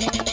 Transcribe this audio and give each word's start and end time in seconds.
Thank 0.00 0.28
you. 0.28 0.29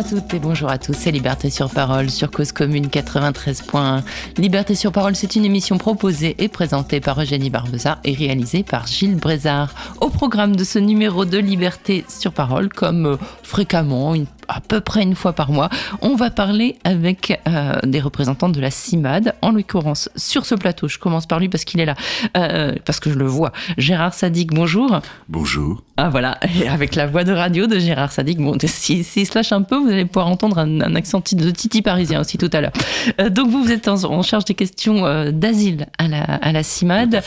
À 0.00 0.02
toutes 0.02 0.32
et 0.32 0.38
bonjour 0.38 0.70
à 0.70 0.78
tous, 0.78 0.94
c'est 0.94 1.10
Liberté 1.10 1.50
sur 1.50 1.68
Parole 1.68 2.08
sur 2.08 2.30
Cause 2.30 2.52
Commune 2.52 2.86
93.1. 2.86 4.02
Liberté 4.38 4.74
sur 4.74 4.92
Parole, 4.92 5.14
c'est 5.14 5.36
une 5.36 5.44
émission 5.44 5.76
proposée 5.76 6.36
et 6.38 6.48
présentée 6.48 7.00
par 7.00 7.20
Eugénie 7.20 7.50
Barbeza 7.50 7.98
et 8.04 8.14
réalisée 8.14 8.62
par 8.62 8.86
Gilles 8.86 9.16
Brézard. 9.16 9.74
Au 10.00 10.08
programme 10.08 10.56
de 10.56 10.64
ce 10.64 10.78
numéro 10.78 11.26
de 11.26 11.36
Liberté 11.36 12.06
sur 12.08 12.32
Parole, 12.32 12.70
comme 12.70 13.04
euh, 13.04 13.16
fréquemment, 13.42 14.14
une 14.14 14.24
à 14.50 14.60
peu 14.60 14.80
près 14.80 15.02
une 15.02 15.14
fois 15.14 15.32
par 15.32 15.52
mois. 15.52 15.70
On 16.02 16.16
va 16.16 16.30
parler 16.30 16.76
avec 16.84 17.40
euh, 17.48 17.78
des 17.84 18.00
représentants 18.00 18.48
de 18.48 18.60
la 18.60 18.70
CIMAD, 18.70 19.34
en 19.42 19.52
l'occurrence 19.52 20.10
sur 20.16 20.44
ce 20.44 20.54
plateau. 20.54 20.88
Je 20.88 20.98
commence 20.98 21.26
par 21.26 21.38
lui 21.38 21.48
parce 21.48 21.64
qu'il 21.64 21.80
est 21.80 21.84
là, 21.84 21.94
euh, 22.36 22.74
parce 22.84 23.00
que 23.00 23.10
je 23.10 23.18
le 23.18 23.26
vois. 23.26 23.52
Gérard 23.78 24.14
Sadik, 24.14 24.52
bonjour. 24.52 25.00
Bonjour. 25.28 25.82
Ah 25.96 26.08
voilà, 26.08 26.38
et 26.58 26.66
avec 26.66 26.94
la 26.94 27.06
voix 27.06 27.24
de 27.24 27.32
radio 27.32 27.66
de 27.66 27.78
Gérard 27.78 28.10
Sadik, 28.10 28.38
bon, 28.38 28.56
s'il 28.64 29.04
si, 29.04 29.26
se 29.26 29.34
lâche 29.34 29.52
un 29.52 29.62
peu, 29.62 29.76
vous 29.76 29.88
allez 29.88 30.06
pouvoir 30.06 30.28
entendre 30.28 30.58
un, 30.58 30.94
accent 30.94 31.22
de 31.32 31.50
Titi 31.50 31.82
parisien 31.82 32.20
aussi 32.20 32.38
tout 32.38 32.50
à 32.52 32.60
l'heure. 32.60 32.72
Euh, 33.20 33.28
donc 33.28 33.50
vous, 33.50 33.62
vous 33.62 33.70
êtes 33.70 33.86
en, 33.86 34.22
charge 34.22 34.44
des 34.46 34.54
questions 34.54 35.30
d'asile 35.30 35.86
à 35.98 36.08
la, 36.08 36.22
à 36.22 36.52
la 36.52 36.62
CIMAD. 36.62 37.22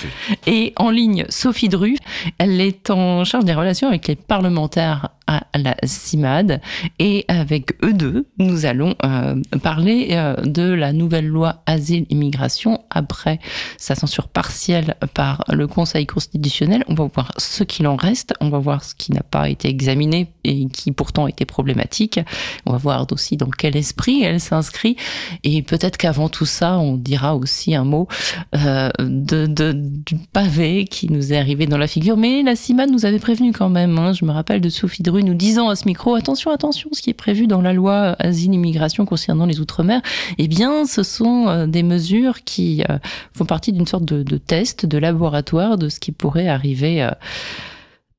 Et 0.47 0.73
en 0.77 0.89
ligne, 0.89 1.25
Sophie 1.29 1.69
Dru, 1.69 1.95
elle 2.37 2.59
est 2.59 2.89
en 2.89 3.23
charge 3.23 3.45
des 3.45 3.53
relations 3.53 3.87
avec 3.87 4.07
les 4.07 4.15
parlementaires 4.15 5.09
à 5.27 5.43
la 5.55 5.75
CIMAD 5.83 6.61
et 6.99 7.25
avec 7.27 7.73
eux 7.83 7.93
deux, 7.93 8.25
nous 8.37 8.65
allons 8.65 8.95
euh, 9.05 9.35
parler 9.61 10.09
euh, 10.11 10.35
de 10.43 10.63
la 10.63 10.93
nouvelle 10.93 11.27
loi 11.27 11.61
asile-immigration 11.65 12.83
après 12.89 13.39
sa 13.77 13.95
censure 13.95 14.27
partielle 14.27 14.95
par 15.13 15.43
le 15.51 15.67
Conseil 15.67 16.05
constitutionnel. 16.05 16.83
On 16.87 16.93
va 16.93 17.05
voir 17.05 17.31
ce 17.37 17.63
qu'il 17.63 17.87
en 17.87 17.95
reste, 17.95 18.33
on 18.41 18.49
va 18.49 18.59
voir 18.59 18.83
ce 18.83 18.95
qui 18.95 19.11
n'a 19.11 19.23
pas 19.23 19.49
été 19.49 19.69
examiné 19.69 20.31
et 20.43 20.67
qui 20.67 20.91
pourtant 20.91 21.27
était 21.27 21.45
problématique. 21.45 22.19
On 22.65 22.71
va 22.71 22.77
voir 22.77 23.05
aussi 23.11 23.37
dans 23.37 23.49
quel 23.49 23.75
esprit 23.75 24.23
elle 24.23 24.39
s'inscrit 24.39 24.95
et 25.43 25.61
peut-être 25.61 25.97
qu'avant 25.97 26.29
tout 26.29 26.45
ça, 26.45 26.77
on 26.79 26.95
dira 26.95 27.35
aussi 27.35 27.75
un 27.75 27.83
mot 27.83 28.07
euh, 28.55 28.89
de, 28.99 29.45
de, 29.45 29.73
du 29.73 30.15
pavé 30.31 30.85
qui 30.85 31.11
nous 31.11 31.33
est 31.33 31.37
arrivé 31.37 31.65
dans 31.65 31.77
la 31.77 31.87
figure. 31.87 32.17
Mais 32.17 32.43
la 32.43 32.55
CIMAD 32.55 32.91
nous 32.91 33.05
avait 33.05 33.19
prévenu 33.19 33.51
quand 33.51 33.69
même. 33.69 33.97
Hein. 33.97 34.13
Je 34.13 34.25
me 34.25 34.31
rappelle 34.31 34.61
de 34.61 34.69
Sophie 34.69 35.03
nous 35.21 35.33
disant 35.33 35.69
à 35.69 35.75
ce 35.75 35.85
micro 35.85 36.15
attention, 36.15 36.51
attention, 36.51 36.89
ce 36.91 37.01
qui 37.01 37.09
est 37.09 37.13
prévu 37.13 37.47
dans 37.47 37.61
la 37.61 37.73
loi 37.73 38.15
asile-immigration 38.19 39.05
concernant 39.05 39.45
les 39.45 39.59
Outre-mer, 39.59 40.01
eh 40.37 40.47
bien, 40.47 40.85
ce 40.85 41.03
sont 41.03 41.47
euh, 41.47 41.67
des 41.67 41.83
mesures 41.83 42.43
qui 42.43 42.83
euh, 42.89 42.97
font 43.33 43.45
partie 43.45 43.71
d'une 43.71 43.87
sorte 43.87 44.05
de, 44.05 44.23
de, 44.23 44.37
test, 44.37 44.85
de 44.85 44.97
laboratoire 44.97 45.77
de 45.77 45.89
ce 45.89 45.99
qui 45.99 46.11
pourrait 46.11 46.47
arriver 46.47 47.03
euh, 47.03 47.11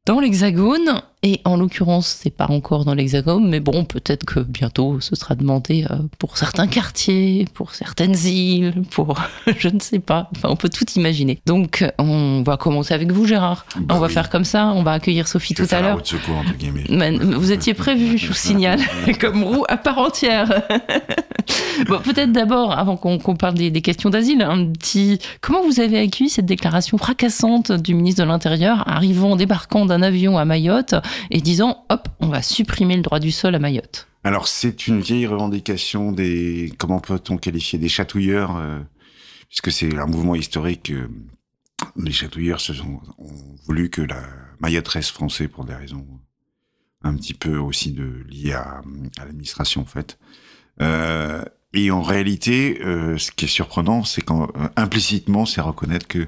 dans 0.07 0.21
l'Hexagone. 0.21 1.03
Et 1.27 1.41
en 1.47 1.57
l'occurrence, 1.57 2.19
c'est 2.21 2.29
pas 2.29 2.49
encore 2.51 2.85
dans 2.85 2.93
l'Hexagone, 2.93 3.49
mais 3.49 3.59
bon, 3.59 3.87
peut-être 3.87 4.27
que 4.27 4.41
bientôt 4.41 5.01
ce 5.01 5.17
sera 5.17 5.35
demandé 5.35 5.87
euh, 5.91 5.97
pour 6.19 6.37
certains 6.37 6.67
quartiers, 6.67 7.49
pour 7.55 7.75
certaines 7.75 8.15
îles, 8.15 8.83
pour 8.91 9.15
je 9.59 9.69
ne 9.69 9.81
sais 9.81 10.01
pas. 10.01 10.29
Enfin, 10.37 10.51
on 10.51 10.57
peut 10.57 10.69
tout 10.69 10.85
imaginer. 10.97 11.41
Donc, 11.47 11.83
on 11.97 12.43
va 12.43 12.59
commencer 12.59 12.93
avec 12.93 13.11
vous, 13.11 13.25
Gérard. 13.25 13.65
Bah 13.75 13.95
on 13.97 14.01
va 14.01 14.09
oui. 14.09 14.13
faire 14.13 14.29
comme 14.29 14.45
ça. 14.45 14.67
On 14.75 14.83
va 14.83 14.93
accueillir 14.93 15.27
Sophie 15.27 15.55
Je 15.57 15.65
tout 15.65 15.75
à 15.75 15.81
l'heure. 15.81 16.03
Vous 17.39 17.53
étiez 17.53 17.73
prévu, 17.73 18.19
je 18.19 18.27
vous 18.27 18.35
signale, 18.35 18.81
comme 19.19 19.45
roue 19.45 19.65
à 19.69 19.79
part 19.79 19.97
entière. 19.97 20.63
bon, 21.89 22.01
peut-être 22.01 22.33
d'abord, 22.33 22.79
avant 22.79 22.99
qu'on 22.99 23.19
parle 23.37 23.55
des, 23.55 23.71
des 23.71 23.81
questions 23.81 24.11
d'asile, 24.11 24.43
un 24.43 24.67
petit. 24.67 25.21
Comment 25.41 25.65
vous 25.65 25.81
avez 25.81 26.01
accueilli 26.01 26.29
cette 26.29 26.45
déclaration 26.45 26.99
fracassante 26.99 27.73
du 27.73 27.95
ministre 27.95 28.23
de 28.23 28.29
l'Intérieur, 28.29 28.87
arrivant, 28.87 29.37
débarquant 29.37 29.87
d'un 29.87 30.03
avion 30.03 30.37
à 30.37 30.45
Mayotte 30.45 30.95
et 31.31 31.41
disant 31.41 31.85
hop, 31.89 32.09
on 32.21 32.29
va 32.29 32.43
supprimer 32.43 32.97
le 32.97 33.03
droit 33.03 33.21
du 33.21 33.31
sol 33.31 33.55
à 33.55 33.59
Mayotte 33.59 34.09
Alors, 34.25 34.49
c'est 34.49 34.87
une 34.87 35.01
vieille 35.01 35.27
revendication 35.27 36.13
des, 36.13 36.73
comment 36.79 37.01
peut-on 37.01 37.37
qualifier, 37.37 37.79
des 37.79 37.89
chatouilleurs, 37.89 38.57
euh, 38.57 38.81
puisque 39.49 39.73
c'est 39.73 39.97
un 39.97 40.07
mouvement 40.07 40.35
historique. 40.35 40.91
euh, 40.91 41.09
les 41.97 42.13
chatouilleurs 42.13 42.61
se 42.61 42.73
sont, 42.73 43.01
ont 43.19 43.57
voulu 43.67 43.91
que 43.91 44.03
la 44.03 44.23
Mayotte 44.61 44.89
reste 44.89 45.11
français 45.11 45.49
pour 45.49 45.65
des 45.65 45.75
raisons 45.75 46.07
un 47.03 47.15
petit 47.17 47.35
peu 47.35 47.59
aussi 47.59 47.95
liées 48.31 48.53
à, 48.53 48.81
l'administration, 49.19 49.83
en 49.83 49.87
fait. 49.87 50.19
Euh, 50.81 51.45
et 51.75 51.91
en 51.91 52.03
réalité, 52.03 52.79
ce 52.81 53.31
qui 53.33 53.45
est 53.45 53.49
surprenant, 53.49 54.05
c'est 54.05 54.23
qu'implicitement, 54.23 55.45
c'est 55.45 55.61
reconnaître 55.61 56.07
que 56.07 56.27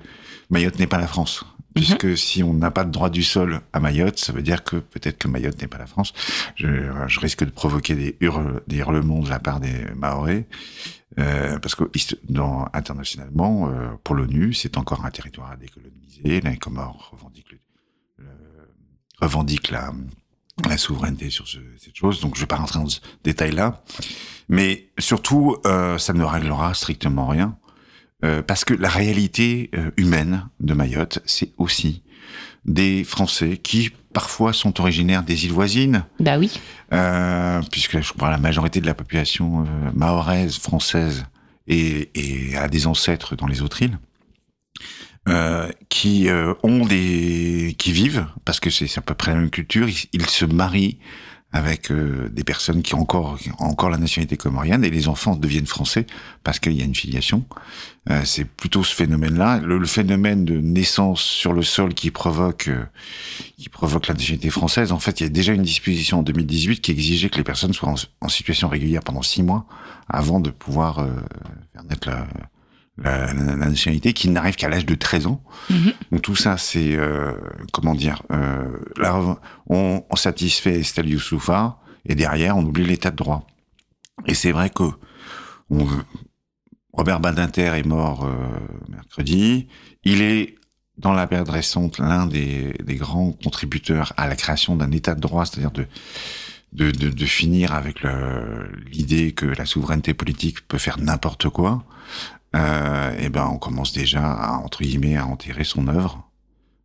Mayotte 0.50 0.78
n'est 0.78 0.88
pas 0.88 0.98
la 0.98 1.06
France. 1.06 1.44
Puisque 1.76 2.16
si 2.16 2.42
on 2.42 2.54
n'a 2.54 2.70
pas 2.70 2.84
de 2.84 2.90
droit 2.90 3.10
du 3.10 3.22
sol 3.22 3.60
à 3.74 3.80
Mayotte, 3.80 4.18
ça 4.18 4.32
veut 4.32 4.42
dire 4.42 4.64
que 4.64 4.76
peut-être 4.76 5.18
que 5.18 5.28
Mayotte 5.28 5.60
n'est 5.60 5.68
pas 5.68 5.76
la 5.76 5.86
France. 5.86 6.14
Je, 6.54 6.66
je 7.06 7.20
risque 7.20 7.44
de 7.44 7.50
provoquer 7.50 7.94
des, 7.94 8.16
hurle, 8.20 8.62
des 8.66 8.78
hurlements 8.78 9.20
de 9.20 9.28
la 9.28 9.38
part 9.38 9.60
des 9.60 9.74
Maoris. 9.94 10.44
Euh, 11.18 11.58
parce 11.58 11.74
que 11.74 11.84
dans, 12.28 12.66
internationalement, 12.72 13.68
euh, 13.68 13.88
pour 14.04 14.14
l'ONU, 14.14 14.54
c'est 14.54 14.78
encore 14.78 15.04
un 15.04 15.10
territoire 15.10 15.50
à 15.50 15.56
décoloniser. 15.56 16.40
Les 16.40 16.56
Comores 16.56 17.10
revendiquent, 17.12 17.52
le, 17.52 17.58
le, 18.24 18.30
revendiquent 19.20 19.70
la, 19.70 19.92
la 20.68 20.78
souveraineté 20.78 21.30
sur 21.30 21.46
ce, 21.46 21.58
cette 21.78 21.96
chose. 21.96 22.20
Donc, 22.20 22.36
je 22.36 22.40
vais 22.40 22.46
pas 22.46 22.56
rentrer 22.56 22.80
dans 22.80 22.88
ce 22.88 23.00
détail-là. 23.22 23.82
Mais 24.48 24.88
surtout, 24.98 25.56
euh, 25.66 25.98
ça 25.98 26.12
ne 26.12 26.24
réglera 26.24 26.72
strictement 26.74 27.26
rien. 27.26 27.58
Euh, 28.26 28.42
parce 28.42 28.64
que 28.64 28.74
la 28.74 28.88
réalité 28.88 29.70
euh, 29.74 29.90
humaine 29.96 30.48
de 30.60 30.74
Mayotte, 30.74 31.20
c'est 31.24 31.52
aussi 31.56 32.02
des 32.64 33.04
Français 33.04 33.56
qui 33.56 33.90
parfois 34.12 34.52
sont 34.52 34.80
originaires 34.80 35.22
des 35.22 35.44
îles 35.44 35.52
voisines. 35.52 36.04
Bah 36.20 36.38
oui. 36.38 36.50
Euh, 36.92 37.60
puisque 37.70 38.00
je 38.00 38.12
crois 38.12 38.30
la 38.30 38.38
majorité 38.38 38.80
de 38.80 38.86
la 38.86 38.94
population 38.94 39.62
euh, 39.62 39.90
mahoraise, 39.94 40.58
française, 40.58 41.26
et, 41.68 42.10
et, 42.14 42.56
a 42.56 42.68
des 42.68 42.86
ancêtres 42.86 43.36
dans 43.36 43.46
les 43.46 43.62
autres 43.62 43.82
îles. 43.82 43.98
Euh, 45.28 45.68
qui 45.88 46.28
ont 46.62 46.86
des 46.86 47.74
qui 47.78 47.90
vivent 47.90 48.26
parce 48.44 48.60
que 48.60 48.70
c'est 48.70 48.96
à 48.96 49.00
peu 49.00 49.14
près 49.14 49.32
la 49.32 49.40
même 49.40 49.50
culture 49.50 49.88
ils, 49.88 50.06
ils 50.12 50.26
se 50.26 50.44
marient 50.44 50.98
avec 51.52 51.90
euh, 51.90 52.28
des 52.30 52.44
personnes 52.44 52.82
qui 52.82 52.94
ont 52.94 53.00
encore 53.00 53.38
encore 53.58 53.88
la 53.88 53.98
nationalité 53.98 54.36
comorienne 54.36 54.84
et 54.84 54.90
les 54.90 55.08
enfants 55.08 55.36
deviennent 55.36 55.66
français 55.66 56.06
parce 56.44 56.58
qu'il 56.58 56.72
y 56.72 56.82
a 56.82 56.84
une 56.84 56.94
filiation. 56.94 57.44
Euh, 58.10 58.22
c'est 58.24 58.44
plutôt 58.44 58.84
ce 58.84 58.94
phénomène 58.94 59.38
là 59.38 59.58
le, 59.58 59.78
le, 59.78 59.86
phénomène 59.86 60.44
de 60.44 60.58
naissance 60.58 61.22
sur 61.22 61.52
le 61.52 61.62
sol 61.62 61.94
qui 61.94 62.10
provoque 62.10 62.68
euh, 62.68 62.84
qui 63.58 63.68
provoque 63.68 64.06
la 64.08 64.14
nationalité 64.14 64.50
française 64.50 64.92
en 64.92 64.98
fait 64.98 65.20
il 65.20 65.24
y 65.24 65.26
a 65.26 65.30
déjà 65.30 65.52
une 65.52 65.62
disposition 65.62 66.20
en 66.20 66.22
2018 66.22 66.80
qui 66.80 66.92
exigeait 66.92 67.30
que 67.30 67.36
les 67.36 67.44
personnes 67.44 67.72
soient 67.72 67.88
en, 67.90 67.96
en 68.20 68.28
situation 68.28 68.68
régulière 68.68 69.02
pendant 69.02 69.22
six 69.22 69.42
mois 69.42 69.66
avant 70.08 70.40
de 70.40 70.50
pouvoir 70.50 71.00
euh, 71.00 71.10
faire 71.72 71.84
naître 71.84 72.08
la 72.08 72.26
la, 72.98 73.32
la, 73.32 73.56
la, 73.56 73.56
nationalité 73.56 74.12
qui 74.12 74.28
n'arrive 74.30 74.56
qu'à 74.56 74.68
l'âge 74.68 74.86
de 74.86 74.94
13 74.94 75.26
ans. 75.26 75.42
-hmm. 75.70 75.92
Donc 76.10 76.22
tout 76.22 76.36
ça, 76.36 76.56
c'est 76.56 76.96
euh, 76.96 77.32
comment 77.72 77.94
dire 77.94 78.22
euh, 78.32 78.78
Là, 78.96 79.38
on, 79.68 80.04
on 80.08 80.16
satisfait 80.16 80.80
Estelle 80.80 81.08
Youssoufa 81.08 81.78
et 82.06 82.14
derrière, 82.14 82.56
on 82.56 82.64
oublie 82.64 82.84
l'état 82.84 83.10
de 83.10 83.16
droit. 83.16 83.46
Et 84.26 84.34
c'est 84.34 84.52
vrai 84.52 84.70
que 84.70 84.84
on, 85.70 85.86
Robert 86.92 87.20
Badinter 87.20 87.72
est 87.76 87.86
mort 87.86 88.24
euh, 88.24 88.34
mercredi. 88.88 89.68
Il 90.04 90.22
est 90.22 90.54
dans 90.96 91.12
la 91.12 91.26
période 91.26 91.50
récente 91.50 91.98
l'un 91.98 92.26
des, 92.26 92.72
des, 92.82 92.94
grands 92.94 93.32
contributeurs 93.32 94.14
à 94.16 94.26
la 94.26 94.34
création 94.34 94.76
d'un 94.76 94.90
état 94.92 95.14
de 95.14 95.20
droit, 95.20 95.44
c'est-à-dire 95.44 95.72
de 95.72 95.86
de, 96.72 96.90
de, 96.90 97.08
de, 97.08 97.26
finir 97.26 97.72
avec 97.72 98.02
l'idée 98.92 99.32
que 99.32 99.46
la 99.46 99.64
souveraineté 99.64 100.12
politique 100.14 100.66
peut 100.68 100.78
faire 100.78 100.98
n'importe 100.98 101.48
quoi 101.48 101.84
euh, 102.56 103.18
et 103.18 103.28
ben 103.28 103.48
on 103.52 103.58
commence 103.58 103.92
déjà 103.92 104.32
à 104.32 104.52
entre 104.52 104.82
guillemets 104.82 105.16
à 105.16 105.26
enterrer 105.26 105.64
son 105.64 105.88
œuvre 105.88 106.28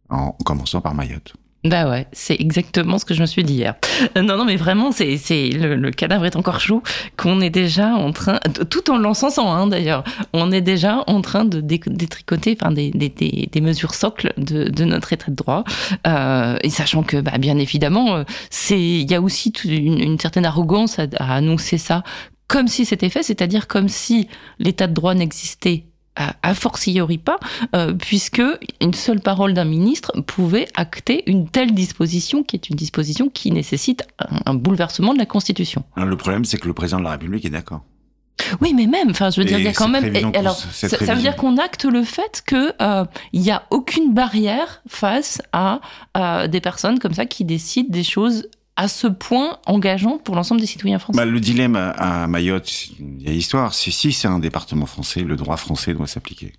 en, 0.09 0.35
en 0.39 0.44
commençant 0.44 0.81
par 0.81 0.94
Mayotte. 0.94 1.33
Bah 1.63 1.88
ouais, 1.88 2.07
c'est 2.12 2.35
exactement 2.39 2.97
ce 2.97 3.06
que 3.06 3.13
je 3.13 3.21
me 3.21 3.27
suis 3.27 3.44
dit 3.44 3.53
hier. 3.53 3.75
Euh, 4.18 4.23
non, 4.23 4.35
non, 4.35 4.45
mais 4.45 4.56
vraiment, 4.56 4.91
c'est, 4.91 5.18
c'est 5.18 5.50
le, 5.50 5.91
cadavre 5.91 6.25
est 6.25 6.35
encore 6.35 6.59
chaud, 6.59 6.81
qu'on 7.18 7.39
est 7.39 7.51
déjà 7.51 7.89
en 7.89 8.12
train, 8.12 8.39
tout 8.71 8.89
en 8.89 9.00
hein, 9.03 9.68
d'ailleurs, 9.68 10.03
on 10.33 10.51
est 10.51 10.62
déjà 10.62 11.03
en 11.06 11.21
train 11.21 11.45
de 11.45 11.62
détricoter 11.62 12.57
enfin, 12.59 12.71
des, 12.71 13.50
mesures 13.62 13.94
socles 13.94 14.33
de, 14.38 14.83
notre 14.85 15.13
état 15.13 15.29
de 15.29 15.35
droit. 15.35 15.63
Euh, 16.07 16.57
et 16.63 16.71
sachant 16.71 17.03
que, 17.03 17.18
bah, 17.18 17.38
bien 17.38 17.59
évidemment, 17.59 18.23
il 18.71 19.12
y 19.12 19.13
a 19.13 19.21
aussi 19.21 19.53
une, 19.65 20.19
certaine 20.19 20.45
arrogance 20.45 20.97
à 20.97 21.35
annoncer 21.35 21.77
ça 21.77 22.03
comme 22.51 22.68
si 22.68 22.83
c'était 22.83 23.09
fait, 23.09 23.24
c'est-à-dire 23.24 23.68
comme 23.68 23.88
si 23.88 24.27
l'état 24.59 24.88
de 24.88 24.94
droit 24.94 25.13
n'existait 25.15 25.86
a 26.18 26.53
fortiori 26.53 27.18
pas, 27.18 27.39
euh, 27.74 27.94
puisque 27.94 28.42
une 28.81 28.94
seule 28.94 29.21
parole 29.21 29.53
d'un 29.53 29.63
ministre 29.63 30.12
pouvait 30.27 30.68
acter 30.75 31.24
une 31.31 31.48
telle 31.48 31.74
disposition, 31.74 32.44
qui 32.44 32.57
est 32.57 32.69
une 32.69 32.75
disposition 32.75 33.30
qui 33.30 33.50
nécessite 33.50 34.06
un, 34.45 34.53
bouleversement 34.53 35.13
de 35.13 35.19
la 35.19 35.25
Constitution. 35.25 35.86
le 35.95 36.18
problème, 36.18 36.44
c'est 36.44 36.57
que 36.57 36.68
le 36.68 36.74
président 36.74 37.00
de 37.00 37.06
la 37.06 37.12
République 37.12 37.45
est 37.45 37.50
d'accord. 37.50 37.86
Oui, 38.59 38.74
mais 38.75 38.88
même, 38.88 39.12
enfin, 39.12 39.30
je 39.30 39.39
veux 39.39 39.45
dire, 39.45 39.57
il 39.57 39.63
y 39.63 39.69
a 39.69 39.74
quand 39.74 39.88
même. 39.88 40.13
alors, 40.36 40.57
ça, 40.57 41.13
veut 41.13 41.21
dire 41.21 41.38
qu'on 41.38 41.57
acte 41.57 41.86
le 41.86 42.04
fait 42.04 42.44
que 42.45 42.74
euh, 42.81 43.06
n'y 43.33 43.51
a 43.51 43.63
aucune 43.69 44.13
barrière 44.13 44.81
face 44.89 45.42
à 45.54 45.80
des 46.50 46.59
personnes 46.59 47.00
comme 47.00 47.13
ça 47.13 47.25
qui 47.25 47.45
décident 47.45 47.89
des 47.89 48.04
choses 48.04 48.50
à 48.75 48.88
ce 48.88 49.07
point 49.07 49.59
engageant 49.65 50.18
pour 50.18 50.35
l'ensemble 50.35 50.62
des 50.62 50.68
citoyens 50.68 51.00
français 51.00 51.18
bah, 51.18 51.25
Le 51.25 51.39
dilemme 51.39 51.75
à 51.75 52.27
Mayotte, 52.27 52.68
c'est 52.68 53.00
une 53.00 53.18
vieille 53.18 53.38
histoire. 53.38 53.73
Si, 53.73 53.91
si 53.91 54.12
c'est 54.12 54.27
un 54.27 54.39
département 54.39 54.85
français, 54.85 55.21
le 55.21 55.35
droit 55.35 55.57
français 55.57 55.94
doit 55.94 56.07
s'appliquer. 56.07 56.53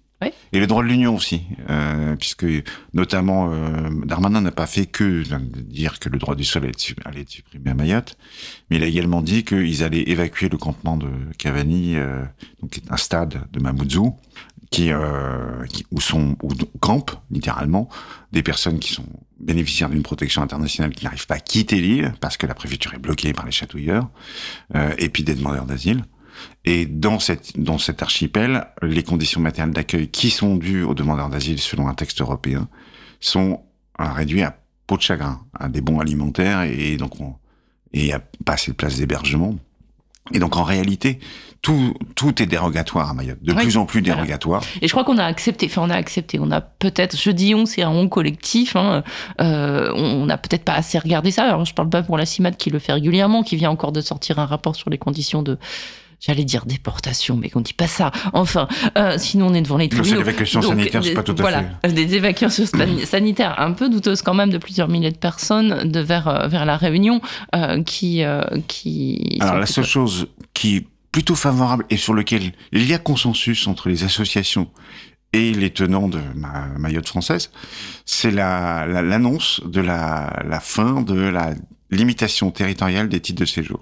Et 0.53 0.61
le 0.61 0.67
droit 0.67 0.83
de 0.83 0.89
l'Union 0.89 1.17
aussi, 1.17 1.43
euh, 1.71 2.15
puisque 2.17 2.47
notamment 2.93 3.51
euh, 3.51 3.89
Darmanin 4.05 4.41
n'a 4.41 4.51
pas 4.51 4.67
fait 4.67 4.87
que 4.87 5.23
dire 5.63 5.99
que 5.99 6.09
le 6.09 6.19
droit 6.19 6.35
du 6.35 6.45
sol 6.45 6.71
allait 7.05 7.21
être 7.23 7.31
supprimé 7.31 7.71
à 7.71 7.75
Mayotte, 7.75 8.17
mais 8.71 8.77
il 8.77 8.83
a 8.83 8.87
également 8.87 9.23
dit 9.23 9.45
qu'ils 9.45 9.83
allaient 9.83 10.09
évacuer 10.09 10.49
le 10.49 10.59
campement 10.59 10.97
de 10.97 11.09
Cavani, 11.39 11.97
euh, 11.97 12.23
donc 12.61 12.81
un 12.91 12.97
stade 12.97 13.41
de 13.53 13.61
Mamoudzou, 13.61 14.15
qui, 14.71 14.91
euh, 14.91 15.65
qui, 15.67 15.87
où 15.91 16.01
sont 16.01 16.37
où 16.43 16.49
campent 16.81 17.17
littéralement 17.31 17.89
des 18.33 18.43
personnes 18.43 18.79
qui 18.79 18.93
sont 18.93 19.07
bénéficiaires 19.39 19.91
d'une 19.91 20.03
protection 20.03 20.43
internationale 20.43 20.93
qui 20.93 21.05
n'arrivent 21.05 21.27
pas 21.27 21.35
à 21.35 21.41
quitter 21.41 21.81
l'île 21.81 22.15
parce 22.21 22.37
que 22.37 22.47
la 22.47 22.55
préfecture 22.55 22.95
est 22.95 22.99
bloquée 22.99 23.33
par 23.33 23.45
les 23.45 23.53
chatouilleurs 23.53 24.09
euh, 24.75 24.93
et 24.99 25.09
puis 25.09 25.23
des 25.23 25.35
demandeurs 25.35 25.67
d'asile. 25.67 26.05
Et 26.65 26.87
dans 26.87 27.19
cette 27.19 27.59
dans 27.61 27.79
cet 27.79 28.03
archipel, 28.03 28.67
les 28.81 29.03
conditions 29.03 29.41
matérielles 29.41 29.75
d'accueil 29.75 30.09
qui 30.09 30.31
sont 30.31 30.57
dues 30.57 30.83
aux 30.83 30.95
demandeurs 30.95 31.29
d'asile 31.29 31.59
selon 31.59 31.89
un 31.89 31.95
texte 31.95 32.21
européen 32.21 32.69
sont 33.21 33.63
euh, 34.01 34.05
réduits 34.05 34.43
à 34.43 34.59
peau 34.87 34.97
de 34.97 35.03
chagrin, 35.03 35.45
à 35.53 35.69
des 35.69 35.83
bons 35.83 36.01
alimentaires 36.01 36.63
et 36.63 36.97
donc 36.97 37.21
on, 37.21 37.35
et 37.93 38.13
à 38.13 38.21
pas 38.45 38.55
assez 38.55 38.71
de 38.71 38.77
place 38.77 38.97
d'hébergement. 38.97 39.57
Et 40.33 40.39
donc 40.39 40.57
en 40.57 40.63
réalité, 40.63 41.19
tout, 41.63 41.95
tout 42.15 42.43
est 42.43 42.47
dérogatoire 42.47 43.11
à 43.11 43.15
Mayotte, 43.15 43.43
de 43.43 43.53
plus 43.53 43.77
en 43.77 43.87
plus 43.87 44.03
dérogatoire. 44.03 44.63
Et 44.81 44.89
je 44.89 44.93
crois 44.93 45.05
qu'on 45.05 45.19
a 45.19 45.25
accepté, 45.25 45.67
enfin 45.67 45.83
on 45.85 45.91
a 45.91 45.97
accepté, 45.97 46.39
on 46.41 46.51
a 46.51 46.61
peut-être, 46.61 47.17
je 47.17 47.31
dis 47.31 47.55
on, 47.55 47.67
c'est 47.67 47.83
un 47.83 47.91
on 47.91 48.09
collectif, 48.09 48.77
hein, 48.77 49.03
euh, 49.41 49.93
on 49.95 50.27
n'a 50.27 50.39
peut-être 50.39 50.65
pas 50.65 50.75
assez 50.75 50.99
regardé 50.99 51.31
ça. 51.31 51.45
Alors 51.45 51.65
je 51.65 51.75
parle 51.75 51.89
pas 51.89 52.03
pour 52.03 52.17
la 52.17 52.27
CIMAD 52.27 52.57
qui 52.57 52.71
le 52.71 52.79
fait 52.79 52.93
régulièrement, 52.93 53.43
qui 53.43 53.57
vient 53.57 53.71
encore 53.71 53.93
de 53.93 54.01
sortir 54.01 54.39
un 54.39 54.47
rapport 54.47 54.77
sur 54.77 54.91
les 54.91 54.99
conditions 54.99 55.43
de 55.43 55.59
J'allais 56.25 56.45
dire 56.45 56.67
déportation, 56.67 57.37
mais 57.37 57.51
qu'on 57.51 57.61
dit 57.61 57.73
pas 57.73 57.89
ça. 57.89 58.13
Enfin, 58.33 58.69
euh, 58.97 59.17
sinon 59.19 59.49
on 59.49 59.55
est 59.55 59.61
devant 59.61 59.77
les 59.77 59.89
tribunaux. 59.89 60.09
C'est 60.09 60.19
l'évacuation 60.19 60.63
sanitaire, 60.63 61.03
c'est 61.03 61.15
pas 61.15 61.25
tout 61.25 61.33
à 61.37 61.41
voilà, 61.41 61.65
fait. 61.85 61.93
Des 61.93 62.15
évacuations 62.15 62.65
sanitaires 63.05 63.59
un 63.59 63.73
peu 63.73 63.89
douteuses 63.89 64.23
quand 64.23 64.33
même 64.33 64.51
de 64.51 64.59
plusieurs 64.59 64.87
milliers 64.87 65.11
de 65.11 65.17
personnes 65.17 65.91
de 65.91 65.99
vers 65.99 66.29
euh, 66.29 66.47
vers 66.47 66.65
la 66.65 66.77
Réunion 66.77 67.21
euh, 67.57 67.83
qui 67.83 68.23
qui. 68.69 69.39
Alors 69.41 69.59
la 69.59 69.67
seule 69.67 69.85
chose 69.85 70.29
qui 70.55 70.77
est 70.77 70.87
plutôt 71.11 71.35
favorable 71.35 71.85
et 71.91 71.97
sur 71.97 72.15
lequel 72.15 72.53
il 72.71 72.87
y 72.87 72.95
a 72.95 72.99
consensus 72.99 73.67
entre 73.67 73.89
les 73.89 74.05
associations 74.05 74.71
et 75.33 75.53
les 75.53 75.71
tenants 75.71 76.07
de 76.07 76.21
ma 76.37 76.69
Mayotte 76.79 77.09
française, 77.09 77.51
c'est 78.07 78.31
l'annonce 78.31 79.61
la, 79.65 79.71
de 79.71 79.81
la, 79.81 80.43
la 80.49 80.61
fin 80.61 81.03
de 81.03 81.19
la 81.19 81.55
limitation 81.91 82.53
territoriale 82.53 83.09
des 83.09 83.19
titres 83.19 83.41
de 83.41 83.47
séjour 83.47 83.81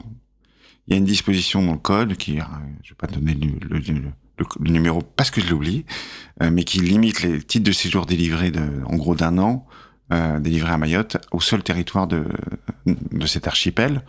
il 0.91 0.95
y 0.95 0.97
a 0.97 0.99
une 0.99 1.05
disposition 1.05 1.63
dans 1.63 1.73
le 1.73 1.79
code 1.79 2.17
qui, 2.17 2.41
euh, 2.41 2.45
je 2.83 2.91
vais 2.91 2.97
pas 2.97 3.07
donner 3.07 3.35
le, 3.35 3.79
le, 3.79 4.71
numéro 4.71 5.03
parce 5.03 5.31
que 5.31 5.41
je 5.41 5.47
l'ai 5.47 5.53
oublié, 5.53 5.87
euh, 6.43 6.51
mais 6.51 6.65
qui 6.65 6.81
limite 6.81 7.23
les 7.23 7.41
titres 7.41 7.65
de 7.65 7.73
séjour 7.73 8.07
délivrés 8.07 8.51
de, 8.51 8.63
en 8.87 8.97
gros 8.97 9.15
d'un 9.15 9.39
an, 9.39 9.67
euh, 10.13 10.41
délivrés 10.41 10.73
à 10.73 10.79
Mayotte, 10.79 11.19
au 11.31 11.41
seul 11.41 11.63
territoire 11.63 12.09
de, 12.09 12.25
de 12.87 13.27
cet 13.27 13.47
archipel. 13.47 14.03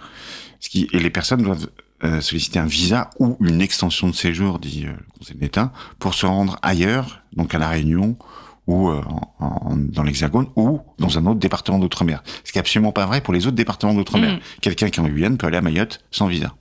Ce 0.60 0.70
qui, 0.70 0.88
et 0.92 1.00
les 1.00 1.12
personnes 1.12 1.44
doivent 1.44 1.70
euh, 2.04 2.20
solliciter 2.20 2.58
un 2.58 2.66
visa 2.66 3.12
ou 3.20 3.38
une 3.42 3.62
extension 3.62 4.10
de 4.10 4.16
séjour, 4.16 4.58
dit 4.58 4.86
le 4.86 4.94
Conseil 5.20 5.38
d'État, 5.38 5.72
pour 6.00 6.16
se 6.16 6.26
rendre 6.26 6.58
ailleurs, 6.64 7.22
donc 7.34 7.54
à 7.54 7.60
La 7.60 7.70
Réunion 7.70 8.18
ou 8.68 8.90
en, 8.90 9.76
dans 9.76 10.04
l'Hexagone 10.04 10.48
ou 10.56 10.80
dans 10.98 11.18
un 11.18 11.26
autre 11.26 11.40
département 11.40 11.80
d'outre-mer. 11.80 12.24
Ce 12.44 12.52
qui 12.52 12.58
est 12.58 12.62
absolument 12.62 12.92
pas 12.92 13.06
vrai 13.06 13.20
pour 13.22 13.34
les 13.34 13.46
autres 13.46 13.56
départements 13.56 13.94
d'outre-mer. 13.94 14.36
Mmh. 14.36 14.40
Quelqu'un 14.62 14.90
qui 14.90 15.00
est 15.00 15.04
en 15.04 15.08
Guyane 15.08 15.38
peut 15.38 15.48
aller 15.48 15.58
à 15.58 15.62
Mayotte 15.62 16.00
sans 16.12 16.28
visa. 16.28 16.54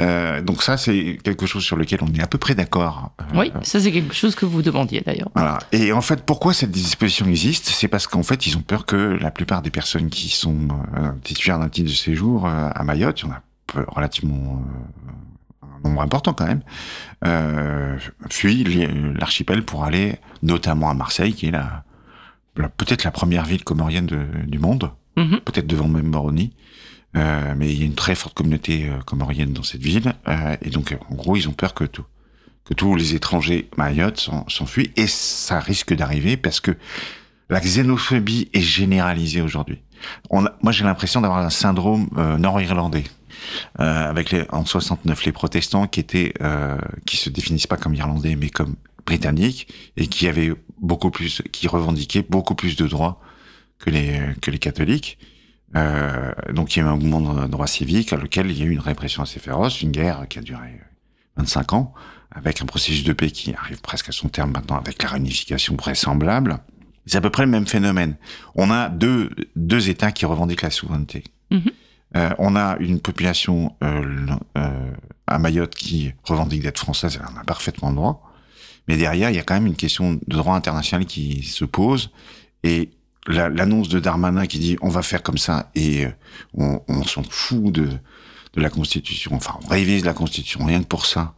Euh, 0.00 0.40
donc 0.40 0.62
ça, 0.62 0.76
c'est 0.76 1.18
quelque 1.22 1.46
chose 1.46 1.64
sur 1.64 1.76
lequel 1.76 2.00
on 2.02 2.12
est 2.14 2.22
à 2.22 2.26
peu 2.26 2.38
près 2.38 2.54
d'accord. 2.54 3.12
Euh, 3.20 3.40
oui, 3.40 3.52
ça 3.62 3.80
c'est 3.80 3.92
quelque 3.92 4.14
chose 4.14 4.34
que 4.34 4.46
vous 4.46 4.62
demandiez 4.62 5.00
d'ailleurs. 5.00 5.30
Voilà. 5.34 5.58
Et 5.72 5.92
en 5.92 6.00
fait, 6.00 6.24
pourquoi 6.24 6.54
cette 6.54 6.70
disposition 6.70 7.26
existe? 7.26 7.66
C'est 7.66 7.88
parce 7.88 8.06
qu'en 8.06 8.22
fait, 8.22 8.46
ils 8.46 8.56
ont 8.56 8.62
peur 8.62 8.86
que 8.86 8.96
la 8.96 9.30
plupart 9.30 9.62
des 9.62 9.70
personnes 9.70 10.08
qui 10.08 10.28
sont 10.28 10.68
euh, 10.96 11.12
titulaires 11.22 11.58
d'un 11.58 11.68
titre 11.68 11.90
de 11.90 11.94
séjour 11.94 12.46
à 12.46 12.82
Mayotte, 12.84 13.20
il 13.20 13.26
y 13.26 13.28
en 13.28 13.32
a 13.32 13.42
relativement 13.88 14.62
un 15.62 15.88
nombre 15.88 16.02
important 16.02 16.34
quand 16.34 16.46
même, 16.46 16.62
fuient 18.30 18.64
l'archipel 19.18 19.64
pour 19.64 19.84
aller 19.84 20.16
notamment 20.42 20.90
à 20.90 20.94
Marseille, 20.94 21.32
qui 21.32 21.46
est 21.46 21.50
la, 21.50 21.84
peut-être 22.54 23.04
la 23.04 23.10
première 23.10 23.44
ville 23.44 23.64
comorienne 23.64 24.06
de, 24.06 24.26
du 24.46 24.58
monde, 24.58 24.90
mm-hmm. 25.16 25.40
peut-être 25.40 25.66
devant 25.66 25.88
même 25.88 26.06
Moroni. 26.08 26.52
Euh, 27.16 27.54
mais 27.56 27.70
il 27.70 27.78
y 27.78 27.82
a 27.82 27.86
une 27.86 27.94
très 27.94 28.14
forte 28.14 28.34
communauté 28.34 28.88
euh, 28.88 28.98
comorienne 29.04 29.52
dans 29.52 29.62
cette 29.62 29.82
ville, 29.82 30.14
euh, 30.28 30.56
et 30.62 30.70
donc 30.70 30.96
en 31.10 31.14
gros 31.14 31.36
ils 31.36 31.48
ont 31.48 31.52
peur 31.52 31.74
que 31.74 31.84
tout, 31.84 32.04
que 32.64 32.72
tous 32.72 32.94
les 32.96 33.14
étrangers 33.14 33.68
Mayotte 33.76 34.30
s'enfuient, 34.48 34.92
et 34.96 35.06
ça 35.06 35.60
risque 35.60 35.92
d'arriver 35.94 36.38
parce 36.38 36.60
que 36.60 36.72
la 37.50 37.60
xénophobie 37.60 38.48
est 38.54 38.62
généralisée 38.62 39.42
aujourd'hui. 39.42 39.82
moi 40.30 40.72
j'ai 40.72 40.84
l'impression 40.84 41.20
d'avoir 41.20 41.40
un 41.40 41.50
syndrome 41.50 42.08
nord-irlandais. 42.38 43.04
avec 43.76 44.30
les, 44.30 44.46
en 44.50 44.64
69 44.64 45.24
les 45.26 45.32
protestants 45.32 45.86
qui 45.86 46.00
étaient 46.00 46.32
qui 47.04 47.18
se 47.18 47.28
définissent 47.28 47.66
pas 47.66 47.76
comme 47.76 47.94
irlandais 47.94 48.36
mais 48.36 48.48
comme 48.48 48.76
britanniques 49.04 49.68
et 49.98 50.06
qui 50.06 50.28
avaient 50.28 50.54
beaucoup 50.80 51.10
plus 51.10 51.42
qui 51.52 51.68
revendiquaient 51.68 52.24
beaucoup 52.26 52.54
plus 52.54 52.74
de 52.74 52.86
droits 52.86 53.20
que 53.78 53.90
les 53.90 54.18
que 54.40 54.50
les 54.50 54.58
catholiques 54.58 55.18
euh, 55.76 56.32
donc 56.52 56.76
il 56.76 56.80
y 56.80 56.82
a 56.82 56.86
eu 56.86 56.88
un 56.88 56.96
mouvement 56.96 57.34
de 57.34 57.46
droit 57.46 57.66
civique 57.66 58.12
à 58.12 58.16
lequel 58.16 58.50
il 58.50 58.58
y 58.58 58.62
a 58.62 58.66
eu 58.66 58.70
une 58.70 58.80
répression 58.80 59.22
assez 59.22 59.40
féroce, 59.40 59.82
une 59.82 59.90
guerre 59.90 60.26
qui 60.28 60.38
a 60.38 60.42
duré 60.42 60.80
25 61.36 61.72
ans, 61.72 61.94
avec 62.30 62.62
un 62.62 62.66
processus 62.66 63.04
de 63.04 63.12
paix 63.12 63.30
qui 63.30 63.54
arrive 63.54 63.80
presque 63.80 64.08
à 64.08 64.12
son 64.12 64.28
terme 64.28 64.52
maintenant 64.52 64.76
avec 64.76 65.02
la 65.02 65.08
réunification 65.10 65.76
vraisemblable. 65.76 66.58
C'est 67.06 67.18
à 67.18 67.20
peu 67.20 67.30
près 67.30 67.44
le 67.44 67.50
même 67.50 67.66
phénomène. 67.66 68.16
On 68.54 68.70
a 68.70 68.88
deux, 68.88 69.30
deux 69.56 69.88
États 69.88 70.12
qui 70.12 70.24
revendiquent 70.24 70.62
la 70.62 70.70
souveraineté. 70.70 71.24
Mm-hmm. 71.50 71.72
Euh, 72.16 72.30
on 72.38 72.56
a 72.56 72.76
une 72.78 73.00
population 73.00 73.74
euh, 73.82 74.26
euh, 74.58 74.90
à 75.26 75.38
Mayotte 75.38 75.74
qui 75.74 76.12
revendique 76.24 76.62
d'être 76.62 76.78
française, 76.78 77.18
elle 77.20 77.34
en 77.34 77.40
a 77.40 77.44
parfaitement 77.44 77.90
le 77.90 77.96
droit. 77.96 78.30
Mais 78.88 78.96
derrière, 78.96 79.30
il 79.30 79.36
y 79.36 79.38
a 79.38 79.42
quand 79.42 79.54
même 79.54 79.66
une 79.66 79.76
question 79.76 80.14
de 80.14 80.20
droit 80.26 80.54
international 80.54 81.06
qui 81.06 81.42
se 81.44 81.64
pose. 81.64 82.10
Et 82.64 82.90
l'annonce 83.26 83.88
de 83.88 84.00
Darmanin 84.00 84.46
qui 84.46 84.58
dit 84.58 84.76
on 84.82 84.88
va 84.88 85.02
faire 85.02 85.22
comme 85.22 85.38
ça 85.38 85.70
et 85.74 86.06
euh, 86.06 86.10
on, 86.54 86.80
on 86.88 87.04
s'en 87.04 87.22
fout 87.22 87.72
de, 87.72 87.88
de 88.54 88.60
la 88.60 88.70
Constitution, 88.70 89.34
enfin 89.34 89.58
on 89.64 89.68
révise 89.68 90.04
la 90.04 90.14
Constitution 90.14 90.64
rien 90.64 90.82
que 90.82 90.88
pour 90.88 91.06
ça, 91.06 91.34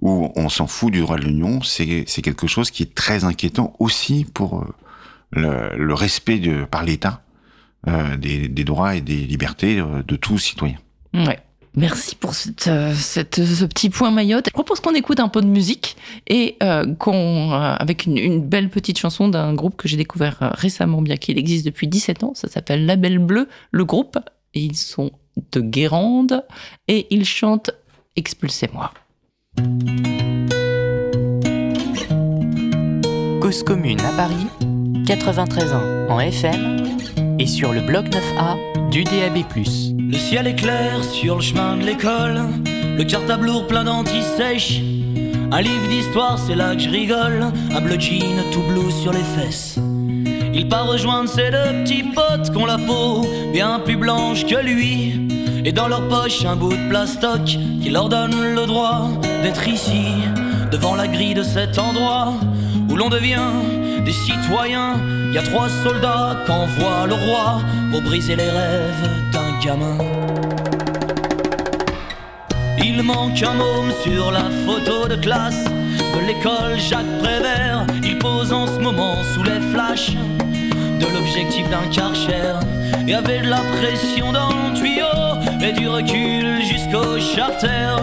ou 0.00 0.32
on 0.36 0.48
s'en 0.48 0.66
fout 0.66 0.92
du 0.92 1.00
droit 1.00 1.16
de 1.16 1.24
l'Union, 1.24 1.62
c'est 1.62 2.04
quelque 2.22 2.46
chose 2.46 2.70
qui 2.70 2.82
est 2.82 2.94
très 2.94 3.24
inquiétant 3.24 3.74
aussi 3.78 4.24
pour 4.24 4.60
euh, 4.60 4.74
le, 5.30 5.76
le 5.76 5.94
respect 5.94 6.38
de, 6.38 6.64
par 6.64 6.84
l'État 6.84 7.22
euh, 7.86 8.16
des, 8.16 8.48
des, 8.48 8.64
droits 8.64 8.96
et 8.96 9.00
des 9.00 9.16
libertés 9.16 9.78
euh, 9.78 10.02
de 10.02 10.16
tous 10.16 10.38
citoyens. 10.38 10.78
Ouais. 11.14 11.38
Merci 11.78 12.16
pour 12.16 12.32
euh, 12.66 12.94
ce 12.94 13.64
petit 13.64 13.88
point 13.88 14.10
Mayotte. 14.10 14.46
Je 14.48 14.52
propose 14.52 14.80
qu'on 14.80 14.94
écoute 14.94 15.20
un 15.20 15.28
peu 15.28 15.40
de 15.40 15.46
musique 15.46 15.96
et 16.26 16.56
euh, 16.60 16.92
qu'on, 16.96 17.52
euh, 17.52 17.74
avec 17.78 18.06
une, 18.06 18.40
belle 18.40 18.68
petite 18.68 18.98
chanson 18.98 19.28
d'un 19.28 19.54
groupe 19.54 19.76
que 19.76 19.86
j'ai 19.86 19.96
découvert 19.96 20.54
récemment, 20.56 21.00
bien 21.02 21.16
qu'il 21.16 21.38
existe 21.38 21.64
depuis 21.64 21.86
17 21.86 22.24
ans. 22.24 22.32
Ça 22.34 22.48
s'appelle 22.48 22.84
La 22.84 22.96
Belle 22.96 23.20
Bleue, 23.20 23.48
le 23.70 23.84
groupe. 23.84 24.18
Et 24.54 24.60
ils 24.60 24.76
sont 24.76 25.12
de 25.52 25.60
Guérande 25.60 26.44
et 26.88 27.06
ils 27.10 27.24
chantent 27.24 27.70
Expulsez-moi. 28.16 28.92
Cause 33.40 33.62
commune 33.62 34.00
à 34.00 34.10
Paris, 34.16 34.46
93 35.06 35.72
ans 35.74 36.08
en 36.08 36.18
FM 36.18 37.38
et 37.38 37.46
sur 37.46 37.72
le 37.72 37.82
bloc 37.82 38.06
9A 38.06 38.90
du 38.90 39.04
DAB+. 39.04 39.44
Le 40.10 40.16
ciel 40.16 40.46
est 40.46 40.54
clair 40.54 41.04
sur 41.04 41.36
le 41.36 41.42
chemin 41.42 41.76
de 41.76 41.84
l'école, 41.84 42.40
le 42.96 43.04
cartable 43.04 43.44
lourd 43.44 43.66
plein 43.66 43.84
d'anti-sèche. 43.84 44.80
Un 45.52 45.60
livre 45.60 45.86
d'histoire, 45.86 46.38
c'est 46.38 46.54
là 46.54 46.74
que 46.74 46.80
je 46.80 46.88
rigole, 46.88 47.44
un 47.70 47.80
bleu 47.82 48.00
jean 48.00 48.42
tout 48.50 48.62
bleu 48.62 48.90
sur 49.02 49.12
les 49.12 49.22
fesses. 49.36 49.78
Il 50.54 50.66
part 50.66 50.86
rejoindre 50.86 51.28
ses 51.28 51.50
deux 51.50 51.84
petits 51.84 52.04
potes 52.04 52.50
qui 52.50 52.56
ont 52.56 52.64
la 52.64 52.78
peau 52.78 53.26
bien 53.52 53.80
plus 53.80 53.96
blanche 53.96 54.46
que 54.46 54.56
lui. 54.56 55.28
Et 55.66 55.72
dans 55.72 55.88
leur 55.88 56.08
poche, 56.08 56.42
un 56.46 56.56
bout 56.56 56.72
de 56.72 56.88
plastoc 56.88 57.44
qui 57.44 57.90
leur 57.90 58.08
donne 58.08 58.54
le 58.54 58.64
droit 58.64 59.10
d'être 59.42 59.68
ici. 59.68 60.06
devant 60.72 60.94
la 60.94 61.06
grille 61.06 61.34
de 61.34 61.42
cet 61.42 61.78
endroit 61.78 62.32
où 62.90 62.96
l'on 62.96 63.10
devient 63.10 63.52
des 64.06 64.12
citoyens. 64.12 64.94
Y 65.34 65.38
a 65.38 65.42
trois 65.42 65.68
soldats 65.68 66.36
qu'envoie 66.46 67.06
le 67.06 67.14
roi 67.14 67.60
pour 67.90 68.00
briser 68.00 68.36
les 68.36 68.48
rêves 68.48 69.27
Il 72.78 73.02
manque 73.02 73.42
un 73.42 73.54
môme 73.54 73.90
sur 74.04 74.30
la 74.30 74.44
photo 74.64 75.08
de 75.08 75.16
classe 75.16 75.64
de 75.64 76.26
l'école 76.26 76.78
Jacques 76.78 77.18
Prévert. 77.18 77.84
Il 78.04 78.18
pose 78.18 78.52
en 78.52 78.68
ce 78.68 78.78
moment 78.78 79.16
sous 79.34 79.42
les 79.42 79.60
flashs 79.72 80.12
de 80.12 81.06
l'objectif 81.12 81.68
d'un 81.70 81.88
karcher 81.90 82.54
et 83.08 83.14
avait 83.14 83.40
de 83.40 83.48
la 83.48 83.60
pression 83.80 84.32
dans 84.32 84.50
le 84.50 84.74
tuyau 84.78 85.60
et 85.60 85.72
du 85.72 85.88
recul 85.88 86.62
jusqu'au 86.62 87.18
charter 87.18 87.96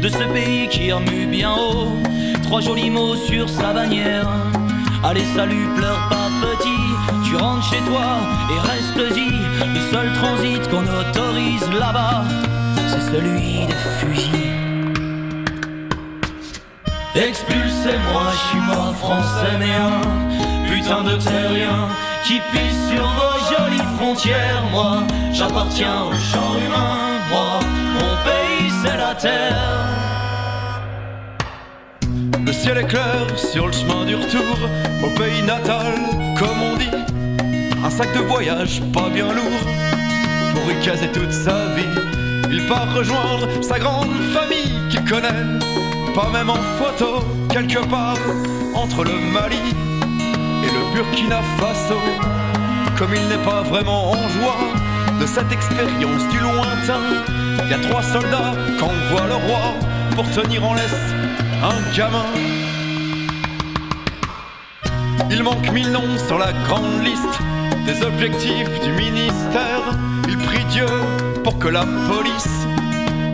de 0.00 0.08
ce 0.08 0.24
pays 0.32 0.68
qui 0.68 0.92
remue 0.92 1.26
bien 1.26 1.52
haut. 1.52 1.98
Trois 2.44 2.60
jolis 2.60 2.90
mots 2.90 3.16
sur 3.16 3.48
sa 3.48 3.72
bannière. 3.72 4.28
Allez, 5.02 5.24
salut, 5.34 5.68
pleure 5.74 6.08
pas 6.08 6.28
petit. 6.40 7.28
Tu 7.28 7.34
rentres 7.36 7.68
chez 7.68 7.80
toi 7.80 8.20
et 8.54 8.60
reste-y. 8.60 9.49
Le 9.62 9.80
seul 9.92 10.12
transit 10.14 10.68
qu'on 10.70 10.82
autorise 10.82 11.68
là-bas, 11.78 12.24
c'est 12.88 13.12
celui 13.12 13.66
des 13.66 13.82
fusils. 13.98 14.50
Expulsez-moi, 17.14 18.22
je 18.32 18.48
suis 18.48 18.60
moi 18.60 18.94
français 18.98 19.58
un 19.78 20.68
putain 20.68 21.02
de 21.02 21.16
terrien 21.16 21.88
qui 22.24 22.40
pisse 22.52 22.88
sur 22.90 23.04
vos 23.04 23.38
jolies 23.50 23.88
frontières. 23.98 24.62
Moi, 24.72 25.02
j'appartiens 25.32 26.04
au 26.04 26.12
genre 26.12 26.56
humain. 26.64 27.18
Moi, 27.30 27.60
mon 27.94 28.14
pays 28.24 28.70
c'est 28.82 28.96
la 28.96 29.14
terre. 29.14 29.90
Le 32.46 32.52
ciel 32.52 32.78
est 32.78 32.86
clair 32.86 33.26
sur 33.36 33.66
le 33.66 33.72
chemin 33.72 34.04
du 34.04 34.14
retour 34.16 34.56
au 35.04 35.10
pays 35.18 35.42
natal, 35.42 35.94
comme 36.38 36.62
on 36.72 36.76
dit. 36.76 36.90
Un 37.82 37.88
sac 37.88 38.12
de 38.14 38.20
voyage 38.20 38.82
pas 38.92 39.08
bien 39.08 39.32
lourd 39.32 39.64
pour 40.52 40.70
y 40.70 40.84
caser 40.84 41.08
toute 41.08 41.32
sa 41.32 41.66
vie. 41.74 41.88
Il 42.50 42.66
part 42.66 42.92
rejoindre 42.94 43.48
sa 43.62 43.78
grande 43.78 44.12
famille 44.34 44.70
qu'il 44.90 45.02
connaît, 45.04 45.44
pas 46.14 46.28
même 46.28 46.50
en 46.50 46.62
photo, 46.78 47.24
quelque 47.48 47.78
part 47.86 48.18
entre 48.74 49.04
le 49.04 49.12
Mali 49.32 49.56
et 50.62 50.70
le 50.70 50.94
Burkina 50.94 51.40
Faso. 51.58 51.98
Comme 52.98 53.14
il 53.14 53.26
n'est 53.28 53.44
pas 53.44 53.62
vraiment 53.62 54.10
en 54.10 54.28
joie 54.28 54.58
de 55.18 55.24
cette 55.24 55.50
expérience 55.50 56.28
du 56.30 56.38
lointain, 56.38 57.00
il 57.64 57.70
y 57.70 57.72
a 57.72 57.78
trois 57.78 58.02
soldats 58.02 58.52
qu'envoie 58.78 59.26
le 59.26 59.36
roi 59.36 59.74
pour 60.14 60.30
tenir 60.30 60.68
en 60.68 60.74
laisse 60.74 61.14
un 61.62 61.96
gamin. 61.96 62.26
Il 65.30 65.42
manque 65.42 65.70
mille 65.72 65.90
noms 65.90 66.18
sur 66.26 66.38
la 66.38 66.52
grande 66.52 67.02
liste 67.02 67.40
des 67.86 68.02
objectifs 68.02 68.80
du 68.82 68.92
ministère. 68.92 69.82
Il 70.28 70.36
prie 70.38 70.64
Dieu 70.70 70.86
pour 71.44 71.58
que 71.58 71.68
la 71.68 71.84
police 72.08 72.66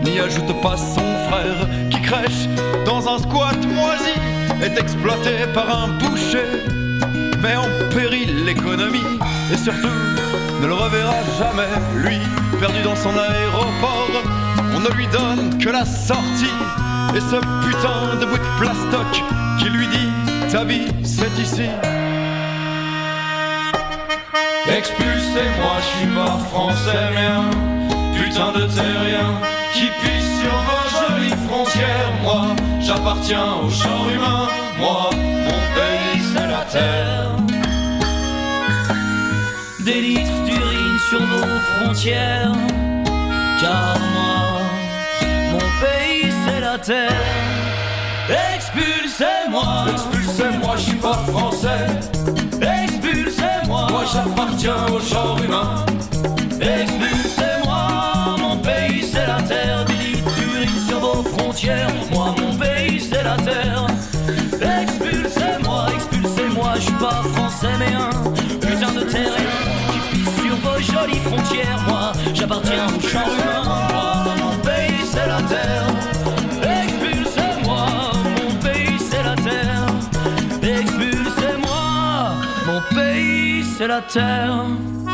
n'y 0.05 0.19
ajoute 0.21 0.61
pas 0.63 0.77
son 0.77 1.07
frère 1.29 1.69
qui 1.91 2.01
crèche 2.01 2.49
dans 2.85 3.09
un 3.09 3.19
squat 3.19 3.57
moisi, 3.67 4.15
est 4.63 4.79
exploité 4.79 5.31
par 5.53 5.85
un 5.85 5.89
boucher, 5.89 6.47
met 7.43 7.57
en 7.57 7.69
péril 7.95 8.45
l'économie 8.45 9.19
et 9.53 9.57
surtout 9.57 9.89
ne 10.63 10.67
le 10.67 10.75
reverra 10.75 11.15
jamais. 11.39 11.73
Lui, 11.97 12.19
perdu 12.61 12.83
dans 12.83 12.97
son 12.97 13.11
aéroport, 13.11 14.23
on 14.75 14.81
ne 14.81 14.91
lui 14.91 15.07
donne 15.09 15.59
que 15.59 15.71
la 15.71 15.85
sortie 15.85 16.57
et 17.15 17.21
ce 17.21 17.37
putain 17.67 18.17
de 18.21 18.27
bout 18.27 18.39
de 18.39 18.59
plastoc 18.59 19.23
qui 19.59 19.69
lui 19.69 19.87
dit 19.89 20.51
ta 20.51 20.65
vie 20.65 20.87
c'est 21.03 21.39
ici. 21.41 21.69
Expulsez-moi, 24.69 25.77
je 25.81 25.99
suis 25.99 26.15
pas 26.15 26.39
français 26.51 27.11
mais 27.15 27.27
un 27.27 27.51
putain 28.15 28.53
de 28.53 28.67
terrien 28.67 29.41
qui 29.73 29.87
pisse 30.01 30.41
sur 30.41 30.57
vos 30.67 30.85
jolies 30.97 31.35
frontières. 31.49 32.13
Moi, 32.23 32.47
j'appartiens 32.81 33.55
au 33.63 33.71
genre 33.71 34.09
humain. 34.13 34.49
Moi, 34.79 35.11
mon 35.13 35.61
pays 35.77 36.23
c'est 36.33 36.47
la 36.47 36.65
terre. 36.71 37.37
Des 39.81 40.01
litres 40.01 40.43
d'urine 40.45 40.99
sur 41.09 41.21
vos 41.21 41.61
frontières. 41.71 42.53
Car 43.61 43.97
moi, 44.15 44.63
mon 45.53 45.59
pays 45.81 46.33
c'est 46.45 46.61
la 46.61 46.79
terre. 46.79 47.13
Expulsez-moi, 48.57 49.87
expulsez-moi, 49.93 50.75
je 50.77 50.83
suis 50.83 50.97
pas 50.97 51.19
français. 51.29 51.87
Expulsez-moi, 53.37 53.87
moi 53.91 54.05
j'appartiens 54.11 54.87
au 54.89 55.01
genre 55.01 55.39
humain. 55.45 55.85
Expulsez-moi, 56.61 58.37
mon 58.39 58.57
pays 58.59 59.03
c'est 59.03 59.27
la 59.27 59.43
terre. 59.43 59.85
Litres 59.89 60.35
d'urine 60.37 60.89
sur 60.89 61.01
vos 61.01 61.23
frontières. 61.23 61.91
Moi, 62.11 62.35
mon 62.41 62.57
pays 62.57 62.99
c'est 62.99 63.23
la 63.23 63.37
terre. 63.37 63.87
Expulsez-moi, 64.53 65.87
expulsez-moi, 65.95 66.73
je 66.77 66.81
suis 66.81 66.93
pas 66.93 67.23
français 67.35 67.75
mais 67.79 67.95
un 67.95 68.33
putain 68.59 68.93
de 68.93 69.05
terrien 69.05 69.31
qui 69.91 70.17
pisse 70.17 70.35
sur 70.37 70.57
vos 70.57 70.81
jolies 70.81 71.21
frontières. 71.21 71.81
Moi, 71.87 72.13
j'appartiens 72.33 72.87
au 72.87 73.01
genre 73.07 73.29
humain. 73.29 73.89
Moi, 73.93 74.35
mon 74.41 74.57
pays 74.63 75.05
c'est 75.05 75.27
la 75.27 75.43
terre. 75.43 75.96
C'est 83.77 83.87
la 83.87 84.01
terre. 84.01 85.06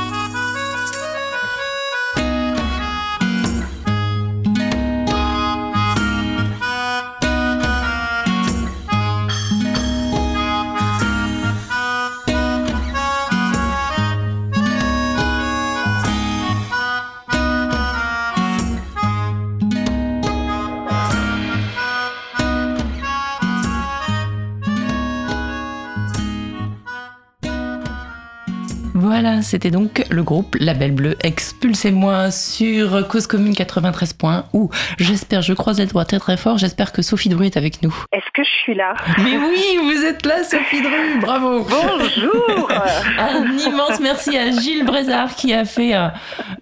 C'était 29.53 29.71
donc 29.71 30.07
le 30.09 30.23
groupe 30.23 30.57
Label 30.59 30.93
Bleu 30.93 31.15
Expulsez-moi 31.23 32.31
sur 32.31 33.07
Cause 33.07 33.27
Commune 33.27 33.55
93 33.55 34.15
points 34.15 34.47
où 34.55 34.71
j'espère, 34.99 35.43
je 35.43 35.53
croise 35.53 35.79
les 35.79 35.85
doigts 35.85 36.07
très 36.07 36.19
très 36.19 36.39
fort, 36.39 36.57
j'espère 36.57 36.91
que 36.91 37.03
Sophie 37.03 37.29
Dru 37.29 37.45
est 37.45 37.59
avec 37.59 37.83
nous. 37.83 37.95
Est-ce 38.13 38.25
que 38.33 38.43
je 38.43 38.49
suis 38.49 38.75
là? 38.75 38.95
Mais 39.19 39.37
oui, 39.37 39.79
vous 39.83 40.07
êtes 40.07 40.25
là 40.25 40.43
Sophie 40.43 40.81
Dru, 40.81 41.21
bravo 41.21 41.67
Bonjour 41.69 42.71
Un 43.19 43.45
immense 43.59 44.01
merci 44.01 44.39
à 44.39 44.53
Gilles 44.53 44.87
Brézard 44.87 45.35
qui 45.35 45.53
a 45.53 45.67
fait 45.67 45.95
euh, 45.95 46.09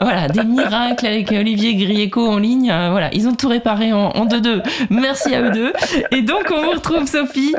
voilà, 0.00 0.26
des 0.26 0.42
miracles 0.42 1.06
avec 1.06 1.30
Olivier 1.30 1.76
Grieco 1.76 2.26
en 2.26 2.38
ligne. 2.38 2.72
Euh, 2.72 2.90
voilà, 2.90 3.10
ils 3.12 3.28
ont 3.28 3.36
tout 3.36 3.48
réparé 3.48 3.92
en, 3.92 4.08
en 4.08 4.26
2-2. 4.26 4.62
Merci 4.90 5.32
à 5.32 5.42
eux 5.42 5.52
deux. 5.52 5.72
Et 6.10 6.22
donc 6.22 6.50
on 6.50 6.60
vous 6.64 6.72
retrouve 6.72 7.06
Sophie. 7.06 7.54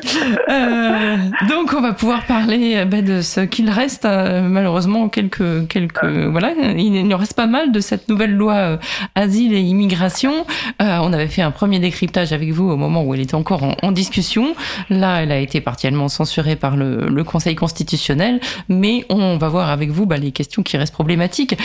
Euh, 0.50 1.16
donc 1.48 1.74
on 1.74 1.80
va 1.80 1.94
pouvoir 1.94 2.26
parler 2.26 2.84
bah, 2.84 3.02
de 3.02 3.22
ce 3.22 3.40
qu'il 3.40 3.70
reste 3.70 4.04
malheureusement 4.06 5.08
quelques 5.30 5.68
quelques 5.68 6.06
voilà, 6.06 6.54
il 6.76 6.96
il 6.96 7.14
en 7.14 7.18
reste 7.18 7.36
pas 7.36 7.48
mal 7.48 7.72
de 7.72 7.80
cette 7.80 8.10
nouvelle 8.10 8.36
loi 8.36 8.54
euh, 8.54 8.78
asile 9.16 9.54
et 9.54 9.60
immigration. 9.60 10.46
Euh, 10.82 10.98
on 11.02 11.14
avait 11.14 11.28
fait 11.28 11.42
un 11.42 11.52
premier 11.52 11.80
décryptage 11.80 12.34
avec 12.34 12.52
vous 12.52 12.70
au 12.70 12.78
moment 12.78 13.04
où 13.04 13.14
elle 13.14 13.22
était 13.22 13.36
encore 13.36 13.64
en, 13.64 13.76
en 13.82 13.92
discussion. 13.92 14.56
Là, 14.90 15.22
elle 15.22 15.32
a 15.32 15.40
été 15.40 15.62
partiellement 15.62 16.08
censurée 16.08 16.56
par 16.56 16.76
le, 16.76 17.08
le 17.08 17.24
Conseil 17.24 17.56
constitutionnel, 17.56 18.40
mais 18.70 19.06
on 19.10 19.38
va 19.38 19.50
voir 19.50 19.70
avec 19.70 19.90
vous 19.90 20.06
bah, 20.06 20.18
les 20.18 20.32
questions 20.32 20.64
qui 20.64 20.78
restent 20.78 20.94
problématiques. 20.94 21.56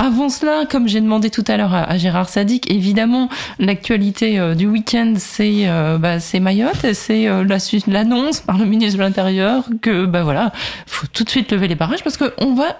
Avant 0.00 0.28
cela, 0.28 0.64
comme 0.64 0.86
j'ai 0.86 1.00
demandé 1.00 1.28
tout 1.28 1.42
à 1.48 1.56
l'heure 1.56 1.74
à, 1.74 1.98
Gérard 1.98 2.28
Sadik, 2.28 2.70
évidemment, 2.70 3.28
l'actualité 3.58 4.38
euh, 4.38 4.54
du 4.54 4.68
week-end, 4.68 5.14
c'est 5.16 5.62
euh, 5.66 5.98
bah, 5.98 6.18
Mayotte, 6.40 6.92
c'est 6.92 7.26
euh, 7.26 7.44
l'annonce 7.88 8.38
par 8.38 8.58
le 8.58 8.64
ministre 8.64 8.96
de 8.96 9.02
l'Intérieur 9.02 9.64
que 9.82 10.06
bah 10.06 10.22
voilà, 10.22 10.52
faut 10.86 11.08
tout 11.12 11.24
de 11.24 11.30
suite 11.30 11.50
lever 11.50 11.66
les 11.66 11.74
barrages 11.74 12.04
parce 12.04 12.16
que 12.16 12.32
on 12.38 12.54
va 12.54 12.76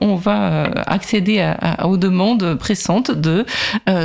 on 0.00 0.14
va 0.14 0.64
accéder 0.86 1.40
à, 1.40 1.86
aux 1.86 1.98
demandes 1.98 2.54
pressantes 2.54 3.10
de 3.10 3.44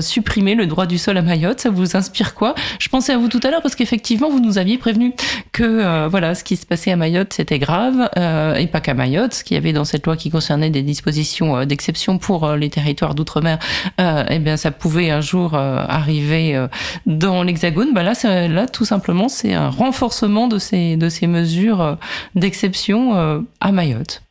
supprimer 0.01 0.55
le 0.55 0.65
droit 0.65 0.85
du 0.85 0.97
sol 0.97 1.15
à 1.15 1.21
Mayotte. 1.21 1.61
Ça 1.61 1.69
vous 1.69 1.95
inspire 1.95 2.35
quoi? 2.35 2.55
Je 2.79 2.89
pensais 2.89 3.13
à 3.13 3.17
vous 3.17 3.29
tout 3.29 3.39
à 3.43 3.51
l'heure 3.51 3.61
parce 3.61 3.75
qu'effectivement 3.75 4.29
vous 4.29 4.41
nous 4.41 4.57
aviez 4.57 4.77
prévenu 4.77 5.13
que 5.53 6.07
voilà 6.07 6.35
ce 6.35 6.43
qui 6.43 6.57
se 6.57 6.65
passait 6.65 6.91
à 6.91 6.97
Mayotte 6.97 7.31
c'était 7.31 7.59
grave 7.59 8.09
et 8.57 8.67
pas 8.67 8.81
qu'à 8.81 8.93
Mayotte, 8.93 9.33
ce 9.33 9.43
qu'il 9.45 9.55
y 9.55 9.57
avait 9.57 9.73
dans 9.73 9.85
cette 9.85 10.05
loi 10.05 10.17
qui 10.17 10.29
concernait 10.29 10.69
des 10.69 10.81
dispositions 10.81 11.65
d'exception 11.65 12.17
pour 12.17 12.49
sur 12.50 12.58
les 12.58 12.70
territoires 12.70 13.15
d'outre-mer, 13.15 13.60
eh 14.00 14.39
bien, 14.39 14.58
ça 14.58 14.72
pouvait 14.72 15.10
un 15.10 15.22
jour 15.22 15.56
arriver 15.56 16.68
dans 17.06 17.44
l'Hexagone. 17.44 17.94
Bah 17.94 18.03
là, 18.03 18.13
là, 18.48 18.68
tout 18.68 18.86
simplement, 18.86 19.29
c'est 19.29 19.53
un 19.53 19.70
renforcement 19.70 20.48
de 20.48 20.58
ces, 20.58 20.98
de 20.98 21.10
ces 21.10 21.27
mesures 21.27 21.98
d'exception 22.36 23.46
à 23.60 23.72
Mayotte. 23.72 24.22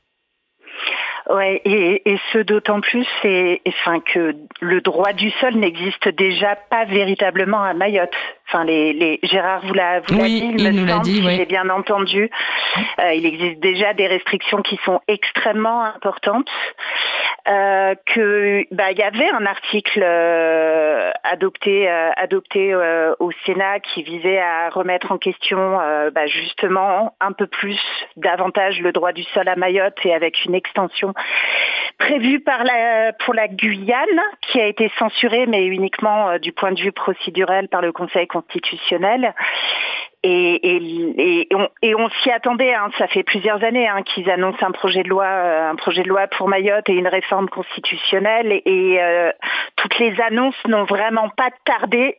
Ouais, 1.30 1.60
et, 1.66 2.10
et 2.10 2.18
ce 2.32 2.38
d'autant 2.38 2.80
plus, 2.80 3.06
c'est, 3.20 3.60
enfin 3.68 4.00
que 4.00 4.34
le 4.62 4.80
droit 4.80 5.12
du 5.12 5.30
sol 5.42 5.56
n'existe 5.56 6.08
déjà 6.08 6.56
pas 6.70 6.86
véritablement 6.86 7.62
à 7.62 7.74
Mayotte. 7.74 8.16
Enfin, 8.48 8.64
les, 8.64 8.94
les 8.94 9.20
Gérard 9.24 9.60
vous 9.66 9.74
l'a, 9.74 10.00
vous 10.00 10.18
oui, 10.18 10.40
dit, 10.40 10.64
il, 10.64 10.70
nous 10.70 10.86
l'a 10.86 11.00
dit, 11.00 11.22
oui. 11.22 11.36
j'ai 11.36 11.44
bien 11.44 11.68
entendu. 11.68 12.30
Euh, 12.98 13.12
il 13.12 13.26
existe 13.26 13.60
déjà 13.60 13.92
des 13.92 14.06
restrictions 14.06 14.62
qui 14.62 14.78
sont 14.84 15.00
extrêmement 15.06 15.84
importantes. 15.84 16.48
Euh, 17.46 17.94
que 18.04 18.66
bah 18.72 18.90
il 18.90 18.98
y 18.98 19.02
avait 19.02 19.30
un 19.30 19.46
article 19.46 20.02
euh, 20.02 21.10
adopté 21.24 21.88
adopté 21.88 22.74
au 22.74 23.30
Sénat 23.46 23.80
qui 23.80 24.02
visait 24.02 24.38
à 24.38 24.68
remettre 24.68 25.12
en 25.12 25.18
question 25.18 25.78
bah, 26.12 26.26
justement 26.26 27.14
un 27.20 27.32
peu 27.32 27.46
plus 27.46 27.80
davantage 28.16 28.80
le 28.80 28.92
droit 28.92 29.12
du 29.12 29.22
sol 29.22 29.48
à 29.48 29.56
Mayotte 29.56 29.98
et 30.04 30.12
avec 30.12 30.44
une 30.44 30.54
extension 30.54 31.14
prévue 31.98 32.40
par 32.40 32.64
la 32.64 33.14
pour 33.24 33.32
la 33.32 33.48
Guyane 33.48 34.20
qui 34.42 34.60
a 34.60 34.66
été 34.66 34.90
censurée 34.98 35.46
mais 35.46 35.64
uniquement 35.64 36.38
du 36.38 36.52
point 36.52 36.72
de 36.72 36.80
vue 36.80 36.92
procédurel 36.92 37.68
par 37.68 37.80
le 37.80 37.92
Conseil 37.92 38.26
constitutionnel 38.26 38.37
et, 40.24 41.48
et, 41.82 41.94
on, 41.94 42.08
s'y 42.22 42.30
attendait. 42.30 42.74
Hein. 42.74 42.90
Ça 42.98 43.06
fait 43.06 43.22
plusieurs 43.22 43.62
années 43.62 43.88
hein, 43.88 44.02
qu'ils 44.02 44.28
annoncent 44.30 44.64
un 44.66 44.72
projet 44.72 45.04
de 45.04 45.08
loi, 45.08 45.24
euh, 45.24 45.70
un 45.70 45.76
projet 45.76 46.02
de 46.02 46.08
loi 46.08 46.26
pour 46.26 46.48
Mayotte 46.48 46.88
et 46.88 46.94
une 46.94 47.06
réforme 47.06 47.48
constitutionnelle. 47.48 48.60
Et, 48.64 49.00
euh, 49.00 49.30
toutes 49.76 49.98
les 50.00 50.20
annonces 50.20 50.56
n'ont 50.66 50.84
vraiment 50.84 51.28
pas 51.28 51.50
tardé 51.64 52.18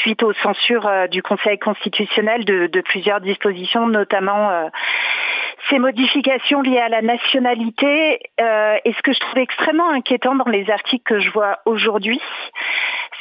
suite 0.00 0.22
aux 0.22 0.32
censures 0.34 0.86
euh, 0.86 1.06
du 1.06 1.22
Conseil 1.22 1.58
constitutionnel 1.58 2.46
de, 2.46 2.80
plusieurs 2.80 3.20
dispositions, 3.20 3.86
notamment 3.86 4.70
ces 5.68 5.78
modifications 5.78 6.60
liées 6.62 6.78
à 6.78 6.88
la 6.88 7.02
nationalité. 7.02 8.20
et 8.38 8.92
ce 8.92 9.02
que 9.02 9.12
je 9.12 9.20
trouve 9.20 9.38
extrêmement 9.38 9.90
inquiétant 9.90 10.34
dans 10.34 10.50
les 10.50 10.70
articles 10.70 11.04
que 11.04 11.20
je 11.20 11.30
vois 11.30 11.58
aujourd'hui, 11.64 12.20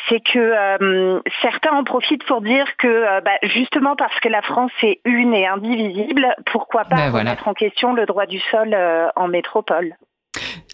c'est 0.09 0.19
que 0.19 0.39
euh, 0.39 1.21
certains 1.41 1.71
en 1.71 1.83
profitent 1.83 2.25
pour 2.25 2.41
dire 2.41 2.65
que 2.77 2.87
euh, 2.87 3.21
bah, 3.21 3.37
justement 3.43 3.95
parce 3.95 4.19
que 4.19 4.29
la 4.29 4.41
France 4.41 4.71
est 4.81 4.99
une 5.05 5.33
et 5.33 5.47
indivisible, 5.47 6.35
pourquoi 6.45 6.85
pas 6.85 6.95
ben 6.95 7.09
voilà. 7.09 7.31
remettre 7.31 7.47
en 7.47 7.53
question 7.53 7.93
le 7.93 8.05
droit 8.05 8.25
du 8.25 8.39
sol 8.39 8.73
euh, 8.73 9.07
en 9.15 9.27
métropole 9.27 9.95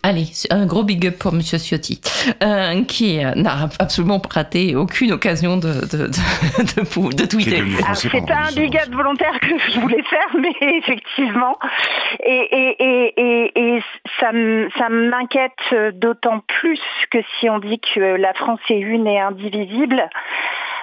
Allez, 0.01 0.27
un 0.49 0.65
gros 0.65 0.83
big 0.83 1.05
up 1.07 1.19
pour 1.19 1.33
Monsieur 1.33 1.57
Ciotti, 1.57 1.99
euh, 2.41 2.83
qui 2.85 3.17
n'a 3.17 3.67
absolument 3.79 4.21
raté 4.33 4.73
aucune 4.73 5.11
occasion 5.11 5.57
de, 5.57 5.73
de, 5.91 6.07
de, 6.07 7.15
de 7.15 7.25
tweeter. 7.25 7.61
C'est 7.95 8.09
pas 8.25 8.47
un 8.47 8.51
big 8.53 8.77
up 8.77 8.89
volontaire 8.93 9.37
que 9.41 9.57
je 9.73 9.79
voulais 9.81 10.01
faire, 10.03 10.35
mais 10.39 10.53
effectivement. 10.77 11.59
Et, 12.25 12.47
et, 12.49 12.75
et, 12.79 13.13
et, 13.17 13.75
et 13.75 13.83
ça 14.21 14.89
m'inquiète 14.89 15.95
d'autant 15.95 16.43
plus 16.47 16.79
que 17.11 17.17
si 17.39 17.49
on 17.49 17.59
dit 17.59 17.81
que 17.93 17.99
la 17.99 18.33
France 18.35 18.61
est 18.69 18.79
une 18.79 19.05
et 19.05 19.19
indivisible, 19.19 20.09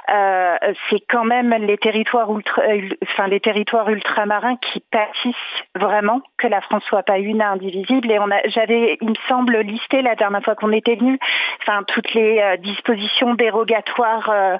euh, 0.08 0.56
c'est 0.88 1.00
quand 1.08 1.24
même 1.24 1.50
les 1.50 1.78
territoires 1.78 2.30
ultra, 2.30 2.62
enfin 3.02 3.26
les 3.26 3.40
territoires 3.40 3.88
ultramarins 3.88 4.56
qui 4.56 4.80
pâtissent 4.90 5.34
vraiment 5.74 6.20
que 6.38 6.46
la 6.46 6.60
France 6.60 6.84
soit 6.84 7.02
pas 7.02 7.18
une 7.18 7.42
indivisible. 7.42 8.10
Et 8.10 8.18
on 8.18 8.30
a, 8.30 8.40
j'avais, 8.46 8.98
il 9.00 9.10
me 9.10 9.14
semble, 9.28 9.58
listé 9.58 10.02
la 10.02 10.14
dernière 10.14 10.42
fois 10.42 10.54
qu'on 10.54 10.72
était 10.72 10.94
venu, 10.94 11.18
enfin 11.62 11.82
toutes 11.88 12.14
les 12.14 12.38
euh, 12.38 12.56
dispositions 12.56 13.34
dérogatoires 13.34 14.30
euh, 14.30 14.56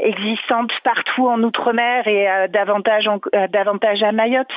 existantes 0.00 0.72
partout 0.84 1.28
en 1.28 1.42
outre-mer 1.42 2.06
et 2.06 2.28
euh, 2.28 2.48
davantage, 2.48 3.08
euh, 3.34 3.46
davantage 3.48 4.02
à 4.02 4.12
Mayotte. 4.12 4.52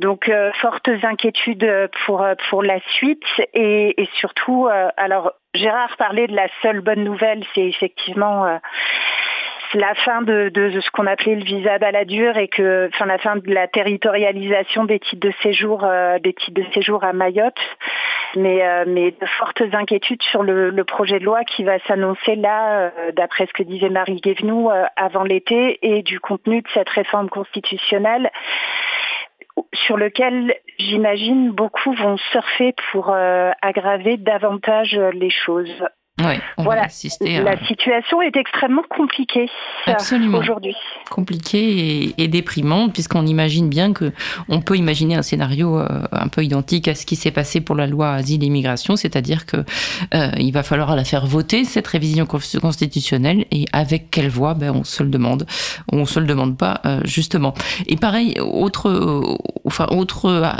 Donc 0.00 0.28
euh, 0.28 0.50
fortes 0.54 0.90
inquiétudes 1.02 1.90
pour 2.06 2.26
pour 2.48 2.62
la 2.62 2.80
suite 2.94 3.24
et, 3.54 4.02
et 4.02 4.08
surtout, 4.14 4.68
alors 4.96 5.32
Gérard 5.54 5.96
parlait 5.96 6.26
de 6.26 6.34
la 6.34 6.48
seule 6.62 6.80
bonne 6.80 7.04
nouvelle, 7.04 7.44
c'est 7.54 7.66
effectivement 7.66 8.58
la 9.74 9.94
fin 9.94 10.22
de, 10.22 10.48
de 10.48 10.80
ce 10.80 10.90
qu'on 10.90 11.06
appelait 11.06 11.36
le 11.36 11.44
visa 11.44 11.78
baladure 11.78 12.36
et 12.36 12.48
que, 12.48 12.88
enfin, 12.92 13.06
la 13.06 13.18
fin 13.18 13.36
de 13.36 13.52
la 13.52 13.68
territorialisation 13.68 14.84
des 14.84 14.98
titres 14.98 15.28
de 15.28 15.32
séjour, 15.42 15.84
euh, 15.84 16.18
des 16.18 16.32
titres 16.32 16.60
de 16.60 16.66
séjour 16.72 17.04
à 17.04 17.12
Mayotte, 17.12 17.58
mais, 18.36 18.64
euh, 18.66 18.84
mais 18.86 19.12
de 19.12 19.26
fortes 19.38 19.62
inquiétudes 19.72 20.22
sur 20.22 20.42
le, 20.42 20.70
le, 20.70 20.84
projet 20.84 21.18
de 21.18 21.24
loi 21.24 21.44
qui 21.44 21.64
va 21.64 21.78
s'annoncer 21.80 22.36
là, 22.36 22.90
euh, 22.98 23.12
d'après 23.12 23.46
ce 23.46 23.52
que 23.52 23.62
disait 23.62 23.90
Marie 23.90 24.20
Guévenoux, 24.20 24.70
avant 24.96 25.24
l'été, 25.24 25.78
et 25.82 26.02
du 26.02 26.20
contenu 26.20 26.62
de 26.62 26.68
cette 26.74 26.88
réforme 26.88 27.28
constitutionnelle 27.28 28.30
sur 29.74 29.96
lequel 29.96 30.54
j'imagine 30.78 31.50
beaucoup 31.50 31.92
vont 31.92 32.16
surfer 32.32 32.74
pour 32.90 33.12
aggraver 33.12 34.16
davantage 34.16 34.98
les 35.12 35.30
choses. 35.30 35.84
Ouais, 36.24 36.40
voilà. 36.58 36.82
La 36.82 37.50
à... 37.52 37.66
situation 37.66 38.22
est 38.22 38.36
extrêmement 38.36 38.84
compliquée 38.88 39.48
aujourd'hui. 40.34 40.76
Compliquée 41.10 42.04
et, 42.18 42.22
et 42.22 42.28
déprimante, 42.28 42.92
puisqu'on 42.92 43.26
imagine 43.26 43.68
bien 43.68 43.92
que 43.92 44.12
on 44.48 44.60
peut 44.60 44.76
imaginer 44.76 45.14
un 45.14 45.22
scénario 45.22 45.78
euh, 45.78 45.86
un 46.12 46.28
peu 46.28 46.44
identique 46.44 46.88
à 46.88 46.94
ce 46.94 47.06
qui 47.06 47.16
s'est 47.16 47.30
passé 47.30 47.60
pour 47.60 47.74
la 47.74 47.86
loi 47.86 48.12
asile 48.12 48.42
et 48.42 48.46
immigration, 48.46 48.96
c'est-à-dire 48.96 49.46
que 49.46 49.58
euh, 50.14 50.30
il 50.38 50.52
va 50.52 50.62
falloir 50.62 50.94
la 50.96 51.04
faire 51.04 51.26
voter 51.26 51.64
cette 51.64 51.86
révision 51.86 52.26
constitutionnelle 52.26 53.46
et 53.50 53.66
avec 53.72 54.10
quelle 54.10 54.28
voix, 54.28 54.54
ben 54.54 54.72
on 54.74 54.84
se 54.84 55.02
le 55.02 55.10
demande, 55.10 55.46
on 55.92 56.04
se 56.04 56.20
le 56.20 56.26
demande 56.26 56.56
pas 56.56 56.80
euh, 56.84 57.00
justement. 57.04 57.54
Et 57.86 57.96
pareil, 57.96 58.36
autre, 58.40 58.88
euh, 58.88 59.36
enfin 59.64 59.86
autre 59.90 60.26
euh, 60.26 60.50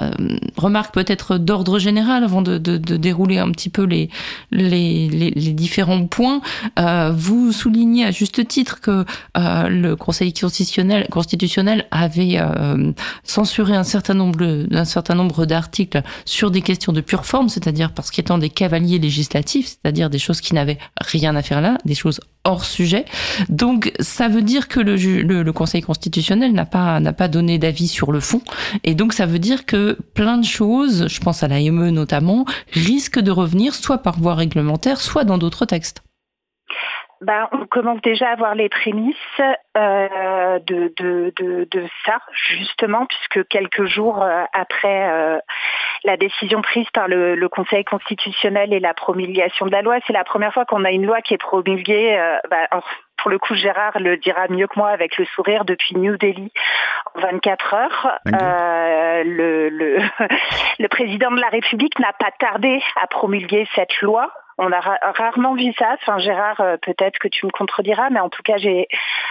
remarque 0.57 0.95
peut-être 0.95 1.39
d'ordre 1.39 1.79
général 1.79 2.25
avant 2.25 2.43
de, 2.43 2.59
de, 2.59 2.77
de, 2.77 2.97
dérouler 2.97 3.39
un 3.39 3.51
petit 3.51 3.71
peu 3.71 3.85
les 3.85 4.09
les, 4.51 5.09
les, 5.09 5.50
les 5.51 5.55
différents 5.55 6.07
points. 6.07 6.41
Euh, 6.79 7.13
vous 7.15 7.53
soulignez 7.53 8.05
à 8.05 8.11
juste 8.11 8.47
titre 8.47 8.81
que 8.81 9.05
euh, 9.37 9.69
le 9.69 9.97
Conseil 9.97 10.33
constitutionnel, 10.33 11.87
avait 11.91 12.39
euh, 12.39 12.93
censuré 13.25 13.75
un 13.75 13.83
certain 13.83 14.15
nombre, 14.15 14.67
certain 14.85 15.15
nombre 15.15 15.47
d'articles 15.47 16.03
sur 16.25 16.51
des 16.51 16.63
questions 16.63 16.93
de 16.93 17.01
pure 17.01 17.27
forme, 17.27 17.49
c'est-à-dire 17.49 17.93
parce 17.93 18.11
qu'étant 18.11 18.39
des 18.39 18.51
cavaliers 18.51 18.99
législatifs, 18.99 19.67
c'est-à-dire 19.67 20.09
des 20.09 20.19
choses 20.19 20.41
qui 20.41 20.55
n'avaient 20.55 20.79
rien 21.01 21.35
à 21.35 21.43
faire 21.43 21.61
là, 21.61 21.79
des 21.85 21.95
choses 21.95 22.21
hors 22.45 22.65
sujet. 22.65 23.05
Donc 23.49 23.93
ça 24.01 24.29
veut 24.29 24.43
dire 24.43 24.69
que 24.69 24.81
le, 24.81 25.51
Conseil 25.53 25.83
constitutionnel 25.83 26.53
n'a 26.53 26.65
pas 26.65 27.01
n'a 27.01 27.13
pas 27.13 27.29
donné 27.29 27.59
d'avis 27.59 27.89
sur 27.89 28.13
le 28.13 28.21
fond 28.21 28.41
et 28.85 28.95
donc 28.95 29.13
ça 29.13 29.27
veut 29.27 29.39
dire 29.39 29.67
que 29.67 29.99
plein 30.15 30.39
de 30.39 30.45
choses, 30.45 31.07
je 31.09 31.21
pense 31.21 31.43
à 31.43 31.49
l'AME 31.49 31.91
notamment, 31.91 32.45
risquent 32.73 33.21
de 33.21 33.31
revenir 33.31 33.75
soit 33.75 33.99
par 33.99 34.19
voie 34.19 34.35
réglementaire, 34.35 35.01
soit 35.01 35.25
dans 35.25 35.39
d'autres 35.39 35.67
textes. 35.67 36.03
Ben, 37.21 37.49
on 37.53 37.67
commence 37.67 38.01
déjà 38.01 38.31
à 38.31 38.37
voir 38.37 38.55
les 38.55 38.71
prémices 38.71 39.17
euh, 39.77 40.59
de, 40.61 40.93
de, 40.97 41.33
de, 41.37 41.69
de, 41.71 41.87
ça, 42.07 42.19
justement, 42.33 43.05
puisque 43.07 43.47
quelques 43.49 43.85
jours 43.85 44.23
euh, 44.23 44.45
après 44.55 45.11
euh, 45.11 45.39
la 46.05 46.17
décision 46.17 46.63
prise 46.63 46.89
par 46.95 47.09
le, 47.09 47.35
le, 47.35 47.49
Conseil 47.51 47.85
constitutionnel 47.85 48.73
et 48.73 48.81
la 48.81 48.95
promulgation 48.95 49.67
de 49.67 49.73
la 49.73 49.83
loi, 49.83 49.99
c'est 50.07 50.15
la 50.15 50.25
première 50.25 50.55
fois 50.55 50.65
qu'on 50.65 50.85
a 50.85 50.91
une 50.91 51.05
loi 51.05 51.21
qui 51.21 51.35
est 51.35 51.39
promulguée. 51.39 52.19
Ben, 52.51 52.67
pour 53.21 53.31
le 53.31 53.39
coup, 53.39 53.55
Gérard 53.55 53.99
le 53.99 54.17
dira 54.17 54.49
mieux 54.49 54.67
que 54.67 54.79
moi 54.79 54.89
avec 54.89 55.19
le 55.19 55.27
sourire 55.27 55.65
depuis 55.65 55.97
New 55.97 56.17
Delhi 56.17 56.51
en 57.15 57.21
24 57.21 57.75
heures. 57.75 58.19
Euh, 58.29 59.25
le, 59.25 59.69
le, 59.69 59.99
le 60.79 60.89
président 60.89 61.31
de 61.31 61.41
la 61.41 61.49
République 61.49 61.99
n'a 61.99 62.13
pas 62.19 62.31
tardé 62.39 62.83
à 63.01 63.07
promulguer 63.07 63.69
cette 63.75 64.01
loi 64.01 64.33
on 64.59 64.73
a 64.73 64.81
ra 64.81 64.99
rarement 65.03 65.55
vu 65.55 65.73
ça. 65.79 65.97
Enfin, 66.01 66.19
Gérard, 66.19 66.61
euh, 66.61 66.77
peut-être 66.77 67.19
que 67.19 67.29
tu 67.29 67.47
me 67.47 67.51
contrediras, 67.51 68.11
mais 68.11 68.21
en 68.21 68.29
tout 68.29 68.43
cas, 68.43 68.57
j'ai, 68.57 68.89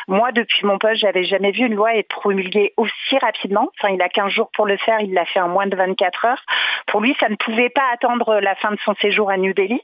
moi, 0.08 0.32
depuis 0.32 0.66
mon 0.66 0.78
poste, 0.78 1.02
j'avais 1.02 1.24
jamais 1.24 1.52
vu 1.52 1.66
une 1.66 1.76
loi 1.76 1.96
être 1.96 2.08
promulguée 2.08 2.74
aussi 2.78 3.18
rapidement. 3.20 3.70
Enfin, 3.78 3.94
il 3.94 4.02
a 4.02 4.10
15 4.10 4.32
jours 4.32 4.50
pour 4.54 4.66
le 4.66 4.78
faire, 4.78 5.00
il 5.02 5.14
l'a 5.14 5.26
fait 5.26 5.40
en 5.40 5.50
moins 5.50 5.68
de 5.68 5.76
24 5.76 6.26
heures. 6.26 6.44
Pour 6.88 7.02
lui, 7.02 7.16
ça 7.20 7.30
ne 7.30 7.36
pouvait 7.36 7.70
pas 7.70 7.86
attendre 7.94 8.40
la 8.40 8.56
fin 8.56 8.72
de 8.72 8.80
son 8.84 8.96
séjour 8.96 9.30
à 9.30 9.38
New 9.38 9.54
Delhi. 9.54 9.82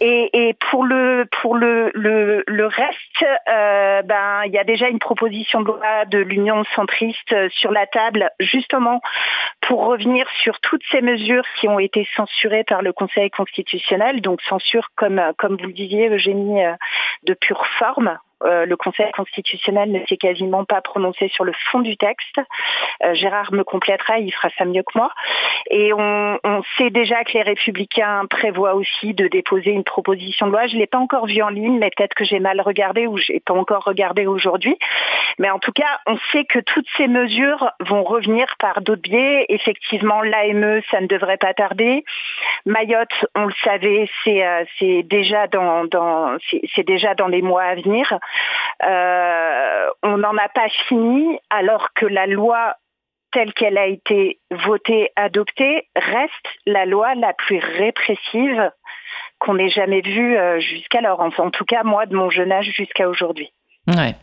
Et, 0.00 0.48
et 0.48 0.54
pour 0.70 0.84
le, 0.84 1.26
pour 1.40 1.56
le, 1.56 1.90
le, 1.94 2.44
le 2.46 2.66
reste, 2.66 3.24
euh, 3.48 4.02
ben, 4.02 4.42
il 4.46 4.52
y 4.52 4.58
a 4.58 4.64
déjà 4.64 4.88
une 4.88 4.98
proposition 4.98 5.60
de 5.60 5.66
loi 5.66 6.04
de 6.06 6.18
l'Union 6.18 6.64
centriste 6.74 7.34
sur 7.50 7.72
la 7.72 7.86
table, 7.86 8.30
justement, 8.40 9.00
pour 9.62 9.84
revenir 9.86 10.26
sur 10.42 10.60
toutes 10.60 10.82
ces 10.90 11.00
mesures 11.00 11.44
qui 11.60 11.68
ont 11.68 11.78
été 11.78 12.06
censurées 12.16 12.64
par 12.64 12.82
le 12.82 12.92
Conseil 12.92 13.30
constitutionnel, 13.30 14.20
donc 14.20 14.40
comme, 14.96 15.20
comme 15.38 15.56
vous 15.56 15.66
le 15.66 15.72
disiez, 15.72 16.08
Eugénie, 16.08 16.62
de 17.24 17.34
pure 17.34 17.66
forme, 17.78 18.18
Euh, 18.44 18.66
le 18.66 18.76
Conseil 18.76 19.10
constitutionnel 19.12 19.90
ne 19.90 20.00
s'est 20.06 20.16
quasiment 20.16 20.64
pas 20.64 20.80
prononcé 20.80 21.28
sur 21.28 21.44
le 21.44 21.52
fond 21.70 21.80
du 21.80 21.96
texte. 21.96 22.38
Euh, 23.04 23.14
Gérard 23.14 23.52
me 23.52 23.64
complétera, 23.64 24.18
il 24.18 24.32
fera 24.32 24.48
ça 24.56 24.64
mieux 24.64 24.82
que 24.82 24.96
moi. 24.96 25.10
Et 25.70 25.92
on, 25.92 26.38
on 26.44 26.62
sait 26.76 26.90
déjà 26.90 27.24
que 27.24 27.32
les 27.32 27.42
Républicains 27.42 28.26
prévoient 28.30 28.74
aussi 28.74 29.14
de 29.14 29.26
déposer 29.28 29.70
une 29.70 29.84
proposition 29.84 30.46
de 30.46 30.52
loi. 30.52 30.66
Je 30.66 30.76
l'ai 30.76 30.86
pas 30.86 30.98
encore 30.98 31.26
vue 31.26 31.42
en 31.42 31.48
ligne, 31.48 31.78
mais 31.78 31.90
peut-être 31.96 32.14
que 32.14 32.24
j'ai 32.24 32.40
mal 32.40 32.60
regardé 32.60 33.06
ou 33.06 33.16
j'ai 33.16 33.40
pas 33.40 33.54
encore 33.54 33.84
regardé 33.84 34.26
aujourd'hui. 34.26 34.76
Mais 35.38 35.50
en 35.50 35.58
tout 35.58 35.72
cas, 35.72 36.00
on 36.06 36.16
sait 36.32 36.44
que 36.44 36.58
toutes 36.58 36.88
ces 36.96 37.06
mesures 37.06 37.70
vont 37.80 38.02
revenir 38.02 38.46
par 38.58 38.80
d'autres 38.80 39.02
biais. 39.02 39.46
Effectivement, 39.48 40.20
l'AME, 40.22 40.80
ça 40.90 41.00
ne 41.00 41.06
devrait 41.06 41.36
pas 41.36 41.54
tarder. 41.54 42.04
Mayotte, 42.66 43.24
on 43.34 43.46
le 43.46 43.54
savait, 43.64 44.08
c'est 44.24 44.44
euh, 44.44 44.64
déjà 45.04 45.46
dans, 45.46 45.84
dans 45.84 46.36
c'est 46.74 46.86
déjà 46.86 47.14
dans 47.14 47.28
les 47.28 47.42
mois 47.42 47.62
à 47.62 47.74
venir. 47.76 48.18
Euh, 48.84 49.88
on 50.02 50.18
n'en 50.18 50.36
a 50.36 50.48
pas 50.48 50.68
fini, 50.88 51.38
alors 51.50 51.88
que 51.94 52.06
la 52.06 52.26
loi 52.26 52.74
telle 53.32 53.52
qu'elle 53.52 53.76
a 53.76 53.86
été 53.86 54.40
votée, 54.50 55.10
adoptée, 55.16 55.88
reste 55.96 56.32
la 56.66 56.86
loi 56.86 57.14
la 57.14 57.34
plus 57.34 57.58
répressive 57.58 58.70
qu'on 59.38 59.58
ait 59.58 59.68
jamais 59.68 60.00
vue 60.00 60.36
euh, 60.36 60.60
jusqu'alors. 60.60 61.20
Enfin, 61.20 61.44
en 61.44 61.50
tout 61.50 61.64
cas, 61.64 61.82
moi, 61.84 62.06
de 62.06 62.16
mon 62.16 62.30
jeune 62.30 62.52
âge 62.52 62.72
jusqu'à 62.74 63.08
aujourd'hui. 63.08 63.52
Ouais. 63.86 64.14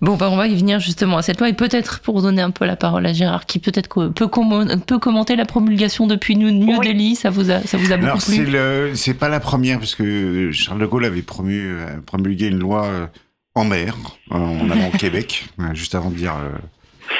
Bon, 0.00 0.16
bah, 0.16 0.28
on 0.30 0.36
va 0.36 0.46
y 0.46 0.56
venir 0.56 0.80
justement 0.80 1.18
à 1.18 1.22
cette 1.22 1.40
loi 1.40 1.48
et 1.50 1.52
peut-être 1.52 2.00
pour 2.00 2.22
donner 2.22 2.40
un 2.40 2.50
peu 2.50 2.64
la 2.64 2.76
parole 2.76 3.04
à 3.04 3.12
Gérard, 3.12 3.44
qui 3.44 3.58
peut-être 3.58 4.08
peut, 4.08 4.28
commenter 4.28 5.36
la 5.36 5.44
promulgation 5.44 6.06
depuis 6.06 6.36
New, 6.36 6.50
New 6.50 6.78
Oui. 6.78 6.88
Delhi. 6.88 7.16
Ça 7.16 7.28
vous 7.28 7.50
a, 7.50 7.60
ça 7.60 7.76
vous 7.76 7.92
a 7.92 7.96
beaucoup 7.96 8.08
Alors, 8.08 8.22
plu? 8.24 8.96
c'est 8.96 9.18
pas 9.18 9.28
la 9.28 9.40
première, 9.40 9.78
parce 9.78 9.94
que 9.94 10.50
Charles 10.52 10.80
de 10.80 10.86
Gaulle 10.86 11.04
avait 11.04 11.22
promu, 11.22 11.66
euh, 11.66 12.00
promulgué 12.06 12.46
une 12.46 12.58
loi 12.58 12.86
euh, 12.86 13.06
en 13.54 13.64
mer, 13.64 13.96
euh, 14.32 14.34
en 14.36 14.70
allant 14.70 14.88
au 14.88 14.96
Québec, 14.96 15.46
euh, 15.60 15.74
juste 15.74 15.94
avant 15.94 16.10
de 16.10 16.16
dire 16.16 16.34
euh, 16.36 16.50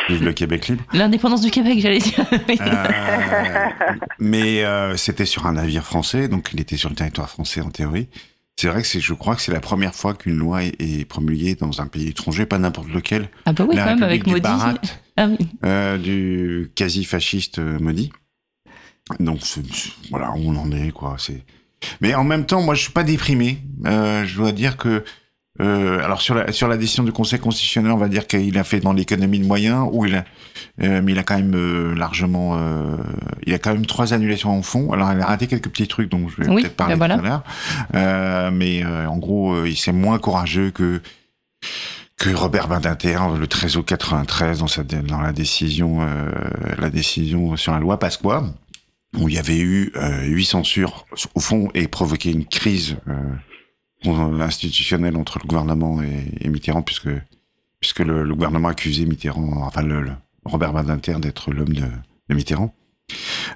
vive 0.08 0.22
le 0.24 0.32
Québec 0.32 0.68
libre. 0.68 0.84
L'indépendance 0.92 1.42
du 1.42 1.50
Québec, 1.50 1.78
j'allais 1.80 1.98
dire. 1.98 2.24
Euh, 2.60 3.68
mais 4.18 4.64
euh, 4.64 4.96
c'était 4.96 5.24
sur 5.26 5.46
un 5.46 5.52
navire 5.54 5.84
français, 5.84 6.28
donc 6.28 6.50
il 6.52 6.60
était 6.60 6.76
sur 6.76 6.88
le 6.88 6.94
territoire 6.94 7.28
français 7.30 7.60
en 7.60 7.70
théorie. 7.70 8.08
C'est 8.56 8.68
vrai 8.68 8.82
que 8.82 8.86
c'est, 8.88 9.00
je 9.00 9.14
crois 9.14 9.34
que 9.34 9.42
c'est 9.42 9.52
la 9.52 9.60
première 9.60 9.94
fois 9.94 10.14
qu'une 10.14 10.36
loi 10.36 10.62
est, 10.64 11.08
promulguée 11.08 11.54
dans 11.54 11.80
un 11.80 11.86
pays 11.86 12.08
étranger, 12.08 12.44
pas 12.46 12.58
n'importe 12.58 12.88
lequel. 12.88 13.28
ah 13.46 13.52
bah 13.52 13.64
oui, 13.68 13.74
la 13.74 13.84
quand 13.84 13.90
même, 13.94 14.02
avec 14.02 14.24
du. 14.24 14.38
Bharat, 14.40 14.74
Ah 15.16 15.28
oui. 15.28 15.48
euh, 15.64 15.96
du 15.98 16.70
quasi-fasciste 16.74 17.58
Modi. 17.58 18.12
Donc 19.18 19.38
c'est- 19.42 19.64
c'est- 19.74 19.90
voilà 20.10 20.30
où 20.32 20.40
on 20.50 20.56
en 20.56 20.70
est 20.72 20.90
quoi. 20.92 21.16
C'est. 21.18 21.42
Mais 22.00 22.14
en 22.14 22.24
même 22.24 22.44
temps, 22.46 22.62
moi 22.62 22.74
je 22.74 22.82
suis 22.82 22.92
pas 22.92 23.04
déprimé. 23.04 23.58
Je 23.84 24.34
dois 24.36 24.52
dire 24.52 24.76
que 24.76 25.02
euh, 25.60 26.02
alors 26.04 26.22
sur 26.22 26.34
la 26.36 26.52
sur 26.52 26.68
la 26.68 26.76
décision 26.76 27.02
du 27.02 27.12
Conseil 27.12 27.40
constitutionnel, 27.40 27.90
on 27.90 27.96
va 27.96 28.08
dire 28.08 28.26
qu'il 28.26 28.56
a 28.56 28.64
fait 28.64 28.78
dans 28.80 28.92
l'économie 28.92 29.40
de 29.40 29.46
moyens, 29.46 29.88
où 29.92 30.06
il 30.06 30.14
a, 30.14 30.24
euh, 30.82 31.02
mais 31.02 31.12
il 31.12 31.18
a 31.18 31.22
quand 31.24 31.36
même 31.36 31.54
euh, 31.56 31.94
largement, 31.94 32.56
euh, 32.56 32.96
il 33.46 33.52
a 33.52 33.58
quand 33.58 33.72
même 33.72 33.84
trois 33.84 34.14
annulations 34.14 34.50
en 34.56 34.62
fond. 34.62 34.92
Alors 34.92 35.12
il 35.12 35.20
a 35.20 35.26
raté 35.26 35.48
quelques 35.48 35.68
petits 35.68 35.88
trucs 35.88 36.08
dont 36.08 36.28
je 36.28 36.36
vais 36.42 36.48
Oui, 36.48 36.62
peut-être 36.62 36.76
parler 36.76 36.94
ben 36.94 36.98
voilà. 36.98 37.14
tout 37.18 37.24
à 37.24 37.28
l'heure. 37.28 37.42
Euh, 37.96 38.50
mais 38.52 38.84
euh, 38.84 39.06
en 39.08 39.18
gros, 39.18 39.64
il 39.64 39.76
s'est 39.76 39.92
moins 39.92 40.18
courageux 40.18 40.70
que 40.70 41.02
que 42.16 42.30
Robert 42.30 42.68
Badinter 42.68 43.18
le 43.38 43.46
13 43.46 43.76
août 43.78 43.84
93 43.86 44.58
dans, 44.58 44.66
sa, 44.66 44.82
dans 44.84 45.20
la 45.22 45.32
décision 45.32 45.98
euh, 46.02 46.30
la 46.78 46.90
décision 46.90 47.56
sur 47.56 47.72
la 47.72 47.80
loi 47.80 47.98
Pasqua 47.98 48.44
où 49.18 49.28
il 49.28 49.34
y 49.34 49.38
avait 49.38 49.58
eu 49.58 49.90
euh, 49.96 50.24
huit 50.26 50.44
censures 50.44 51.06
au 51.34 51.40
fond 51.40 51.70
et 51.74 51.88
provoqué 51.88 52.30
une 52.30 52.44
crise 52.44 52.96
institutionnelle 54.06 55.16
entre 55.16 55.38
le 55.42 55.46
gouvernement 55.46 56.02
et, 56.02 56.48
Mitterrand 56.48 56.82
puisque 56.82 57.10
puisque 57.80 58.00
le, 58.00 58.34
gouvernement 58.34 58.68
accusait 58.68 59.04
Mitterrand 59.04 59.62
enfin 59.64 59.82
le, 59.82 60.12
Robert 60.44 60.72
Badinter 60.72 61.14
d'être 61.18 61.52
l'homme 61.52 61.72
de, 61.72 62.34
Mitterrand. 62.34 62.74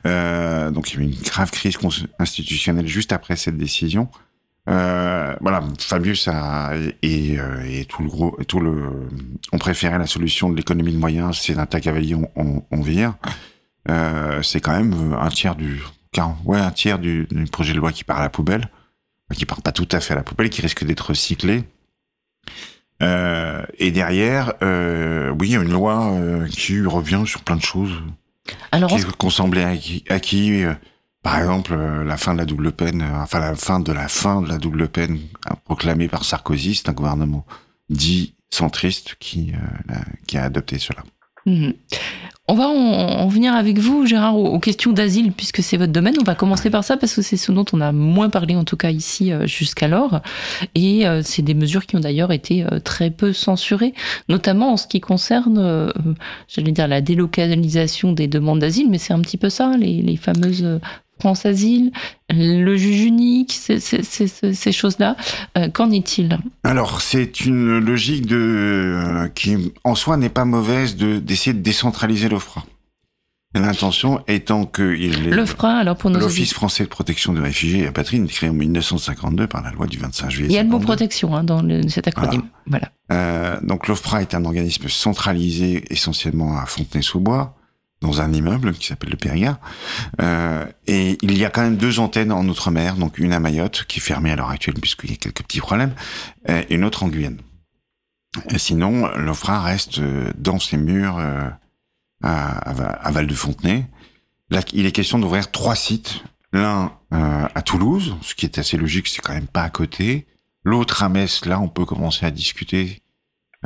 Euh, 0.07 0.71
donc 0.71 0.93
il 0.93 0.97
y 0.97 0.99
a 0.99 1.03
eu 1.03 1.09
une 1.11 1.21
grave 1.21 1.51
crise 1.51 1.79
institutionnelle 2.19 2.87
juste 2.87 3.13
après 3.13 3.37
cette 3.37 3.57
décision. 3.57 4.09
Euh, 4.69 5.37
voilà, 5.41 5.63
Fabius 5.79 6.29
euh, 6.29 6.91
et 7.03 7.85
tout 7.87 8.03
le 8.03 8.09
gros, 8.09 8.37
tout 8.49 8.61
le, 8.61 9.09
on 9.53 9.59
préférait 9.59 9.99
la 9.99 10.07
solution 10.07 10.49
de 10.49 10.57
l'économie 10.57 10.93
de 10.93 10.99
moyens, 10.99 11.39
c'est 11.39 11.59
un 11.59 11.67
tas 11.67 11.81
cavalier, 11.81 12.15
on, 12.15 12.31
on, 12.35 12.63
on 12.71 12.81
vire. 12.81 13.15
C'est 14.43 14.61
quand 14.61 14.73
même 14.73 15.15
un 15.19 15.29
tiers 15.29 15.55
du, 15.55 15.83
ouais, 16.45 16.59
un 16.59 16.71
tiers 16.71 16.99
du 16.99 17.27
projet 17.53 17.73
de 17.73 17.79
loi 17.79 17.93
qui 17.93 18.05
part 18.05 18.19
à 18.19 18.23
la 18.23 18.31
poubelle, 18.31 18.69
qui 19.33 19.47
part 19.47 19.63
pas 19.63 19.73
tout 19.73 19.89
à 19.91 20.01
fait 20.01 20.13
à 20.13 20.17
la 20.17 20.23
poubelle, 20.23 20.51
qui 20.51 20.61
risque 20.61 20.85
d'être 20.85 21.09
recyclé. 21.09 21.65
Euh, 23.03 23.65
et 23.79 23.91
derrière, 23.91 24.55
euh, 24.63 25.31
oui, 25.31 25.49
il 25.49 25.53
y 25.53 25.57
a 25.57 25.63
une 25.63 25.73
loi 25.73 26.13
euh, 26.13 26.47
qui 26.49 26.81
revient 26.85 27.23
sur 27.27 27.43
plein 27.43 27.57
de 27.57 27.63
choses 27.63 28.03
Alors, 28.73 28.91
qui 28.91 29.03
qu'on 29.05 29.31
semblait 29.31 29.65
acquis. 29.65 30.05
acquis, 30.09 30.65
par 31.23 31.39
exemple, 31.39 31.75
la 31.75 32.17
fin 32.17 32.35
de 32.35 32.39
la 32.39 32.45
double 32.45 32.73
peine, 32.73 33.03
enfin 33.03 33.41
la 33.41 33.55
fin 33.55 33.81
de 33.81 33.93
la 33.93 34.09
fin 34.09 34.43
de 34.43 34.49
la 34.49 34.59
double 34.59 34.89
peine 34.89 35.19
proclamée 35.65 36.09
par 36.09 36.25
Sarkozy, 36.25 36.75
c'est 36.75 36.89
un 36.89 36.93
gouvernement 36.93 37.47
dit 37.91 38.35
centriste 38.51 39.17
qui, 39.19 39.53
qui 40.27 40.39
a 40.39 40.45
adopté 40.45 40.79
cela. 40.79 41.03
Mhm. 41.47 41.75
On 42.47 42.55
va 42.57 42.69
en, 42.69 42.75
en 42.75 43.29
venir 43.29 43.55
avec 43.55 43.79
vous, 43.79 44.05
Gérard, 44.05 44.37
aux, 44.37 44.59
questions 44.59 44.93
d'asile, 44.93 45.33
puisque 45.33 45.63
c'est 45.63 45.79
votre 45.79 45.93
domaine. 45.93 46.17
On 46.21 46.25
va 46.25 46.35
commencer 46.35 46.69
par 46.69 46.85
ça, 46.85 46.99
parce 46.99 47.15
que 47.15 47.23
c'est 47.23 47.39
ce 47.39 47.53
dont 47.53 47.65
on 47.73 47.81
a 47.81 47.91
moins 47.91 48.29
parlé, 48.29 48.55
en 48.55 48.65
tout 48.65 48.77
cas 48.77 48.91
ici, 48.91 49.33
euh, 49.33 49.47
jusqu'alors. 49.47 50.21
Et 50.75 51.07
euh, 51.07 51.23
c'est 51.25 51.41
des 51.41 51.55
mesures 51.55 51.87
qui 51.87 51.97
ont 51.97 52.01
d'ailleurs 52.01 52.33
été 52.33 52.63
euh, 52.63 52.81
très 52.81 53.11
peu 53.11 53.33
censurées, 53.33 53.95
notamment 54.29 54.75
en 54.75 54.77
ce 54.77 54.87
qui 54.87 55.01
concerne, 55.01 55.91
j'allais 56.47 56.73
dire, 56.73 56.87
la 56.87 57.01
délocalisation 57.01 58.13
des 58.13 58.29
demandes 58.29 58.59
d'asile, 58.59 58.91
mais 58.91 58.99
c'est 58.99 59.15
un 59.15 59.21
petit 59.21 59.39
peu 59.39 59.49
ça, 59.49 59.75
les, 59.79 60.19
fameuses 60.19 60.81
France 61.21 61.47
Asile, 61.47 61.93
le 62.31 62.77
juge 62.77 63.03
unique, 63.03 63.53
ces, 63.53 63.79
ces- 63.81 64.03
ces- 64.03 64.27
ces 64.55 64.73
choses-là. 64.73 65.17
Euh, 65.57 65.69
Qu'en 65.69 65.91
est-il? 65.91 66.39
Alors, 66.65 67.01
c'est 67.01 67.41
une 67.41 67.79
logique 67.79 68.27
de 68.27 68.37
euh, 68.37 69.29
qui, 69.29 69.73
en 69.85 69.95
soi, 69.95 70.17
n'est 70.17 70.29
pas 70.29 70.45
mauvaise 70.45 70.97
de 70.97 71.19
d'essayer 71.19 71.55
de 71.55 71.61
décentraliser 71.63 72.29
l'OFPRA. 72.29 72.65
L'intention 73.57 74.21
étant 74.27 74.65
que 74.67 74.83
L'OFPRA, 75.31 75.77
alors 75.77 75.97
pour 75.97 76.11
nos 76.11 76.19
l'Office 76.19 76.53
français 76.53 76.83
de 76.83 76.89
protection 76.89 77.33
des 77.33 77.41
réfugiés 77.41 77.83
et 77.83 77.87
apatrides, 77.87 78.27
créé 78.27 78.51
en 78.51 78.53
1952 78.53 79.47
par 79.47 79.63
la 79.63 79.71
loi 79.71 79.87
du 79.87 79.97
25 79.99 80.29
juillet. 80.29 80.49
Il 80.51 80.55
y 80.55 80.59
a 80.59 80.65
le 80.65 80.69
mot 80.69 80.79
52. 80.81 80.85
protection 80.87 81.37
hein, 81.37 81.45
dans 81.45 81.63
le- 81.63 81.89
cet 81.89 82.09
acronyme. 82.09 82.43
Voilà. 82.67 82.91
Euh, 83.13 83.61
donc 83.63 83.87
l'OFPRA 83.87 84.23
est 84.23 84.35
un 84.35 84.45
organisme 84.45 84.89
centralisé 84.89 85.85
essentiellement 85.91 86.59
à 86.59 86.67
Fontenay-sous-Bois, 86.67 87.55
dans 88.05 88.21
un 88.21 88.33
immeuble 88.33 88.73
qui 88.75 88.87
s'appelle 88.87 89.11
le 89.11 89.17
Périgord. 89.17 89.57
Euh, 90.21 90.65
et 90.87 91.19
il 91.23 91.37
y 91.37 91.45
a 91.45 91.51
quand 91.51 91.63
même 91.63 91.77
deux 91.77 91.99
antennes 91.99 92.33
en 92.33 92.47
Outre-mer, 92.49 92.97
donc 92.97 93.19
une 93.19 93.33
à 93.33 93.41
Mayotte, 93.41 93.85
qui 93.89 93.99
est 93.99 94.03
fermée 94.03 94.31
à 94.31 94.37
l'heure 94.37 94.51
actuelle 94.51 94.75
puisqu'il 94.81 95.11
y 95.11 95.15
a 95.15 95.17
quelques 95.17 95.43
petits 95.43 95.61
problèmes, 95.61 95.95
et 96.49 96.75
une 96.75 96.85
autre 96.85 97.03
en 97.03 97.09
Guyane. 97.09 97.41
Sinon, 98.57 99.07
l'OFPRA 99.17 99.63
reste 99.63 100.01
euh, 100.01 100.31
dans 100.37 100.59
ses 100.59 100.77
murs 100.77 101.19
euh, 101.19 101.49
à, 102.23 102.71
à 102.71 102.73
Va- 102.73 102.99
à 103.07 103.11
Val-de-Fontenay. 103.11 103.87
Là, 104.51 104.61
il 104.73 104.87
est 104.87 104.93
question 104.93 105.19
d'ouvrir 105.19 105.51
trois 105.51 105.77
sites. 105.77 106.23
L'un 106.53 106.93
à 107.11 107.63
Toulouse, 107.63 108.17
ce 108.23 108.35
qui 108.35 108.45
est 108.47 108.59
assez 108.59 108.77
logique, 108.77 109.09
c'est 109.09 109.21
quand 109.21 109.35
même 109.35 109.47
pas 109.49 109.63
à 109.63 109.71
côté. 109.71 110.27
L'autre 110.65 111.03
à 111.03 111.09
Metz, 111.09 111.47
là, 111.47 111.59
on 111.61 111.69
peut 111.69 111.85
commencer 111.85 112.27
à 112.27 112.31
discuter. 112.31 113.03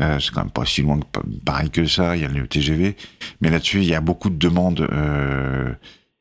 Euh, 0.00 0.20
c'est 0.20 0.30
quand 0.32 0.42
même 0.44 0.52
pas 0.52 0.64
si 0.64 0.82
loin 0.82 1.00
que 1.00 1.20
pareil 1.44 1.70
que 1.70 1.87
ça. 1.87 2.16
Il 2.16 2.22
y 2.22 2.24
a 2.24 2.28
le 2.28 2.46
TGV, 2.46 2.96
mais 3.40 3.50
là-dessus, 3.50 3.78
il 3.78 3.87
y 3.88 3.94
a 3.94 4.00
beaucoup 4.00 4.30
de 4.30 4.37
demandes 4.37 4.87
euh, 4.92 5.72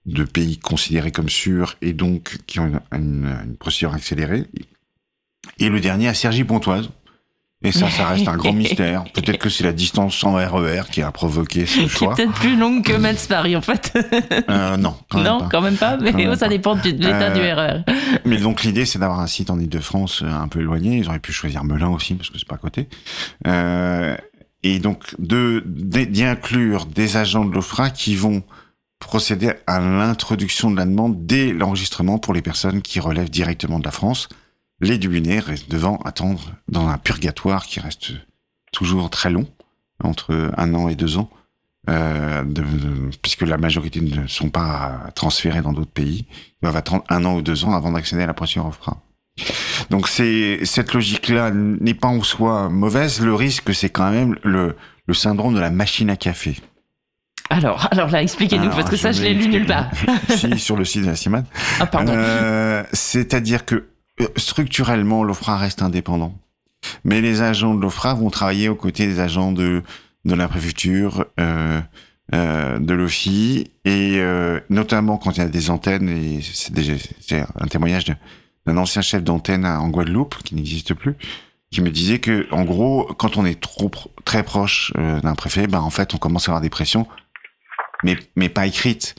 de 0.06 0.24
pays 0.24 0.58
considérés 0.58 1.12
comme 1.12 1.30
sûrs 1.30 1.76
et 1.82 1.94
donc 1.94 2.38
qui 2.48 2.60
ont 2.60 2.68
une, 2.68 2.80
une- 2.92 3.38
une 3.46 3.56
procédure 3.58 3.94
accélérée. 3.94 4.46
Et 5.60 5.70
le 5.70 5.80
dernier 5.80 6.08
à 6.08 6.14
Cergy-Pontoise. 6.14 6.90
Et 7.64 7.72
ça, 7.72 7.90
ça 7.90 8.06
reste 8.08 8.28
un 8.28 8.38
grand 8.38 8.54
mystère. 8.54 9.04
Peut-être 9.14 9.40
que 9.40 9.50
c'est 9.50 9.64
la 9.64 9.74
distance 9.74 10.16
sans 10.16 10.34
RER 10.34 10.84
qui 10.92 11.02
a 11.02 11.12
provoqué 11.12 11.66
ce 11.66 11.80
qui 11.80 11.86
est 11.86 11.88
choix. 11.88 12.14
peut-être 12.14 12.34
plus 12.34 12.56
longue 12.56 12.84
que 12.84 12.94
Metz-Paris, 12.94 13.56
en 13.56 13.62
fait. 13.62 13.92
Euh, 14.50 14.78
non, 14.78 14.96
quand 15.10 15.18
même 15.18 15.28
non, 15.28 15.40
pas. 15.40 15.50
quand 15.52 15.62
même 15.62 15.76
pas, 15.76 15.98
mais 15.98 16.12
même 16.12 16.30
oh, 16.32 16.36
ça 16.36 16.48
dépend 16.48 16.76
de 16.76 16.82
l'état 16.84 17.30
Euh, 17.30 17.34
du 17.34 17.42
RER. 17.42 17.96
Mais 18.26 18.38
donc 18.38 18.64
l'idée, 18.64 18.86
c'est 18.86 19.00
d'avoir 19.00 19.20
un 19.20 19.28
site 19.28 19.50
en 19.50 19.60
Ile-de-France 19.60 20.22
euh, 20.24 20.32
un 20.32 20.48
peu 20.48 20.60
éloigné. 20.60 20.98
Ils 20.98 21.08
auraient 21.08 21.20
pu 21.20 21.32
choisir 21.34 21.64
Melun 21.64 21.90
aussi 21.90 22.14
parce 22.14 22.30
que 22.30 22.38
c'est 22.38 22.48
pas 22.48 22.56
à 22.56 22.60
côté. 22.60 22.88
Euh, 23.48 24.16
et 24.64 24.80
donc 24.80 25.16
de 25.20 25.64
d'y 25.66 26.24
inclure 26.24 26.86
des 26.86 27.18
agents 27.18 27.46
de 27.46 27.54
l'OFRA 27.54 27.90
qui 27.90 28.16
vont 28.16 28.44
procéder 29.00 29.54
à 29.68 29.80
l'introduction 29.80 30.72
de 30.72 30.78
la 30.78 30.86
demande 30.86 31.26
dès 31.26 31.54
l'enregistrement 31.54 32.18
pour 32.18 32.34
les 32.34 32.42
personnes 32.42 32.82
qui 32.82 33.00
relèvent 33.00 33.30
directement 33.30 33.80
de 33.80 33.86
la 33.86 33.92
France. 33.92 34.30
Les 34.80 34.98
Dublinés 34.98 35.40
restent 35.40 35.70
devant 35.72 35.98
attendre 36.06 36.52
dans 36.68 36.88
un 36.88 36.98
purgatoire 36.98 37.66
qui 37.66 37.80
reste 37.80 38.12
toujours 38.72 39.10
très 39.10 39.30
long, 39.30 39.48
entre 40.04 40.52
un 40.56 40.74
an 40.76 40.88
et 40.88 40.96
deux 40.96 41.18
ans, 41.18 41.30
euh, 41.90 42.44
de- 42.44 42.62
de- 42.62 43.10
puisque 43.22 43.42
la 43.42 43.58
majorité 43.58 44.02
ne 44.02 44.28
sont 44.28 44.50
pas 44.50 45.10
transférés 45.16 45.62
dans 45.62 45.74
d'autres 45.74 45.92
pays. 45.92 46.26
Ils 46.30 46.66
doivent 46.66 46.76
attendre 46.76 47.04
un 47.10 47.26
an 47.26 47.36
ou 47.36 47.42
deux 47.42 47.66
ans 47.66 47.74
avant 47.74 47.92
d'accéder 47.92 48.24
à 48.24 48.28
la 48.28 48.34
procédure 48.34 48.68
OFRA. 48.68 48.98
Donc 49.90 50.08
c'est 50.08 50.60
cette 50.66 50.94
logique-là 50.94 51.52
n'est 51.52 51.94
pas 51.94 52.08
en 52.08 52.22
soi 52.24 52.70
mauvaise. 52.70 53.22
Le 53.22 53.34
risque, 53.34 53.74
c'est 53.74 53.90
quand 53.90 54.12
même 54.12 54.36
le, 54.44 54.76
le 55.08 55.14
syndrome 55.14 55.54
de 55.56 55.60
la 55.60 55.70
machine 55.72 56.10
à 56.10 56.16
café. 56.18 56.60
Alors, 57.50 57.88
alors 57.92 58.10
là, 58.10 58.22
expliquez-nous, 58.22 58.70
parce 58.72 58.90
que 58.90 58.98
ça, 58.98 59.12
je 59.14 59.22
l'ai 59.22 59.34
lu 59.34 59.48
nulle 59.48 59.66
part. 59.66 59.90
si, 60.30 60.60
sur 60.60 60.76
le 60.76 60.84
site 60.84 61.04
de 61.04 61.08
la 61.08 61.16
CIMAD. 61.16 61.46
Ah, 61.80 61.86
pardon. 61.86 62.12
Euh, 62.16 62.84
C'est-à-dire 62.92 63.64
que 63.66 63.88
structurellement, 64.36 65.24
l'OFRA 65.24 65.58
reste 65.58 65.82
indépendant. 65.82 66.38
Mais 67.04 67.22
les 67.22 67.42
agents 67.42 67.76
de 67.76 67.82
l'OFRA 67.82 68.14
vont 68.14 68.30
travailler 68.30 68.70
aux 68.70 68.76
côtés 68.76 69.08
des 69.08 69.20
agents 69.20 69.52
de, 69.52 69.84
de 70.26 70.36
la 70.36 70.48
préfecture, 70.48 71.26
euh, 71.40 71.82
euh, 72.34 72.80
de 72.80 72.94
l'OFI, 72.94 73.72
et 73.86 74.16
euh, 74.18 74.60
notamment 74.70 75.18
quand 75.18 75.32
il 75.32 75.40
y 75.40 75.44
a 75.44 75.48
des 75.48 75.70
antennes, 75.70 76.10
et 76.10 76.42
c'est 76.42 77.40
un 77.40 77.68
témoignage 77.68 78.06
d'un 78.66 78.78
ancien 78.78 79.02
chef 79.02 79.24
d'antenne 79.24 79.66
en 79.66 79.88
Guadeloupe, 79.90 80.36
qui 80.44 80.56
n'existe 80.56 80.94
plus, 80.94 81.16
qui 81.72 81.82
me 81.82 81.90
disait 81.90 82.20
que, 82.20 82.48
en 82.52 82.64
gros, 82.64 83.06
quand 83.18 83.38
on 83.38 83.46
est 83.46 83.60
trop 83.60 83.92
très 84.26 84.44
proche 84.44 84.94
euh, 84.98 85.20
d'un 85.22 85.36
préfet, 85.36 85.68
ben 85.68 85.82
en 85.82 85.90
fait, 85.90 86.14
on 86.14 86.18
commence 86.18 86.48
à 86.48 86.52
avoir 86.52 86.62
des 86.62 86.70
pressions, 86.70 87.08
mais 88.04 88.18
mais 88.36 88.50
pas 88.50 88.66
écrites. 88.66 89.16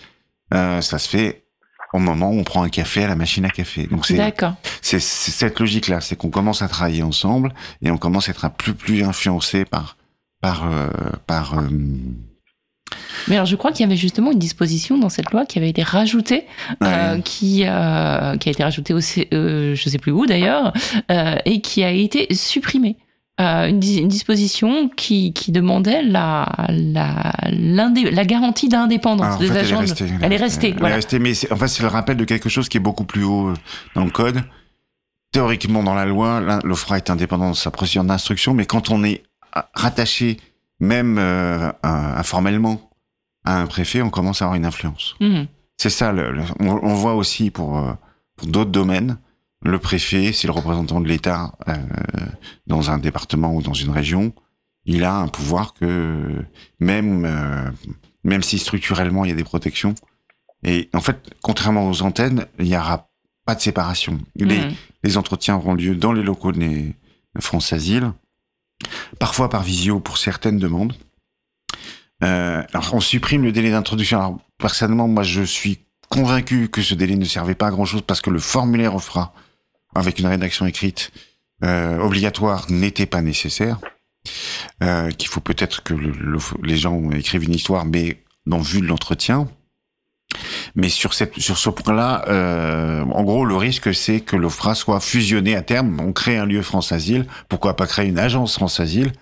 Euh, 0.55 0.81
ça 0.81 0.99
se 0.99 1.09
fait 1.09 1.45
au 1.93 1.99
moment 1.99 2.31
où 2.31 2.39
on 2.39 2.45
prend 2.45 2.63
un 2.63 2.69
café 2.69 3.05
à 3.05 3.09
la 3.09 3.17
machine 3.17 3.45
à 3.45 3.51
café. 3.51 3.87
Donc 3.87 4.07
c'est 4.07 5.01
cette 5.01 5.59
logique-là, 5.59 6.01
c'est 6.01 6.17
qu'on 6.17 6.31
commence 6.31 6.63
à 6.63 6.69
travailler 6.69 7.03
ensemble 7.03 7.55
et 7.83 7.91
on 7.91 7.99
commence 7.99 8.29
à 8.29 8.33
être 8.33 8.45
un 8.45 8.51
peu 8.51 8.75
plus 8.75 9.03
influencé 9.05 9.65
par 9.65 9.97
par 10.41 10.71
euh, 10.71 10.89
par 11.27 11.59
euh, 11.59 11.69
Mais 13.27 13.37
alors, 13.37 13.47
je 13.47 13.57
crois 13.57 13.73
qu'il 13.73 13.85
y 13.85 13.87
avait 13.87 13.97
justement 13.97 14.33
une 14.33 14.39
disposition 14.39 14.99
dans 14.99 15.09
cette 15.09 15.31
loi 15.31 15.47
qui 15.47 15.59
avait 15.59 15.71
été 15.71 15.83
rajoutée, 15.83 16.47
euh, 16.83 17.21
qui, 17.21 17.65
euh, 17.65 18.37
qui 18.37 18.49
a 18.49 18.53
été 18.53 18.63
rajoutée 18.63 18.95
au, 18.95 19.01
euh, 19.33 19.75
je 19.75 19.89
sais 19.89 19.99
plus 19.99 20.13
où 20.13 20.27
d'ailleurs, 20.27 20.73
et 21.45 21.61
qui 21.61 21.85
a 21.85 21.91
été 21.91 22.33
supprimée. 22.35 22.97
Euh, 23.41 23.69
une, 23.69 23.79
dis- 23.79 23.99
une 24.01 24.09
disposition 24.09 24.89
qui, 24.89 25.33
qui 25.33 25.53
demandait 25.53 26.03
la, 26.03 26.49
la, 26.69 27.33
la 27.49 28.25
garantie 28.25 28.69
d'indépendance 28.69 29.37
en 29.37 29.39
des 29.39 29.47
fait, 29.47 29.59
agents. 29.59 29.81
elle 29.81 29.85
est 29.85 29.87
de- 29.87 29.91
restée. 29.93 30.11
Elle 30.23 30.33
est 30.33 30.37
restée, 30.37 30.69
Elle 30.71 30.79
voilà. 30.79 30.95
est 30.95 30.97
restée, 30.97 31.19
mais 31.21 31.35
c'est- 31.35 31.53
en 31.53 31.57
fait, 31.57 31.69
c'est 31.69 31.85
le 31.85 31.89
rappel 31.89 32.17
de 32.17 32.25
quelque 32.25 32.49
chose 32.49 32.69
qui 32.69 32.79
est 32.79 32.81
beaucoup 32.81 33.05
plus 33.05 33.23
haut 33.23 33.51
euh, 33.51 33.55
dans 33.95 34.05
le 34.05 34.11
code. 34.11 34.43
Théoriquement, 35.33 35.83
dans 35.85 35.95
la 35.95 36.05
loi, 36.07 36.41
l'OFRA 36.65 36.97
est 36.97 37.11
indépendant 37.11 37.49
dans 37.49 37.55
sa 37.55 37.71
procédure 37.71 38.03
d'instruction, 38.05 38.55
mais 38.55 38.65
quand 38.67 38.91
on 38.91 39.05
est 39.05 39.23
ah, 39.53 39.69
rattaché, 39.75 40.39
même 40.81 41.17
euh, 41.19 41.71
informellement, 41.85 42.91
à 43.45 43.61
un 43.61 43.67
préfet, 43.67 44.03
on 44.03 44.11
commence 44.11 44.43
à 44.43 44.47
avoir 44.47 44.57
une 44.57 44.65
influence. 44.67 45.15
Mhm. 45.21 45.47
C'est 45.77 45.91
ça. 45.91 46.11
Le, 46.13 46.33
le- 46.33 46.43
on, 46.61 46.71
on 46.83 46.95
voit 46.95 47.15
aussi 47.15 47.51
pour, 47.51 47.81
pour 48.37 48.49
d'autres 48.49 48.71
domaines, 48.73 49.19
le 49.63 49.79
préfet, 49.79 50.33
c'est 50.33 50.47
le 50.47 50.53
représentant 50.53 51.01
de 51.01 51.09
l'État 51.09 51.53
euh, 51.69 51.77
dans 52.67 52.91
un 52.91 52.99
département 52.99 53.55
ou 53.55 53.63
dans 53.63 53.73
une 53.75 53.91
région. 53.91 54.33
Il 54.85 55.05
a 55.05 55.15
un 55.17 55.29
pouvoir 55.29 55.75
que 55.75 56.45
même 56.81 57.25
euh, 57.25 57.71
même 58.25 58.43
si 58.43 58.59
structurellement 58.59 59.25
il 59.25 59.29
y 59.29 59.33
a 59.33 59.37
des 59.37 59.45
protections. 59.45 59.95
Et 60.65 60.89
en 60.95 61.01
fait, 61.01 61.19
contrairement 61.43 61.89
aux 61.89 62.03
antennes, 62.03 62.47
il 62.59 62.67
n'y 62.67 62.77
aura 62.77 63.09
pas 63.45 63.55
de 63.55 63.61
séparation. 63.61 64.19
Les, 64.37 64.59
Mhm. 64.61 64.75
les 65.05 65.17
entretiens 65.17 65.57
auront 65.57 65.75
lieu 65.75 65.95
dans 65.95 66.13
les 66.13 66.23
locaux 66.23 66.53
de 66.53 66.93
France 67.41 67.73
Asile, 67.73 68.13
parfois 69.19 69.49
par 69.49 69.63
visio 69.63 70.01
pour 70.01 70.19
certaines 70.19 70.59
demandes. 70.59 70.95
Euh, 72.25 72.63
alors, 72.73 72.95
on 72.95 73.01
supprime 73.01 73.45
le 73.45 73.53
délai 73.53 73.71
d'introduction. 73.71 74.19
Alors, 74.19 74.39
personnellement, 74.59 75.07
moi, 75.07 75.23
je 75.23 75.43
suis 75.43 75.79
convaincu 76.09 76.69
que 76.69 76.83
ce 76.83 76.95
délai 76.95 77.15
ne 77.17 77.25
servait 77.25 77.55
pas 77.55 77.69
à 77.69 77.71
grand-chose 77.71 78.03
parce 78.03 78.21
que 78.21 78.31
le 78.31 78.41
formulaire 78.41 78.95
offra, 78.95 79.33
avec 79.99 80.19
une 80.19 80.27
rédaction 80.27 80.67
écrite 80.67 81.11
euh, 81.65 81.99
obligatoire, 81.99 82.67
n'était 82.71 83.07
pas 83.07 83.21
nécessaire. 83.23 83.79
Euh, 84.83 85.11
Qu'il 85.11 85.29
faut 85.29 85.41
peut-être 85.41 85.83
que 85.83 85.95
le- 85.95 86.11
le- 86.13 86.39
les 86.63 86.77
gens 86.77 87.11
écrivent 87.11 87.45
une 87.45 87.55
histoire, 87.55 87.85
mais 87.85 88.23
dans 88.47 88.61
vue 88.61 88.81
de 88.81 88.87
l'entretien. 88.87 89.49
Mais 90.75 90.89
sur, 90.91 91.15
ce 91.15 91.25
point-là, 91.71 92.25
euh, 92.29 93.03
en 93.03 93.25
gros, 93.25 93.45
le 93.47 93.57
risque, 93.57 93.95
c'est 93.95 94.21
que 94.21 94.37
l'OFRA 94.37 94.75
soit 94.75 95.01
fusionné 95.01 95.57
à 95.57 95.63
terme. 95.63 95.99
On 96.01 96.13
crée 96.13 96.37
un 96.37 96.45
lieu 96.47 96.61
France 96.63 96.93
Asile. 96.93 97.27
Pourquoi 97.49 97.75
pas 97.77 97.87
créer 97.87 98.07
une 98.09 98.19
agence 98.19 98.55
France 98.55 98.79
Asile 98.79 99.13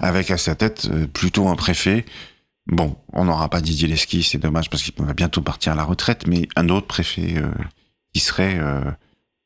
avec 0.00 0.30
à 0.30 0.38
sa 0.38 0.54
tête 0.54 0.88
euh, 0.90 1.06
plutôt 1.06 1.48
un 1.48 1.56
préfet 1.56 2.06
Bon, 2.66 2.96
on 3.12 3.26
n'aura 3.26 3.50
pas 3.50 3.60
Didier 3.60 3.86
Lesky, 3.88 4.22
c'est 4.22 4.38
dommage 4.38 4.70
parce 4.70 4.82
qu'il 4.82 4.94
va 5.04 5.12
bientôt 5.12 5.42
partir 5.42 5.72
à 5.72 5.76
la 5.76 5.84
retraite, 5.84 6.26
mais 6.26 6.48
un 6.56 6.70
autre 6.70 6.86
préfet 6.86 7.34
qui 8.14 8.20
serait 8.20 8.58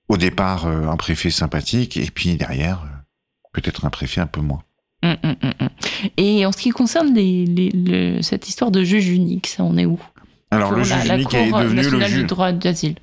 au 0.09 0.17
départ 0.17 0.67
euh, 0.67 0.89
un 0.89 0.97
préfet 0.97 1.31
sympathique 1.31 1.97
et 1.97 2.07
puis 2.13 2.37
derrière 2.37 2.83
euh, 2.85 2.97
peut-être 3.53 3.85
un 3.85 3.91
préfet 3.91 4.21
un 4.21 4.27
peu 4.27 4.41
moins. 4.41 4.63
Mm, 5.03 5.13
mm, 5.23 5.35
mm. 5.45 5.69
Et 6.17 6.45
en 6.47 6.53
ce 6.53 6.59
qui 6.59 6.71
concerne 6.71 7.15
les, 7.15 7.45
les- 7.47 7.71
le- 7.71 8.23
cette 8.23 8.49
histoire 8.49 8.71
de 8.71 8.83
juge 8.83 9.09
unique, 9.09 9.47
ça 9.47 9.63
en 9.63 9.77
est 9.77 9.87
où? 9.87 9.99
Alors 10.51 10.73
le 10.73 10.83
juge 10.83 11.05
unique 11.05 11.35
est 11.35 11.51
devenu 11.53 11.83
le 11.83 11.83
nationale 11.83 12.09
du 12.11 12.15
juge 12.17 12.27
droit 12.27 12.53
d'asile. 12.53 12.97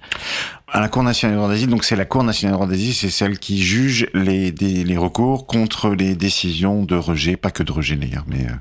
à 0.67 0.79
la 0.79 0.89
Cour 0.89 1.03
nationale 1.03 1.35
du 1.35 1.37
droit 1.39 1.49
d'asile. 1.49 1.69
Donc 1.69 1.83
c'est 1.83 1.95
la 1.95 2.05
Cour 2.05 2.23
nationale 2.23 2.53
du 2.53 2.57
droit 2.57 2.67
d'asile, 2.67 2.93
c'est 2.93 3.09
celle 3.11 3.37
qui 3.39 3.61
juge 3.61 4.07
les, 4.15 4.51
des- 4.51 4.83
les 4.83 4.97
recours 4.97 5.45
contre 5.45 5.91
les 5.91 6.15
décisions 6.15 6.83
de 6.83 6.95
rejet, 6.95 7.37
pas 7.37 7.51
que 7.51 7.61
de 7.63 7.71
rejet 7.71 7.95
d'ailleurs, 7.95 8.25
mais 8.27 8.45
euh, 8.47 8.53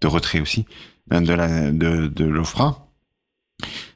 de 0.00 0.06
retrait 0.08 0.40
aussi 0.40 0.66
de 1.10 1.32
la 1.32 1.70
de, 1.70 2.08
de 2.08 2.24
l'OFRA. 2.24 2.88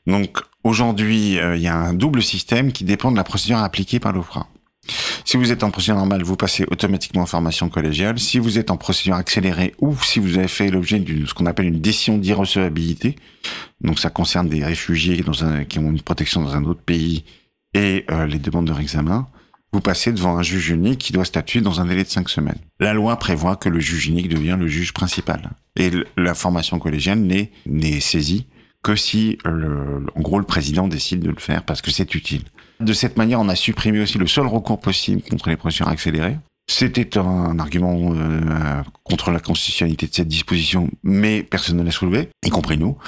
Donc 0.07 0.39
aujourd'hui, 0.65 1.39
euh, 1.39 1.57
il 1.57 1.63
y 1.63 1.69
a 1.69 1.77
un 1.77 1.95
double 1.95 2.23
système 2.23 2.73
qui 2.73 2.85
dépend 2.85 3.11
de 3.11 3.17
la 3.17 3.25
procédure 3.25 3.59
appliquée 3.59 4.01
par 4.01 4.13
l'OFRA. 4.13 4.49
Si 5.25 5.37
vous 5.37 5.53
êtes 5.53 5.63
en 5.63 5.71
procédure 5.71 5.97
normale, 5.97 6.23
vous 6.23 6.37
passez 6.37 6.65
automatiquement 6.71 7.23
en 7.23 7.27
formation 7.27 7.69
collégiale. 7.69 8.19
Si 8.19 8.39
vous 8.39 8.59
êtes 8.59 8.71
en 8.71 8.77
procédure 8.77 9.15
accélérée 9.15 9.75
ou 9.81 9.95
si 10.03 10.19
vous 10.19 10.39
avez 10.39 10.49
fait 10.49 10.71
l'objet 10.71 10.99
d'une 10.99 11.27
ce 11.27 11.35
qu'on 11.35 11.47
appelle 11.47 11.67
une 11.67 11.81
décision 11.81 12.17
d'irrecevabilité, 12.17 13.17
donc 13.83 13.99
ça 13.99 14.09
concerne 14.09 14.49
des 14.49 14.65
réfugiés 14.65 15.23
qui 15.69 15.79
ont 15.79 15.91
une 15.91 16.01
protection 16.01 16.43
dans 16.43 16.55
un 16.55 16.65
autre 16.65 16.81
pays 16.81 17.25
et 17.75 18.07
euh, 18.11 18.27
les 18.27 18.39
demandes 18.39 18.67
de 18.67 18.73
réexamen, 18.73 19.27
vous 19.73 19.81
passez 19.81 20.13
devant 20.13 20.39
un 20.39 20.43
juge 20.43 20.71
unique 20.71 20.99
qui 20.99 21.13
doit 21.13 21.27
statuer 21.27 21.61
dans 21.61 21.81
un 21.81 21.85
délai 21.85 22.05
de 22.05 22.09
cinq 22.09 22.31
semaines. 22.31 22.59
La 22.81 22.95
loi 22.95 23.19
prévoit 23.19 23.57
que 23.57 23.69
le 23.69 23.81
juge 23.81 24.07
unique 24.07 24.31
devient 24.31 24.57
le 24.59 24.67
juge 24.67 24.95
principal. 24.95 25.51
Et 25.77 25.91
la 26.17 26.35
formation 26.35 26.79
collégiale 26.79 27.21
n'est 27.21 28.01
saisie 28.01 28.47
que 28.83 28.97
si, 28.97 29.39
le, 29.45 30.07
en 30.15 30.21
gros, 30.21 30.39
le 30.39 30.45
président 30.45 30.89
décide 30.89 31.21
de 31.21 31.31
le 31.31 31.41
faire 31.41 31.65
parce 31.65 31.83
que 31.83 31.91
c'est 31.91 32.15
utile. 32.15 32.43
De 32.81 32.93
cette 32.93 33.17
manière, 33.17 33.41
on 33.41 33.49
a 33.49 33.57
supprimé 33.57 34.01
aussi 34.01 34.19
le 34.19 34.27
seul 34.27 34.47
recours 34.47 34.81
possible 34.81 35.23
contre 35.23 35.49
les 35.49 35.57
procédures 35.57 35.89
accélérées. 35.89 36.39
C'était 36.71 37.17
un 37.17 37.59
argument 37.59 38.13
euh, 38.15 38.83
contre 39.03 39.31
la 39.31 39.41
constitutionnalité 39.41 40.07
de 40.07 40.15
cette 40.15 40.29
disposition, 40.29 40.91
mais 41.03 41.43
personne 41.43 41.79
ne 41.79 41.83
l'a 41.83 41.91
soulevé, 41.91 42.29
y 42.45 42.51
compris 42.51 42.77
nous, 42.77 42.99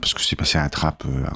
parce 0.00 0.14
que 0.14 0.22
c'est 0.22 0.36
passé 0.36 0.56
à 0.56 0.62
la 0.62 0.70
trappe. 0.70 1.04
euh, 1.06 1.26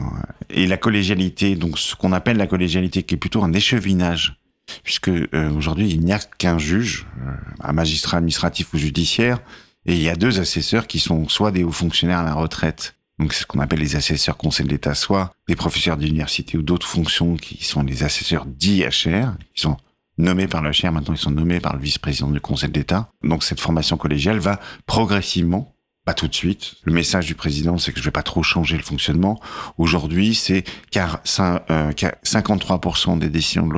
et 0.49 0.67
la 0.67 0.79
collégialité, 0.79 1.57
donc 1.57 1.79
ce 1.79 1.95
qu'on 1.95 2.13
appelle 2.13 2.39
la 2.39 2.47
collégialité, 2.47 3.03
qui 3.03 3.15
est 3.15 3.19
plutôt 3.19 3.45
un 3.45 3.53
échevinage, 3.53 4.41
puisque 4.83 5.09
euh, 5.09 5.51
aujourd'hui 5.51 5.91
il 5.91 6.01
n'y 6.01 6.13
a 6.13 6.19
qu'un 6.19 6.59
juge, 6.59 7.07
euh, 7.21 7.33
un 7.61 7.73
magistrat 7.73 8.17
administratif 8.17 8.73
ou 8.73 8.79
judiciaire, 8.79 9.41
et 9.85 9.95
il 9.95 10.03
y 10.03 10.09
a 10.09 10.17
deux 10.17 10.41
assesseurs 10.41 10.87
qui 10.87 10.99
sont 10.99 11.29
soit 11.29 11.51
des 11.51 11.65
hauts 11.65 11.71
fonctionnaires 11.71 12.21
à 12.21 12.25
la 12.25 12.35
retraite, 12.35 12.95
donc 13.19 13.33
c'est 13.33 13.43
ce 13.43 13.47
qu'on 13.47 13.61
appelle 13.61 13.79
les 13.81 13.97
assesseurs 13.97 14.37
conseil 14.37 14.67
de 14.67 14.71
l'État, 14.73 14.95
soit 14.95 15.33
des 15.49 15.57
professeurs 15.57 15.97
d'université 15.97 16.59
ou 16.59 16.63
d'autres 16.63 16.87
fonctions 16.87 17.37
qui 17.37 17.63
sont 17.65 17.83
les 17.83 18.03
assesseurs 18.03 18.47
d'IHR, 18.47 19.35
qui 19.55 19.61
sont 19.63 19.77
nommés 20.19 20.47
par 20.49 20.63
le 20.63 20.71
HR, 20.71 20.93
maintenant 20.93 21.15
ils 21.15 21.19
sont 21.19 21.31
nommés 21.31 21.61
par 21.61 21.75
le 21.75 21.81
vice-président 21.83 22.31
du 22.31 22.41
conseil 22.41 22.71
d'État. 22.71 23.09
Donc 23.23 23.43
cette 23.45 23.61
formation 23.61 23.97
collégiale 23.97 24.39
va 24.39 24.61
progressivement, 24.87 25.75
pas 26.05 26.15
tout 26.15 26.29
de 26.29 26.35
suite. 26.35 26.75
Le 26.85 26.93
message 26.93 27.27
du 27.27 27.35
président, 27.35 27.79
c'est 27.79 27.93
que 27.93 27.99
je 27.99 28.05
vais 28.05 28.11
pas 28.11 28.23
trop 28.23 28.43
changer 28.43 28.77
le 28.77 28.83
fonctionnement. 28.83 29.41
Aujourd'hui, 29.79 30.35
c'est 30.35 30.65
car 30.91 31.21
cin- 31.25 31.61
euh, 31.71 31.93
car 31.93 32.13
53% 32.25 33.19
des 33.19 33.31
décisions 33.31 33.67
de 33.67 33.75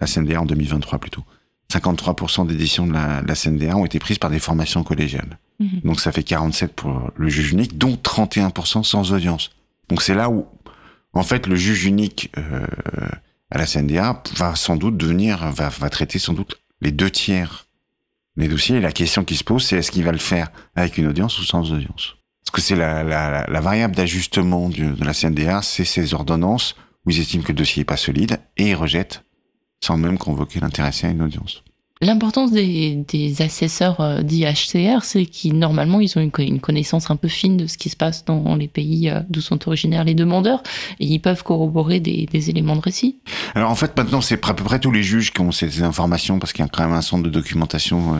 la 0.00 0.06
CNDA 0.06 0.40
en 0.40 0.46
2023 0.46 0.98
plutôt. 0.98 1.24
53% 1.72 2.46
des 2.46 2.54
décisions 2.54 2.86
de 2.86 2.92
la, 2.92 3.22
de 3.22 3.28
la 3.28 3.34
CNDA 3.34 3.76
ont 3.76 3.84
été 3.84 3.98
prises 3.98 4.18
par 4.18 4.30
des 4.30 4.38
formations 4.38 4.82
collégiales. 4.82 5.38
Mhm. 5.60 5.80
Donc 5.84 6.00
ça 6.00 6.12
fait 6.12 6.22
47 6.22 6.72
pour 6.74 7.10
le 7.16 7.28
juge 7.28 7.52
unique, 7.52 7.76
dont 7.76 7.94
31% 7.94 8.84
sans 8.84 9.12
audience. 9.12 9.50
Donc 9.88 10.02
c'est 10.02 10.14
là 10.14 10.30
où, 10.30 10.46
en 11.12 11.22
fait, 11.22 11.46
le 11.46 11.56
juge 11.56 11.84
unique 11.84 12.32
euh, 12.38 12.66
à 13.50 13.58
la 13.58 13.66
CNDA 13.66 14.22
va 14.36 14.54
sans 14.54 14.76
doute 14.76 14.96
devenir, 14.96 15.50
va, 15.52 15.68
va 15.68 15.90
traiter 15.90 16.18
sans 16.18 16.32
doute 16.32 16.60
les 16.80 16.92
deux 16.92 17.10
tiers 17.10 17.66
des 18.36 18.48
dossiers. 18.48 18.76
Et 18.76 18.80
la 18.80 18.92
question 18.92 19.24
qui 19.24 19.36
se 19.36 19.44
pose, 19.44 19.64
c'est 19.64 19.76
est-ce 19.76 19.90
qu'il 19.90 20.04
va 20.04 20.12
le 20.12 20.18
faire 20.18 20.50
avec 20.74 20.96
une 20.96 21.06
audience 21.06 21.38
ou 21.38 21.44
sans 21.44 21.70
audience? 21.72 22.16
Parce 22.44 22.50
que 22.52 22.60
c'est 22.62 22.76
la, 22.76 23.02
la, 23.02 23.30
la, 23.30 23.46
la 23.46 23.60
variable 23.60 23.94
d'ajustement 23.94 24.70
de 24.70 25.04
la 25.04 25.12
CNDA, 25.12 25.60
c'est 25.60 25.84
ces 25.84 26.14
ordonnances 26.14 26.76
où 27.04 27.10
ils 27.10 27.20
estiment 27.20 27.42
que 27.42 27.52
le 27.52 27.58
dossier 27.58 27.82
est 27.82 27.84
pas 27.84 27.98
solide 27.98 28.40
et 28.56 28.70
ils 28.70 28.74
rejettent 28.74 29.24
sans 29.80 29.96
même 29.96 30.18
convoquer 30.18 30.60
l'intéressé 30.60 31.06
à 31.06 31.10
une 31.10 31.22
audience. 31.22 31.62
L'importance 32.00 32.52
des, 32.52 33.04
des 33.08 33.42
assesseurs 33.42 34.00
euh, 34.00 34.22
d'IHCR, 34.22 35.02
c'est 35.02 35.26
qu'ils, 35.26 35.58
normalement, 35.58 35.98
ils 35.98 36.16
ont 36.16 36.20
une, 36.20 36.30
co- 36.30 36.42
une 36.42 36.60
connaissance 36.60 37.10
un 37.10 37.16
peu 37.16 37.26
fine 37.26 37.56
de 37.56 37.66
ce 37.66 37.76
qui 37.76 37.88
se 37.88 37.96
passe 37.96 38.24
dans 38.24 38.54
les 38.54 38.68
pays 38.68 39.10
euh, 39.10 39.20
d'où 39.28 39.40
sont 39.40 39.66
originaires 39.66 40.04
les 40.04 40.14
demandeurs, 40.14 40.62
et 41.00 41.06
ils 41.06 41.18
peuvent 41.18 41.42
corroborer 41.42 41.98
des, 41.98 42.26
des 42.26 42.50
éléments 42.50 42.76
de 42.76 42.82
récit. 42.82 43.16
Alors 43.56 43.72
en 43.72 43.74
fait, 43.74 43.96
maintenant, 43.96 44.20
c'est 44.20 44.44
à 44.48 44.54
peu 44.54 44.62
près 44.62 44.78
tous 44.78 44.92
les 44.92 45.02
juges 45.02 45.32
qui 45.32 45.40
ont 45.40 45.50
ces 45.50 45.82
informations 45.82 46.38
parce 46.38 46.52
qu'il 46.52 46.64
y 46.64 46.68
a 46.68 46.70
quand 46.70 46.84
même 46.84 46.96
un 46.96 47.02
centre 47.02 47.24
de 47.24 47.30
documentation 47.30 48.14
euh, 48.14 48.18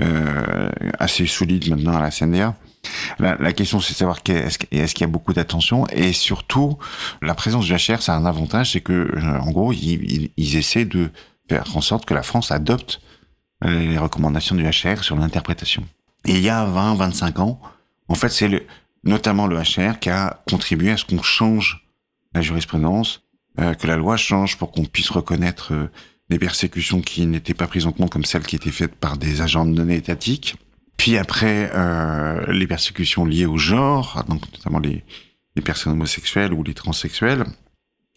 euh, 0.00 0.70
assez 0.98 1.26
solide 1.26 1.68
maintenant 1.68 1.92
à 1.94 2.00
la 2.00 2.10
CNDA. 2.10 2.56
La, 3.18 3.52
question, 3.52 3.80
c'est 3.80 3.94
de 3.94 3.98
savoir 3.98 4.18
est-ce 4.26 4.58
qu'il 4.58 5.00
y 5.00 5.04
a 5.04 5.08
beaucoup 5.08 5.32
d'attention? 5.32 5.86
Et 5.88 6.12
surtout, 6.12 6.78
la 7.20 7.34
présence 7.34 7.66
du 7.66 7.72
HR, 7.72 8.00
ça 8.00 8.14
a 8.14 8.16
un 8.16 8.26
avantage, 8.26 8.72
c'est 8.72 8.80
que 8.80 8.92
euh, 8.92 9.40
en 9.40 9.50
gros, 9.50 9.72
ils, 9.72 10.56
essaient 10.56 10.84
de 10.84 11.10
faire 11.48 11.76
en 11.76 11.80
sorte 11.80 12.04
que 12.04 12.14
la 12.14 12.22
France 12.22 12.52
adopte 12.52 13.00
euh, 13.64 13.80
les 13.80 13.98
recommandations 13.98 14.54
du 14.54 14.64
HR 14.64 15.02
sur 15.02 15.16
l'interprétation. 15.16 15.84
Il 16.24 16.38
y 16.38 16.48
a 16.48 16.64
20, 16.64 16.94
25 16.94 17.40
ans, 17.40 17.60
en 18.08 18.14
fait, 18.14 18.28
c'est 18.28 18.66
notamment 19.04 19.46
le 19.46 19.56
HR 19.58 19.98
qui 19.98 20.10
a 20.10 20.42
contribué 20.48 20.92
à 20.92 20.96
ce 20.96 21.04
qu'on 21.04 21.22
change 21.22 21.88
la 22.34 22.42
jurisprudence, 22.42 23.22
euh, 23.58 23.74
que 23.74 23.86
la 23.86 23.96
loi 23.96 24.16
change 24.16 24.58
pour 24.58 24.70
qu'on 24.70 24.84
puisse 24.84 25.10
reconnaître 25.10 25.72
des 26.30 26.38
persécutions 26.38 27.00
qui 27.00 27.26
n'étaient 27.26 27.54
pas 27.54 27.66
prises 27.66 27.86
en 27.86 27.92
compte 27.92 28.10
comme 28.10 28.24
celles 28.24 28.46
qui 28.46 28.56
étaient 28.56 28.70
faites 28.70 28.94
par 28.94 29.16
des 29.16 29.40
agents 29.40 29.64
de 29.64 29.74
données 29.74 29.96
étatiques. 29.96 30.56
Puis 30.98 31.16
après, 31.16 31.70
euh, 31.74 32.52
les 32.52 32.66
persécutions 32.66 33.24
liées 33.24 33.46
au 33.46 33.56
genre, 33.56 34.22
donc 34.28 34.42
notamment 34.52 34.78
les, 34.80 35.04
les 35.56 35.62
personnes 35.62 35.92
homosexuelles 35.94 36.52
ou 36.52 36.62
les 36.62 36.74
transsexuels. 36.74 37.44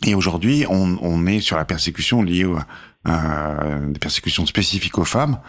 Et 0.05 0.15
aujourd'hui, 0.15 0.65
on, 0.69 0.97
on 1.01 1.25
est 1.27 1.39
sur 1.39 1.55
la 1.57 1.63
persécution 1.65 2.21
liée 2.23 2.43
au- 2.45 2.57
à 3.05 3.79
des 3.87 3.99
persécutions 3.99 4.45
spécifiques 4.45 4.97
aux 4.97 5.05
femmes, 5.05 5.39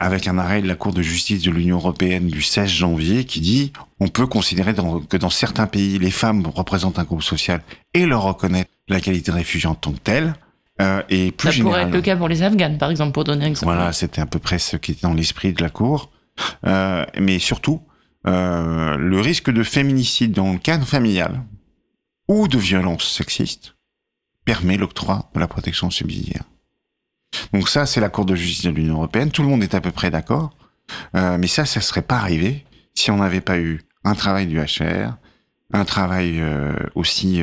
avec 0.00 0.26
un 0.28 0.38
arrêt 0.38 0.62
de 0.62 0.68
la 0.68 0.74
Cour 0.74 0.92
de 0.94 1.02
justice 1.02 1.42
de 1.42 1.50
l'Union 1.50 1.76
européenne 1.76 2.28
du 2.28 2.40
16 2.40 2.68
janvier 2.68 3.24
qui 3.24 3.40
dit 3.40 3.72
on 4.00 4.08
peut 4.08 4.26
considérer 4.26 4.72
dans- 4.72 5.00
que 5.00 5.16
dans 5.16 5.28
certains 5.30 5.66
pays, 5.66 5.98
les 5.98 6.10
femmes 6.10 6.46
représentent 6.46 6.98
un 6.98 7.04
groupe 7.04 7.22
social 7.22 7.62
et 7.94 8.06
leur 8.06 8.22
reconnaître 8.22 8.70
la 8.88 9.00
qualité 9.00 9.30
de 9.32 9.36
réfugié 9.36 9.68
en 9.68 9.74
tant 9.74 9.92
que 9.92 9.98
telle. 9.98 10.34
Euh, 10.80 11.02
et 11.08 11.32
plus 11.32 11.52
Ça 11.52 11.62
pourrait 11.62 11.82
être 11.82 11.90
le 11.92 12.00
cas 12.02 12.16
pour 12.16 12.28
les 12.28 12.42
Afghanes, 12.42 12.78
par 12.78 12.90
exemple, 12.90 13.12
pour 13.12 13.24
donner 13.24 13.46
un 13.46 13.48
exemple. 13.48 13.72
voilà, 13.74 13.92
c'était 13.92 14.20
à 14.20 14.26
peu 14.26 14.38
près 14.38 14.58
ce 14.60 14.76
qui 14.76 14.92
était 14.92 15.02
dans 15.02 15.14
l'esprit 15.14 15.52
de 15.52 15.60
la 15.62 15.70
Cour. 15.70 16.10
Euh, 16.66 17.04
mais 17.18 17.38
surtout, 17.38 17.82
euh, 18.26 18.96
le 18.96 19.20
risque 19.20 19.50
de 19.50 19.62
féminicide 19.62 20.32
dans 20.32 20.52
le 20.52 20.58
cadre 20.58 20.86
familial 20.86 21.44
ou 22.28 22.48
de 22.48 22.58
violence 22.58 23.04
sexiste 23.10 23.76
permet 24.44 24.76
l'octroi 24.76 25.30
de 25.34 25.40
la 25.40 25.48
protection 25.48 25.90
subsidiaire. 25.90 26.44
Donc 27.52 27.68
ça, 27.68 27.86
c'est 27.86 28.00
la 28.00 28.08
Cour 28.08 28.24
de 28.24 28.34
justice 28.34 28.64
de 28.64 28.70
l'Union 28.70 28.94
européenne. 28.94 29.30
Tout 29.30 29.42
le 29.42 29.48
monde 29.48 29.62
est 29.62 29.74
à 29.74 29.80
peu 29.80 29.90
près 29.90 30.10
d'accord. 30.10 30.50
Euh, 31.14 31.36
mais 31.38 31.46
ça, 31.46 31.64
ça 31.66 31.80
serait 31.80 32.02
pas 32.02 32.16
arrivé 32.18 32.64
si 32.94 33.10
on 33.10 33.18
n'avait 33.18 33.42
pas 33.42 33.58
eu 33.58 33.82
un 34.04 34.14
travail 34.14 34.46
du 34.46 34.58
HR, 34.58 35.16
un 35.72 35.84
travail 35.84 36.42
aussi 36.94 37.42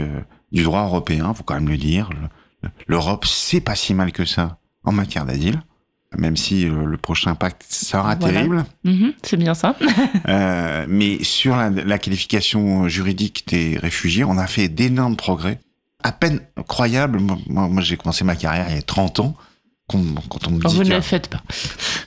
du 0.51 0.63
droit 0.63 0.83
européen, 0.83 1.33
faut 1.33 1.43
quand 1.43 1.53
même 1.55 1.69
le 1.69 1.77
dire. 1.77 2.09
Le- 2.11 2.69
L'Europe, 2.87 3.25
c'est 3.25 3.61
pas 3.61 3.75
si 3.75 3.93
mal 3.93 4.11
que 4.11 4.25
ça 4.25 4.57
en 4.83 4.91
matière 4.91 5.25
d'asile, 5.25 5.61
même 6.17 6.37
si 6.37 6.67
euh, 6.67 6.85
le 6.85 6.97
prochain 6.97 7.35
pacte 7.35 7.63
sera 7.69 8.15
Voilà. 8.15 8.33
terrible. 8.33 8.65
Mhm, 8.83 9.13
c'est 9.23 9.37
bien 9.37 9.53
ça. 9.53 9.75
Euh, 10.27 10.85
mais 10.87 11.23
sur 11.23 11.55
la, 11.55 11.69
la 11.69 11.99
qualification 11.99 12.87
juridique 12.87 13.47
des 13.47 13.77
réfugiés, 13.77 14.23
on 14.23 14.37
a 14.37 14.47
fait 14.47 14.67
d'énormes 14.69 15.15
progrès, 15.15 15.59
à 16.03 16.11
peine 16.11 16.39
croyables. 16.67 17.19
Moi, 17.47 17.69
j'ai 17.81 17.95
commencé 17.97 18.23
ma 18.23 18.35
carrière 18.35 18.65
il 18.69 18.75
y 18.75 18.79
a 18.79 18.81
30 18.81 19.19
ans. 19.19 19.35
Quand, 19.87 19.99
quand 20.29 20.47
on 20.47 20.51
me 20.51 20.59
dit 20.59 20.75
vous 20.75 20.83
ne 20.83 20.89
le 20.95 21.01
faites 21.01 21.27
pas. 21.27 21.41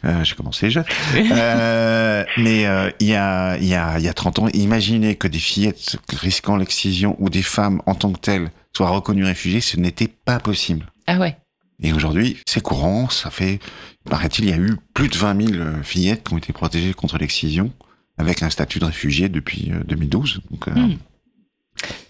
euh, 0.05 0.25
j'ai 0.25 0.35
commencé 0.35 0.69
jeune. 0.71 0.85
Euh, 1.31 2.25
mais 2.39 2.63
il 3.01 3.07
y, 3.07 3.15
a, 3.15 3.57
il 3.61 3.67
y, 3.69 3.75
a, 3.75 3.99
il 3.99 4.05
y 4.05 4.09
a 4.09 4.15
30 4.15 4.39
ans, 4.41 4.49
imaginez 4.53 5.15
que 5.15 5.29
des 5.29 5.39
fillettes 5.39 5.97
risquant 6.13 6.57
l'excision 6.57 7.15
ou 7.21 7.31
des 7.31 7.43
femmes 7.43 7.81
en 7.87 7.95
tant 7.95 8.11
que 8.13 8.19
telles 8.19 8.51
soient 8.77 8.89
reconnues 8.91 9.25
réfugiées, 9.25 9.61
ce 9.61 9.77
n'était 9.77 10.09
pas 10.09 10.41
possible. 10.41 10.87
Ah 11.07 11.19
ouais. 11.19 11.37
Et 11.83 11.93
aujourd'hui, 11.93 12.39
c'est 12.47 12.61
courant, 12.63 13.09
ça 13.09 13.31
fait, 13.31 13.61
paraît-il, 14.09 14.45
il 14.47 14.51
y 14.51 14.53
a 14.53 14.57
eu 14.59 14.77
plus 14.95 15.09
de 15.09 15.17
20 15.17 15.47
000 15.49 15.55
euh, 15.63 15.83
fillettes 15.83 16.27
qui 16.27 16.35
ont 16.35 16.39
été 16.39 16.53
protégées 16.53 16.93
contre 16.95 17.19
l'excision 17.19 17.73
avec 18.17 18.43
un 18.43 18.51
statut 18.51 18.81
de 18.81 18.85
réfugié 18.87 19.29
depuis 19.29 19.71
euh, 19.73 19.85
2012. 19.87 20.41
Donc, 20.51 20.69
euh, 20.69 20.73
Hmm. 20.75 20.97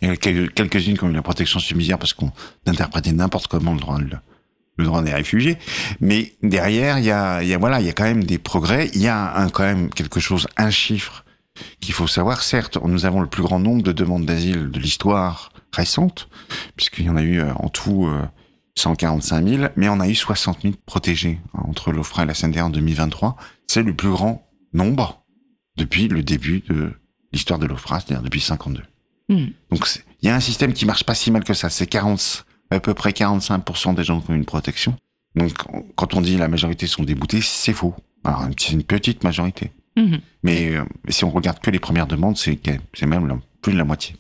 Il 0.00 0.08
y 0.08 0.10
a 0.10 0.16
quelques- 0.16 0.54
quelques-unes 0.54 0.96
qui 0.96 1.04
ont 1.04 1.10
eu 1.10 1.14
la 1.14 1.20
protection 1.20 1.60
subsidiaire 1.60 1.98
parce 1.98 2.14
qu'on 2.14 2.32
interprétait 2.66 3.12
n'importe 3.12 3.48
comment 3.48 3.74
le 3.74 3.80
droit, 3.80 3.98
le, 4.00 4.08
le 4.78 4.84
droit 4.86 5.02
des 5.02 5.12
réfugiés. 5.12 5.58
Mais 6.00 6.32
derrière, 6.42 6.98
il 6.98 7.04
y 7.04 7.10
a, 7.10 7.42
il 7.42 7.48
y 7.50 7.52
a, 7.52 7.58
voilà, 7.58 7.78
il 7.80 7.86
y 7.86 7.90
a 7.90 7.92
quand 7.92 8.04
même 8.04 8.24
des 8.24 8.38
progrès. 8.38 8.90
Il 8.94 9.02
y 9.02 9.08
a 9.08 9.36
un, 9.36 9.50
quand 9.50 9.64
même 9.64 9.90
quelque 9.90 10.20
chose, 10.20 10.48
un 10.56 10.70
chiffre 10.70 11.26
qu'il 11.80 11.92
faut 11.92 12.06
savoir. 12.06 12.42
Certes, 12.42 12.78
nous 12.82 13.04
avons 13.04 13.20
le 13.20 13.26
plus 13.28 13.42
grand 13.42 13.58
nombre 13.58 13.82
de 13.82 13.92
demandes 13.92 14.24
d'asile 14.24 14.70
de 14.70 14.78
l'histoire 14.78 15.52
récente, 15.74 16.30
puisqu'il 16.76 17.04
y 17.04 17.10
en 17.10 17.16
a 17.16 17.22
eu 17.22 17.40
euh, 17.42 17.52
en 17.56 17.68
tout 17.68 18.06
euh, 18.06 18.22
145 18.78 19.46
000, 19.46 19.62
mais 19.76 19.88
on 19.88 20.00
a 20.00 20.08
eu 20.08 20.14
60 20.14 20.62
000 20.62 20.74
protégés 20.86 21.40
hein, 21.54 21.62
entre 21.68 21.92
l'OFRA 21.92 22.22
et 22.22 22.26
la 22.26 22.34
CNDR 22.34 22.66
en 22.66 22.70
2023. 22.70 23.36
C'est 23.66 23.82
le 23.82 23.94
plus 23.94 24.10
grand 24.10 24.46
nombre 24.72 25.22
depuis 25.76 26.08
le 26.08 26.22
début 26.22 26.60
de 26.68 26.92
l'histoire 27.32 27.58
de 27.58 27.66
l'OFRA, 27.66 28.00
c'est-à-dire 28.00 28.22
depuis 28.22 28.40
52. 28.40 28.82
Hmm. 29.28 29.46
Donc 29.70 29.86
il 30.22 30.26
y 30.26 30.30
a 30.30 30.34
un 30.34 30.40
système 30.40 30.72
qui 30.72 30.86
marche 30.86 31.04
pas 31.04 31.14
si 31.14 31.30
mal 31.30 31.44
que 31.44 31.54
ça. 31.54 31.68
C'est 31.70 31.86
40, 31.86 32.46
à 32.70 32.80
peu 32.80 32.94
près 32.94 33.10
45% 33.10 33.94
des 33.94 34.04
gens 34.04 34.20
qui 34.20 34.30
ont 34.30 34.34
une 34.34 34.44
protection. 34.44 34.96
Donc 35.34 35.52
on- 35.72 35.82
quand 35.96 36.14
on 36.14 36.20
dit 36.20 36.36
la 36.36 36.48
majorité 36.48 36.86
sont 36.86 37.02
déboutés, 37.02 37.40
c'est 37.42 37.72
faux. 37.74 37.94
Alors 38.24 38.46
c'est 38.58 38.72
une 38.72 38.82
petite 38.84 39.22
majorité. 39.24 39.70
Mhm. 39.96 40.20
Mais 40.42 40.74
euh, 40.74 40.84
si 41.08 41.24
on 41.24 41.30
regarde 41.30 41.58
que 41.60 41.70
les 41.70 41.78
premières 41.80 42.06
demandes, 42.06 42.36
c'est 42.36 42.58
même 43.06 43.26
la- 43.26 43.38
plus 43.62 43.72
de 43.72 43.78
la 43.78 43.84
moitié. 43.84 44.16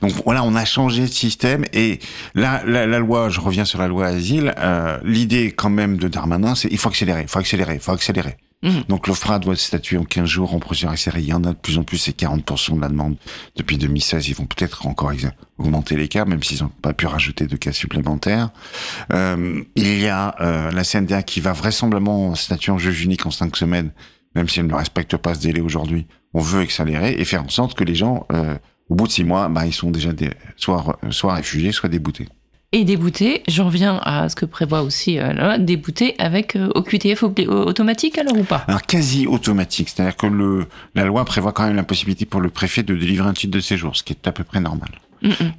Donc 0.00 0.12
voilà, 0.24 0.44
on 0.44 0.54
a 0.54 0.64
changé 0.64 1.02
de 1.02 1.06
système 1.06 1.64
et 1.72 1.98
là, 2.34 2.62
la, 2.66 2.86
la 2.86 2.98
loi, 3.00 3.28
je 3.30 3.40
reviens 3.40 3.64
sur 3.64 3.80
la 3.80 3.88
loi 3.88 4.06
asile. 4.06 4.54
euh, 4.58 4.98
L'idée 5.02 5.52
quand 5.52 5.70
même 5.70 5.96
de 5.96 6.06
Darmanin, 6.08 6.54
c'est 6.54 6.68
il 6.70 6.78
faut 6.78 6.88
accélérer, 6.88 7.22
il 7.22 7.28
faut 7.28 7.40
accélérer, 7.40 7.74
il 7.74 7.80
faut 7.80 7.92
accélérer. 7.92 8.36
Mhm. 8.62 8.84
Donc 8.88 9.06
l'OFRA 9.06 9.38
doit 9.38 9.54
statuer 9.56 9.98
en 9.98 10.04
15 10.04 10.24
jours 10.28 10.54
en 10.54 10.58
procédure 10.60 10.90
accélérée. 10.90 11.22
Il 11.22 11.28
y 11.28 11.32
en 11.32 11.44
a 11.44 11.48
de 11.50 11.58
plus 11.58 11.78
en 11.78 11.84
plus, 11.84 11.98
c'est 11.98 12.16
40% 12.16 12.76
de 12.76 12.80
la 12.80 12.88
demande. 12.88 13.16
Depuis 13.56 13.76
2016, 13.78 14.28
ils 14.28 14.34
vont 14.34 14.46
peut-être 14.46 14.86
encore 14.86 15.12
augmenter 15.58 15.96
les 15.96 16.08
cas, 16.08 16.24
même 16.24 16.42
s'ils 16.42 16.62
n'ont 16.62 16.70
pas 16.82 16.92
pu 16.92 17.06
rajouter 17.06 17.46
de 17.46 17.56
cas 17.56 17.72
supplémentaires. 17.72 18.50
Euh, 19.12 19.62
il 19.76 19.98
y 20.00 20.08
a 20.08 20.34
euh, 20.40 20.70
la 20.72 20.82
CNDA 20.84 21.22
qui 21.22 21.40
va 21.40 21.52
vraisemblablement 21.52 22.34
statuer 22.34 22.72
en 22.72 22.78
juge 22.78 23.02
unique 23.04 23.26
en 23.26 23.30
5 23.30 23.56
semaines, 23.56 23.90
même 24.34 24.48
si 24.48 24.58
elle 24.60 24.66
ne 24.66 24.74
respecte 24.74 25.16
pas 25.16 25.34
ce 25.34 25.40
délai 25.40 25.60
aujourd'hui. 25.60 26.06
On 26.34 26.40
veut 26.40 26.60
accélérer 26.60 27.12
et 27.18 27.24
faire 27.24 27.44
en 27.44 27.48
sorte 27.48 27.76
que 27.76 27.84
les 27.84 27.94
gens, 27.94 28.26
euh, 28.32 28.56
au 28.88 28.94
bout 28.94 29.06
de 29.06 29.12
6 29.12 29.24
mois, 29.24 29.48
bah, 29.48 29.66
ils 29.66 29.72
sont 29.72 29.90
déjà 29.90 30.12
des, 30.12 30.30
soit, 30.56 30.98
soit 31.10 31.34
réfugiés, 31.34 31.72
soit 31.72 31.88
déboutés. 31.88 32.28
Et 32.72 32.84
débouté, 32.84 33.42
j'en 33.48 33.64
reviens 33.66 33.98
à 34.04 34.28
ce 34.28 34.36
que 34.36 34.44
prévoit 34.44 34.82
aussi 34.82 35.18
euh, 35.18 35.32
la 35.32 35.44
loi, 35.44 35.58
débouté 35.58 36.14
avec 36.18 36.54
euh, 36.54 36.68
OQTF 36.74 37.22
automatique 37.22 38.18
alors 38.18 38.36
ou 38.36 38.44
pas? 38.44 38.64
Alors 38.68 38.82
quasi 38.82 39.26
automatique, 39.26 39.88
c'est-à-dire 39.88 40.16
que 40.16 40.26
le, 40.26 40.66
la 40.94 41.04
loi 41.06 41.24
prévoit 41.24 41.52
quand 41.52 41.66
même 41.66 41.76
la 41.76 41.82
possibilité 41.82 42.26
pour 42.26 42.42
le 42.42 42.50
préfet 42.50 42.82
de 42.82 42.94
délivrer 42.94 43.26
un 43.26 43.32
titre 43.32 43.54
de 43.54 43.60
séjour, 43.60 43.96
ce 43.96 44.02
qui 44.02 44.12
est 44.12 44.28
à 44.28 44.32
peu 44.32 44.44
près 44.44 44.60
normal. 44.60 44.90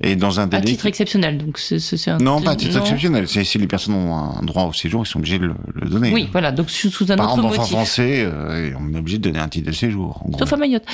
Et 0.02 0.16
dans 0.16 0.40
un 0.40 0.44
À 0.44 0.48
délai... 0.48 0.64
titre 0.66 0.86
exceptionnel, 0.86 1.38
donc 1.38 1.58
c'est 1.58 2.08
un... 2.10 2.18
Non, 2.18 2.42
pas 2.42 2.52
à 2.52 2.56
titre 2.56 2.76
non 2.76 2.82
exceptionnel. 2.82 3.28
C'est 3.28 3.44
si 3.44 3.58
les 3.58 3.68
personnes 3.68 3.96
ont 3.96 4.16
un 4.16 4.42
droit 4.44 4.64
au 4.64 4.74
séjour, 4.74 5.04
ils 5.06 5.10
sont 5.10 5.20
obligés 5.20 5.40
de 5.40 5.46
le, 5.46 5.56
le 5.76 5.90
donner. 5.90 6.12
Oui, 6.14 6.30
voilà, 6.32 6.52
donc 6.52 6.70
sous, 6.70 6.90
sous 6.90 7.12
un 7.12 7.16
Par 7.16 7.34
autre 7.34 7.44
motif. 7.44 7.64
français, 7.66 8.22
euh, 8.26 8.72
on 8.80 8.94
est 8.94 8.98
obligé 8.98 9.18
de 9.18 9.24
donner 9.24 9.40
un 9.40 9.48
titre 9.50 9.68
de 9.68 9.72
séjour. 9.76 10.22
En 10.26 10.30
gros. 10.30 10.40
Sauf 10.40 10.54
à 10.54 10.58
Mayotte. 10.58 10.86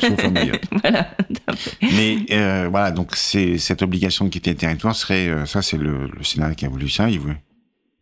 Sauf 0.00 0.24
à 0.24 0.30
Mayotte. 0.30 0.64
voilà. 0.82 1.10
Mais 1.82 2.18
euh, 2.32 2.68
voilà, 2.70 2.90
donc 2.90 3.12
c'est 3.16 3.58
cette 3.58 3.82
obligation 3.82 4.24
de 4.24 4.30
quitter 4.30 4.50
le 4.50 4.56
territoire 4.56 4.94
serait, 4.96 5.28
euh, 5.28 5.46
ça 5.46 5.62
c'est 5.62 5.76
le, 5.78 6.08
le 6.08 6.22
Sénat 6.24 6.54
qui 6.54 6.66
a 6.66 6.68
voulu 6.68 6.88
ça. 6.88 7.08
Il 7.10 7.20
voulait, 7.20 7.36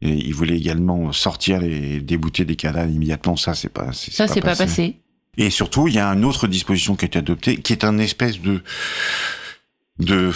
et 0.01 0.11
il 0.11 0.35
voulait 0.35 0.57
également 0.57 1.13
sortir 1.13 1.61
les 1.61 2.01
débouter 2.01 2.45
des 2.45 2.57
cadavres 2.57 2.91
immédiatement. 2.91 3.37
Ça 3.37 3.55
c'est 3.55 3.69
pas, 3.69 3.93
Ça, 3.93 4.27
c'est 4.27 4.41
pas 4.41 4.57
passé. 4.57 4.97
Et 5.39 5.49
surtout, 5.49 5.89
il 5.89 5.95
y 5.95 5.99
a 5.99 6.09
une 6.09 6.25
autre 6.27 6.47
disposition 6.47 6.95
qui 6.95 7.05
a 7.05 7.07
été 7.07 7.19
adoptée, 7.19 7.57
qui 7.57 7.73
est 7.73 7.85
un 7.85 7.97
espèce 7.99 8.39
de 8.41 8.61
de 10.05 10.33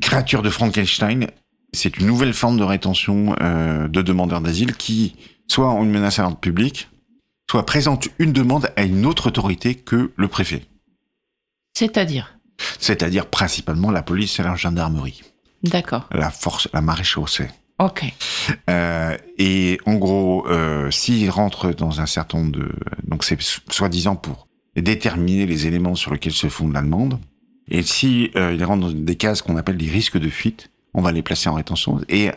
créature 0.00 0.42
de 0.42 0.50
Frankenstein. 0.50 1.28
C'est 1.72 1.96
une 1.98 2.06
nouvelle 2.06 2.34
forme 2.34 2.58
de 2.58 2.62
rétention 2.64 3.34
euh, 3.40 3.88
de 3.88 4.02
demandeurs 4.02 4.40
d'asile 4.40 4.76
qui 4.76 5.16
soit 5.48 5.70
ont 5.70 5.82
une 5.82 5.90
menace 5.90 6.18
à 6.18 6.22
l'ordre 6.22 6.38
public, 6.38 6.88
soit 7.50 7.66
présente 7.66 8.08
une 8.18 8.32
demande 8.32 8.70
à 8.76 8.82
une 8.82 9.04
autre 9.06 9.26
autorité 9.28 9.74
que 9.74 10.12
le 10.16 10.28
préfet, 10.28 10.62
C'est-à-dire? 11.76 12.38
C'est-à-dire 12.78 13.26
principalement 13.26 13.90
la 13.90 14.02
police 14.02 14.38
et 14.38 14.42
la 14.44 14.54
gendarmerie, 14.54 15.22
D'accord. 15.64 16.08
la 16.12 16.30
force, 16.30 16.68
la 16.72 16.80
maréchaussée. 16.80 17.48
Ok. 17.80 18.04
Euh, 18.70 19.16
et 19.36 19.78
en 19.84 19.94
gros, 19.96 20.46
euh, 20.48 20.90
s'il 20.92 21.28
rentre 21.30 21.72
dans 21.72 22.00
un 22.00 22.06
certain 22.06 22.38
nombre 22.38 22.52
de... 22.52 22.70
Donc 23.08 23.24
c'est 23.24 23.40
so- 23.42 23.60
soi-disant 23.68 24.14
pour 24.14 24.46
déterminer 24.76 25.44
les 25.46 25.66
éléments 25.66 25.96
sur 25.96 26.12
lesquels 26.12 26.32
se 26.32 26.48
fonde 26.48 26.72
la 26.72 26.82
demande. 26.82 27.18
Et 27.70 27.82
si 27.82 28.30
euh, 28.36 28.54
il 28.54 28.64
rentre 28.64 28.88
dans 28.88 28.92
des 28.92 29.16
cases 29.16 29.42
qu'on 29.42 29.56
appelle 29.56 29.76
des 29.76 29.88
risques 29.88 30.18
de 30.18 30.28
fuite, 30.28 30.70
on 30.92 31.02
va 31.02 31.12
les 31.12 31.22
placer 31.22 31.48
en 31.48 31.54
rétention. 31.54 32.00
Et 32.08 32.30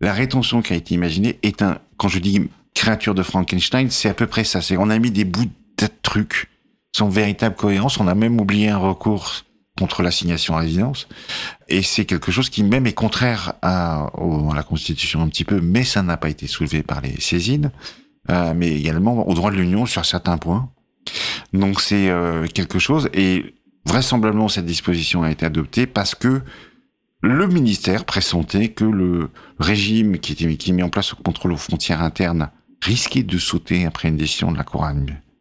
la 0.00 0.12
rétention 0.12 0.62
qui 0.62 0.72
a 0.72 0.76
été 0.76 0.94
imaginée 0.94 1.38
est 1.42 1.62
un, 1.62 1.78
quand 1.96 2.08
je 2.08 2.18
dis 2.18 2.48
créature 2.74 3.14
de 3.14 3.22
Frankenstein, 3.22 3.90
c'est 3.90 4.08
à 4.08 4.14
peu 4.14 4.26
près 4.26 4.44
ça. 4.44 4.60
C'est 4.60 4.76
on 4.76 4.90
a 4.90 4.98
mis 4.98 5.10
des 5.10 5.24
bouts 5.24 5.50
de 5.78 5.88
trucs 6.02 6.48
sans 6.94 7.08
véritable 7.08 7.56
cohérence. 7.56 8.00
On 8.00 8.08
a 8.08 8.14
même 8.14 8.40
oublié 8.40 8.68
un 8.68 8.78
recours 8.78 9.44
contre 9.78 10.02
l'assignation 10.02 10.56
à 10.56 10.60
résidence. 10.60 11.08
Et 11.68 11.82
c'est 11.82 12.04
quelque 12.04 12.30
chose 12.30 12.48
qui 12.48 12.62
même 12.62 12.86
est 12.86 12.92
contraire 12.92 13.54
à, 13.62 14.10
la 14.54 14.62
Constitution 14.62 15.20
un 15.22 15.28
petit 15.28 15.44
peu, 15.44 15.60
mais 15.60 15.84
ça 15.84 16.02
n'a 16.02 16.16
pas 16.16 16.28
été 16.28 16.46
soulevé 16.46 16.82
par 16.82 17.00
les 17.00 17.20
saisines, 17.20 17.72
euh, 18.30 18.54
mais 18.54 18.72
également 18.72 19.28
au 19.28 19.34
droit 19.34 19.50
de 19.50 19.56
l'Union 19.56 19.86
sur 19.86 20.04
certains 20.04 20.38
points. 20.38 20.68
Donc 21.52 21.80
c'est 21.80 22.08
euh, 22.08 22.46
quelque 22.46 22.78
chose, 22.78 23.08
et 23.12 23.54
vraisemblablement 23.86 24.48
cette 24.48 24.66
disposition 24.66 25.22
a 25.22 25.30
été 25.30 25.46
adoptée 25.46 25.86
parce 25.86 26.14
que 26.14 26.42
le 27.20 27.46
ministère 27.46 28.04
pressentait 28.04 28.68
que 28.68 28.84
le 28.84 29.30
régime 29.58 30.18
qui 30.18 30.32
était 30.32 30.72
mis 30.72 30.82
en 30.82 30.90
place 30.90 31.14
au 31.14 31.16
contrôle 31.16 31.52
aux 31.52 31.56
frontières 31.56 32.02
internes 32.02 32.50
risquait 32.82 33.22
de 33.22 33.38
sauter 33.38 33.86
après 33.86 34.08
une 34.08 34.16
décision 34.16 34.52
de 34.52 34.58
la 34.58 34.64
Cour 34.64 34.86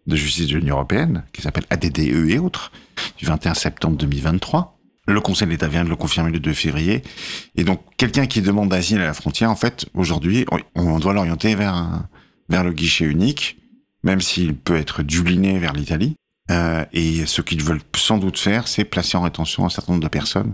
de 0.07 0.15
justice 0.15 0.47
de 0.47 0.57
l'Union 0.57 0.75
européenne, 0.75 1.23
qui 1.33 1.41
s'appelle 1.41 1.65
ADDE 1.69 1.99
et 1.99 2.39
autres, 2.39 2.71
du 3.17 3.25
21 3.25 3.53
septembre 3.53 3.97
2023. 3.97 4.79
Le 5.07 5.19
Conseil 5.19 5.49
d'État 5.49 5.67
vient 5.67 5.83
de 5.83 5.89
le 5.89 5.97
confirmer 5.97 6.31
le 6.31 6.39
2 6.39 6.53
février. 6.53 7.03
Et 7.55 7.65
donc, 7.65 7.81
quelqu'un 7.97 8.25
qui 8.25 8.41
demande 8.41 8.69
d'asile 8.69 9.01
à 9.01 9.05
la 9.05 9.13
frontière, 9.13 9.51
en 9.51 9.55
fait, 9.57 9.85
aujourd'hui, 9.93 10.45
on 10.75 10.99
doit 10.99 11.13
l'orienter 11.13 11.55
vers 11.55 12.05
le 12.49 12.71
guichet 12.71 13.05
unique, 13.05 13.57
même 14.03 14.21
s'il 14.21 14.55
peut 14.55 14.77
être 14.77 15.03
dubliné 15.03 15.59
vers 15.59 15.73
l'Italie. 15.73 16.15
Euh, 16.51 16.85
et 16.91 17.25
ce 17.25 17.41
qu'ils 17.41 17.63
veulent 17.63 17.81
sans 17.95 18.17
doute 18.17 18.37
faire, 18.37 18.67
c'est 18.67 18.83
placer 18.83 19.17
en 19.17 19.21
rétention 19.21 19.65
un 19.65 19.69
certain 19.69 19.93
nombre 19.93 20.03
de 20.03 20.09
personnes. 20.09 20.53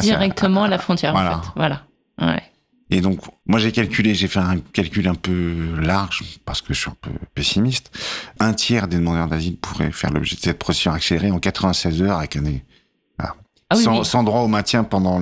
Directement 0.00 0.64
à, 0.64 0.68
la 0.68 0.78
frontière, 0.78 1.12
voilà. 1.12 1.38
en 1.38 1.42
fait. 1.42 1.48
Voilà. 1.56 1.82
Ouais. 2.20 2.42
Et 2.90 3.00
donc, 3.00 3.20
moi, 3.46 3.58
j'ai 3.58 3.72
calculé, 3.72 4.14
j'ai 4.14 4.28
fait 4.28 4.40
un 4.40 4.58
calcul 4.58 5.08
un 5.08 5.14
peu 5.14 5.74
large, 5.80 6.22
parce 6.44 6.60
que 6.60 6.74
je 6.74 6.80
suis 6.80 6.90
un 6.90 6.96
peu 7.00 7.10
pessimiste. 7.34 7.90
Un 8.38 8.52
tiers 8.52 8.86
des 8.88 8.98
demandeurs 8.98 9.28
d'asile 9.28 9.56
pourraient 9.56 9.90
faire 9.90 10.10
l'objet 10.10 10.36
de 10.36 10.40
cette 10.40 10.58
procédure 10.58 10.92
accélérée 10.92 11.30
en 11.30 11.38
96 11.38 12.02
heures 12.02 12.18
avec 12.18 12.36
un, 12.36 12.42
ah 13.70 13.76
sans, 13.76 14.22
droit 14.22 14.40
au 14.40 14.48
maintien 14.48 14.84
pendant 14.84 15.18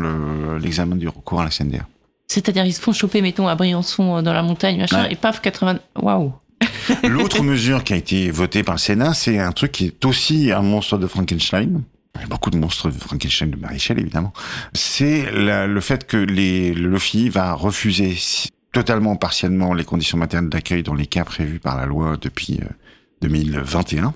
l'examen 0.59 0.97
du 0.97 1.09
recours 1.09 1.41
à 1.41 1.45
la 1.45 1.51
CNDR. 1.51 1.85
C'est-à-dire, 2.27 2.65
ils 2.65 2.73
se 2.73 2.81
font 2.81 2.93
choper, 2.93 3.23
mettons, 3.23 3.47
à 3.47 3.55
Briançon, 3.55 4.17
euh, 4.17 4.23
dans 4.23 4.33
la 4.33 4.43
montagne, 4.43 4.79
machin, 4.79 5.07
et 5.09 5.17
paf, 5.17 5.41
80... 5.41 5.79
Waouh 6.01 6.33
L'autre 7.09 7.43
mesure 7.43 7.85
qui 7.85 7.93
a 7.93 7.97
été 7.97 8.31
votée 8.31 8.63
par 8.63 8.75
le 8.75 8.81
Sénat, 8.81 9.15
c'est 9.15 9.39
un 9.39 9.53
truc 9.53 9.73
qui 9.73 9.87
est 9.87 10.05
aussi 10.05 10.53
un 10.53 10.63
monstre 10.63 10.99
de 10.99 11.07
Frankenstein. 11.07 11.83
Il 12.17 12.21
y 12.21 12.25
a 12.25 12.27
beaucoup 12.27 12.51
de 12.51 12.59
monstres 12.59 12.91
de 12.91 12.99
Frankenstein 12.99 13.51
de 13.51 13.57
Maréchal, 13.57 13.99
évidemment. 13.99 14.33
C'est 14.75 15.31
le 15.33 15.81
fait 15.81 16.07
que 16.07 16.17
les, 16.17 16.75
le 16.75 16.91
LOFI 16.91 17.31
va 17.31 17.55
refuser 17.55 18.17
totalement, 18.73 19.17
partiellement, 19.17 19.75
les 19.75 19.85
conditions 19.85 20.19
matérielles 20.19 20.49
d'accueil 20.49 20.83
dans 20.83 20.95
les 20.95 21.07
cas 21.07 21.25
prévus 21.25 21.59
par 21.59 21.77
la 21.77 21.87
loi 21.87 22.17
depuis 22.21 22.61
2021. 23.23 24.05
Euh, 24.05 24.11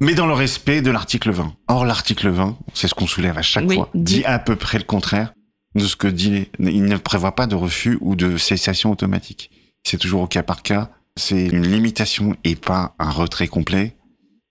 mais 0.00 0.14
dans 0.14 0.26
le 0.26 0.32
respect 0.32 0.80
de 0.80 0.90
l'article 0.90 1.30
20. 1.30 1.54
Or, 1.66 1.84
l'article 1.84 2.28
20, 2.28 2.56
c'est 2.72 2.88
ce 2.88 2.94
qu'on 2.94 3.06
soulève 3.06 3.36
à 3.36 3.42
chaque 3.42 3.70
fois, 3.70 3.90
dit 3.94 4.24
à 4.24 4.38
peu 4.38 4.56
près 4.56 4.78
le 4.78 4.84
contraire 4.84 5.32
de 5.74 5.84
ce 5.84 5.96
que 5.96 6.06
dit. 6.06 6.48
Il 6.60 6.84
ne 6.84 6.96
prévoit 6.96 7.34
pas 7.34 7.46
de 7.46 7.56
refus 7.56 7.98
ou 8.00 8.14
de 8.14 8.36
cessation 8.36 8.92
automatique. 8.92 9.50
C'est 9.82 9.98
toujours 9.98 10.22
au 10.22 10.26
cas 10.26 10.42
par 10.42 10.62
cas 10.62 10.90
c'est 11.18 11.46
une 11.46 11.66
limitation 11.66 12.36
et 12.44 12.56
pas 12.56 12.94
un 12.98 13.10
retrait 13.10 13.48
complet. 13.48 13.96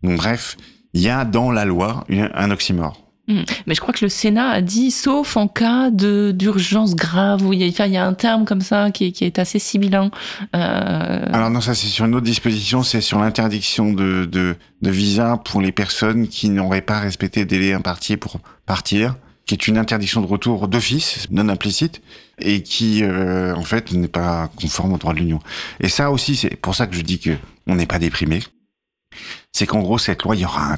Donc, 0.03 0.18
bref, 0.18 0.57
il 0.93 1.01
y 1.01 1.09
a 1.09 1.26
dans 1.26 1.51
la 1.51 1.65
loi 1.65 2.05
un 2.09 2.51
oxymore. 2.51 3.03
Hmm. 3.30 3.41
Mais 3.65 3.76
je 3.76 3.82
crois 3.82 3.93
que 3.93 4.05
le 4.05 4.09
Sénat 4.09 4.49
a 4.51 4.61
dit, 4.61 4.89
sauf 4.89 5.36
en 5.36 5.49
cas 5.49 5.89
de 5.91 6.32
d'urgence 6.34 6.95
grave, 6.95 7.45
où 7.45 7.51
il 7.51 7.59
y, 7.59 7.82
a, 7.82 7.86
il 7.86 7.91
y 7.91 7.97
a 7.97 8.05
un 8.05 8.13
terme 8.13 8.45
comme 8.45 8.61
ça 8.61 8.89
qui, 8.89 9.11
qui 9.11 9.26
est 9.26 9.38
assez 9.38 9.59
sibyllin. 9.59 10.11
Euh... 10.55 11.26
Alors 11.34 11.49
non, 11.49 11.59
ça 11.59 11.76
c'est 11.76 11.88
sur 11.88 12.05
une 12.05 12.15
autre 12.15 12.26
disposition, 12.26 12.84
c'est 12.84 13.01
sur 13.01 13.20
l'interdiction 13.20 13.91
de, 13.91 14.24
de, 14.24 14.55
de, 14.82 14.89
visa 14.89 15.41
pour 15.43 15.59
les 15.59 15.74
personnes 15.74 16.30
qui 16.30 16.47
n'auraient 16.47 16.80
pas 16.80 17.01
respecté 17.01 17.41
le 17.41 17.47
délai 17.47 17.74
imparti 17.74 18.15
pour 18.15 18.39
partir 18.65 19.15
qui 19.47 19.55
est 19.55 19.68
une 19.68 19.78
interdiction 19.78 20.22
de 20.22 20.28
retour 20.28 20.68
d'office, 20.68 21.26
non 21.32 21.49
implicite, 21.49 22.01
et 22.40 22.62
qui, 22.62 23.04
euh, 23.04 23.56
en 23.56 23.64
fait, 23.64 23.92
n'est 23.92 24.08
pas 24.08 24.50
conforme 24.56 24.94
au 24.94 24.98
droit 24.98 25.14
de 25.14 25.20
l'Union. 25.20 25.40
Et 25.80 25.90
ça 25.90 26.12
aussi, 26.12 26.36
c'est 26.36 26.56
pour 26.56 26.76
ça 26.76 26.88
que 26.88 26.96
je 26.96 27.02
dis 27.02 27.20
que 27.20 27.38
on 27.66 27.76
n'est 27.76 27.88
pas 27.88 28.00
déprimé. 28.00 28.42
C'est 29.52 29.66
qu'en 29.66 29.82
gros, 29.82 29.98
cette 29.98 30.24
loi, 30.24 30.36
il 30.36 30.42
y 30.42 30.46
aura 30.46 30.74
un, 30.74 30.78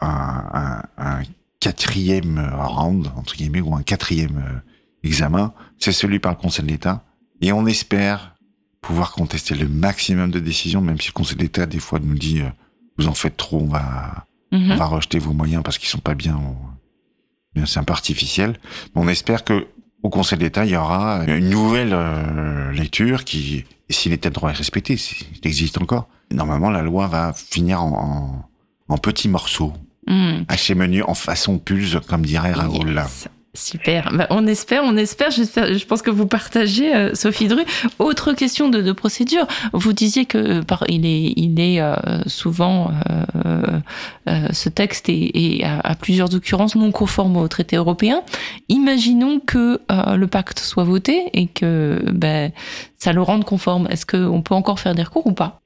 un, 0.00 0.82
un, 0.96 1.22
quatrième 1.60 2.38
round, 2.54 3.10
entre 3.16 3.34
guillemets, 3.34 3.60
ou 3.60 3.74
un 3.74 3.82
quatrième 3.82 4.38
euh, 4.38 4.58
examen. 5.02 5.52
C'est 5.78 5.92
celui 5.92 6.18
par 6.18 6.32
le 6.32 6.38
Conseil 6.38 6.64
d'État. 6.64 7.04
Et 7.40 7.52
on 7.52 7.66
espère 7.66 8.34
pouvoir 8.80 9.12
contester 9.12 9.54
le 9.54 9.68
maximum 9.68 10.30
de 10.30 10.38
décisions, 10.38 10.80
même 10.80 11.00
si 11.00 11.08
le 11.08 11.12
Conseil 11.12 11.36
d'État, 11.36 11.66
des 11.66 11.80
fois, 11.80 11.98
nous 11.98 12.14
dit, 12.14 12.40
euh, 12.40 12.48
vous 12.98 13.08
en 13.08 13.14
faites 13.14 13.36
trop, 13.36 13.60
on 13.60 13.68
va, 13.68 14.26
mhm. 14.52 14.72
on 14.72 14.76
va 14.76 14.86
rejeter 14.86 15.18
vos 15.18 15.32
moyens 15.32 15.62
parce 15.62 15.78
qu'ils 15.78 15.88
sont 15.88 15.98
pas 15.98 16.14
bien 16.14 16.40
c'est 17.64 17.78
un 17.78 17.84
peu 17.84 17.92
artificiel. 17.92 18.58
On 18.94 19.08
espère 19.08 19.44
que 19.44 19.66
au 20.02 20.08
Conseil 20.08 20.38
d'État, 20.38 20.64
il 20.64 20.72
y 20.72 20.76
aura 20.76 21.24
une 21.26 21.48
nouvelle 21.48 21.92
euh, 21.92 22.72
lecture 22.72 23.24
qui, 23.24 23.64
si 23.90 24.08
l'état 24.08 24.28
de 24.28 24.34
droit 24.34 24.50
est 24.50 24.54
respecté, 24.54 24.96
s'il 24.96 25.26
existe 25.42 25.80
encore, 25.80 26.08
normalement 26.30 26.70
la 26.70 26.82
loi 26.82 27.06
va 27.06 27.32
finir 27.32 27.82
en, 27.82 28.48
en, 28.88 28.98
petits 28.98 29.28
morceaux, 29.28 29.72
mmh. 30.06 30.42
chez 30.56 30.74
menu 30.74 31.02
en 31.02 31.14
façon 31.14 31.58
pulse, 31.58 31.96
comme 32.06 32.24
dirait 32.24 32.52
Raoul. 32.52 32.94
Yes. 32.94 33.28
Super. 33.56 34.12
Bah, 34.12 34.26
on 34.30 34.46
espère, 34.46 34.82
on 34.84 34.96
espère. 34.96 35.30
Je 35.30 35.84
pense 35.86 36.02
que 36.02 36.10
vous 36.10 36.26
partagez, 36.26 36.94
euh, 36.94 37.14
Sophie 37.14 37.48
Dru. 37.48 37.62
Autre 37.98 38.34
question 38.34 38.68
de, 38.68 38.92
procédure. 38.92 39.46
Vous 39.72 39.92
disiez 39.92 40.26
que 40.26 40.38
euh, 40.38 40.62
par, 40.62 40.84
il 40.88 41.06
est, 41.06 41.32
il 41.36 41.58
est 41.58 41.80
euh, 41.80 41.96
souvent 42.26 42.90
ce 44.26 44.68
texte 44.68 45.08
est, 45.08 45.64
à, 45.64 45.94
plusieurs 45.94 46.34
occurrences 46.34 46.76
non 46.76 46.92
conforme 46.92 47.36
au 47.36 47.48
traité 47.48 47.76
européen. 47.76 48.22
Imaginons 48.68 49.40
que 49.40 49.80
le 49.90 50.26
pacte 50.26 50.58
soit 50.58 50.84
voté 50.84 51.30
et 51.32 51.46
que 51.46 52.02
ben, 52.12 52.52
ça 52.98 53.12
le 53.12 53.22
rende 53.22 53.44
conforme. 53.44 53.86
Est-ce 53.90 54.04
qu'on 54.04 54.42
peut 54.42 54.54
encore 54.54 54.80
faire 54.80 54.94
des 54.94 55.02
recours 55.02 55.26
ou 55.26 55.32
pas? 55.32 55.60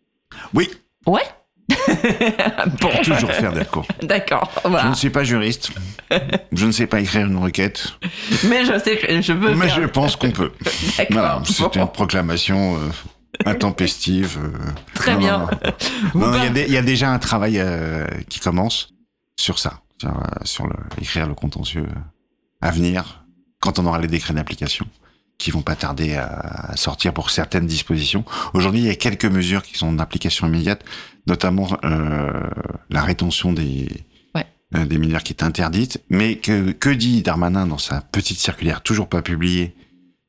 Oui. 0.54 0.68
Ouais? 1.06 1.22
Pour 2.80 3.00
toujours 3.00 3.32
faire 3.32 3.52
des 3.52 3.60
recours. 3.60 3.86
D'accord. 4.02 4.50
Je 4.64 4.88
ne 4.88 4.94
suis 4.94 5.10
pas 5.10 5.24
juriste. 5.24 5.70
Je 6.52 6.66
ne 6.66 6.72
sais 6.72 6.86
pas 6.86 7.00
écrire 7.00 7.26
une 7.26 7.36
requête. 7.36 7.94
Mais 8.48 8.64
je 8.64 8.78
sais 8.78 9.22
je 9.22 9.32
peux. 9.32 9.54
Mais 9.54 9.68
je 9.68 9.82
pense 9.82 10.16
qu'on 10.16 10.30
peut. 10.30 10.52
Voilà, 11.10 11.42
c'est 11.44 11.76
une 11.76 11.86
proclamation 11.88 12.76
euh, 12.76 12.90
intempestive. 13.46 14.38
Euh. 14.42 14.72
Très 14.94 15.16
bien. 15.16 15.48
Il 16.14 16.72
y, 16.72 16.76
a 16.76 16.82
déjà 16.82 17.10
un 17.10 17.18
travail 17.18 17.58
euh, 17.58 18.06
qui 18.28 18.40
commence 18.40 18.90
sur 19.36 19.58
ça, 19.58 19.80
sur, 20.44 20.66
le, 20.66 20.74
écrire 21.00 21.26
le 21.26 21.34
contentieux 21.34 21.86
à 22.60 22.70
venir 22.70 23.24
quand 23.60 23.78
on 23.78 23.86
aura 23.86 23.98
les 23.98 24.08
décrets 24.08 24.34
d'application 24.34 24.86
qui 25.40 25.50
vont 25.50 25.62
pas 25.62 25.74
tarder 25.74 26.14
à 26.14 26.76
sortir 26.76 27.12
pour 27.12 27.30
certaines 27.30 27.66
dispositions. 27.66 28.24
Aujourd'hui, 28.52 28.82
il 28.82 28.86
y 28.86 28.90
a 28.90 28.94
quelques 28.94 29.24
mesures 29.24 29.62
qui 29.62 29.76
sont 29.76 29.92
d'application 29.92 30.46
immédiate, 30.46 30.84
notamment 31.26 31.66
euh, 31.82 32.48
la 32.90 33.02
rétention 33.02 33.52
des 33.52 33.88
euh, 34.76 34.86
des 34.86 34.98
mineurs 34.98 35.24
qui 35.24 35.32
est 35.32 35.42
interdite. 35.42 36.00
Mais 36.10 36.36
que, 36.36 36.70
que 36.70 36.90
dit 36.90 37.22
Darmanin 37.22 37.66
dans 37.66 37.78
sa 37.78 38.02
petite 38.02 38.38
circulaire, 38.38 38.82
toujours 38.82 39.08
pas 39.08 39.20
publiée, 39.20 39.74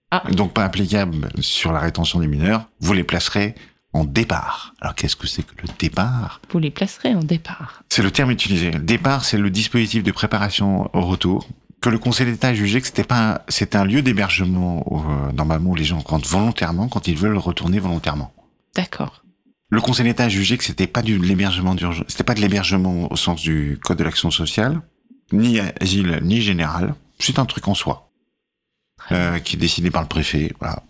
ah. 0.09 0.23
donc 0.31 0.53
pas 0.53 0.65
applicable 0.65 1.29
sur 1.41 1.71
la 1.71 1.79
rétention 1.79 2.19
des 2.19 2.27
mineurs 2.27 2.67
Vous 2.79 2.93
les 2.93 3.03
placerez 3.03 3.53
en 3.93 4.03
départ. 4.03 4.73
Alors 4.81 4.95
qu'est-ce 4.95 5.15
que 5.15 5.27
c'est 5.27 5.43
que 5.43 5.53
le 5.61 5.67
départ? 5.77 6.41
Vous 6.49 6.57
les 6.57 6.71
placerez 6.71 7.13
en 7.13 7.23
départ. 7.23 7.83
C'est 7.89 8.01
le 8.01 8.09
terme 8.09 8.31
utilisé. 8.31 8.71
Le 8.71 8.79
départ, 8.79 9.25
c'est 9.25 9.37
le 9.37 9.51
dispositif 9.51 10.01
de 10.01 10.11
préparation 10.11 10.89
au 10.95 11.01
retour 11.01 11.47
que 11.81 11.89
le 11.89 11.97
Conseil 11.97 12.27
d'État 12.27 12.49
a 12.49 12.53
jugé 12.53 12.79
que 12.79 12.87
c'était 12.87 13.03
pas, 13.03 13.43
c'est 13.47 13.75
un 13.75 13.83
lieu 13.83 14.03
d'hébergement 14.03 14.85
euh, 14.91 15.31
normalement 15.33 15.71
où 15.71 15.75
les 15.75 15.83
gens 15.83 15.99
rentrent 15.99 16.29
volontairement 16.29 16.87
quand 16.87 17.07
ils 17.07 17.17
veulent 17.17 17.37
retourner 17.37 17.79
volontairement. 17.79 18.31
D'accord. 18.75 19.23
Le 19.69 19.81
Conseil 19.81 20.05
d'État 20.05 20.25
a 20.25 20.29
jugé 20.29 20.57
que 20.57 20.63
c'était 20.63 20.87
pas 20.87 21.01
de 21.01 21.15
l'hébergement 21.15 21.73
d'urgence, 21.73 22.05
c'était 22.07 22.23
pas 22.23 22.35
de 22.35 22.41
l'hébergement 22.41 23.11
au 23.11 23.15
sens 23.15 23.41
du 23.41 23.79
Code 23.83 23.97
de 23.97 24.03
l'action 24.03 24.29
sociale, 24.29 24.81
ni 25.33 25.59
asile, 25.59 26.19
ni 26.21 26.41
général. 26.41 26.93
C'est 27.19 27.39
un 27.39 27.45
truc 27.45 27.67
en 27.67 27.73
soi, 27.73 28.11
euh, 29.11 29.39
qui 29.39 29.55
est 29.55 29.59
décidé 29.59 29.89
par 29.89 30.03
le 30.03 30.07
préfet, 30.07 30.53
voilà. 30.59 30.83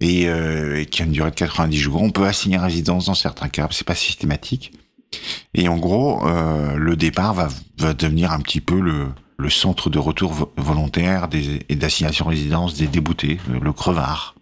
Et, 0.00 0.28
euh, 0.28 0.80
et, 0.80 0.86
qui 0.86 1.02
a 1.02 1.04
une 1.04 1.12
durée 1.12 1.30
de 1.30 1.36
90 1.36 1.76
jours. 1.76 2.02
On 2.02 2.10
peut 2.10 2.26
assigner 2.26 2.58
résidence 2.58 3.06
dans 3.06 3.14
certains 3.14 3.48
cas, 3.48 3.68
c'est 3.70 3.86
pas 3.86 3.94
systématique. 3.94 4.72
Et 5.54 5.68
en 5.68 5.76
gros, 5.76 6.24
le 6.24 6.96
départ 6.96 7.34
va, 7.34 7.48
va 7.78 7.92
devenir 7.92 8.32
un 8.32 8.40
petit 8.40 8.62
peu 8.62 8.80
le, 8.80 9.08
le 9.42 9.50
centre 9.50 9.90
de 9.90 9.98
retour 9.98 10.50
volontaire 10.56 11.28
des, 11.28 11.60
et 11.68 11.74
d'assignation 11.76 12.26
résidence 12.26 12.74
des 12.74 12.86
déboutés, 12.86 13.38
le 13.60 13.72
crevard. 13.72 14.34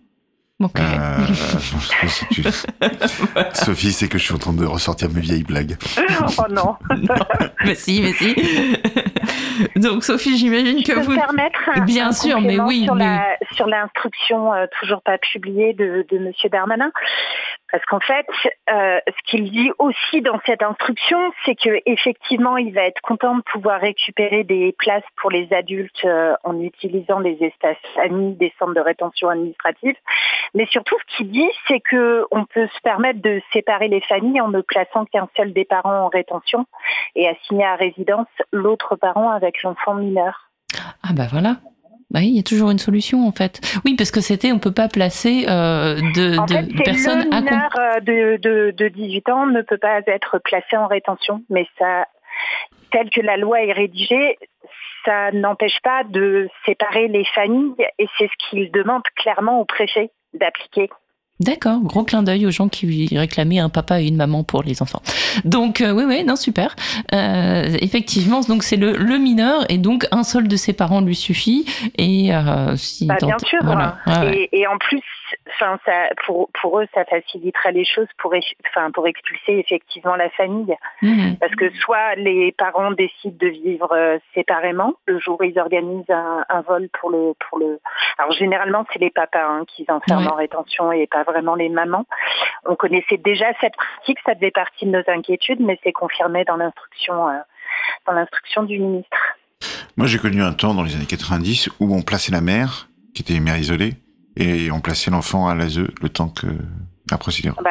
Ok. 0.63 0.79
Euh, 0.79 1.27
tu- 2.31 2.43
Sophie, 3.55 3.93
c'est 3.93 4.09
que 4.09 4.19
je 4.19 4.25
suis 4.25 4.35
en 4.35 4.39
train 4.39 4.53
de 4.53 4.65
ressortir 4.67 5.09
mes 5.11 5.23
vieilles 5.23 5.43
blagues. 5.43 5.77
oh 6.39 6.43
non. 6.51 6.77
mais 7.65 7.75
si, 7.75 8.03
mais 8.03 8.13
si. 8.13 8.35
Donc, 9.77 10.05
Sophie, 10.05 10.37
j'imagine 10.37 10.83
que 10.83 10.93
Je 10.93 10.99
peux 10.99 11.01
vous. 11.01 11.11
me 11.13 11.17
permettre 11.17 11.59
un, 11.75 11.81
Bien 11.87 12.09
un 12.09 12.13
sûr, 12.13 12.41
mais 12.43 12.61
oui, 12.61 12.85
sur 12.85 12.95
mais- 12.95 13.05
la 13.07 13.37
sur 13.53 13.67
l'instruction 13.67 14.53
euh, 14.53 14.67
toujours 14.81 15.01
pas 15.03 15.17
publiée 15.19 15.73
de, 15.73 16.05
de 16.11 16.19
Monsieur 16.19 16.51
Darmanin, 16.51 16.91
parce 17.71 17.85
qu'en 17.87 18.01
fait, 18.01 18.27
euh, 18.71 18.99
ce 19.07 19.31
qu'il 19.31 19.51
dit 19.51 19.71
aussi 19.79 20.23
dans 20.23 20.41
cette 20.47 20.63
instruction, 20.63 21.19
c'est 21.45 21.55
que 21.55 21.81
effectivement, 21.87 22.57
il 22.57 22.73
va 22.73 22.83
être 22.83 23.01
content 23.01 23.37
de 23.37 23.43
pouvoir 23.43 23.81
récupérer 23.81 24.45
des 24.45 24.75
places 24.79 25.05
pour 25.21 25.31
les 25.31 25.53
adultes 25.53 26.05
euh, 26.05 26.35
en 26.45 26.61
utilisant 26.61 27.21
les 27.21 27.37
espaces 27.41 27.77
familles, 27.95 28.35
des 28.35 28.53
centres 28.59 28.75
de 28.75 28.81
rétention 28.81 29.29
administrative, 29.29 29.97
mais 30.55 30.67
surtout 30.67 30.97
ce 30.99 31.17
qu'il 31.17 31.31
dit, 31.31 31.51
c'est 31.69 31.81
que 31.81 32.27
on 32.31 32.45
peut 32.45 32.67
se 32.67 32.81
permettre 32.83 33.21
de 33.21 33.41
séparer 33.53 33.89
les 33.89 34.01
familles 34.01 34.41
en 34.41 34.49
ne 34.49 34.61
plaçant 34.61 35.05
qu'un 35.05 35.29
seul 35.37 35.53
des 35.53 35.65
parents 35.65 36.07
en 36.07 36.09
rétention 36.09 36.67
et 37.15 37.29
assigner 37.29 37.65
à 37.65 37.77
résidence 37.77 38.29
l'autre 38.53 38.97
parent 38.97 39.31
avec 39.31 39.63
l'enfant 39.63 39.95
mineur. 39.95 40.51
Ah, 41.03 41.13
bah 41.15 41.27
voilà. 41.31 41.57
Bah 42.11 42.21
oui, 42.21 42.29
il 42.29 42.37
y 42.37 42.41
a 42.41 42.43
toujours 42.43 42.71
une 42.71 42.79
solution 42.79 43.27
en 43.27 43.33
fait. 43.33 43.61
Oui, 43.85 43.95
parce 43.95 44.11
que 44.11 44.21
c'était, 44.21 44.53
on 44.53 44.59
peut 44.59 44.75
pas 44.75 44.89
placer 44.89 45.47
euh, 45.49 45.95
de, 46.15 46.39
En 46.39 46.47
de 46.47 46.55
fait, 46.55 46.85
personnes 46.85 47.25
le 47.31 47.35
à 47.35 47.41
mineur 47.41 47.71
euh, 47.79 48.01
de, 48.01 48.37
de, 48.37 48.71
de 48.77 48.89
18 48.89 49.29
ans 49.29 49.47
ne 49.47 49.63
peut 49.63 49.79
pas 49.79 50.01
être 50.07 50.39
placé 50.39 50.77
en 50.77 50.89
rétention, 50.89 51.43
mais 51.51 51.67
ça, 51.79 52.07
tel 52.91 53.11
que 53.11 53.21
la 53.21 53.37
loi 53.37 53.63
est 53.63 53.73
rédigée, 53.73 54.39
ça 55.05 55.31
n'empêche 55.33 55.81
pas 55.83 56.03
de 56.05 56.49
séparer 56.67 57.09
les 57.09 57.25
familles 57.27 57.75
et 57.99 58.07
c'est 58.19 58.27
ce 58.27 58.49
qu'il 58.51 58.71
demande 58.73 59.03
clairement 59.17 59.61
au 59.61 59.65
préfet 59.65 60.11
d'appliquer. 60.35 60.91
D'accord, 61.41 61.81
gros 61.81 62.05
clin 62.05 62.23
d'œil 62.23 62.45
aux 62.47 62.51
gens 62.51 62.69
qui 62.69 63.09
réclamaient 63.17 63.59
un 63.61 63.71
papa 63.71 64.01
et 64.03 64.07
une 64.07 64.17
maman 64.17 64.45
pour 64.45 64.63
les 64.63 64.83
enfants. 64.83 65.01
Donc 65.47 65.81
euh, 65.81 65.93
oui, 65.93 66.05
oui, 66.07 66.23
non, 66.23 66.37
super. 66.37 66.77
Euh, 67.15 67.77
effectivement, 67.81 68.41
donc 68.43 68.63
c'est 68.63 68.77
le, 68.77 68.97
le 68.97 69.17
mineur 69.19 69.65
et 69.71 69.79
donc 69.79 70.07
un 70.13 70.23
seul 70.23 70.49
de 70.49 70.57
ses 70.57 70.75
parents 70.75 71.01
lui 71.01 71.17
suffit. 71.17 71.65
Et 71.97 72.35
euh, 72.35 72.77
si 72.77 73.07
Bah, 73.07 73.17
bien 73.23 73.39
sûr. 73.45 73.59
voilà. 73.63 73.97
Ouais, 74.07 74.19
ouais. 74.19 74.49
Et, 74.53 74.61
et 74.61 74.67
en 74.67 74.77
plus, 74.79 75.01
enfin, 75.49 75.79
ça, 75.85 76.09
pour, 76.27 76.49
pour 76.61 76.81
eux, 76.81 76.87
ça 76.95 77.05
faciliterait 77.05 77.73
les 77.73 77.85
choses 77.85 78.09
pour, 78.19 78.35
ex- 78.35 78.53
enfin, 78.69 78.91
pour 78.91 79.07
expulser 79.07 79.59
effectivement 79.59 80.17
la 80.17 80.31
famille. 80.31 80.75
Mhm. 81.03 81.37
Parce 81.39 81.55
que 81.55 81.71
soit 81.79 82.15
les 82.17 82.53
parents 82.53 82.91
décident 82.93 83.37
de 83.39 83.49
vivre 83.49 83.93
euh, 83.93 84.19
séparément, 84.35 84.95
le 85.07 85.19
jour 85.19 85.39
où 85.41 85.45
ils 85.45 85.59
organisent 85.59 86.11
un, 86.11 86.45
un 86.49 86.61
vol 86.63 86.89
pour 87.01 87.11
le 87.11 87.35
pour 87.49 87.59
le. 87.59 87.81
Alors 88.19 88.33
généralement 88.33 88.85
c'est 88.93 88.99
les 88.99 89.11
papas 89.11 89.45
hein, 89.45 89.65
qui 89.67 89.85
enferment 89.89 90.21
Ouais. 90.27 90.33
en 90.33 90.35
rétention 90.37 90.93
et 90.93 91.07
pas 91.07 91.23
vraiment 91.23 91.55
les 91.55 91.69
mamans. 91.69 92.05
On 92.67 92.75
connaissait 92.75 93.17
déjà 93.17 93.47
cette 93.61 93.75
pratique, 93.77 94.19
ça 94.27 94.35
faisait 94.35 94.51
partie 94.51 94.85
de 94.87 94.91
nos 94.91 95.03
inquiétudes, 95.07 95.61
mais 95.61 95.79
c'est 95.83 95.93
confirmé 95.93 96.45
dans 96.45 96.57
l'instruction 96.57 97.29
euh, 97.29 97.39
dans 98.07 98.13
l'instruction 98.13 98.63
du 98.65 98.79
ministre. 98.79 99.17
Moi, 99.97 100.07
j'ai 100.07 100.19
connu 100.19 100.43
un 100.43 100.53
temps 100.53 100.75
dans 100.75 100.83
les 100.83 100.95
années 100.95 101.07
90 101.07 101.71
où 101.81 101.95
on 101.95 102.03
plaçait 102.03 102.33
la 102.33 102.41
mère, 102.41 102.89
qui 103.15 103.23
était 103.23 103.39
mère 103.41 103.57
isolée, 103.59 103.93
et 104.41 104.71
on 104.73 104.81
plaçait 104.81 105.11
l'enfant 105.11 105.49
à 105.49 105.55
l'ASE 105.55 105.79
le 106.03 106.09
temps 106.09 106.29
que 106.29 106.47
la 107.11 107.19
procédure. 107.19 107.55
Bah, 107.63 107.71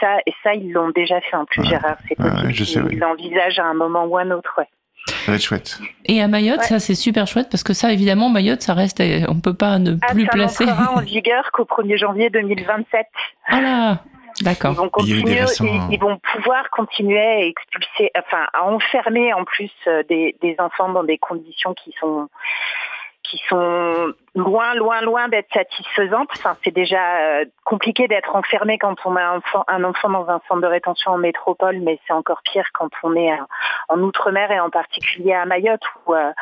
ça 0.00 0.16
et 0.26 0.32
ça 0.42 0.54
ils 0.54 0.72
l'ont 0.72 0.90
déjà 0.90 1.20
fait 1.20 1.36
en 1.36 1.44
plus 1.44 1.62
Ouais. 1.62 1.68
Gérard, 1.68 1.96
c'est 2.08 2.16
possible. 2.16 2.46
ouais, 2.46 2.52
je 2.52 2.64
sais, 2.64 2.80
ils 2.80 2.86
oui. 2.86 2.96
l'envisagent 2.96 3.58
à 3.58 3.64
un 3.64 3.74
moment 3.74 4.04
ou 4.04 4.16
à 4.18 4.22
un 4.22 4.30
autre. 4.30 4.52
Ouais. 4.58 4.68
Ça 5.24 5.30
va 5.32 5.36
être 5.36 5.42
chouette. 5.44 5.78
Et 6.04 6.20
à 6.20 6.26
Mayotte, 6.28 6.58
Ouais. 6.58 6.64
ça 6.66 6.78
c'est 6.80 6.94
super 6.96 7.26
chouette 7.26 7.48
parce 7.50 7.62
que 7.62 7.72
ça, 7.72 7.92
évidemment, 7.92 8.28
Mayotte, 8.28 8.62
ça 8.62 8.74
reste, 8.74 9.00
euh, 9.00 9.20
on 9.28 9.40
peut 9.40 9.54
pas 9.54 9.78
ne 9.78 9.96
Ah, 10.02 10.12
plus 10.12 10.24
ça 10.26 10.32
placer. 10.32 10.66
n'entrera 10.66 10.92
en 10.94 11.00
vigueur 11.14 11.50
qu'au 11.52 11.64
1er 11.64 11.96
janvier 11.96 12.28
2027. 12.30 13.06
Voilà, 13.48 14.00
Ils 14.40 14.44
d'accord. 14.44 14.72
vont 14.74 14.88
continuer, 14.88 15.40
récents- 15.40 15.88
ils 15.90 15.98
vont 16.00 16.18
pouvoir 16.34 16.68
continuer 16.70 17.18
à 17.20 17.44
expulser, 17.46 18.10
enfin 18.18 18.46
à 18.52 18.64
enfermer 18.64 19.32
en 19.32 19.44
plus 19.44 19.70
euh, 19.86 20.02
des, 20.08 20.36
des 20.42 20.56
enfants 20.58 20.90
dans 20.92 21.04
des 21.04 21.18
conditions 21.18 21.72
qui 21.74 21.92
sont 22.00 22.28
qui 23.22 23.40
sont 23.48 24.12
loin, 24.36 24.74
loin, 24.74 25.00
loin 25.00 25.28
d'être 25.28 25.52
satisfaisantes. 25.52 26.28
Enfin, 26.36 26.56
c'est 26.62 26.74
déjà 26.74 27.16
euh, 27.16 27.44
compliqué 27.64 28.06
d'être 28.06 28.36
enfermé 28.36 28.78
quand 28.78 28.94
on 29.04 29.16
a 29.16 29.22
un 29.22 29.36
enfant, 29.38 29.64
un 29.66 29.82
enfant 29.82 30.10
dans 30.10 30.28
un 30.28 30.40
centre 30.46 30.60
de 30.60 30.66
rétention 30.66 31.12
en 31.12 31.18
métropole, 31.18 31.80
mais 31.80 31.98
c'est 32.06 32.12
encore 32.12 32.42
pire 32.44 32.68
quand 32.72 32.90
on 33.02 33.16
est 33.16 33.32
euh, 33.32 33.36
en 33.88 33.98
outre-mer 34.00 34.50
et 34.52 34.60
en 34.60 34.70
particulier 34.70 35.32
à 35.32 35.46
Mayotte 35.46 35.82
où 36.06 36.14
euh, 36.14 36.32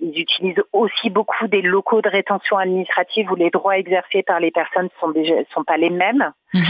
ils 0.00 0.18
utilisent 0.18 0.62
aussi 0.72 1.10
beaucoup 1.10 1.46
des 1.46 1.62
locaux 1.62 2.00
de 2.00 2.08
rétention 2.08 2.56
administrative 2.56 3.30
où 3.30 3.36
les 3.36 3.50
droits 3.50 3.76
exercés 3.76 4.22
par 4.22 4.40
les 4.40 4.50
personnes 4.50 4.88
sont 4.98 5.10
déjà 5.10 5.34
sont 5.52 5.64
pas 5.64 5.76
les 5.76 5.90
mêmes. 5.90 6.32
Mhm. 6.54 6.64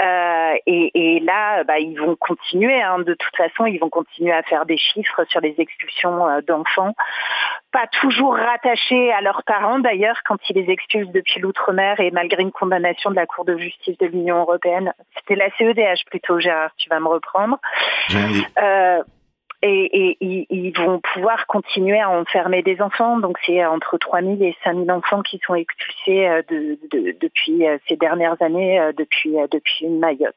Euh, 0.00 0.54
et, 0.66 0.90
et 0.94 1.20
là, 1.20 1.64
bah, 1.64 1.78
ils 1.78 1.98
vont 1.98 2.16
continuer. 2.16 2.82
hein. 2.82 2.98
de 2.98 3.14
toute 3.14 3.36
façon, 3.36 3.66
ils 3.66 3.78
vont 3.78 3.88
continuer 3.88 4.32
à 4.32 4.42
faire 4.42 4.66
des 4.66 4.76
chiffres 4.76 5.24
sur 5.28 5.40
les 5.40 5.54
expulsions 5.58 6.28
euh, 6.28 6.40
d'enfants, 6.42 6.94
pas 7.72 7.86
toujours 8.00 8.34
rattachés 8.34 9.12
à 9.12 9.20
leurs 9.20 9.42
parents 9.44 9.78
d'ailleurs 9.78 10.21
quand 10.26 10.38
ils 10.48 10.56
les 10.56 10.70
expulsent 10.72 11.12
depuis 11.12 11.40
l'outre-mer 11.40 12.00
et 12.00 12.10
malgré 12.10 12.42
une 12.42 12.52
condamnation 12.52 13.10
de 13.10 13.16
la 13.16 13.26
Cour 13.26 13.44
de 13.44 13.56
justice 13.56 13.96
de 13.98 14.06
l'Union 14.06 14.40
européenne. 14.40 14.92
C'était 15.16 15.36
la 15.36 15.50
CEDH 15.56 16.04
plutôt, 16.10 16.38
Gérard. 16.40 16.70
Tu 16.76 16.88
vas 16.88 17.00
me 17.00 17.08
reprendre. 17.08 17.58
Euh, 18.62 19.02
et, 19.64 20.16
et 20.20 20.46
ils, 20.50 20.72
vont 20.76 21.00
pouvoir 21.14 21.46
continuer 21.46 22.00
à 22.00 22.10
enfermer 22.10 22.62
des 22.62 22.80
enfants. 22.82 23.18
Donc 23.18 23.38
c'est 23.46 23.64
entre 23.64 23.96
3000 23.96 24.42
et 24.42 24.56
5000 24.64 24.90
enfants 24.90 25.22
qui 25.22 25.40
sont 25.46 25.54
expulsés 25.54 26.26
euh, 26.26 26.42
de, 26.50 26.78
de- 26.90 27.16
depuis 27.20 27.66
euh, 27.66 27.78
ces 27.88 27.96
dernières 27.96 28.40
années, 28.42 28.80
depuis, 28.96 29.36
depuis 29.52 29.86
Mayotte. 29.88 30.34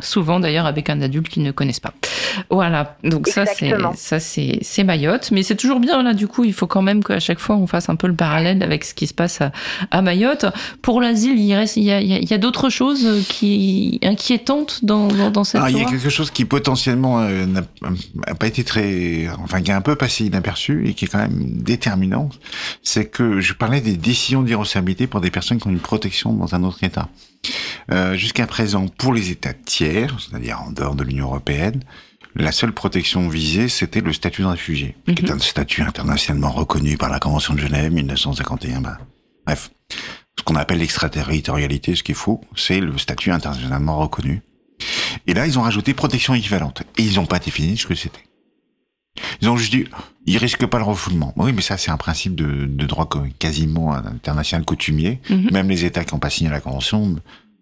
Souvent 0.00 0.40
d'ailleurs 0.40 0.66
avec 0.66 0.90
un 0.90 1.00
adulte 1.02 1.28
qu'ils 1.28 1.44
ne 1.44 1.52
connaissent 1.52 1.78
pas. 1.78 1.94
Voilà, 2.50 2.96
donc 3.04 3.28
ça 3.28 3.46
c'est 3.46 3.72
ça 3.94 4.18
c'est 4.18 4.58
c'est 4.60 4.82
Mayotte, 4.82 5.30
mais 5.30 5.44
c'est 5.44 5.54
toujours 5.54 5.78
bien 5.78 6.02
là. 6.02 6.14
Du 6.14 6.26
coup, 6.26 6.42
il 6.42 6.52
faut 6.52 6.66
quand 6.66 6.82
même 6.82 7.04
qu'à 7.04 7.20
chaque 7.20 7.38
fois 7.38 7.54
on 7.54 7.68
fasse 7.68 7.88
un 7.88 7.94
peu 7.94 8.08
le 8.08 8.14
parallèle 8.14 8.60
avec 8.64 8.84
ce 8.84 8.92
qui 8.92 9.06
se 9.06 9.14
passe 9.14 9.40
à, 9.40 9.52
à 9.92 10.02
Mayotte. 10.02 10.46
Pour 10.82 11.00
l'asile, 11.00 11.38
il 11.38 11.54
reste, 11.54 11.76
il 11.76 11.84
y 11.84 11.92
a, 11.92 12.00
il 12.00 12.30
y 12.30 12.38
d'autres 12.40 12.70
choses 12.70 13.24
qui 13.28 14.00
inquiétantes 14.02 14.84
dans 14.84 15.06
dans, 15.06 15.30
dans 15.30 15.44
cette 15.44 15.60
Alors, 15.60 15.70
il 15.70 15.78
y 15.78 15.84
a 15.84 15.88
quelque 15.88 16.10
chose 16.10 16.32
qui 16.32 16.44
potentiellement 16.44 17.20
euh, 17.20 17.46
n'a 17.46 17.62
n'a 18.26 18.34
pas 18.34 18.46
été 18.48 18.64
très, 18.64 19.28
enfin, 19.42 19.62
qui 19.62 19.70
est 19.70 19.74
un 19.74 19.80
peu 19.80 19.94
passé 19.94 20.24
inaperçu 20.24 20.88
et 20.88 20.94
qui 20.94 21.04
est 21.04 21.08
quand 21.08 21.18
même 21.18 21.62
déterminant, 21.62 22.30
c'est 22.82 23.06
que 23.06 23.40
je 23.40 23.52
parlais 23.52 23.80
des 23.80 23.96
décisions 23.96 24.42
d'irrecevabilité 24.42 25.06
pour 25.06 25.20
des 25.20 25.30
personnes 25.30 25.58
qui 25.58 25.68
ont 25.68 25.70
une 25.70 25.78
protection 25.78 26.32
dans 26.32 26.54
un 26.54 26.64
autre 26.64 26.82
État. 26.82 27.08
Euh, 27.90 28.14
Jusqu'à 28.16 28.46
présent, 28.46 28.88
pour 28.88 29.12
les 29.12 29.30
États 29.30 29.52
tiers, 29.54 30.16
c'est-à-dire 30.20 30.60
en 30.62 30.70
dehors 30.72 30.94
de 30.94 31.04
l'Union 31.04 31.26
européenne, 31.26 31.80
la 32.36 32.50
seule 32.52 32.72
protection 32.72 33.28
visée, 33.28 33.68
c'était 33.68 34.00
le 34.00 34.12
statut 34.12 34.42
de 34.42 34.46
réfugié, 34.48 34.96
qui 35.06 35.12
est 35.12 35.30
Mhm. 35.30 35.36
un 35.36 35.38
statut 35.38 35.82
internationalement 35.82 36.50
reconnu 36.50 36.96
par 36.96 37.08
la 37.08 37.20
Convention 37.20 37.54
de 37.54 37.60
Genève 37.60 37.92
1951. 37.92 38.80
Bah, 38.80 38.98
bref, 39.46 39.70
ce 40.36 40.42
qu'on 40.42 40.56
appelle 40.56 40.78
l'extraterritorialité, 40.78 41.94
ce 41.94 42.02
qui 42.02 42.12
est 42.12 42.16
faux, 42.16 42.40
c'est 42.56 42.80
le 42.80 42.98
statut 42.98 43.30
internationalement 43.30 43.98
reconnu. 43.98 44.42
Et 45.28 45.34
là, 45.34 45.46
ils 45.46 45.58
ont 45.58 45.62
rajouté 45.62 45.94
protection 45.94 46.34
équivalente. 46.34 46.82
Et 46.98 47.02
ils 47.02 47.14
n'ont 47.16 47.26
pas 47.26 47.38
défini 47.38 47.76
ce 47.78 47.86
que 47.86 47.94
c'était. 47.94 48.24
Ils 49.40 49.48
ont 49.48 49.56
juste 49.56 49.72
dit, 49.72 49.84
ils 50.26 50.38
risquent 50.38 50.66
pas 50.66 50.78
le 50.78 50.84
refoulement. 50.84 51.32
Oui, 51.36 51.52
mais 51.52 51.62
ça, 51.62 51.76
c'est 51.76 51.90
un 51.90 51.96
principe 51.96 52.34
de, 52.34 52.66
de 52.66 52.86
droit 52.86 53.08
quasiment 53.38 53.92
international 53.94 54.64
coutumier. 54.64 55.20
Mhm. 55.30 55.50
Même 55.52 55.68
les 55.68 55.84
États 55.84 56.04
qui 56.04 56.14
n'ont 56.14 56.20
pas 56.20 56.30
signé 56.30 56.50
la 56.50 56.60
Convention 56.60 57.16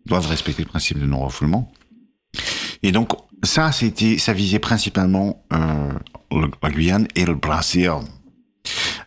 doivent 0.07 0.26
respecter 0.26 0.62
le 0.62 0.68
principe 0.68 0.98
de 0.98 1.07
non-refoulement. 1.07 1.70
Et 2.82 2.92
donc, 2.92 3.12
ça, 3.44 3.72
c'était, 3.72 4.18
ça 4.18 4.32
visait 4.32 4.59
principalement 4.59 5.42
euh, 5.53 5.92
la 6.62 6.70
Guyane 6.70 7.07
et 7.14 7.24
le 7.24 7.34
Brésil. 7.34 7.90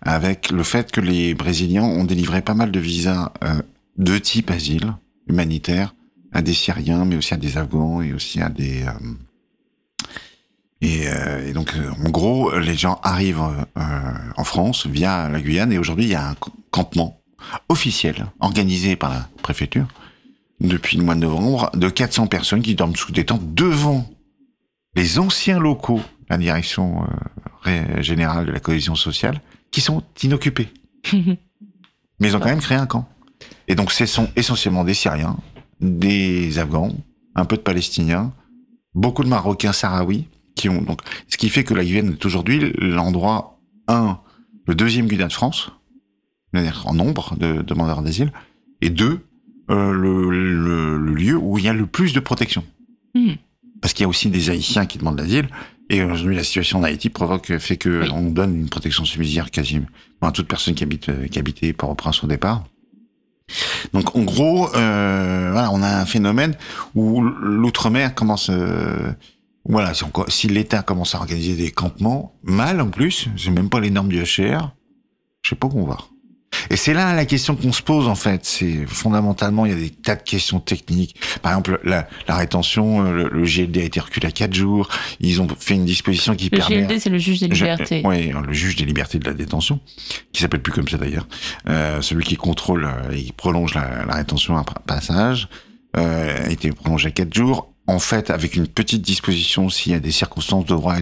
Avec 0.01 0.51
le 0.51 0.63
fait 0.63 0.91
que 0.91 1.01
les 1.01 1.33
Brésiliens 1.33 1.83
ont 1.83 2.03
délivré 2.03 2.41
pas 2.41 2.53
mal 2.53 2.71
de 2.71 2.79
visas 2.79 3.31
euh, 3.43 3.61
de 3.97 4.17
type 4.17 4.51
asile 4.51 4.93
humanitaire 5.27 5.95
à 6.31 6.41
des 6.41 6.53
Syriens, 6.53 7.05
mais 7.05 7.15
aussi 7.15 7.33
à 7.33 7.37
des 7.37 7.57
Afghans 7.57 8.01
et 8.01 8.13
aussi 8.13 8.41
à 8.41 8.49
des... 8.49 8.83
euh, 8.83 8.91
et, 10.81 11.07
euh, 11.07 11.47
et 11.47 11.53
donc, 11.53 11.73
euh, 11.75 11.89
en 12.05 12.09
gros, 12.09 12.57
les 12.57 12.75
gens 12.75 12.99
arrivent 13.03 13.41
euh, 13.77 13.81
en 14.35 14.43
France 14.43 14.85
via 14.85 15.29
la 15.29 15.41
Guyane 15.41 15.71
et 15.71 15.77
aujourd'hui, 15.77 16.05
il 16.05 16.11
y 16.11 16.15
a 16.15 16.29
un 16.29 16.35
campement 16.71 17.21
officiel 17.69 18.25
organisé 18.39 18.95
par 18.95 19.11
la 19.11 19.29
préfecture 19.41 19.87
depuis 20.59 20.97
le 20.97 21.03
mois 21.03 21.15
de 21.15 21.21
novembre 21.21 21.71
de 21.75 21.89
400 21.89 22.27
personnes 22.27 22.61
qui 22.61 22.75
dorment 22.75 22.95
sous 22.95 23.11
des 23.11 23.25
tentes 23.25 23.53
devant 23.53 24.05
les 24.95 25.19
anciens 25.19 25.59
locaux, 25.59 26.01
la 26.29 26.37
direction 26.37 27.05
euh, 27.67 28.01
générale 28.01 28.45
de 28.45 28.51
la 28.51 28.59
cohésion 28.59 28.95
sociale, 28.95 29.41
qui 29.71 29.81
sont 29.81 30.03
inoccupés. 30.23 30.69
Mais 31.13 32.29
ils 32.29 32.35
ont 32.35 32.39
quand 32.39 32.45
même 32.45 32.61
créé 32.61 32.77
un 32.77 32.85
camp. 32.85 33.07
Et 33.67 33.75
donc, 33.75 33.91
ce 33.91 34.05
sont 34.05 34.29
essentiellement 34.35 34.83
des 34.83 34.93
Syriens, 34.93 35.37
des 35.81 36.59
Afghans, 36.59 36.95
un 37.35 37.45
peu 37.45 37.57
de 37.57 37.61
Palestiniens, 37.61 38.31
beaucoup 38.93 39.23
de 39.23 39.29
Marocains 39.29 39.73
sahraouis, 39.73 40.27
qui 40.55 40.69
ont 40.69 40.81
donc, 40.81 41.01
ce 41.27 41.37
qui 41.37 41.49
fait 41.49 41.63
que 41.63 41.73
la 41.73 41.83
Guyane 41.83 42.13
est 42.13 42.25
aujourd'hui 42.25 42.73
l'endroit, 42.77 43.59
un, 43.87 44.19
le 44.67 44.75
deuxième 44.75 45.07
Guyane 45.07 45.27
de 45.27 45.33
France, 45.33 45.69
c'est-à-dire 46.53 46.83
en 46.85 46.93
nombre 46.93 47.35
de 47.37 47.61
demandeurs 47.61 48.01
d'asile, 48.01 48.31
et 48.81 48.89
deux, 48.89 49.19
euh, 49.69 49.91
le, 49.91 51.61
y 51.61 51.67
a 51.67 51.73
le 51.73 51.85
plus 51.85 52.13
de 52.13 52.19
protection. 52.19 52.63
Hmm. 53.13 53.33
Parce 53.81 53.93
qu'il 53.93 54.03
y 54.03 54.05
a 54.05 54.09
aussi 54.09 54.29
des 54.29 54.49
Haïtiens 54.49 54.85
qui 54.85 54.97
demandent 54.97 55.19
l'asile. 55.19 55.47
Et 55.89 56.03
aujourd'hui, 56.03 56.35
la 56.35 56.43
situation 56.43 56.79
en 56.79 56.83
Haïti 56.83 57.09
provoque, 57.09 57.55
fait 57.57 57.77
que 57.77 58.01
Oui. 58.01 58.09
on 58.11 58.31
donne 58.31 58.55
une 58.55 58.69
protection 58.69 59.05
subsidiaire 59.05 59.51
quasiment 59.51 59.85
à 60.21 60.31
toute 60.31 60.47
personne 60.47 60.73
qui 60.73 60.83
habite, 60.83 61.11
qui 61.29 61.37
habitait 61.37 61.73
Port-au-Prince 61.73 62.23
au 62.23 62.27
départ. 62.27 62.63
Donc, 63.93 64.15
en 64.15 64.23
gros, 64.23 64.73
euh, 64.75 65.49
voilà, 65.51 65.71
on 65.71 65.83
a 65.83 66.01
un 66.01 66.05
phénomène 66.05 66.55
où 66.95 67.21
l'outre-mer 67.21 68.15
commence, 68.15 68.49
euh, 68.49 69.11
voilà, 69.65 69.93
si, 69.93 70.05
si 70.27 70.47
l'État 70.47 70.81
commence 70.81 71.15
à 71.15 71.19
organiser 71.19 71.55
des 71.55 71.71
campements, 71.71 72.35
mal 72.43 72.81
en 72.81 72.89
plus, 72.89 73.27
c'est 73.37 73.51
même 73.51 73.69
pas 73.69 73.79
les 73.79 73.89
normes 73.89 74.09
du 74.09 74.21
HCR, 74.21 74.71
je 75.41 75.49
sais 75.49 75.55
pas 75.55 75.67
où 75.67 75.79
on 75.79 75.85
va. 75.85 75.97
Et 76.69 76.77
c'est 76.77 76.93
là 76.93 77.13
la 77.13 77.25
question 77.25 77.55
qu'on 77.55 77.71
se 77.71 77.81
pose 77.81 78.07
en 78.07 78.15
fait. 78.15 78.45
C'est 78.45 78.85
fondamentalement 78.87 79.65
il 79.65 79.71
y 79.71 79.75
a 79.75 79.77
des 79.77 79.89
tas 79.89 80.15
de 80.15 80.21
questions 80.23 80.59
techniques. 80.59 81.19
Par 81.41 81.51
exemple, 81.51 81.79
la, 81.83 82.07
la 82.27 82.35
rétention, 82.35 83.05
euh, 83.05 83.11
le, 83.11 83.29
le 83.29 83.43
GLD 83.43 83.77
a 83.79 83.83
été 83.83 83.99
reculé 83.99 84.27
à 84.27 84.31
quatre 84.31 84.53
jours. 84.53 84.89
Ils 85.19 85.41
ont 85.41 85.47
fait 85.59 85.75
une 85.75 85.85
disposition 85.85 86.35
qui 86.35 86.49
Le 86.49 86.57
permet. 86.57 86.83
GLD, 86.83 86.99
c'est 86.99 87.09
le 87.09 87.17
juge 87.17 87.41
des 87.41 87.47
libertés. 87.47 88.01
Oui, 88.05 88.29
le 88.31 88.53
juge 88.53 88.75
des 88.77 88.85
libertés 88.85 89.19
de 89.19 89.25
la 89.25 89.33
détention, 89.33 89.79
qui 90.31 90.41
s'appelle 90.41 90.61
plus 90.61 90.71
comme 90.71 90.87
ça 90.87 90.97
d'ailleurs, 90.97 91.27
euh, 91.67 92.01
celui 92.01 92.23
qui 92.23 92.35
contrôle 92.35 92.85
euh, 92.85 93.11
et 93.11 93.23
qui 93.23 93.31
prolonge 93.33 93.73
la, 93.75 94.05
la 94.05 94.15
rétention 94.15 94.55
après 94.57 94.75
passage, 94.87 95.49
euh, 95.97 96.45
a 96.45 96.49
été 96.49 96.71
prolongé 96.71 97.07
à 97.09 97.11
quatre 97.11 97.33
jours. 97.33 97.74
En 97.87 97.99
fait, 97.99 98.29
avec 98.31 98.55
une 98.55 98.67
petite 98.67 99.01
disposition, 99.03 99.69
s'il 99.69 99.91
y 99.91 99.95
a 99.95 99.99
des 99.99 100.11
circonstances 100.11 100.65
de 100.65 100.73
droit 100.73 100.95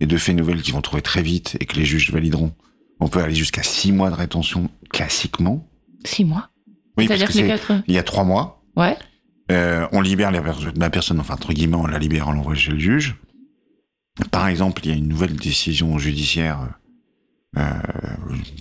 et 0.00 0.06
de- 0.06 0.16
faits 0.16 0.34
nouvelles 0.36 0.62
qui 0.62 0.72
vont 0.72 0.80
trouver 0.80 1.02
très 1.02 1.22
vite 1.22 1.56
et 1.60 1.66
que 1.66 1.76
les 1.76 1.84
juges 1.84 2.10
valideront, 2.10 2.52
on 3.00 3.08
peut 3.08 3.22
aller 3.22 3.34
jusqu'à 3.34 3.62
six 3.62 3.92
mois 3.92 4.08
de 4.10 4.14
rétention 4.14 4.70
classiquement. 4.90 5.66
Six 6.04 6.24
mois. 6.24 6.48
Oui, 6.96 7.06
parce 7.06 7.20
C'est-à-dire 7.20 7.28
que 7.28 7.40
que 7.42 7.46
quatre. 7.66 7.82
il 7.88 7.94
y 7.94 7.98
a 7.98 8.02
trois 8.02 8.24
mois. 8.24 8.62
Ouais. 8.76 8.96
Euh, 9.52 9.86
on 9.92 10.00
libère 10.00 10.30
la, 10.30 10.40
pers- 10.40 10.72
la 10.76 10.90
personne, 10.90 11.20
enfin 11.20 11.34
entre 11.34 11.52
guillemets, 11.52 11.76
on 11.76 11.86
la 11.86 11.98
libère, 11.98 12.28
on 12.28 12.32
l'envoie 12.32 12.54
chez 12.54 12.72
le 12.72 12.78
juge. 12.78 13.16
Par 14.30 14.48
exemple, 14.48 14.82
il 14.84 14.90
y 14.90 14.94
a 14.94 14.96
une 14.96 15.08
nouvelle 15.08 15.34
décision 15.36 15.98
judiciaire, 15.98 16.68
euh, 17.58 17.62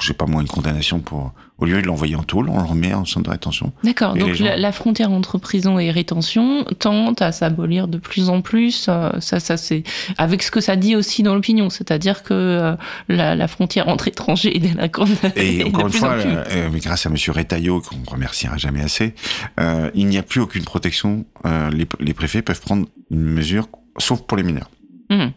je 0.01 0.07
sais 0.07 0.13
pas 0.15 0.25
moi, 0.25 0.41
une 0.41 0.47
condamnation 0.47 0.99
pour, 0.99 1.31
au 1.59 1.65
lieu 1.65 1.79
de 1.79 1.85
l'envoyer 1.85 2.15
en 2.15 2.23
tôle, 2.23 2.49
on 2.49 2.57
le 2.57 2.63
remet 2.65 2.93
en 2.93 3.05
centre 3.05 3.25
de 3.27 3.29
rétention. 3.29 3.71
D'accord. 3.83 4.15
Et 4.15 4.19
Donc 4.19 4.33
gens- 4.33 4.45
la, 4.45 4.57
la 4.57 4.71
frontière 4.71 5.11
entre 5.11 5.37
prison 5.37 5.77
et 5.77 5.91
rétention 5.91 6.63
tente 6.79 7.21
à 7.21 7.31
s'abolir 7.31 7.87
de 7.87 7.99
plus 7.99 8.29
en 8.29 8.41
plus. 8.41 8.87
euh, 8.89 9.11
ça, 9.19 9.39
ça 9.39 9.57
c'est 9.57 9.83
avec 10.17 10.41
ce 10.41 10.49
que 10.49 10.59
ça 10.59 10.75
dit 10.75 10.95
aussi 10.95 11.21
dans 11.21 11.35
l'opinion, 11.35 11.69
c'est-à-dire 11.69 12.23
que 12.23 12.33
euh, 12.33 12.75
la, 13.09 13.35
la 13.35 13.47
frontière 13.47 13.89
entre 13.89 14.07
étrangers 14.07 14.55
et 14.55 14.59
délinquants 14.59 15.05
Et 15.35 15.59
est 15.59 15.63
encore 15.65 15.85
une 15.87 15.93
fois, 15.93 16.09
en 16.15 16.19
euh, 16.19 16.43
euh, 16.51 16.69
grâce 16.81 17.05
à 17.05 17.09
Monsieur 17.09 17.31
Retailleau, 17.31 17.81
qu'on 17.81 17.97
remerciera 18.11 18.57
jamais 18.57 18.81
assez, 18.81 19.13
il 19.93 20.07
n'y 20.07 20.17
a 20.17 20.23
plus 20.23 20.41
aucune 20.41 20.63
protection. 20.63 21.25
Les, 21.45 21.87
les 21.99 22.13
préfets 22.15 22.41
peuvent 22.41 22.61
prendre 22.61 22.87
une 23.11 23.21
mesure, 23.21 23.67
sauf 23.97 24.21
pour 24.23 24.35
les 24.37 24.43
mineurs. 24.43 24.71
Mhm. 25.11 25.31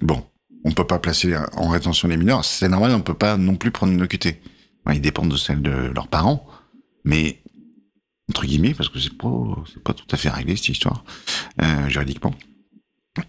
Bon, 0.00 0.24
on 0.64 0.72
peut 0.72 0.86
pas 0.86 0.98
placer 0.98 1.36
en 1.56 1.68
rétention 1.68 2.08
les 2.08 2.16
mineurs, 2.16 2.44
c'est 2.44 2.68
normal, 2.68 2.94
on 2.94 3.00
peut 3.00 3.14
pas 3.14 3.36
non 3.36 3.56
plus 3.56 3.70
prendre 3.70 3.92
une 3.92 4.02
OQT. 4.02 4.40
Ils 4.92 5.00
dépendent 5.00 5.30
de 5.30 5.36
celle 5.36 5.62
de 5.62 5.70
leurs 5.94 6.08
parents, 6.08 6.46
mais 7.04 7.42
entre 8.30 8.46
guillemets, 8.46 8.74
parce 8.74 8.88
que 8.88 8.98
c'est 8.98 9.16
pas, 9.16 9.28
c'est 9.72 9.82
pas 9.82 9.92
tout 9.94 10.06
à 10.10 10.16
fait 10.16 10.28
réglé 10.28 10.56
cette 10.56 10.68
histoire 10.70 11.04
euh, 11.60 11.88
juridiquement. 11.88 12.34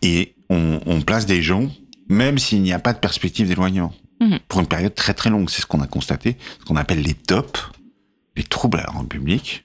Et 0.01 0.35
on, 0.49 0.79
on 0.85 1.01
place 1.01 1.25
des 1.25 1.41
gens, 1.41 1.69
même 2.07 2.37
s'il 2.37 2.61
n'y 2.61 2.73
a 2.73 2.79
pas 2.79 2.93
de 2.93 2.99
perspective 2.99 3.47
d'éloignement, 3.47 3.93
Mhm. 4.19 4.39
pour 4.47 4.61
une 4.61 4.67
période 4.67 4.93
très 4.95 5.13
très 5.15 5.29
longue. 5.31 5.49
C'est 5.49 5.61
ce 5.61 5.65
qu'on 5.65 5.81
a 5.81 5.87
constaté, 5.87 6.37
ce 6.59 6.65
qu'on 6.65 6.75
appelle 6.77 7.01
les 7.01 7.15
TOP, 7.15 7.57
les 8.37 8.43
troubles 8.43 8.77
à 8.79 8.83
l'ordre 8.83 9.09
public. 9.09 9.62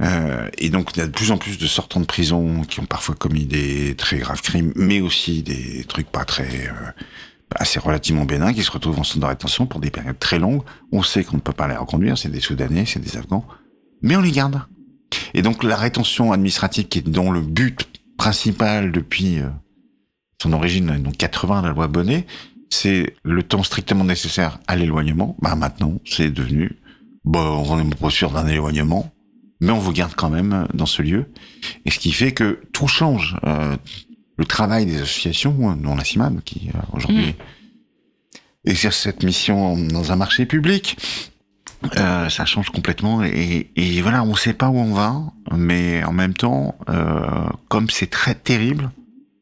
Euh, 0.00 0.48
et 0.58 0.70
donc, 0.70 0.90
il 0.94 1.00
y 1.00 1.02
a 1.02 1.06
de 1.06 1.12
plus 1.12 1.30
en 1.30 1.38
plus 1.38 1.58
de 1.58 1.66
sortants 1.66 2.00
de 2.00 2.06
prison 2.06 2.62
qui 2.62 2.80
ont 2.80 2.86
parfois 2.86 3.14
commis 3.14 3.46
des 3.46 3.94
très 3.96 4.18
graves 4.18 4.42
crimes, 4.42 4.72
mais 4.76 5.00
aussi 5.00 5.42
des 5.42 5.84
trucs 5.84 6.10
pas 6.10 6.24
très, 6.24 6.68
euh, 6.68 6.90
assez 7.54 7.78
relativement 7.78 8.24
bénins, 8.24 8.52
qui 8.52 8.62
se 8.62 8.70
retrouvent 8.70 8.98
en 8.98 9.04
centre 9.04 9.20
de 9.20 9.26
rétention 9.26 9.66
pour 9.66 9.80
des 9.80 9.90
périodes 9.90 10.18
très 10.18 10.38
longues. 10.38 10.62
On 10.92 11.02
sait 11.02 11.24
qu'on 11.24 11.36
ne 11.36 11.42
peut 11.42 11.52
pas 11.52 11.68
les 11.68 11.76
reconduire, 11.76 12.16
c'est 12.16 12.28
des 12.28 12.40
Soudanais, 12.40 12.84
c'est 12.86 13.00
des 13.00 13.16
Afghans, 13.16 13.46
mais 14.02 14.16
on 14.16 14.20
les 14.20 14.32
garde. 14.32 14.62
Et 15.34 15.42
donc, 15.42 15.64
la 15.64 15.76
rétention 15.76 16.32
administrative, 16.32 16.88
qui 16.88 16.98
est 16.98 17.08
dont 17.08 17.30
le 17.30 17.40
but 17.40 17.88
principal 18.16 18.92
depuis 18.92 19.38
euh, 19.38 19.48
son 20.40 20.52
origine, 20.52 20.98
donc 20.98 21.16
80, 21.16 21.62
la 21.62 21.70
loi 21.70 21.88
Bonnet, 21.88 22.26
c'est 22.70 23.14
le 23.24 23.42
temps 23.42 23.62
strictement 23.62 24.04
nécessaire 24.04 24.60
à 24.66 24.76
l'éloignement. 24.76 25.36
Bah 25.40 25.54
maintenant, 25.54 25.94
c'est 26.04 26.30
devenu, 26.30 26.78
bon, 27.24 27.40
on 27.40 27.82
n'est 27.82 27.94
pas 27.94 28.10
sûr 28.10 28.30
d'un 28.30 28.46
éloignement, 28.46 29.10
mais 29.60 29.72
on 29.72 29.78
vous 29.78 29.92
garde 29.92 30.14
quand 30.14 30.30
même 30.30 30.66
dans 30.74 30.86
ce 30.86 31.02
lieu. 31.02 31.26
Et 31.84 31.90
ce 31.90 31.98
qui 31.98 32.12
fait 32.12 32.32
que 32.32 32.60
tout 32.72 32.88
change. 32.88 33.36
Euh, 33.44 33.76
le 34.38 34.44
travail 34.44 34.86
des 34.86 35.02
associations, 35.02 35.76
dont 35.76 35.96
la 35.96 36.04
CIMAD, 36.04 36.42
qui 36.44 36.70
euh, 36.72 36.78
aujourd'hui 36.92 37.34
exerce 38.64 38.96
cette 38.96 39.24
mission 39.24 39.76
dans 39.76 40.12
un 40.12 40.16
marché 40.16 40.46
public, 40.46 40.96
euh, 41.96 42.28
ça 42.28 42.44
change 42.44 42.70
complètement. 42.70 43.22
Et, 43.24 43.70
et 43.76 44.00
voilà, 44.00 44.22
on 44.22 44.32
ne 44.32 44.36
sait 44.36 44.54
pas 44.54 44.68
où 44.68 44.78
on 44.78 44.94
va, 44.94 45.22
mais 45.52 46.02
en 46.04 46.12
même 46.12 46.34
temps, 46.34 46.76
euh, 46.88 47.48
comme 47.68 47.90
c'est 47.90 48.10
très 48.10 48.34
terrible, 48.34 48.90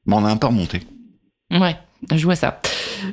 on 0.06 0.24
a 0.24 0.30
un 0.30 0.36
peu 0.36 0.46
remonté. 0.46 0.80
Ouais, 1.50 1.76
je 2.10 2.24
vois 2.24 2.36
ça. 2.36 2.60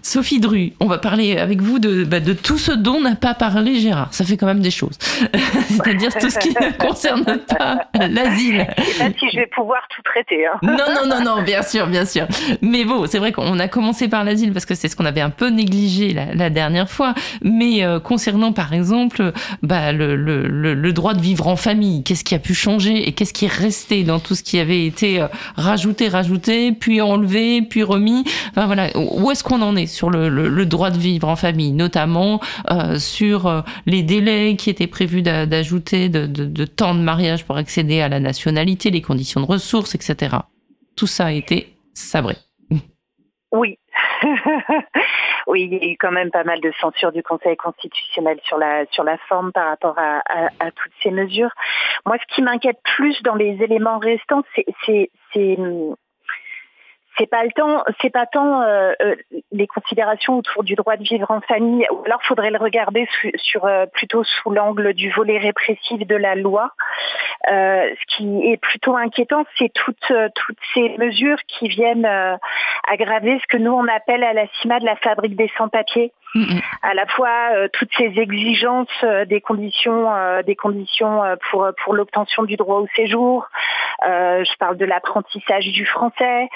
Sophie 0.02 0.40
Dru, 0.40 0.74
on 0.80 0.88
va 0.88 0.98
parler 0.98 1.38
avec 1.38 1.62
vous 1.62 1.80
de, 1.80 2.04
bah, 2.04 2.20
de 2.20 2.34
tout 2.34 2.58
ce 2.58 2.72
dont 2.72 3.02
n'a 3.02 3.16
pas 3.16 3.34
parlé 3.34 3.80
Gérard. 3.80 4.14
Ça 4.14 4.24
fait 4.24 4.38
quand 4.38 4.46
même 4.46 4.62
des 4.62 4.72
choses. 4.72 4.98
C'est-à-dire 5.70 6.14
tout 6.16 6.30
ce 6.30 6.40
qui 6.40 6.50
ne 6.50 6.78
concerne 6.78 7.24
pas 7.24 7.88
l'asile. 7.96 8.68
Je 8.78 8.84
sais 8.84 9.04
pas 9.12 9.20
si 9.20 9.30
je 9.32 9.38
vais 9.38 9.48
pouvoir 9.48 9.82
tout 9.96 10.02
traiter. 10.04 10.46
Hein. 10.46 10.60
Non, 10.62 10.94
non, 10.94 11.08
non, 11.08 11.24
non, 11.24 11.42
bien 11.44 11.62
sûr, 11.62 11.88
bien 11.88 12.06
sûr. 12.06 12.28
Mais 12.62 12.86
bon, 12.86 13.06
c'est 13.08 13.20
vrai 13.20 13.32
qu'on 13.32 13.60
a 13.60 13.68
commencé 13.68 14.08
par 14.08 14.24
l'asile 14.24 14.54
parce 14.54 14.66
que 14.66 14.76
c'est 14.76 14.88
ce 14.88 14.96
qu'on 14.96 15.06
avait 15.06 15.22
un 15.22 15.30
peu 15.30 15.50
négligé 15.50 16.14
la, 16.14 16.34
la 16.34 16.50
dernière 16.50 16.90
fois. 16.90 17.14
Mais 17.44 17.84
euh, 17.84 18.00
concernant, 18.00 18.52
par 18.52 18.74
exemple, 18.74 19.32
bah, 19.62 19.92
le, 19.92 20.16
le, 20.16 20.48
le, 20.48 20.74
le 20.74 20.94
droit 20.94 21.14
de 21.14 21.22
vivre 21.22 21.48
en 21.48 21.56
famille, 21.56 22.04
qu'est-ce 22.04 22.24
qui 22.24 22.36
a 22.36 22.40
pu 22.40 22.54
changer 22.54 23.08
et 23.08 23.12
qu'est-ce 23.14 23.34
qui 23.34 23.46
est 23.46 23.54
resté 23.54 24.04
dans 24.04 24.20
tout 24.20 24.36
ce 24.36 24.44
qui 24.44 24.60
avait 24.60 24.86
été 24.86 25.22
euh, 25.22 25.28
rajouté, 25.56 26.08
rajouté, 26.10 26.72
puis 26.72 27.02
enlevé, 27.02 27.62
puis 27.62 27.84
remis? 27.84 28.24
Enfin 28.52 28.66
voilà, 28.66 28.90
où 28.96 29.30
est-ce 29.32 29.44
qu'on 29.44 29.62
en 29.62 29.73
est 29.76 29.88
sur 29.88 30.10
le, 30.10 30.66
droit 30.66 30.90
de 30.90 30.98
vivre 30.98 31.28
en 31.28 31.36
famille, 31.36 31.72
notamment 31.72 32.40
euh, 32.72 32.98
sur 32.98 33.48
euh, 33.48 33.62
les 33.86 34.04
délais 34.04 34.56
qui 34.56 34.70
étaient 34.70 34.88
prévus 34.88 35.22
d'a- 35.22 35.46
d'ajouter 35.46 36.10
de, 36.10 36.66
temps 36.66 36.96
de 36.96 37.02
mariage 37.02 37.46
pour 37.46 37.58
accéder 37.58 38.02
à 38.02 38.10
la 38.10 38.20
nationalité, 38.20 38.90
les 38.90 39.02
conditions 39.02 39.42
de 39.42 39.46
ressources, 39.46 39.96
etc. 39.96 40.38
Tout 40.96 41.08
ça 41.08 41.26
a 41.28 41.32
été 41.32 41.76
sabré. 41.94 42.36
Oui. 43.52 43.78
oui, 45.48 45.64
il 45.64 45.74
y 45.74 45.80
a 45.80 45.92
eu 45.92 45.98
quand 46.00 46.12
même 46.12 46.32
pas 46.32 46.44
mal 46.44 46.60
de 46.62 46.72
censure 46.80 47.12
du 47.12 47.22
Conseil 47.22 47.56
constitutionnel 47.56 48.40
sur 48.44 48.58
la 48.58 48.86
sur 48.92 49.04
la 49.04 49.18
forme 49.30 49.52
par 49.52 49.68
rapport 49.68 49.96
à 50.00 50.72
toutes 50.72 50.92
ces 51.04 51.12
mesures. 51.12 51.52
Moi, 52.06 52.18
ce 52.18 52.36
qui 52.36 52.42
m'inquiète 52.42 52.80
plus 52.96 53.22
dans 53.24 53.36
les 53.36 53.62
éléments 53.62 54.00
restants, 54.00 54.44
c'est 54.86 55.10
c'est 57.18 57.30
pas 57.30 57.44
le 57.44 57.52
temps, 57.52 57.84
pas 58.12 58.26
tant 58.26 58.62
euh, 58.62 58.94
euh, 59.02 59.16
les 59.52 59.68
considérations 59.68 60.38
autour 60.38 60.64
du 60.64 60.76
droit 60.76 60.98
de 60.98 61.04
vivre 61.04 61.30
en 61.30 61.42
famille. 61.42 61.86
Ou 61.92 62.04
alors, 62.06 62.24
faudrait 62.24 62.52
le 62.52 62.58
regarder 62.58 63.08
euh, 63.64 63.86
plutôt 63.88 64.24
sous 64.24 64.50
l'angle 64.50 64.94
du 64.94 65.12
volet 65.12 65.38
répressif 65.38 66.06
de 66.06 66.16
la 66.16 66.36
loi. 66.36 66.72
Ce 67.46 68.16
qui 68.16 68.52
est 68.52 68.58
plutôt 68.58 68.96
inquiétant, 68.96 69.44
c'est 69.58 69.72
toutes 69.74 70.14
toutes 70.36 70.58
ces 70.74 70.98
mesures 70.98 71.40
qui 71.48 71.68
viennent 71.68 72.08
aggraver 72.88 73.38
ce 73.40 73.48
que 73.48 73.58
nous 73.58 73.74
on 73.74 73.88
appelle 73.88 74.24
à 74.24 74.34
la 74.34 74.48
CIMA 74.62 74.80
de 74.80 74.86
la 74.86 74.96
fabrique 74.96 75.36
des 75.36 75.52
sans-papiers 75.58 76.14
Mhm. 76.36 76.62
à 76.82 76.96
la 76.96 77.06
fois 77.06 77.52
euh, 77.54 77.68
toutes 77.72 77.92
ces 77.96 78.12
exigences 78.18 78.88
euh, 79.04 79.24
des 79.26 79.40
conditions 79.40 80.12
euh, 80.16 80.42
des 80.42 80.56
conditions 80.56 81.22
pour 81.52 81.70
pour 81.84 81.94
l'obtention 81.94 82.42
du 82.42 82.56
droit 82.56 82.80
au 82.80 82.88
séjour 82.96 83.48
je 84.06 84.58
parle 84.58 84.76
de 84.78 84.86
l'apprentissage 84.86 85.66
du 85.68 85.86
français 85.86 86.50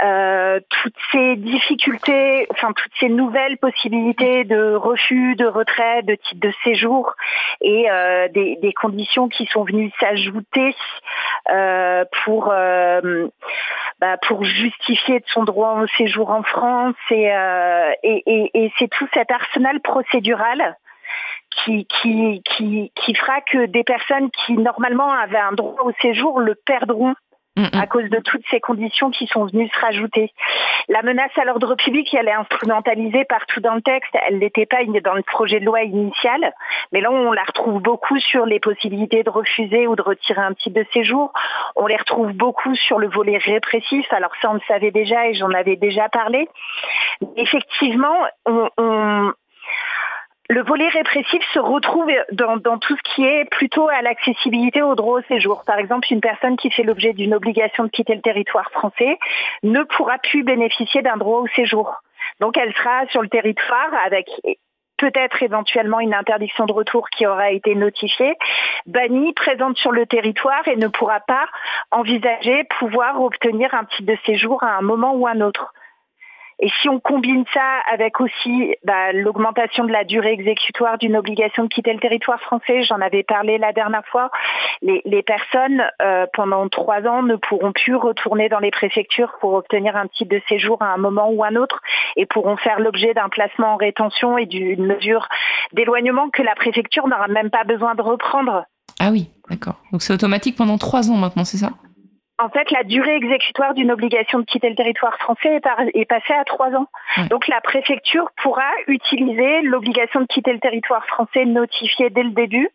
toutes 0.00 0.96
ces 1.12 1.36
difficultés 1.36 2.46
enfin 2.50 2.72
toutes 2.72 2.92
ces 2.98 3.10
nouvelles 3.10 3.58
possibilités 3.58 4.44
de 4.44 4.74
refus 4.74 5.36
de 5.36 5.46
retrait 5.46 6.02
de 6.02 6.14
titre 6.14 6.40
de 6.40 6.52
séjour 6.64 7.14
et 7.60 7.86
des, 8.32 8.74
conditions 8.80 9.28
qui 9.28 9.46
sont 9.46 9.64
venues 9.64 9.92
s'ajouter 10.00 10.74
pour 12.24 12.52
bah, 14.00 14.16
pour 14.26 14.44
justifier 14.44 15.20
de 15.20 15.26
son 15.26 15.44
droit 15.44 15.78
au 15.82 15.86
séjour 15.98 16.30
en 16.30 16.42
France 16.42 16.96
et, 17.10 17.30
et 18.02 18.72
c'est 18.78 18.88
tout 18.88 19.09
cet 19.14 19.30
arsenal 19.30 19.80
procédural 19.80 20.76
qui, 21.50 21.86
qui, 21.86 22.42
qui, 22.44 22.92
qui 22.94 23.14
fera 23.14 23.40
que 23.40 23.66
des 23.66 23.84
personnes 23.84 24.30
qui 24.30 24.54
normalement 24.54 25.10
avaient 25.12 25.38
un 25.38 25.52
droit 25.52 25.82
au 25.84 25.92
séjour 26.00 26.40
le 26.40 26.54
perdront 26.54 27.14
mm, 27.60 27.76
mm. 27.76 27.80
à 27.80 27.86
cause 27.86 28.08
de 28.08 28.18
toutes 28.18 28.44
ces 28.50 28.60
conditions 28.60 29.10
qui 29.10 29.26
sont 29.26 29.46
venues 29.46 29.68
se 29.68 29.80
rajouter. 29.80 30.32
La 30.88 31.02
menace 31.02 31.36
à 31.36 31.44
l'ordre 31.44 31.74
public, 31.74 32.12
elle 32.14 32.28
est 32.28 32.32
instrumentalisée 32.32 33.24
partout 33.24 33.60
dans 33.60 33.74
le 33.74 33.82
texte. 33.82 34.10
Elle 34.26 34.38
n'était 34.38 34.66
pas 34.66 34.78
dans 35.04 35.14
le 35.14 35.22
projet 35.22 35.60
de 35.60 35.64
loi 35.64 35.82
initial, 35.82 36.52
mais 36.92 37.00
là 37.00 37.10
on 37.10 37.32
la 37.32 37.44
retrouve 37.44 37.80
beaucoup 37.80 38.18
sur 38.18 38.46
les 38.46 38.60
possibilités 38.60 39.22
de 39.22 39.30
refuser 39.30 39.86
ou 39.86 39.96
de 39.96 40.02
retirer 40.02 40.40
un 40.40 40.54
type 40.54 40.72
de 40.72 40.86
séjour. 40.92 41.32
On 41.76 41.86
les 41.86 41.96
retrouve 41.96 42.32
beaucoup 42.32 42.74
sur 42.74 42.98
le 42.98 43.08
volet 43.08 43.38
répressif. 43.38 44.06
Alors 44.12 44.32
ça 44.40 44.50
on 44.50 44.54
le 44.54 44.60
savait 44.66 44.90
déjà 44.90 45.28
et 45.28 45.34
j'en 45.34 45.50
avais 45.50 45.76
déjà 45.76 46.08
parlé. 46.08 46.48
Effectivement, 47.36 48.16
on 48.46 49.32
le 50.50 50.64
volet 50.64 50.88
répressif 50.88 51.44
se 51.54 51.60
retrouve 51.60 52.10
dans, 52.32 52.78
tout 52.78 52.96
ce 52.96 53.14
qui 53.14 53.24
est 53.24 53.44
plutôt 53.52 53.88
à 53.88 54.02
l'accessibilité 54.02 54.82
au 54.82 54.96
droit 54.96 55.20
au 55.20 55.22
séjour. 55.22 55.62
Par 55.64 55.78
exemple, 55.78 56.08
une 56.10 56.20
personne 56.20 56.56
qui 56.56 56.72
fait 56.72 56.82
l'objet 56.82 57.12
d'une 57.12 57.34
obligation 57.34 57.84
de 57.84 57.88
quitter 57.88 58.16
le 58.16 58.20
territoire 58.20 58.68
français 58.72 59.16
ne 59.62 59.84
pourra 59.84 60.18
plus 60.18 60.42
bénéficier 60.42 61.02
d'un 61.02 61.16
droit 61.16 61.38
au 61.38 61.46
séjour. 61.54 61.94
Donc 62.40 62.58
elle 62.58 62.74
sera 62.74 63.06
sur 63.10 63.22
le 63.22 63.28
territoire 63.28 63.90
avec 64.04 64.28
peut-être 64.96 65.40
éventuellement 65.40 66.00
une 66.00 66.14
interdiction 66.14 66.66
de 66.66 66.72
retour 66.72 67.08
qui 67.10 67.28
aura 67.28 67.52
été 67.52 67.76
notifiée, 67.76 68.34
bannie, 68.86 69.32
présente 69.34 69.78
sur 69.78 69.92
le 69.92 70.04
territoire 70.04 70.66
et 70.66 70.74
ne 70.74 70.88
pourra 70.88 71.20
pas 71.20 71.46
envisager 71.92 72.64
pouvoir 72.80 73.22
obtenir 73.22 73.72
un 73.72 73.84
titre 73.84 74.10
de 74.12 74.18
séjour 74.26 74.64
à 74.64 74.76
un 74.76 74.82
moment 74.82 75.14
ou 75.14 75.28
un 75.28 75.40
autre. 75.42 75.72
Et 76.62 76.68
si 76.80 76.88
on 76.90 77.00
combine 77.00 77.44
ça 77.54 77.80
avec 77.90 78.20
aussi 78.20 78.74
bah, 78.84 79.12
l'augmentation 79.12 79.84
de 79.84 79.92
la 79.92 80.04
durée 80.04 80.32
exécutoire 80.32 80.98
d'une 80.98 81.16
obligation 81.16 81.64
de 81.64 81.68
quitter 81.68 81.92
le 81.92 82.00
territoire 82.00 82.40
français, 82.40 82.82
j'en 82.82 83.00
avais 83.00 83.22
parlé 83.22 83.56
la 83.56 83.72
dernière 83.72 84.04
fois, 84.06 84.30
les, 84.82 85.22
personnes 85.22 85.82
euh, 86.02 86.26
pendant 86.34 86.68
trois 86.68 87.06
ans 87.06 87.22
ne 87.22 87.36
pourront 87.36 87.72
plus 87.72 87.94
retourner 87.94 88.48
dans 88.48 88.58
les 88.58 88.70
préfectures 88.70 89.32
pour 89.40 89.54
obtenir 89.54 89.96
un 89.96 90.06
titre 90.06 90.34
de 90.34 90.42
séjour 90.48 90.82
à 90.82 90.92
un 90.92 90.96
moment 90.98 91.30
ou 91.30 91.44
un 91.44 91.56
autre 91.56 91.80
et 92.16 92.26
pourront 92.26 92.56
faire 92.56 92.78
l'objet 92.78 93.14
d'un 93.14 93.28
placement 93.30 93.74
en 93.74 93.76
rétention 93.76 94.36
et 94.36 94.46
d'une 94.46 94.84
mesure 94.84 95.28
d'éloignement 95.72 96.28
que 96.30 96.42
la 96.42 96.54
préfecture 96.54 97.08
n'aura 97.08 97.28
même 97.28 97.50
pas 97.50 97.64
besoin 97.64 97.94
de 97.94 98.02
reprendre. 98.02 98.64
Ah 98.98 99.10
oui, 99.10 99.30
d'accord. 99.48 99.76
Donc 99.92 100.02
c'est 100.02 100.12
automatique 100.12 100.56
pendant 100.56 100.76
trois 100.76 101.10
ans 101.10 101.16
maintenant, 101.16 101.44
c'est 101.44 101.58
ça? 101.58 101.70
En 102.40 102.48
fait, 102.48 102.70
la 102.70 102.84
durée 102.84 103.16
exécutoire 103.16 103.74
d'une 103.74 103.90
obligation 103.90 104.38
de 104.38 104.44
quitter 104.44 104.70
le 104.70 104.76
territoire 104.76 105.16
français 105.18 105.60
est, 105.94 106.04
passée 106.06 106.32
à 106.32 106.44
trois 106.44 106.70
ans. 106.70 106.86
Donc 107.28 107.46
la 107.48 107.60
préfecture 107.60 108.30
pourra 108.42 108.70
utiliser 108.86 109.62
l'obligation 109.62 110.20
de 110.20 110.26
quitter 110.26 110.52
le 110.52 110.60
territoire 110.60 111.04
français 111.06 111.44
notifiée 111.44 112.10
dès 112.10 112.22
le 112.22 112.30
début 112.30 112.68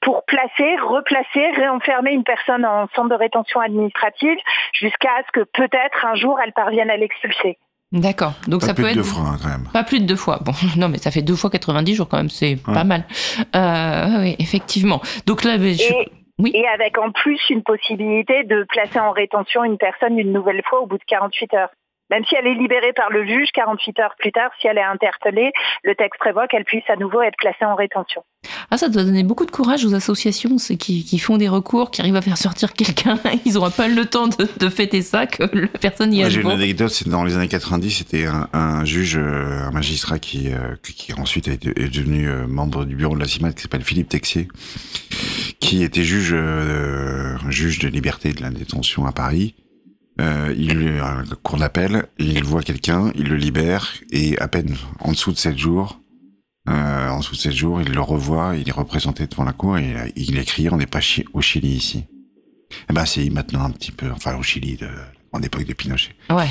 pour 0.00 0.24
placer, 0.24 0.76
replacer, 0.82 1.50
réenfermer 1.56 2.12
une 2.12 2.24
personne 2.24 2.64
en 2.64 2.88
centre 2.94 3.08
de 3.08 3.14
rétention 3.14 3.60
administrative 3.60 4.36
jusqu'à 4.72 5.22
ce 5.26 5.40
que 5.40 5.44
peut-être 5.44 6.04
un 6.04 6.14
jour 6.14 6.38
elle 6.44 6.52
parvienne 6.52 6.90
à 6.90 6.96
l'expulser. 6.96 7.58
D'accord. 7.92 8.32
Donc 8.48 8.62
pas 8.62 8.68
ça 8.68 8.74
plus 8.74 8.82
peut 8.82 8.88
de 8.88 8.98
être 8.98 9.04
deux 9.04 9.10
fois 9.10 9.24
hein, 9.28 9.38
quand 9.40 9.48
même. 9.48 9.68
pas 9.72 9.84
plus 9.84 10.00
de 10.00 10.06
deux 10.06 10.16
fois. 10.16 10.40
Bon, 10.44 10.52
non, 10.76 10.88
mais 10.88 10.98
ça 10.98 11.12
fait 11.12 11.22
deux 11.22 11.36
fois 11.36 11.50
90 11.50 11.94
jours 11.94 12.08
quand 12.08 12.16
même, 12.16 12.30
c'est 12.30 12.56
pas 12.56 12.82
mal. 12.82 13.04
Euh, 13.54 14.22
oui, 14.22 14.36
effectivement. 14.40 15.00
Donc 15.26 15.44
là, 15.44 15.56
je... 15.58 15.62
Et 15.62 16.10
avec 16.72 16.98
en 16.98 17.12
plus 17.12 17.40
une 17.50 17.62
possibilité 17.62 18.44
de 18.44 18.64
placer 18.64 18.98
en 18.98 19.12
rétention 19.12 19.64
une 19.64 19.78
personne 19.78 20.18
une 20.18 20.32
nouvelle 20.32 20.62
fois 20.64 20.80
au 20.80 20.86
bout 20.86 20.98
de 20.98 21.04
48 21.06 21.54
heures. 21.54 21.70
Même 22.14 22.24
si 22.26 22.36
elle 22.36 22.46
est 22.46 22.54
libérée 22.54 22.92
par 22.92 23.10
le 23.10 23.26
juge, 23.26 23.48
48 23.54 23.98
heures 23.98 24.14
plus 24.16 24.30
tard, 24.30 24.48
si 24.60 24.68
elle 24.68 24.78
est 24.78 24.82
interpellée, 24.82 25.50
le 25.82 25.96
texte 25.96 26.20
prévoit 26.20 26.46
qu'elle 26.46 26.64
puisse 26.64 26.88
à 26.88 26.94
nouveau 26.94 27.20
être 27.22 27.34
placée 27.36 27.64
en 27.64 27.74
rétention. 27.74 28.22
Ah, 28.70 28.76
ça 28.76 28.88
doit 28.88 29.02
donner 29.02 29.24
beaucoup 29.24 29.46
de 29.46 29.50
courage 29.50 29.84
aux 29.84 29.94
associations 29.94 30.54
qui, 30.78 31.04
qui 31.04 31.18
font 31.18 31.38
des 31.38 31.48
recours, 31.48 31.90
qui 31.90 32.02
arrivent 32.02 32.14
à 32.14 32.22
faire 32.22 32.38
sortir 32.38 32.72
quelqu'un. 32.72 33.18
Ils 33.44 33.54
n'auront 33.54 33.72
pas 33.72 33.88
le 33.88 34.04
temps 34.04 34.28
de, 34.28 34.68
fêter 34.68 35.02
ça, 35.02 35.26
que 35.26 35.42
la 35.42 35.66
personne 35.66 36.14
y 36.14 36.22
a 36.22 36.28
J'ai 36.28 36.42
une 36.42 36.52
anecdote, 36.52 36.90
c'est 36.90 37.08
dans 37.08 37.24
les 37.24 37.36
années 37.36 37.48
90, 37.48 37.90
c'était 37.90 38.26
un, 38.52 38.84
juge, 38.84 39.16
euh, 39.16 39.66
un 39.66 39.72
magistrat 39.72 40.20
qui, 40.20 40.52
euh, 40.52 40.76
qui 40.82 41.12
ensuite 41.14 41.48
est, 41.48 41.66
devenu 41.66 42.28
euh, 42.28 42.46
membre 42.46 42.84
du 42.84 42.94
bureau 42.94 43.16
de 43.16 43.20
la 43.20 43.26
CIMAT, 43.26 43.54
qui 43.54 43.62
s'appelle 43.62 43.82
Philippe 43.82 44.10
Texier, 44.10 44.46
qui 45.58 45.82
était 45.82 46.04
juge, 46.04 46.36
juge 47.48 47.80
de 47.80 47.88
liberté 47.88 48.32
de 48.32 48.40
la 48.40 48.50
détention 48.50 49.04
à 49.04 49.10
Paris 49.10 49.56
euh, 50.20 50.54
il 50.56 51.00
un 51.00 51.24
cours 51.42 51.58
d'appel, 51.58 52.06
il 52.18 52.44
voit 52.44 52.62
quelqu'un, 52.62 53.10
il 53.14 53.28
le 53.28 53.36
libère 53.36 53.94
et 54.10 54.38
à 54.38 54.48
peine 54.48 54.76
en 55.00 55.12
dessous 55.12 55.32
de 55.32 55.38
7 55.38 55.58
jours, 55.58 56.00
euh, 56.68 57.08
en 57.08 57.18
dessous 57.18 57.34
de 57.34 57.40
7 57.40 57.52
jours, 57.52 57.80
il 57.82 57.92
le 57.92 58.00
revoit, 58.00 58.56
il 58.56 58.68
est 58.68 58.72
représenté 58.72 59.26
devant 59.26 59.44
la 59.44 59.52
cour 59.52 59.78
et 59.78 60.12
il 60.16 60.38
écrit 60.38 60.68
on 60.70 60.76
n'est 60.76 60.86
pas 60.86 61.00
au 61.32 61.40
Chili 61.40 61.68
ici. 61.68 62.04
Eh 62.90 62.92
ben 62.92 63.04
c'est 63.04 63.28
maintenant 63.30 63.64
un 63.64 63.70
petit 63.70 63.92
peu, 63.92 64.10
enfin 64.10 64.36
au 64.36 64.42
Chili 64.42 64.78
en 65.32 65.42
époque 65.42 65.64
de 65.64 65.72
Pinochet. 65.74 66.14
Ouais. 66.30 66.48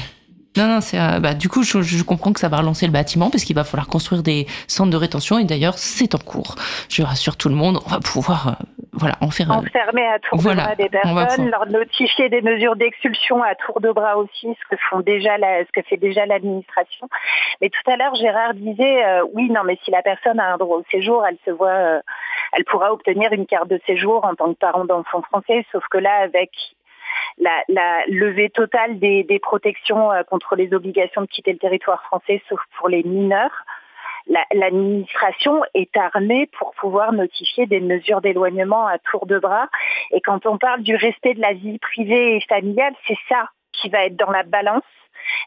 Non, 0.56 0.68
non, 0.68 0.82
c'est 0.82 1.00
euh, 1.00 1.20
bah, 1.20 1.34
du 1.34 1.50
coup, 1.50 1.64
je, 1.64 2.04
comprends 2.04 2.32
que 2.32 2.40
ça 2.40 2.48
va 2.48 2.58
relancer 2.58 2.86
le 2.86 2.92
bâtiment 2.92 3.32
parce 3.32 3.44
qu'il 3.44 3.56
va 3.56 3.64
falloir 3.64 3.88
construire 3.88 4.22
des 4.22 4.46
centres 4.68 4.92
de 4.92 4.98
rétention 4.98 5.40
et 5.40 5.46
d'ailleurs, 5.46 5.78
c'est 5.78 6.14
en 6.14 6.20
cours. 6.20 6.56
Je 6.90 7.02
rassure 7.02 7.38
tout 7.38 7.50
le 7.50 7.56
monde, 7.56 7.80
on 7.84 7.90
va 7.90 8.00
pouvoir, 8.00 8.48
euh, 8.48 8.66
voilà, 8.94 9.16
en 9.22 9.30
faire. 9.32 9.50
Enfermer 9.52 10.06
à 10.06 10.20
tour 10.20 10.38
de 10.38 10.54
bras 10.54 10.76
des 10.76 10.90
personnes, 10.90 11.50
leur 11.50 11.66
notifier 11.68 12.30
des 12.30 12.42
mesures 12.42 12.76
d'expulsion 12.76 13.42
à 13.42 13.56
tour 13.56 13.82
de 13.82 13.92
bras 13.92 14.18
aussi, 14.18 14.56
ce 14.62 14.70
que 14.70 14.80
font 14.90 15.00
déjà 15.00 15.38
ce 15.38 15.72
que 15.72 15.82
fait 15.82 15.98
déjà 15.98 16.26
l'administration. 16.26 17.08
Mais 17.62 17.70
tout 17.70 17.92
à 17.92 17.98
l'heure, 17.98 18.14
Gérard 18.16 18.54
disait, 18.54 19.04
euh, 19.06 19.26
oui, 19.34 19.50
non, 19.50 19.62
mais 19.66 19.80
si 19.84 19.92
la 19.92 20.02
personne 20.02 20.40
a 20.40 20.54
un 20.54 20.58
droit 20.58 20.78
au 20.78 20.86
séjour, 20.92 21.26
elle 21.26 21.38
se 21.46 21.52
voit, 21.52 22.02
elle 22.54 22.66
pourra 22.66 22.94
obtenir 22.94 23.34
une 23.34 23.46
carte 23.46 23.68
de 23.68 23.80
séjour 23.86 24.26
en 24.26 24.36
tant 24.36 24.54
que 24.54 24.60
parent 24.60 24.86
d'enfant 24.86 25.22
français, 25.24 25.66
sauf 25.72 25.84
que 25.90 25.98
là, 25.98 26.16
avec 26.22 26.52
la, 27.40 27.64
la 27.68 28.06
levée 28.08 28.50
totale 28.50 29.00
des, 29.00 29.24
des 29.24 29.40
protections 29.40 30.12
euh, 30.12 30.24
contre 30.24 30.56
les 30.56 30.74
obligations 30.74 31.22
de 31.22 31.28
quitter 31.28 31.52
le 31.52 31.60
territoire 31.60 32.04
français, 32.04 32.42
sauf 32.48 32.60
pour 32.78 32.90
les 32.90 33.04
mineurs. 33.04 33.64
L'administration 34.28 35.62
est 35.74 35.96
armée 35.98 36.50
pour 36.58 36.74
pouvoir 36.76 37.14
notifier 37.14 37.66
des 37.66 37.80
mesures 37.80 38.22
d'éloignement 38.22 38.88
à 38.88 38.98
tour 38.98 39.26
de 39.26 39.38
bras. 39.38 39.70
Et 40.12 40.22
quand 40.22 40.46
on 40.46 40.58
parle 40.58 40.82
du 40.82 40.96
respect 40.96 41.34
de 41.34 41.42
la 41.42 41.54
vie 41.54 41.78
privée 41.80 42.38
et 42.38 42.42
familiale, 42.42 42.94
c'est 43.08 43.18
ça 43.28 43.50
qui 43.74 43.90
va 43.90 44.06
être 44.06 44.16
dans 44.16 44.32
la 44.32 44.44
balance. 44.44 44.84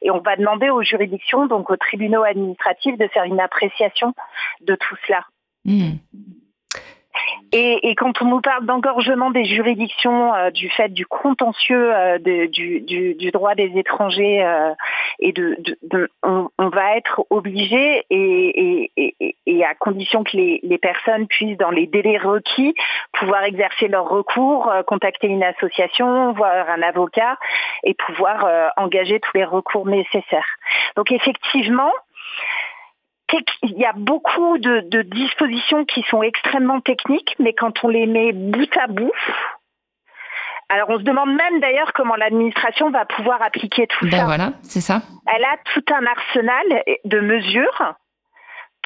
Et 0.03 0.11
on 0.11 0.20
va 0.20 0.37
demander 0.37 0.68
aux 0.70 0.83
juridictions, 0.83 1.47
donc 1.47 1.70
aux 1.70 1.77
tribunaux 1.77 2.22
administratifs, 2.22 2.99
de 2.99 3.09
faire 3.09 3.24
une 3.24 3.41
appréciation 3.41 4.14
de 4.62 4.74
tout 4.74 4.97
cela. 5.07 5.24
Mmh. 5.64 5.93
Et, 7.53 7.95
quand 7.97 8.21
on 8.21 8.27
nous 8.27 8.41
parle 8.41 8.67
d'engorgement 8.67 9.31
des 9.31 9.45
juridictions 9.45 10.35
euh, 10.35 10.51
du 10.51 10.69
fait 10.69 10.89
du 10.89 11.07
contentieux 11.07 11.95
euh, 11.95 12.19
du, 12.19 13.31
droit 13.33 13.55
des 13.55 13.73
étrangers 13.77 14.45
euh, 14.45 14.75
on, 16.23 16.69
va 16.69 16.97
être 16.97 17.25
obligé 17.31 18.05
et, 18.11 18.91
à 19.64 19.75
condition 19.75 20.25
que 20.25 20.37
les, 20.37 20.61
les, 20.62 20.79
personnes 20.79 21.27
puissent 21.27 21.57
dans 21.57 21.71
les 21.71 21.87
délais 21.87 22.19
requis 22.19 22.75
pouvoir 23.12 23.45
exercer 23.45 23.89
leur 23.89 24.09
recours, 24.09 24.71
contacter 24.87 25.29
une 25.29 25.43
association, 25.43 26.33
voir 26.33 26.69
un 26.69 26.83
avocat 26.83 27.39
et 27.85 27.95
pouvoir 27.95 28.73
engager 28.77 29.21
tous 29.21 29.37
les 29.37 29.45
recours 29.45 29.87
nécessaires. 29.87 30.47
Donc 30.97 31.11
effectivement, 31.11 31.93
il 33.62 33.79
y 33.79 33.85
a 33.85 33.93
beaucoup 33.93 34.59
de, 34.59 35.03
dispositions 35.03 35.85
qui 35.85 36.03
sont 36.11 36.22
extrêmement 36.22 36.81
techniques, 36.81 37.35
mais 37.39 37.53
quand 37.55 37.85
on 37.85 37.89
les 37.89 38.07
met 38.07 38.33
bout 38.33 38.77
à 38.79 38.87
bout, 38.87 39.12
alors 40.68 40.91
on 40.91 40.99
se 40.99 41.05
demande 41.05 41.35
même 41.35 41.61
d'ailleurs 41.61 41.93
comment 41.93 42.16
l'administration 42.16 42.91
va 42.91 43.05
pouvoir 43.05 43.41
appliquer 43.43 43.87
tout 43.87 44.07
ben 44.07 44.18
ça. 44.18 44.24
Voilà, 44.24 44.53
c'est 44.62 44.81
ça. 44.81 45.03
Elle 45.27 45.45
a 45.45 45.57
tout 45.74 45.85
un 45.93 46.05
arsenal 46.07 46.83
de 47.05 47.20
mesures 47.20 47.95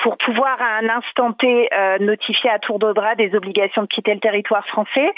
pour 0.02 0.16
pouvoir 0.16 0.60
à 0.60 0.78
un 0.78 0.88
instant 0.88 1.32
T 1.32 1.68
euh, 1.72 1.98
notifier 1.98 2.50
à 2.50 2.58
tour 2.58 2.78
de 2.78 2.92
bras 2.92 3.14
des 3.14 3.34
obligations 3.34 3.82
de 3.82 3.86
quitter 3.86 4.14
le 4.14 4.20
territoire 4.20 4.66
français. 4.66 5.12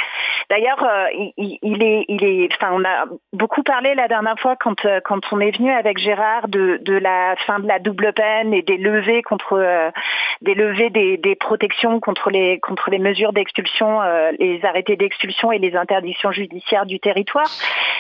D'ailleurs, 0.51 0.83
euh, 0.83 1.07
il, 1.37 1.83
est, 1.83 2.05
il 2.09 2.25
est, 2.25 2.49
enfin, 2.55 2.73
on 2.73 2.85
a 2.85 3.07
beaucoup 3.33 3.63
parlé 3.63 3.95
la 3.95 4.09
dernière 4.09 4.39
fois 4.39 4.57
quand 4.57 4.85
euh, 4.85 5.01
quand 5.05 5.21
on 5.33 5.41
est 5.41 5.57
venu 5.57 5.71
avec 5.71 5.99
Gérard 5.99 6.49
de, 6.49 6.79
de 6.83 6.95
la 6.95 7.37
fin 7.47 7.59
de 7.61 7.69
la 7.69 7.79
double 7.79 8.13
peine 8.13 8.53
et 8.53 8.63
des 8.63 8.77
levées 8.77 9.23
contre 9.23 9.93
des 10.41 10.55
levées 10.55 10.91
des, 10.91 11.17
des, 11.17 11.35
protections 11.37 12.01
contre 12.01 12.31
les 12.31 12.59
contre 12.61 12.91
les 12.91 12.99
mesures 12.99 13.33
d'expulsion, 13.33 14.01
les 14.39 14.61
arrêtés 14.65 14.97
d'expulsion 14.97 15.53
et 15.53 15.59
les 15.59 15.77
interdictions 15.77 16.33
judiciaires 16.33 16.87
du 16.87 17.01
territoire. 17.01 17.47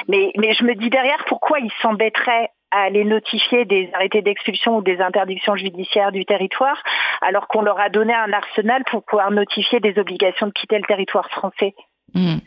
Mais 0.08 0.32
mais 0.36 0.52
je 0.54 0.64
me 0.64 0.74
dis 0.74 0.90
derrière 0.90 1.24
pourquoi 1.26 1.60
il 1.60 1.70
s'embêterait 1.80 2.50
à 2.72 2.84
aller 2.84 3.04
notifier 3.04 3.64
des 3.64 3.90
arrêtés 3.92 4.22
d'expulsion 4.22 4.78
ou 4.78 4.82
des 4.82 5.00
interdictions 5.00 5.54
judiciaires 5.56 6.10
du 6.10 6.24
territoire, 6.24 6.82
alors 7.20 7.46
qu'on 7.46 7.62
leur 7.62 7.78
a 7.78 7.90
donné 7.90 8.14
un 8.14 8.32
arsenal 8.32 8.82
pour 8.90 9.04
pouvoir 9.04 9.30
notifier 9.30 9.78
des 9.78 9.98
obligations 9.98 10.46
de 10.46 10.52
quitter 10.52 10.78
le 10.78 10.84
territoire 10.84 11.28
français. 11.30 11.74
Hmm. 12.14 12.38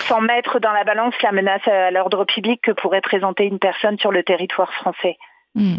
Sans 0.00 0.20
mettre 0.20 0.58
dans 0.58 0.72
la 0.72 0.84
balance 0.84 1.14
la 1.22 1.32
menace 1.32 1.66
à 1.66 1.90
l'ordre 1.92 2.24
public 2.24 2.60
que 2.62 2.72
pourrait 2.72 3.00
présenter 3.00 3.44
une 3.44 3.60
personne 3.60 3.98
sur 3.98 4.10
le 4.10 4.24
territoire 4.24 4.72
français. 4.74 5.16
Hmm. 5.54 5.76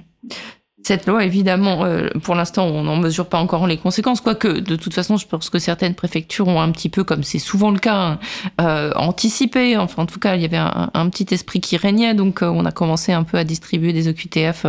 Cette 0.84 1.07
loi, 1.07 1.23
évidemment, 1.23 1.86
euh, 1.86 2.09
pour 2.21 2.36
l'instant, 2.36 2.65
on 2.65 2.84
n'en 2.84 2.97
mesure 2.97 3.28
pas 3.28 3.39
encore 3.39 3.65
les 3.65 3.78
conséquences, 3.78 4.19
quoique, 4.19 4.49
de 4.49 4.76
toute 4.76 4.93
façon, 4.93 5.15
je 5.15 5.26
pense 5.26 5.49
que 5.49 5.57
certaines 5.57 5.95
préfectures 5.95 6.49
ont 6.49 6.59
un 6.59 6.69
petit 6.71 6.89
peu, 6.89 7.05
comme 7.05 7.23
c'est 7.23 7.39
souvent 7.39 7.71
le 7.71 7.80
cas, 7.80 7.95
hein, 7.95 8.19
euh, 8.59 8.91
anticipé. 8.97 9.78
Enfin, 9.78 10.03
en 10.03 10.05
tout 10.05 10.19
cas, 10.19 10.36
il 10.36 10.41
y 10.41 10.45
avait 10.45 10.57
un, 10.57 11.09
petit 11.09 11.34
esprit 11.34 11.61
qui 11.61 11.78
régnait, 11.78 12.13
donc 12.13 12.43
euh, 12.43 12.47
on 12.47 12.65
a 12.65 12.71
commencé 12.71 13.13
un 13.13 13.23
peu 13.23 13.38
à 13.38 13.45
distribuer 13.45 13.93
des 13.93 14.09
OQTF 14.09 14.65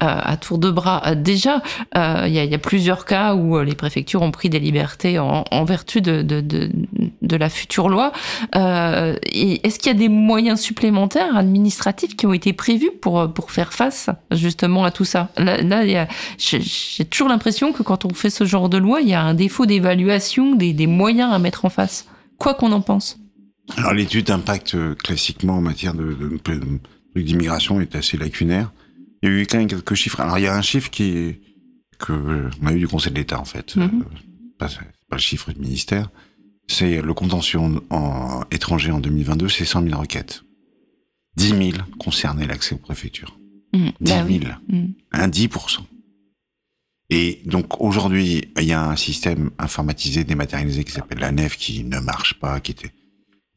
à 0.00 0.36
tour 0.36 0.58
de 0.58 0.70
bras. 0.70 1.14
Déjà, 1.14 1.62
il 1.94 2.32
y, 2.32 2.54
a, 2.54 2.58
plusieurs 2.58 3.04
cas 3.04 3.34
où 3.34 3.60
les 3.60 3.76
préfectures 3.76 4.22
ont 4.22 4.32
pris 4.32 4.50
des 4.50 4.58
libertés 4.58 5.18
en, 5.20 5.64
vertu 5.64 6.00
de, 6.00 6.22
de, 6.22 6.70
la 7.34 7.48
future 7.48 7.88
loi. 7.88 8.12
Est-ce 8.52 9.78
qu'il 9.78 9.90
y 9.90 9.94
a 9.94 9.98
des 9.98 10.08
moyens 10.08 10.60
supplémentaires 10.60 11.36
administratifs 11.36 12.14
qui 12.14 12.26
ont 12.26 12.32
été 12.32 12.52
prévus 12.52 12.92
pour, 13.00 13.32
pour 13.32 13.50
faire 13.50 13.72
face 13.72 14.10
justement 14.30 14.84
à 14.84 14.92
tout 14.92 15.04
ça? 15.04 15.30
Là, 15.36 16.06
j'ai 16.38 17.04
toujours 17.04 17.28
l'impression 17.28 17.72
que 17.72 17.82
quand 17.82 18.04
on 18.04 18.14
fait 18.14 18.30
ce 18.30 18.44
genre 18.44 18.68
de 18.68 18.76
loi, 18.76 19.00
il 19.00 19.08
y 19.08 19.14
a 19.14 19.22
un 19.22 19.34
défaut 19.34 19.66
d'évaluation 19.66 20.54
des, 20.54 20.86
moyens 20.86 21.32
à 21.32 21.38
mettre 21.38 21.64
en 21.64 21.70
face, 21.70 22.06
quoi 22.38 22.54
qu'on 22.54 22.72
en 22.72 22.80
pense. 22.80 23.18
Alors 23.76 23.92
l'étude 23.92 24.26
d'impact 24.26 24.74
euh, 24.74 24.94
classiquement 24.94 25.54
en 25.54 25.60
matière 25.60 25.94
de, 25.94 26.16
d'immigration 27.16 27.80
est 27.80 27.96
assez 27.96 28.16
lacunaire. 28.16 28.72
Il 29.22 29.28
y 29.28 29.32
a 29.32 29.34
eu 29.34 29.46
quand 29.46 29.58
même 29.58 29.66
quelques 29.66 29.94
chiffres. 29.94 30.20
Alors 30.20 30.38
il 30.38 30.44
y 30.44 30.46
a 30.46 30.54
un 30.54 30.62
chiffre 30.62 30.90
qui 30.90 31.40
que 31.98 32.48
on 32.62 32.66
a 32.66 32.72
eu 32.72 32.78
du 32.78 32.86
Conseil 32.86 33.12
de 33.12 33.18
l'État 33.18 33.40
en 33.40 33.44
fait, 33.44 33.74
mm-hmm. 33.74 34.00
euh, 34.00 34.04
pas, 34.58 34.68
pas, 34.68 35.16
le 35.16 35.18
chiffre 35.18 35.50
du 35.50 35.60
ministère. 35.60 36.10
C'est 36.68 37.00
le 37.00 37.14
contentieux 37.14 37.60
en, 37.90 38.42
étranger 38.50 38.90
en 38.90 39.00
2022, 39.00 39.48
c'est 39.48 39.64
100 39.64 39.84
000 39.84 40.00
requêtes. 40.00 40.42
10 41.36 41.48
000 41.48 41.70
concernaient 41.98 42.46
l'accès 42.46 42.74
aux 42.74 42.78
préfectures. 42.78 43.38
10 43.72 43.92
000, 44.00 44.24
mmh. 44.68 44.86
un 45.12 45.28
10% 45.28 45.80
Et 47.10 47.42
donc 47.44 47.80
aujourd'hui, 47.80 48.48
il 48.58 48.64
y 48.64 48.72
a 48.72 48.88
un 48.88 48.96
système 48.96 49.50
informatisé, 49.58 50.24
dématérialisé 50.24 50.82
qui 50.82 50.92
s'appelle 50.92 51.18
la 51.18 51.30
nef 51.30 51.56
qui 51.56 51.84
ne 51.84 51.98
marche 51.98 52.34
pas, 52.40 52.58
qui 52.60 52.72
était 52.72 52.92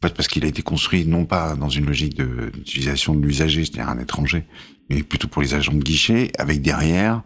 en 0.02 0.08
fait 0.08 0.14
parce 0.14 0.28
qu'il 0.28 0.46
a 0.46 0.48
été 0.48 0.62
construit 0.62 1.06
non 1.06 1.26
pas 1.26 1.56
dans 1.56 1.70
une 1.70 1.86
logique 1.86 2.16
d'utilisation 2.16 3.16
de, 3.16 3.26
l'usager, 3.26 3.66
c'est-à-dire 3.66 3.90
un 3.90 4.00
étranger, 4.00 4.46
mais 4.90 5.04
plutôt 5.04 5.28
pour 5.28 5.42
les 5.42 5.54
agents 5.54 5.74
de 5.74 5.84
guichet, 5.84 6.32
avec 6.38 6.62
derrière 6.62 7.24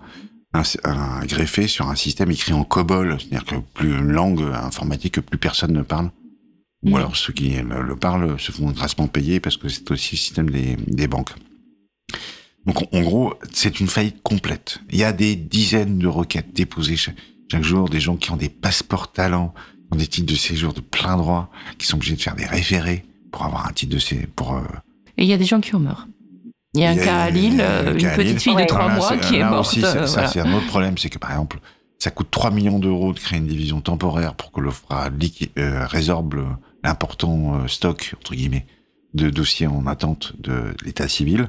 un, 0.54 1.26
greffé 1.26 1.68
sur 1.68 1.90
un 1.90 1.96
système 1.96 2.32
écrit 2.32 2.54
en 2.54 2.64
COBOL, 2.64 3.18
c'est-à-dire 3.20 3.46
que 3.46 3.56
plus 3.74 3.90
une 3.90 4.12
langue 4.12 4.42
informatique 4.42 5.16
que 5.16 5.20
plus 5.20 5.38
personne 5.38 5.74
ne 5.74 5.82
parle. 5.82 6.12
Ou 6.84 6.92
mmh. 6.92 6.96
alors 6.96 7.16
ceux 7.16 7.34
qui 7.34 7.56
le, 7.56 7.96
parlent 7.96 8.40
se 8.40 8.52
font 8.52 8.70
grassement 8.72 9.08
payer 9.08 9.40
parce 9.40 9.58
que 9.58 9.70
c'est 9.70 9.90
aussi 9.90 10.16
le 10.16 10.20
système 10.20 10.50
des, 10.50 10.76
des 10.88 11.08
banques. 11.08 11.34
Donc 12.66 12.94
en 12.94 13.02
gros, 13.02 13.34
c'est 13.52 13.80
une 13.80 13.88
faillite 13.88 14.22
complète. 14.22 14.80
Il 14.92 14.98
y 14.98 15.04
a 15.04 15.12
des 15.12 15.36
dizaines 15.36 15.98
de 15.98 16.08
requêtes 16.08 16.54
déposées 16.54 16.96
chaque, 16.96 17.16
jour, 17.62 17.90
des 17.90 18.00
gens 18.00 18.16
qui 18.16 18.32
ont 18.32 18.38
des 18.38 18.50
passeports 18.50 19.12
talents, 19.12 19.54
qui 19.56 19.96
ont 19.96 19.98
des 19.98 20.08
titres 20.08 20.32
de 20.32 20.38
séjour 20.38 20.74
de 20.74 20.82
plein 20.82 21.18
droit, 21.18 21.52
qui 21.78 21.86
sont 21.86 21.98
obligés 21.98 22.16
de 22.16 22.22
faire 22.22 22.36
des 22.36 22.46
référés 22.46 23.06
pour 23.32 23.44
avoir 23.44 23.68
un 23.68 23.74
titre 23.74 23.94
de 23.94 24.00
séjour. 24.00 24.28
Pour, 24.36 24.56
euh, 24.56 24.64
Et 25.18 25.24
il 25.24 25.30
y 25.30 25.34
a 25.34 25.38
des 25.38 25.46
gens 25.46 25.62
qui 25.62 25.76
ont 25.76 25.80
mort. 25.80 26.08
Il 26.74 26.82
y 26.82 26.86
a 26.86 26.90
un 26.90 26.96
cas 26.96 27.20
à 27.20 27.30
Lille, 27.30 27.64
une 28.00 28.10
petite 28.16 28.42
fille 28.42 28.56
de 28.56 28.66
trois 28.66 28.90
mois 28.90 29.18
qui 29.18 29.36
est 29.36 29.44
morte. 29.44 29.68
Aussi, 29.68 29.84
euh, 29.84 30.08
ça, 30.08 30.28
c'est 30.28 30.40
un 30.40 30.54
autre 30.54 30.68
problème, 30.68 30.98
c'est 30.98 31.10
que 31.10 31.20
par 31.20 31.32
exemple, 31.32 31.60
ça 32.00 32.10
coûte 32.10 32.30
3 32.32 32.52
millions 32.52 32.80
d'euros 32.80 33.14
de 33.14 33.20
créer 33.20 33.40
une 33.40 33.48
division 33.48 33.80
temporaire 33.80 34.34
pour 34.34 34.52
que 34.52 34.60
l'OFRA 34.60 35.10
euh, 35.58 35.86
résorbe 35.86 36.44
l'important 36.84 37.68
stock, 37.68 38.16
entre 38.18 38.34
guillemets, 38.34 38.66
de 39.14 39.30
dossiers 39.30 39.68
en 39.68 39.86
attente 39.86 40.34
de 40.40 40.76
l'état 40.84 41.08
civil 41.08 41.48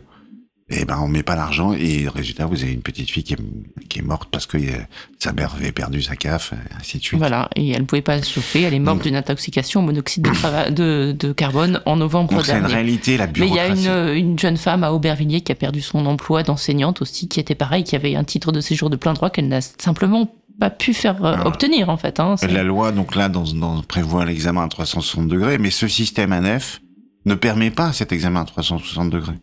eh 0.70 0.84
ben 0.86 0.98
on 0.98 1.08
met 1.08 1.22
pas 1.22 1.36
l'argent 1.36 1.74
et 1.74 2.08
résultat 2.08 2.46
vous 2.46 2.62
avez 2.62 2.72
une 2.72 2.80
petite 2.80 3.10
fille 3.10 3.22
qui 3.22 3.34
est, 3.34 3.88
qui 3.88 3.98
est 3.98 4.02
morte 4.02 4.30
parce 4.30 4.46
que 4.46 4.56
euh, 4.56 4.78
sa 5.18 5.32
mère 5.32 5.54
avait 5.54 5.72
perdu 5.72 6.00
sa 6.00 6.16
CAF 6.16 6.54
ainsi 6.78 6.98
de 6.98 7.02
suite. 7.02 7.18
Voilà 7.18 7.50
et 7.54 7.70
elle 7.70 7.82
ne 7.82 7.86
pouvait 7.86 8.02
pas 8.02 8.22
se 8.22 8.32
chauffer, 8.32 8.62
elle 8.62 8.72
est 8.72 8.78
morte 8.78 9.02
d'une 9.02 9.16
intoxication 9.16 9.80
au 9.80 9.82
monoxyde 9.84 10.26
de, 10.70 11.12
de, 11.12 11.32
carbone 11.32 11.82
en 11.84 11.96
novembre 11.96 12.34
donc 12.34 12.46
dernier. 12.46 12.62
C'est 12.62 12.66
une 12.66 12.74
réalité 12.74 13.16
la 13.18 13.26
bureaucratie. 13.26 13.70
Mais 13.70 13.78
il 13.78 13.84
y 13.84 13.88
a 13.88 14.12
une, 14.12 14.16
une 14.16 14.38
jeune 14.38 14.56
femme 14.56 14.84
à 14.84 14.92
Aubervilliers 14.92 15.42
qui 15.42 15.52
a 15.52 15.54
perdu 15.54 15.82
son 15.82 16.06
emploi 16.06 16.42
d'enseignante 16.42 17.02
aussi 17.02 17.28
qui 17.28 17.40
était 17.40 17.54
pareil, 17.54 17.84
qui 17.84 17.94
avait 17.94 18.16
un 18.16 18.24
titre 18.24 18.50
de 18.50 18.60
séjour 18.60 18.88
de 18.88 18.96
plein 18.96 19.12
droit 19.12 19.28
qu'elle 19.28 19.48
n'a 19.48 19.60
simplement 19.60 20.32
pas 20.58 20.70
pu 20.70 20.94
faire 20.94 21.22
euh, 21.24 21.36
obtenir 21.44 21.90
en 21.90 21.96
fait. 21.96 22.20
Hein, 22.20 22.36
la 22.48 22.62
loi 22.62 22.92
donc 22.92 23.14
là 23.14 23.28
dans, 23.28 23.44
dans 23.44 23.82
prévoit 23.82 24.24
l'examen 24.24 24.64
à 24.64 24.68
360 24.68 25.28
degrés, 25.28 25.58
mais 25.58 25.70
ce 25.70 25.88
système 25.88 26.32
ANEF 26.32 26.80
ne 27.26 27.34
permet 27.34 27.70
pas 27.70 27.92
cet 27.92 28.12
examen 28.12 28.42
à 28.42 28.44
360 28.44 29.10
degrés. 29.10 29.38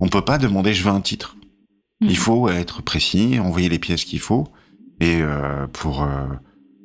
On 0.00 0.08
peut 0.08 0.24
pas 0.24 0.38
demander 0.38 0.72
je 0.72 0.82
veux 0.82 0.90
un 0.90 1.00
titre. 1.00 1.36
Il 2.00 2.12
hmm. 2.12 2.14
faut 2.14 2.48
être 2.48 2.82
précis, 2.82 3.38
envoyer 3.38 3.68
les 3.68 3.78
pièces 3.78 4.04
qu'il 4.04 4.20
faut. 4.20 4.48
Et 5.00 5.20
euh, 5.20 5.66
pour 5.66 6.02
euh, 6.02 6.26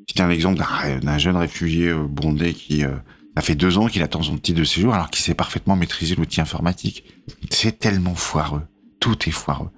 citer 0.07 0.23
un 0.23 0.29
exemple 0.29 0.61
d'un 1.01 1.17
jeune 1.17 1.37
réfugié 1.37 1.89
euh, 1.89 2.05
bondé 2.07 2.53
qui 2.53 2.83
euh, 2.83 2.95
a 3.35 3.41
fait 3.41 3.55
deux 3.55 3.77
ans 3.77 3.87
qu'il 3.87 4.03
attend 4.03 4.21
son 4.21 4.37
titre 4.37 4.59
de 4.59 4.63
séjour 4.63 4.93
alors 4.93 5.09
qu'il 5.09 5.23
sait 5.23 5.33
parfaitement 5.33 5.75
maîtriser 5.75 6.15
l'outil 6.15 6.41
informatique. 6.41 7.03
C'est 7.49 7.79
tellement 7.79 8.15
foireux. 8.15 8.63
Tout 8.99 9.17
est 9.27 9.31
foireux. 9.31 9.69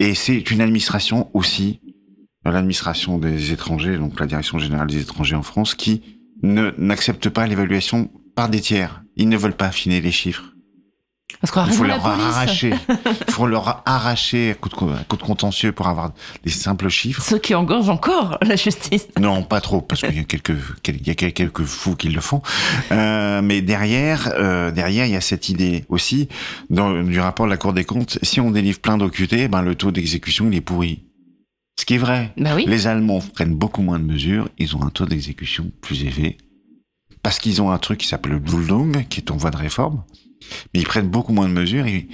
Et 0.00 0.14
c'est 0.14 0.50
une 0.50 0.60
administration 0.60 1.30
aussi, 1.34 1.80
l'administration 2.44 3.18
des 3.18 3.52
étrangers, 3.52 3.96
donc 3.96 4.18
la 4.18 4.26
direction 4.26 4.58
générale 4.58 4.88
des 4.88 5.00
étrangers 5.00 5.36
en 5.36 5.42
France, 5.42 5.74
qui 5.74 6.02
ne 6.42 6.72
n'accepte 6.78 7.28
pas 7.28 7.46
l'évaluation 7.46 8.10
par 8.34 8.48
des 8.48 8.60
tiers. 8.60 9.04
Ils 9.16 9.28
ne 9.28 9.36
veulent 9.36 9.56
pas 9.56 9.66
affiner 9.66 10.00
les 10.00 10.10
chiffres. 10.10 10.53
Parce 11.40 11.52
il 11.68 11.72
faut 11.72 11.84
leur 11.84 12.04
arracher, 12.06 12.74
il 13.28 13.32
faut 13.32 13.46
leur 13.46 13.82
arracher 13.86 14.52
à 14.52 14.54
coup, 14.54 14.68
de, 14.68 14.74
coup 14.74 15.16
de 15.16 15.22
contentieux 15.22 15.72
pour 15.72 15.88
avoir 15.88 16.12
des 16.44 16.50
simples 16.50 16.88
chiffres. 16.88 17.22
Ce 17.22 17.36
qui 17.36 17.54
engorge 17.54 17.88
encore 17.88 18.38
la 18.42 18.56
justice. 18.56 19.08
Non, 19.18 19.42
pas 19.42 19.60
trop, 19.60 19.80
parce 19.80 20.00
qu'il 20.00 20.16
y 20.16 20.20
a 20.20 20.24
quelques, 20.24 20.56
il 20.88 21.06
y 21.06 21.10
a 21.10 21.14
quelques 21.14 21.64
fous 21.64 21.96
qui 21.96 22.08
le 22.08 22.20
font. 22.20 22.42
Euh, 22.92 23.42
mais 23.42 23.62
derrière, 23.62 24.32
euh, 24.36 24.70
derrière, 24.70 25.06
il 25.06 25.12
y 25.12 25.16
a 25.16 25.20
cette 25.20 25.48
idée 25.48 25.84
aussi 25.88 26.28
dans, 26.70 27.02
du 27.02 27.20
rapport 27.20 27.46
de 27.46 27.50
la 27.50 27.56
Cour 27.56 27.72
des 27.72 27.84
comptes. 27.84 28.18
Si 28.22 28.40
on 28.40 28.50
délivre 28.50 28.80
plein 28.80 28.98
d'OQT, 28.98 29.48
ben 29.48 29.62
le 29.62 29.74
taux 29.74 29.90
d'exécution 29.90 30.48
il 30.50 30.56
est 30.56 30.60
pourri. 30.60 31.04
Ce 31.78 31.84
qui 31.84 31.94
est 31.94 31.98
vrai. 31.98 32.32
Bah 32.36 32.50
oui. 32.54 32.64
Les 32.68 32.86
Allemands 32.86 33.20
prennent 33.34 33.54
beaucoup 33.54 33.82
moins 33.82 33.98
de 33.98 34.04
mesures, 34.04 34.48
ils 34.58 34.76
ont 34.76 34.82
un 34.82 34.90
taux 34.90 35.06
d'exécution 35.06 35.70
plus 35.80 36.04
élevé 36.04 36.38
parce 37.24 37.38
qu'ils 37.38 37.62
ont 37.62 37.70
un 37.70 37.78
truc 37.78 37.98
qui 37.98 38.06
s'appelle 38.06 38.32
le 38.32 38.40
Duldung, 38.40 39.06
qui 39.08 39.20
est 39.20 39.30
en 39.30 39.36
voie 39.36 39.50
de 39.50 39.56
réforme 39.56 40.04
mais 40.72 40.80
ils 40.80 40.86
prennent 40.86 41.08
beaucoup 41.08 41.32
moins 41.32 41.48
de 41.48 41.54
mesures. 41.54 41.86
Et, 41.86 42.08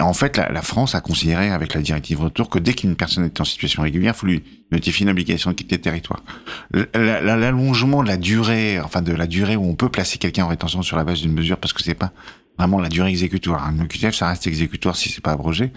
en 0.00 0.14
fait, 0.14 0.36
la, 0.36 0.62
France 0.62 0.94
a 0.94 1.00
considéré 1.00 1.50
avec 1.50 1.74
la 1.74 1.82
directive 1.82 2.20
retour 2.20 2.48
que 2.48 2.58
dès 2.58 2.74
qu'une 2.74 2.96
personne 2.96 3.24
est 3.24 3.40
en 3.40 3.44
situation 3.44 3.82
régulière, 3.82 4.14
il 4.16 4.18
faut 4.18 4.26
lui 4.26 4.42
notifier 4.72 5.04
une 5.04 5.10
obligation 5.10 5.50
de 5.50 5.54
quitter 5.54 5.76
le 5.76 5.82
territoire. 5.82 6.24
L'allongement 6.94 8.02
de 8.02 8.08
la 8.08 8.16
durée, 8.16 8.80
enfin 8.80 9.02
de 9.02 9.12
la 9.12 9.26
durée 9.26 9.54
où 9.54 9.64
on 9.64 9.74
peut 9.74 9.90
placer 9.90 10.18
quelqu'un 10.18 10.44
en 10.44 10.48
rétention 10.48 10.82
sur 10.82 10.96
la 10.96 11.04
base 11.04 11.20
d'une 11.20 11.32
mesure, 11.32 11.58
parce 11.58 11.72
que 11.72 11.82
c'est 11.82 11.94
pas 11.94 12.12
vraiment 12.58 12.80
la 12.80 12.88
durée 12.88 13.10
exécutoire. 13.10 13.66
Un 13.66 13.78
OQTF, 13.80 14.14
ça 14.14 14.28
reste 14.28 14.46
exécutoire 14.46 14.96
si 14.96 15.10
c'est 15.10 15.20
pas 15.20 15.32
abrogé. 15.32 15.72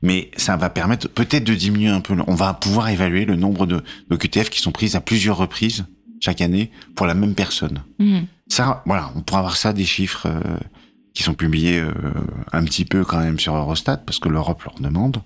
Mais 0.00 0.30
ça 0.36 0.56
va 0.56 0.70
permettre 0.70 1.08
peut-être 1.08 1.44
de 1.44 1.54
diminuer 1.54 1.90
un 1.90 2.00
peu. 2.00 2.14
On 2.26 2.34
va 2.34 2.54
pouvoir 2.54 2.88
évaluer 2.88 3.24
le 3.24 3.36
nombre 3.36 3.66
de 3.66 3.82
d'OQTF 4.08 4.50
qui 4.50 4.60
sont 4.60 4.72
prises 4.72 4.96
à 4.96 5.00
plusieurs 5.00 5.36
reprises 5.36 5.84
chaque 6.20 6.40
année 6.40 6.70
pour 6.94 7.06
la 7.06 7.14
même 7.14 7.34
personne. 7.34 7.82
Mmh. 7.98 8.20
Ça, 8.48 8.82
voilà, 8.86 9.12
on 9.14 9.20
pourra 9.20 9.40
avoir 9.40 9.56
ça 9.56 9.72
des 9.72 9.84
chiffres 9.84 10.26
euh, 10.26 10.58
qui 11.14 11.22
sont 11.22 11.34
publiés 11.34 11.78
euh, 11.78 11.92
un 12.52 12.64
petit 12.64 12.84
peu 12.84 13.04
quand 13.04 13.18
même 13.18 13.38
sur 13.38 13.54
Eurostat 13.54 13.98
parce 13.98 14.18
que 14.18 14.28
l'Europe 14.28 14.62
leur 14.64 14.80
demande. 14.80 15.22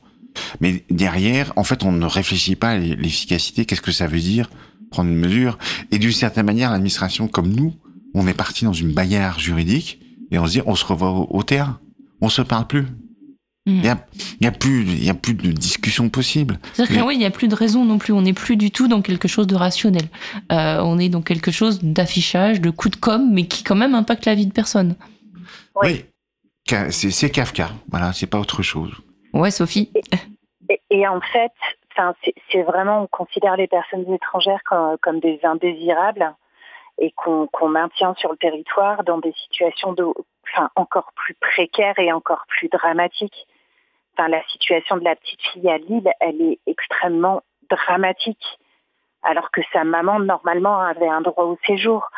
Mais 0.60 0.84
derrière, 0.90 1.52
en 1.56 1.64
fait, 1.64 1.84
on 1.84 1.92
ne 1.92 2.06
réfléchit 2.06 2.56
pas 2.56 2.70
à 2.70 2.78
l'efficacité. 2.78 3.64
Qu'est-ce 3.64 3.82
que 3.82 3.92
ça 3.92 4.06
veut 4.06 4.20
dire 4.20 4.50
prendre 4.90 5.10
une 5.10 5.18
mesure? 5.18 5.58
Et 5.90 5.98
d'une 5.98 6.12
certaine 6.12 6.46
manière, 6.46 6.70
l'administration, 6.70 7.28
comme 7.28 7.50
nous, 7.52 7.74
on 8.14 8.26
est 8.26 8.34
parti 8.34 8.64
dans 8.64 8.72
une 8.72 8.92
bagarre 8.92 9.38
juridique 9.38 10.00
et 10.30 10.38
on 10.38 10.46
se 10.46 10.52
dit, 10.52 10.62
on 10.66 10.74
se 10.74 10.84
revoit 10.84 11.10
au, 11.10 11.28
au 11.30 11.42
terrain. 11.42 11.78
On 12.20 12.28
se 12.28 12.42
parle 12.42 12.66
plus. 12.66 12.86
Il 13.64 13.80
n'y 13.80 13.88
a, 13.88 13.96
y 14.40 14.46
a, 14.46 14.50
plus, 14.50 14.84
y 14.84 15.08
a 15.08 15.14
plus 15.14 15.34
de 15.34 15.52
discussion 15.52 16.08
possible. 16.08 16.58
C'est-à-dire 16.72 17.06
oui, 17.06 17.14
il 17.14 17.18
n'y 17.18 17.26
a 17.26 17.30
plus 17.30 17.46
de 17.46 17.54
raison 17.54 17.84
non 17.84 17.98
plus. 17.98 18.12
On 18.12 18.22
n'est 18.22 18.32
plus 18.32 18.56
du 18.56 18.72
tout 18.72 18.88
dans 18.88 19.02
quelque 19.02 19.28
chose 19.28 19.46
de 19.46 19.54
rationnel. 19.54 20.02
Euh, 20.50 20.80
on 20.80 20.98
est 20.98 21.08
dans 21.08 21.22
quelque 21.22 21.52
chose 21.52 21.80
d'affichage, 21.80 22.60
de 22.60 22.70
coup 22.70 22.88
de 22.88 22.96
com, 22.96 23.30
mais 23.32 23.46
qui 23.46 23.62
quand 23.62 23.76
même 23.76 23.94
impacte 23.94 24.26
la 24.26 24.34
vie 24.34 24.46
de 24.46 24.52
personne. 24.52 24.96
Oui, 25.76 26.04
c'est 26.90 27.30
Kafka. 27.30 27.70
Voilà, 27.88 28.12
c'est 28.12 28.26
pas 28.26 28.38
autre 28.38 28.62
chose. 28.62 28.92
Ouais, 29.32 29.52
Sophie. 29.52 29.92
Et, 30.90 31.06
en 31.06 31.20
fait, 31.20 31.52
c'est 32.50 32.62
vraiment, 32.62 33.02
on 33.02 33.06
considère 33.06 33.56
les 33.56 33.68
personnes 33.68 34.12
étrangères 34.12 34.62
comme, 35.00 35.20
des 35.20 35.38
indésirables 35.44 36.34
et 36.98 37.12
qu'on 37.12 37.68
maintient 37.68 38.14
sur 38.18 38.32
le 38.32 38.38
territoire 38.38 39.04
dans 39.04 39.18
des 39.18 39.32
situations 39.44 39.92
de, 39.92 40.04
enfin, 40.52 40.68
encore 40.74 41.12
plus 41.14 41.34
précaires 41.34 41.98
et 41.98 42.12
encore 42.12 42.44
plus 42.48 42.68
dramatiques 42.68 43.46
enfin, 44.16 44.28
la 44.28 44.42
situation 44.48 44.96
de 44.96 45.04
la 45.04 45.16
petite 45.16 45.40
fille 45.52 45.68
à 45.70 45.78
Lille, 45.78 46.10
elle 46.20 46.40
est 46.42 46.58
extrêmement 46.66 47.42
dramatique. 47.70 48.58
alors 49.22 49.50
que 49.50 49.60
sa 49.72 49.84
maman 49.84 50.18
normalement 50.18 50.78
avait 50.80 51.08
un 51.08 51.20
droit 51.20 51.44
au 51.44 51.58
séjour. 51.66 52.08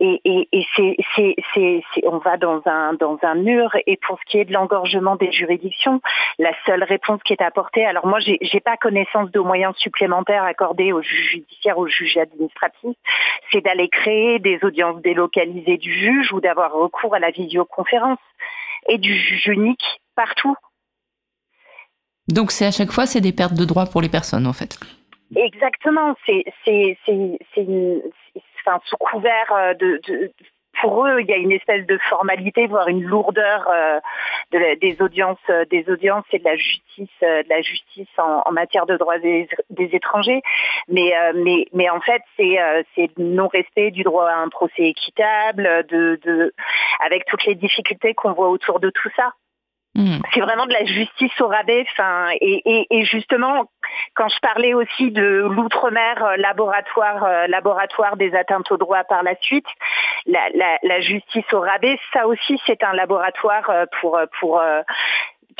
Et, 0.00 0.20
et, 0.24 0.48
et 0.52 0.66
c'est, 0.76 0.96
c'est, 1.14 1.34
c'est, 1.54 1.82
on 2.06 2.18
va 2.18 2.36
dans 2.36 2.60
un 2.66 2.94
dans 2.94 3.18
un 3.22 3.34
mur. 3.34 3.70
Et 3.86 3.96
pour 3.96 4.18
ce 4.18 4.24
qui 4.26 4.38
est 4.38 4.44
de 4.44 4.52
l'engorgement 4.52 5.16
des 5.16 5.30
juridictions, 5.32 6.00
la 6.38 6.52
seule 6.66 6.82
réponse 6.84 7.22
qui 7.22 7.32
est 7.32 7.42
apportée. 7.42 7.84
Alors 7.86 8.06
moi, 8.06 8.18
j'ai, 8.18 8.38
j'ai 8.40 8.60
pas 8.60 8.76
connaissance 8.76 9.30
de 9.30 9.40
moyens 9.40 9.74
supplémentaires 9.76 10.44
accordés 10.44 10.92
aux 10.92 11.02
juges 11.02 11.30
judiciaires, 11.30 11.78
aux 11.78 11.86
juges 11.86 12.16
administratifs. 12.18 12.96
C'est 13.50 13.60
d'aller 13.62 13.88
créer 13.88 14.38
des 14.38 14.58
audiences 14.62 15.00
délocalisées 15.02 15.78
du 15.78 15.92
juge 15.92 16.32
ou 16.32 16.40
d'avoir 16.40 16.72
recours 16.72 17.14
à 17.14 17.18
la 17.18 17.30
visioconférence 17.30 18.18
et 18.88 18.98
du 18.98 19.14
juge 19.14 19.46
unique 19.46 20.00
partout. 20.16 20.56
Donc 22.28 22.50
c'est 22.50 22.66
à 22.66 22.70
chaque 22.70 22.92
fois 22.92 23.06
c'est 23.06 23.20
des 23.20 23.32
pertes 23.32 23.54
de 23.54 23.64
droits 23.64 23.86
pour 23.86 24.00
les 24.00 24.08
personnes 24.08 24.46
en 24.46 24.52
fait. 24.52 24.78
Exactement, 25.34 26.14
c'est 26.26 26.44
sous 28.84 28.96
couvert 28.96 29.52
euh, 29.52 29.74
de, 29.74 30.00
pour 30.80 31.06
eux, 31.06 31.20
il 31.20 31.26
y 31.26 31.32
a 31.32 31.36
une 31.36 31.52
espèce 31.52 31.86
de 31.86 31.98
formalité, 32.08 32.66
voire 32.66 32.88
une 32.88 33.02
lourdeur 33.02 33.68
euh, 33.68 34.00
de 34.52 34.78
des 34.80 35.00
audiences, 35.00 35.38
euh, 35.50 35.64
des 35.70 35.84
audiences 35.88 36.24
et 36.32 36.38
de 36.38 36.44
la 36.44 36.56
justice, 36.56 37.08
euh, 37.22 37.42
de 37.42 37.48
la 37.48 37.60
justice 37.60 38.08
en, 38.18 38.50
matière 38.52 38.86
de 38.86 38.96
droits 38.96 39.18
des, 39.18 39.48
étrangers. 39.70 40.42
Mais, 40.88 41.16
euh, 41.16 41.32
mais, 41.36 41.66
mais 41.72 41.88
en 41.90 42.00
fait, 42.00 42.22
c'est 42.36 42.58
c'est 42.94 43.10
non 43.18 43.48
respect 43.48 43.90
du 43.90 44.02
droit 44.02 44.28
à 44.28 44.36
un 44.36 44.48
procès 44.48 44.88
équitable, 44.88 45.86
de, 45.88 46.18
de 46.24 46.52
avec 47.04 47.24
toutes 47.26 47.44
les 47.46 47.54
difficultés 47.54 48.14
qu'on 48.14 48.32
voit 48.32 48.48
autour 48.48 48.80
de 48.80 48.90
tout 48.90 49.10
ça. 49.16 49.32
Mmh. 49.94 50.20
C'est 50.32 50.40
vraiment 50.40 50.64
de 50.64 50.72
la 50.72 50.84
justice 50.84 51.38
au 51.40 51.48
rabais. 51.48 51.84
Et, 52.40 53.04
justement, 53.04 53.64
quand 54.14 54.28
je 54.28 54.38
parlais 54.40 54.72
aussi 54.72 55.10
de 55.10 55.46
l'outre-mer 55.50 56.24
euh, 56.24 56.36
laboratoire, 56.36 57.24
euh, 57.24 57.46
laboratoire 57.46 58.16
des 58.16 58.34
atteintes 58.34 58.70
aux 58.72 58.78
droits 58.78 59.04
par 59.04 59.22
la 59.22 59.34
suite, 59.42 59.66
la, 60.26 61.00
justice 61.00 61.44
au 61.52 61.60
rabais, 61.60 61.98
ça 62.12 62.26
aussi, 62.26 62.58
c'est 62.66 62.82
un 62.82 62.94
laboratoire 62.94 63.68
euh, 63.68 63.84
pour 64.00 64.18
pour 64.40 64.62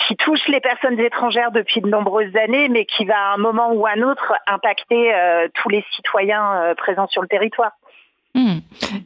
qui 0.06 0.16
touche 0.16 0.48
les 0.48 0.60
personnes 0.60 0.98
étrangères 0.98 1.52
depuis 1.52 1.82
de 1.82 1.88
nombreuses 1.88 2.34
années, 2.36 2.70
mais 2.70 2.86
qui 2.86 3.04
va 3.04 3.18
à 3.18 3.34
un 3.34 3.36
moment 3.36 3.72
ou 3.72 3.84
à 3.86 3.90
un 3.90 4.00
autre 4.00 4.32
impacter 4.46 5.12
tous 5.54 5.68
les 5.68 5.84
citoyens 5.94 6.72
présents 6.78 7.08
sur 7.08 7.20
le 7.20 7.28
territoire. 7.28 7.72
Mmh. 8.34 8.60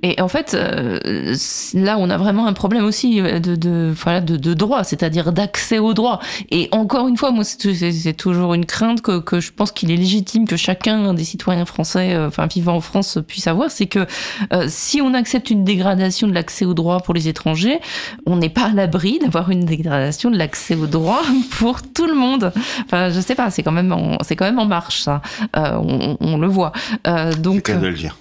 Et 0.04 0.20
en 0.20 0.28
fait, 0.28 0.54
euh, 0.54 1.34
là, 1.74 1.96
on 1.98 2.10
a 2.10 2.16
vraiment 2.16 2.46
un 2.46 2.52
problème 2.52 2.84
aussi 2.84 3.20
de, 3.20 3.56
de, 3.56 3.92
voilà, 3.92 4.20
de, 4.20 4.36
de 4.36 4.54
droit, 4.54 4.84
c'est-à-dire 4.84 5.32
d'accès 5.32 5.80
au 5.80 5.94
droit. 5.94 6.20
Et 6.52 6.68
encore 6.70 7.08
une 7.08 7.16
fois, 7.16 7.32
moi, 7.32 7.42
c'est 7.42 8.14
toujours 8.16 8.54
une 8.54 8.66
crainte 8.66 9.02
que, 9.02 9.18
que 9.18 9.40
je 9.40 9.50
pense 9.52 9.72
qu'il 9.72 9.90
est 9.90 9.96
légitime 9.96 10.46
que 10.46 10.56
chacun 10.56 11.12
des 11.12 11.24
citoyens 11.24 11.64
français, 11.64 12.14
euh, 12.14 12.28
enfin 12.28 12.46
vivant 12.46 12.76
en 12.76 12.80
France, 12.80 13.18
puisse 13.26 13.48
avoir, 13.48 13.70
c'est 13.72 13.86
que 13.86 14.06
euh, 14.52 14.66
si 14.68 15.00
on 15.00 15.12
accepte 15.12 15.50
une 15.50 15.64
dégradation 15.64 16.28
de 16.28 16.32
l'accès 16.32 16.64
au 16.64 16.74
droit 16.74 17.00
pour 17.00 17.12
les 17.12 17.26
étrangers, 17.26 17.80
on 18.26 18.36
n'est 18.36 18.48
pas 18.48 18.66
à 18.66 18.72
l'abri 18.72 19.18
d'avoir 19.18 19.50
une 19.50 19.64
dégradation 19.64 20.30
de 20.30 20.38
l'accès 20.38 20.76
au 20.76 20.86
droit 20.86 21.22
pour 21.58 21.82
tout 21.82 22.06
le 22.06 22.14
monde. 22.14 22.52
Enfin, 22.84 23.10
je 23.10 23.20
sais 23.20 23.34
pas, 23.34 23.50
c'est 23.50 23.64
quand 23.64 23.72
même, 23.72 23.92
c'est 24.20 24.36
quand 24.36 24.44
même 24.44 24.60
en 24.60 24.66
marche 24.66 25.00
ça. 25.00 25.20
Euh, 25.56 25.78
on, 25.80 26.16
on, 26.20 26.38
le 26.38 26.46
voit. 26.46 26.70
donc. 27.38 27.64
C'est 27.66 27.80
le 27.80 27.92
dire. 27.92 28.16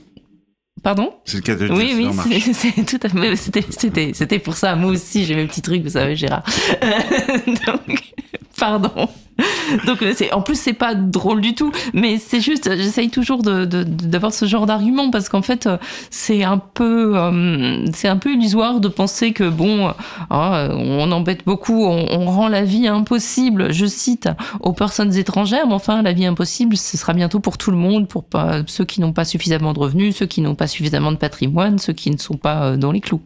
Pardon 0.85 1.15
C'est 1.25 1.37
le 1.37 1.41
cas 1.41 1.55
de 1.55 1.67
Oui, 1.67 1.95
oui, 1.97 2.43
c'est 2.53 2.85
tout 2.85 2.99
à 3.01 3.09
fait. 3.09 3.35
C'était, 3.35 4.11
c'était 4.13 4.37
pour 4.37 4.55
ça. 4.55 4.75
Moi 4.75 4.91
aussi, 4.91 5.25
j'ai 5.25 5.33
mes 5.33 5.47
petits 5.47 5.63
trucs, 5.63 5.81
vous 5.81 5.89
savez, 5.89 6.15
Gérard. 6.15 6.43
Donc, 7.65 8.13
pardon. 8.55 9.09
Donc 9.85 10.01
euh, 10.01 10.13
c'est 10.15 10.31
en 10.33 10.41
plus 10.41 10.59
c'est 10.59 10.73
pas 10.73 10.95
drôle 10.95 11.41
du 11.41 11.55
tout, 11.55 11.71
mais 11.93 12.17
c'est 12.17 12.39
juste 12.39 12.69
j'essaye 12.75 13.09
toujours 13.09 13.43
de, 13.43 13.65
d'avoir 13.65 14.33
ce 14.33 14.45
genre 14.45 14.65
d'argument 14.65 15.09
parce 15.11 15.29
qu'en 15.29 15.41
fait 15.41 15.67
euh, 15.67 15.77
c'est 16.09 16.43
un 16.43 16.57
peu 16.57 17.17
euh, 17.17 17.85
c'est 17.93 18.07
un 18.07 18.17
peu 18.17 18.33
illusoire 18.33 18.79
de 18.79 18.87
penser 18.87 19.33
que 19.33 19.49
bon 19.49 19.93
ah, 20.29 20.69
on 20.71 21.11
embête 21.11 21.45
beaucoup, 21.45 21.83
on, 21.85 22.07
on, 22.11 22.25
rend 22.25 22.47
la 22.47 22.63
vie 22.63 22.87
impossible, 22.87 23.73
je 23.73 23.85
cite 23.85 24.29
aux 24.61 24.73
personnes 24.73 25.15
étrangères, 25.15 25.67
mais 25.67 25.73
enfin 25.73 26.01
la 26.01 26.13
vie 26.13 26.25
impossible 26.25 26.77
ce 26.77 26.97
sera 26.97 27.13
bientôt 27.13 27.39
pour 27.39 27.57
tout 27.57 27.71
le 27.71 27.77
monde, 27.77 28.07
pour 28.07 28.23
pas, 28.23 28.61
ceux 28.67 28.85
qui 28.85 29.01
n'ont 29.01 29.13
pas 29.13 29.25
suffisamment 29.25 29.73
de 29.73 29.79
revenus, 29.79 30.15
ceux 30.17 30.25
qui 30.25 30.41
n'ont 30.41 30.55
pas 30.55 30.67
suffisamment 30.67 31.11
de 31.11 31.17
patrimoine, 31.17 31.77
ceux 31.77 31.93
qui 31.93 32.11
ne 32.11 32.17
sont 32.17 32.37
pas 32.37 32.77
dans 32.77 32.91
les 32.91 33.01
clous. 33.01 33.21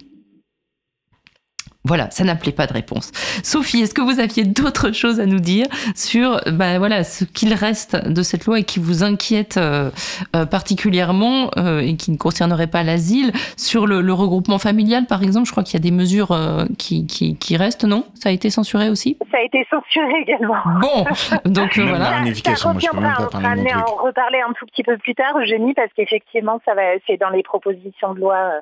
Voilà, 1.90 2.12
ça 2.12 2.24
n'appelait 2.24 2.52
pas 2.52 2.68
de 2.68 2.74
réponse. 2.74 3.12
Sophie, 3.44 3.82
est-ce 3.82 3.96
que 3.96 4.02
vous 4.02 4.20
aviez 4.20 4.44
d'autres 4.44 4.92
choses 4.92 5.20
à 5.20 5.26
nous 5.26 5.40
dire 5.40 5.66
sur 5.96 6.40
bah, 6.52 6.78
voilà, 6.78 7.04
ce 7.04 7.26
qu'il 7.26 7.52
reste 7.52 8.08
de 8.08 8.22
cette 8.22 8.46
loi 8.46 8.60
et 8.60 8.64
qui 8.64 8.78
vous 8.78 9.04
inquiète 9.04 9.58
euh, 9.58 9.90
euh, 10.36 10.46
particulièrement 10.46 11.50
euh, 11.58 11.80
et 11.80 11.96
qui 11.96 12.12
ne 12.12 12.18
concernerait 12.18 12.68
pas 12.68 12.84
l'asile? 12.84 13.32
Sur 13.58 13.88
le, 13.88 14.02
le, 14.02 14.14
regroupement 14.14 14.60
familial, 14.60 15.08
par 15.08 15.24
exemple, 15.24 15.48
je 15.48 15.52
crois 15.52 15.64
qu'il 15.64 15.80
y 15.80 15.82
a 15.82 15.84
des 15.84 15.96
mesures 15.96 16.32
euh, 16.32 16.66
qui, 16.78 17.08
qui, 17.08 17.36
qui, 17.40 17.58
restent, 17.58 17.86
non? 17.86 18.06
Ça 18.14 18.30
a 18.30 18.32
été 18.34 18.52
censuré 18.52 18.92
aussi? 18.92 19.18
Ça 19.32 19.40
a 19.40 19.42
été 19.42 19.66
censuré 19.72 20.14
également. 20.22 20.58
Bon, 20.82 21.06
donc 21.46 21.76
voilà. 21.76 22.24
Ça, 22.46 22.56
ça 22.56 22.70
reviendra, 22.70 23.00
on 23.00 23.02
va 23.02 23.90
en 23.90 23.96
reparler 23.96 24.42
un 24.48 24.54
tout 24.54 24.68
petit 24.68 24.84
peu 24.84 24.96
plus 25.00 25.16
tard, 25.16 25.36
Eugénie, 25.40 25.74
parce 25.74 25.92
qu'effectivement, 25.98 26.62
ça 26.66 26.76
va, 26.76 26.84
c'est 27.08 27.18
dans 27.18 27.32
les 27.32 27.42
propositions 27.42 28.14
de 28.14 28.20
loi 28.20 28.62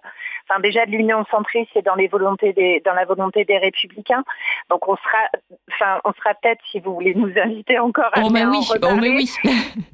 enfin 0.49 0.59
déjà 0.59 0.85
de 0.85 0.91
l'Union 0.91 1.25
centriste 1.29 1.71
et 1.75 1.81
dans 1.81 1.95
les 1.95 2.07
volontés 2.07 2.53
des, 2.53 2.81
dans 2.85 2.93
la 2.93 3.05
volonté 3.05 3.45
des 3.45 3.57
républicains. 3.57 4.23
Donc 4.69 4.87
on 4.87 4.95
sera, 4.95 5.29
enfin 5.71 5.99
on 6.05 6.13
sera 6.13 6.33
peut-être 6.35 6.61
si 6.71 6.79
vous 6.79 6.93
voulez 6.93 7.15
nous 7.15 7.31
inviter 7.37 7.79
encore 7.79 8.09
à 8.13 8.21
oh, 8.23 8.29
mais 8.31 8.45
oui, 8.45 8.59
oh, 8.69 8.95
mais 8.99 9.09
oui. 9.09 9.29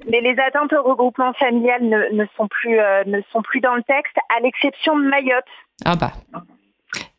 mais 0.09 0.21
les 0.21 0.39
attentes 0.39 0.73
au 0.73 0.83
regroupement 0.83 1.33
familial 1.33 1.83
ne, 1.83 2.15
ne 2.15 2.25
sont 2.37 2.47
plus 2.47 2.79
euh, 2.79 3.03
ne 3.05 3.21
sont 3.31 3.41
plus 3.41 3.59
dans 3.59 3.75
le 3.75 3.83
texte, 3.83 4.17
à 4.35 4.39
l'exception 4.41 4.97
de 4.97 5.03
Mayotte. 5.03 5.45
Ah 5.85 5.95
bah. 5.95 6.11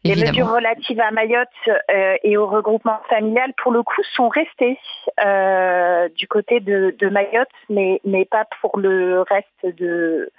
Les 0.04 0.16
mesures 0.16 0.52
relatives 0.52 1.00
à 1.00 1.10
Mayotte 1.10 1.48
euh, 1.68 2.16
et 2.22 2.36
au 2.36 2.46
regroupement 2.46 3.00
familial, 3.08 3.54
pour 3.56 3.72
le 3.72 3.82
coup, 3.82 4.02
sont 4.14 4.28
restées 4.28 4.78
euh, 5.24 6.10
du 6.10 6.28
côté 6.28 6.60
de, 6.60 6.94
de 6.98 7.08
Mayotte, 7.08 7.48
mais, 7.70 8.02
mais 8.04 8.26
pas 8.26 8.44
pour 8.60 8.78
le 8.78 9.22
reste 9.22 9.76
de, 9.78 10.30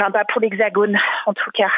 enfin 0.00 0.10
pas 0.10 0.24
pour 0.24 0.40
l'Hexagone 0.40 0.98
en 1.26 1.34
tout 1.34 1.50
cas. 1.52 1.68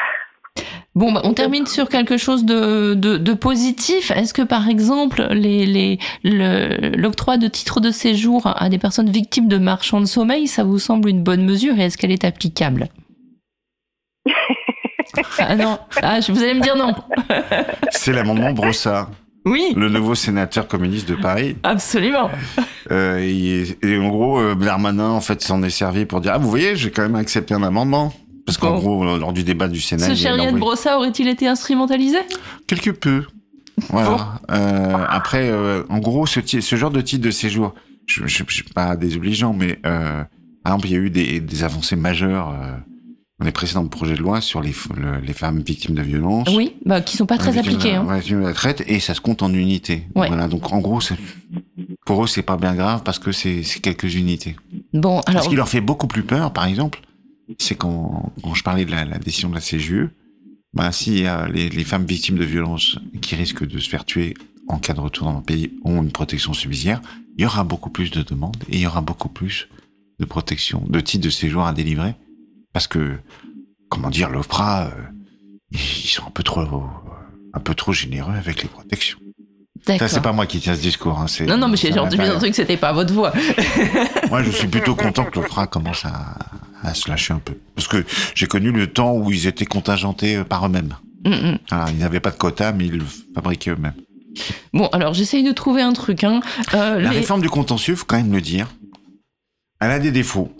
Bon, 0.95 1.11
bah, 1.11 1.21
on 1.23 1.33
termine 1.33 1.65
sur 1.65 1.89
quelque 1.89 2.17
chose 2.17 2.45
de, 2.45 2.93
de, 2.93 3.17
de 3.17 3.33
positif. 3.33 4.11
Est-ce 4.11 4.31
que, 4.31 4.43
par 4.43 4.69
exemple, 4.69 5.23
l'octroi 5.33 7.35
le, 7.35 7.41
de 7.41 7.47
titres 7.47 7.79
de 7.79 7.89
séjour 7.89 8.45
à 8.45 8.69
des 8.69 8.77
personnes 8.77 9.09
victimes 9.09 9.47
de 9.47 9.57
marchands 9.57 10.01
de 10.01 10.05
sommeil, 10.05 10.45
ça 10.45 10.63
vous 10.63 10.77
semble 10.77 11.09
une 11.09 11.23
bonne 11.23 11.43
mesure 11.43 11.79
et 11.79 11.85
est-ce 11.85 11.97
qu'elle 11.97 12.11
est 12.11 12.25
applicable? 12.25 12.89
Ah 15.37 15.55
non, 15.55 15.77
ah, 16.01 16.19
vous 16.27 16.41
allez 16.41 16.55
me 16.55 16.61
dire 16.61 16.75
non. 16.75 16.95
C'est 17.91 18.13
l'amendement 18.13 18.51
Brossard. 18.51 19.11
Oui. 19.45 19.73
Le 19.75 19.89
nouveau 19.89 20.15
sénateur 20.15 20.67
communiste 20.67 21.09
de 21.09 21.15
Paris. 21.15 21.57
Absolument. 21.63 22.29
Euh, 22.91 23.17
et, 23.19 23.77
et, 23.81 23.97
en 23.97 24.09
gros, 24.09 24.39
euh, 24.39 24.55
Darmanin, 24.55 25.09
en 25.09 25.21
fait, 25.21 25.41
s'en 25.41 25.63
est 25.63 25.69
servi 25.69 26.05
pour 26.05 26.21
dire, 26.21 26.33
ah, 26.35 26.37
vous 26.37 26.49
voyez, 26.49 26.75
j'ai 26.75 26.91
quand 26.91 27.01
même 27.01 27.15
accepté 27.15 27.53
un 27.53 27.63
amendement. 27.63 28.13
Parce 28.45 28.57
qu'en 28.57 28.71
bon. 28.71 28.79
gros, 28.79 29.17
lors 29.17 29.31
du 29.33 29.43
débat 29.43 29.67
du 29.67 29.79
Sénat... 29.79 30.07
Ce 30.07 30.15
chérien 30.15 30.51
de 30.51 30.59
Brossard 30.59 30.97
aurait-il 30.97 31.27
été 31.27 31.47
instrumentalisé? 31.47 32.17
Quelque 32.67 32.91
peu. 32.91 33.23
Voilà. 33.89 34.09
Bon. 34.09 34.19
Euh, 34.51 35.05
après, 35.07 35.49
euh, 35.49 35.83
en 35.89 35.99
gros, 35.99 36.25
ce, 36.25 36.39
ce, 36.45 36.75
genre 36.75 36.91
de 36.91 37.01
titre 37.01 37.23
de 37.23 37.31
séjour, 37.31 37.73
je 38.05 38.23
ne 38.23 38.27
suis 38.27 38.63
pas 38.75 38.95
désobligeant, 38.95 39.53
mais 39.53 39.79
euh, 39.85 40.23
par 40.63 40.73
exemple, 40.73 40.87
il 40.87 40.91
y 40.91 40.95
a 40.95 40.99
eu 40.99 41.09
des, 41.09 41.39
des 41.39 41.63
avancées 41.63 41.95
majeures 41.95 42.49
euh, 42.49 42.75
les 43.43 43.51
précédents 43.51 43.85
projets 43.87 44.15
de 44.15 44.21
loi 44.21 44.41
sur 44.41 44.61
les, 44.61 44.73
le, 44.95 45.19
les 45.19 45.33
femmes 45.33 45.61
victimes 45.61 45.95
de 45.95 46.01
violences. 46.01 46.49
Oui, 46.55 46.75
bah, 46.85 47.01
qui 47.01 47.17
sont 47.17 47.25
pas 47.25 47.37
très 47.37 47.57
appliquées. 47.57 47.95
Hein. 47.95 48.19
De 48.27 48.35
la 48.37 48.53
traite, 48.53 48.83
et 48.87 48.99
ça 48.99 49.13
se 49.13 49.21
compte 49.21 49.43
en 49.43 49.53
unités. 49.53 50.07
Ouais. 50.15 50.27
Voilà, 50.27 50.47
donc 50.47 50.71
en 50.71 50.79
gros, 50.79 50.99
pour 52.05 52.23
eux, 52.23 52.27
c'est 52.27 52.41
pas 52.43 52.57
bien 52.57 52.75
grave 52.75 53.03
parce 53.03 53.19
que 53.19 53.31
c'est 53.31 53.63
quelques 53.81 54.15
unités. 54.15 54.55
Bon, 54.93 55.21
alors. 55.21 55.43
Ce 55.43 55.49
qui 55.49 55.55
leur 55.55 55.69
fait 55.69 55.81
beaucoup 55.81 56.07
plus 56.07 56.23
peur, 56.23 56.53
par 56.53 56.65
exemple, 56.65 57.01
c'est 57.57 57.75
quand, 57.75 58.33
quand 58.41 58.53
je 58.53 58.63
parlais 58.63 58.85
de 58.85 58.91
la, 58.91 59.05
la 59.05 59.17
décision 59.19 59.49
de 59.49 59.55
la 59.55 59.61
CGE, 59.61 60.09
bah, 60.73 60.91
si 60.91 61.25
les, 61.51 61.69
les 61.69 61.83
femmes 61.83 62.05
victimes 62.05 62.37
de 62.37 62.45
violences 62.45 62.97
qui 63.21 63.35
risquent 63.35 63.67
de 63.67 63.79
se 63.79 63.89
faire 63.89 64.05
tuer 64.05 64.33
en 64.67 64.77
cas 64.79 64.93
de 64.93 64.99
retour 64.99 65.27
dans 65.27 65.33
leur 65.33 65.43
pays 65.43 65.73
ont 65.83 66.01
une 66.01 66.11
protection 66.11 66.53
subsidiaire, 66.53 67.01
il 67.37 67.43
y 67.43 67.45
aura 67.45 67.63
beaucoup 67.63 67.89
plus 67.89 68.11
de 68.11 68.21
demandes 68.21 68.63
et 68.69 68.77
il 68.77 68.81
y 68.81 68.87
aura 68.87 69.01
beaucoup 69.01 69.29
plus 69.29 69.67
de 70.19 70.25
protection, 70.25 70.83
de 70.87 70.99
titres 70.99 71.25
de 71.25 71.29
séjour 71.29 71.65
à 71.65 71.73
délivrer. 71.73 72.15
Parce 72.73 72.87
que, 72.87 73.17
comment 73.89 74.09
dire, 74.09 74.29
l'OFPRA, 74.29 74.85
euh, 74.87 74.89
ils 75.71 76.07
sont 76.09 76.25
un 76.27 76.31
peu 76.31 76.43
trop, 76.43 76.61
un 77.53 77.59
peu 77.59 77.75
trop 77.75 77.93
généreux 77.93 78.33
avec 78.33 78.63
les 78.63 78.69
protections. 78.69 79.19
Ça, 79.85 80.07
c'est 80.07 80.21
pas 80.21 80.31
moi 80.31 80.45
qui 80.45 80.59
tiens 80.59 80.75
ce 80.75 80.81
discours. 80.81 81.19
Hein, 81.19 81.25
non, 81.45 81.57
non, 81.57 81.67
mais 81.67 81.75
j'ai 81.77 81.97
entendu 81.99 82.21
un 82.21 82.39
truc, 82.39 82.55
c'était 82.55 82.77
pas 82.77 82.93
votre 82.93 83.13
voix. 83.13 83.33
moi, 84.29 84.41
je 84.41 84.49
suis 84.51 84.67
plutôt 84.67 84.95
content 84.95 85.25
que 85.25 85.39
l'OFPRA 85.39 85.67
commence 85.67 86.05
à, 86.05 86.37
à 86.81 86.93
se 86.93 87.09
lâcher 87.09 87.33
un 87.33 87.39
peu. 87.39 87.57
Parce 87.75 87.87
que 87.87 88.05
j'ai 88.33 88.47
connu 88.47 88.71
le 88.71 88.87
temps 88.87 89.13
où 89.13 89.31
ils 89.31 89.45
étaient 89.45 89.65
contingentés 89.65 90.43
par 90.45 90.65
eux-mêmes. 90.65 90.95
Mm 91.25 91.31
-hmm. 91.31 91.57
Alors, 91.71 91.89
ils 91.89 91.97
n'avaient 91.97 92.21
pas 92.21 92.31
de 92.31 92.37
quota, 92.37 92.71
mais 92.71 92.85
ils 92.85 92.97
le 92.97 93.05
fabriquaient 93.35 93.71
eux-mêmes. 93.71 93.93
Bon, 94.73 94.87
alors 94.87 95.13
j'essaye 95.13 95.43
de 95.43 95.51
trouver 95.51 95.81
un 95.81 95.93
truc. 95.93 96.23
Hein. 96.23 96.41
Euh, 96.73 96.99
La 96.99 97.11
les... 97.11 97.17
réforme 97.19 97.41
du 97.41 97.49
contentieux, 97.49 97.95
faut 97.95 98.05
quand 98.05 98.17
même 98.17 98.31
le 98.31 98.41
dire, 98.41 98.67
elle 99.79 99.91
a 99.91 99.99
des 99.99 100.11
défauts. 100.11 100.51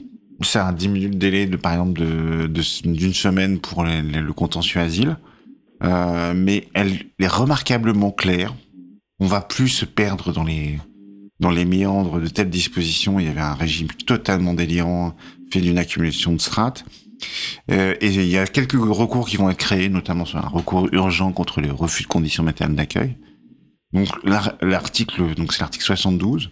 Ça 0.41 0.71
diminue 0.71 1.09
le 1.09 1.15
délai 1.15 1.45
de, 1.45 1.57
par 1.57 1.73
exemple, 1.73 2.01
de, 2.01 2.47
d'une 2.87 3.13
semaine 3.13 3.59
pour 3.59 3.83
le 3.83 4.31
contentieux 4.31 4.81
asile. 4.81 5.17
Euh, 5.83 6.33
mais 6.35 6.69
elle 6.73 7.05
est 7.19 7.27
remarquablement 7.27 8.11
claire. 8.11 8.55
On 9.19 9.27
va 9.27 9.41
plus 9.41 9.69
se 9.69 9.85
perdre 9.85 10.31
dans 10.31 10.43
les 10.43 10.79
dans 11.39 11.49
les 11.49 11.65
méandres 11.65 12.21
de 12.21 12.27
telles 12.27 12.49
dispositions. 12.49 13.19
Il 13.19 13.25
y 13.25 13.29
avait 13.29 13.41
un 13.41 13.55
régime 13.55 13.87
totalement 14.05 14.53
délirant, 14.53 15.13
fait 15.51 15.59
d'une 15.59 15.77
accumulation 15.77 16.31
de 16.31 16.39
strates. 16.39 16.85
Euh, 17.71 17.95
et 17.99 18.07
il 18.07 18.25
y 18.25 18.37
a 18.37 18.47
quelques 18.47 18.73
recours 18.73 19.27
qui 19.27 19.37
vont 19.37 19.49
être 19.49 19.57
créés, 19.57 19.89
notamment 19.89 20.25
sur 20.25 20.39
un 20.39 20.47
recours 20.47 20.87
urgent 20.93 21.31
contre 21.31 21.59
les 21.59 21.69
refus 21.69 22.03
de 22.03 22.07
conditions 22.07 22.43
matérielles 22.43 22.75
d'accueil. 22.75 23.17
Donc 23.91 24.07
l'article, 24.61 25.35
donc 25.35 25.53
c'est 25.53 25.59
l'article 25.59 25.85
72 25.85 26.49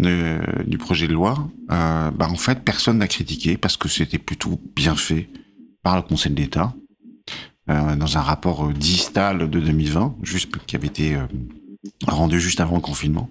du 0.00 0.78
projet 0.78 1.06
de 1.08 1.12
loi. 1.12 1.48
Euh, 1.70 2.10
bah 2.10 2.28
en 2.30 2.36
fait, 2.36 2.62
personne 2.64 2.98
n'a 2.98 3.08
critiqué 3.08 3.56
parce 3.56 3.76
que 3.76 3.88
c'était 3.88 4.18
plutôt 4.18 4.60
bien 4.74 4.96
fait 4.96 5.28
par 5.82 5.96
le 5.96 6.02
Conseil 6.02 6.32
d'État 6.32 6.74
euh, 7.68 7.96
dans 7.96 8.18
un 8.18 8.20
rapport 8.20 8.66
euh, 8.66 8.72
distal 8.72 9.38
de 9.50 9.60
2020, 9.60 10.16
juste 10.22 10.50
qui 10.66 10.76
avait 10.76 10.88
été 10.88 11.14
euh, 11.14 11.26
rendu 12.06 12.40
juste 12.40 12.60
avant 12.60 12.76
le 12.76 12.80
confinement 12.80 13.30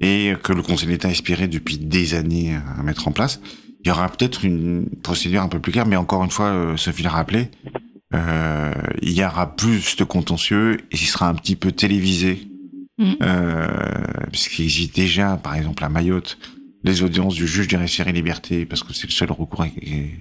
et 0.00 0.34
que 0.42 0.52
le 0.52 0.62
Conseil 0.62 0.88
d'État 0.88 1.08
espérait 1.10 1.48
depuis 1.48 1.78
des 1.78 2.14
années 2.14 2.58
à 2.76 2.82
mettre 2.82 3.06
en 3.06 3.12
place. 3.12 3.40
Il 3.84 3.88
y 3.88 3.90
aura 3.90 4.08
peut-être 4.08 4.44
une 4.44 4.86
procédure 5.02 5.42
un 5.42 5.48
peu 5.48 5.60
plus 5.60 5.70
claire, 5.70 5.86
mais 5.86 5.96
encore 5.96 6.24
une 6.24 6.30
fois, 6.30 6.74
Sophie 6.76 7.04
l'a 7.04 7.10
rappelé, 7.10 7.50
euh, 8.14 8.72
il 9.02 9.12
y 9.12 9.24
aura 9.24 9.56
plus 9.56 9.96
de 9.96 10.04
contentieux 10.04 10.78
et 10.92 10.96
il 10.96 11.06
sera 11.06 11.28
un 11.28 11.34
petit 11.34 11.56
peu 11.56 11.72
télévisé 11.72 12.46
Mm. 12.98 13.12
Euh, 13.22 13.66
puisqu'il 14.30 14.64
existe 14.64 14.94
déjà, 14.94 15.36
par 15.36 15.54
exemple, 15.54 15.84
à 15.84 15.88
Mayotte, 15.88 16.38
les 16.84 17.02
audiences 17.02 17.34
du 17.34 17.46
juge 17.46 17.68
des 17.68 17.76
référés 17.76 18.12
liberté, 18.12 18.66
parce 18.66 18.82
que 18.82 18.92
c'est 18.92 19.06
le 19.06 19.12
seul 19.12 19.32
recours 19.32 19.64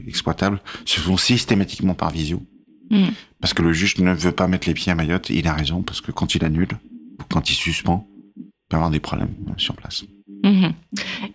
exploitable, 0.08 0.62
se 0.86 1.00
font 1.00 1.18
systématiquement 1.18 1.94
par 1.94 2.12
visio. 2.12 2.42
Mm. 2.90 3.10
Parce 3.42 3.54
que 3.54 3.62
le 3.62 3.74
juge 3.74 3.98
ne 3.98 4.14
veut 4.14 4.32
pas 4.32 4.48
mettre 4.48 4.68
les 4.68 4.74
pieds 4.74 4.92
à 4.92 4.96
Mayotte, 4.96 5.30
et 5.30 5.40
il 5.40 5.48
a 5.48 5.54
raison, 5.54 5.82
parce 5.82 6.02
que 6.02 6.12
quand 6.12 6.36
il 6.36 6.46
annule, 6.46 6.80
ou 7.20 7.24
quand 7.30 7.50
il 7.50 7.56
suspend, 7.56 8.08
il 8.38 8.44
peut 8.70 8.78
avoir 8.78 8.90
des 8.90 9.02
problèmes 9.02 9.34
euh, 9.50 9.54
sur 9.58 9.76
place. 9.76 10.06
Mm-hmm. 10.44 10.72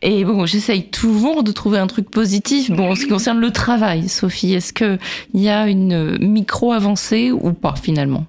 Et 0.02 0.24
bon, 0.24 0.44
j'essaye 0.44 0.90
toujours 0.90 1.42
de 1.42 1.52
trouver 1.52 1.78
un 1.78 1.86
truc 1.86 2.10
positif. 2.10 2.70
Bon, 2.70 2.90
en 2.90 2.94
ce 2.94 3.04
qui 3.04 3.08
concerne 3.08 3.40
le 3.40 3.50
travail, 3.50 4.08
Sophie, 4.08 4.54
est-ce 4.54 4.72
qu'il 4.72 4.98
y 5.34 5.48
a 5.48 5.68
une 5.68 6.18
micro 6.18 6.72
avancée 6.72 7.32
ou 7.32 7.52
pas 7.52 7.74
finalement? 7.76 8.26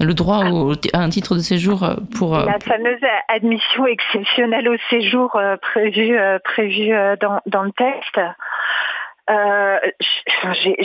Le 0.00 0.14
droit 0.14 0.44
à 0.92 0.98
un 0.98 1.08
titre 1.08 1.34
de 1.34 1.40
séjour 1.40 1.82
euh, 1.82 1.96
pour... 2.16 2.36
Euh, 2.36 2.44
La 2.44 2.58
fameuse 2.60 3.00
admission 3.28 3.86
exceptionnelle 3.86 4.68
au 4.68 4.76
séjour 4.90 5.34
euh, 5.36 5.56
prévue 5.56 6.18
prévu 6.44 6.92
dans, 7.20 7.40
dans 7.46 7.62
le 7.62 7.72
texte. 7.72 8.20
Euh, 9.30 9.78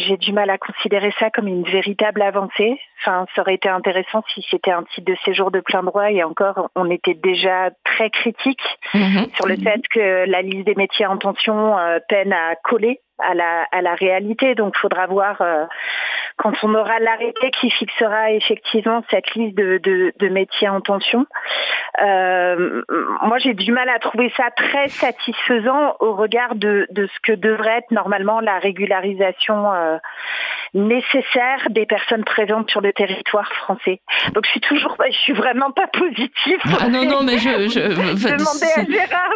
j'ai 0.04 0.18
du 0.18 0.34
mal 0.34 0.50
à 0.50 0.58
considérer 0.58 1.14
ça 1.18 1.30
comme 1.30 1.48
une 1.48 1.64
véritable 1.64 2.22
avancée. 2.22 2.78
Enfin, 3.00 3.26
ça 3.34 3.42
aurait 3.42 3.56
été 3.56 3.70
intéressant 3.70 4.22
si 4.34 4.46
c'était 4.52 4.72
un 4.72 4.84
titre 4.84 5.10
de 5.10 5.16
séjour 5.24 5.50
de 5.50 5.62
plein 5.62 5.82
droit 5.82 6.12
et 6.12 6.24
encore, 6.24 6.70
on 6.76 6.90
était 6.90 7.14
déjà 7.14 7.70
très 7.86 8.10
critique 8.10 8.62
mhm. 8.94 9.28
sur 9.36 9.48
le 9.48 9.56
fait 9.56 9.82
que 9.90 10.30
la 10.30 10.42
liste 10.42 10.66
des 10.66 10.76
métiers 10.76 11.06
en 11.06 11.18
tension 11.18 11.78
peine 12.10 12.34
à 12.34 12.56
coller 12.56 13.00
à 13.24 13.82
la, 13.82 13.96
réalité. 13.96 14.56
Donc, 14.56 14.74
il 14.76 14.80
faudra 14.80 15.06
voir 15.08 15.42
euh, 15.42 15.66
quand 16.38 16.54
on 16.64 16.74
aura 16.74 17.00
l'arrêté 17.00 17.52
qui 17.52 17.70
fixera 17.70 18.32
effectivement 18.32 19.04
cette 19.10 19.34
liste 19.36 19.56
de, 19.56 20.30
métiers 20.30 20.70
en 20.70 20.82
tension. 20.82 21.26
Euh, 22.02 22.82
moi, 23.22 23.38
j'ai 23.38 23.54
du 23.54 23.72
mal 23.72 23.88
à 23.90 24.00
trouver 24.00 24.32
ça 24.36 24.50
très 24.52 24.88
satisfaisant 24.88 25.96
au 26.00 26.16
regard 26.16 26.56
de, 26.56 26.88
de 26.92 27.08
ce 27.08 27.20
que 27.22 27.34
devrait 27.34 27.80
être 27.80 27.92
normalement 27.92 28.40
la 28.40 28.60
régularisation 28.60 29.72
euh, 29.74 29.98
nécessaire 30.74 31.68
des 31.70 31.86
personnes 31.86 32.24
présentes 32.24 32.70
sur 32.70 32.82
le 32.82 32.94
territoire 32.94 33.52
français. 33.54 34.02
Donc, 34.34 34.46
je 34.46 34.52
suis 34.52 34.62
toujours, 34.62 34.96
je 35.06 35.18
suis 35.18 35.34
vraiment 35.34 35.72
pas 35.72 35.88
positive. 35.88 36.60
Ah 36.80 36.88
non, 36.90 37.06
non, 37.06 37.24
mais 37.24 37.38
je, 37.38 37.50
je 37.68 37.80
demander 37.80 38.72
à 38.76 38.86
Gérard 38.86 39.34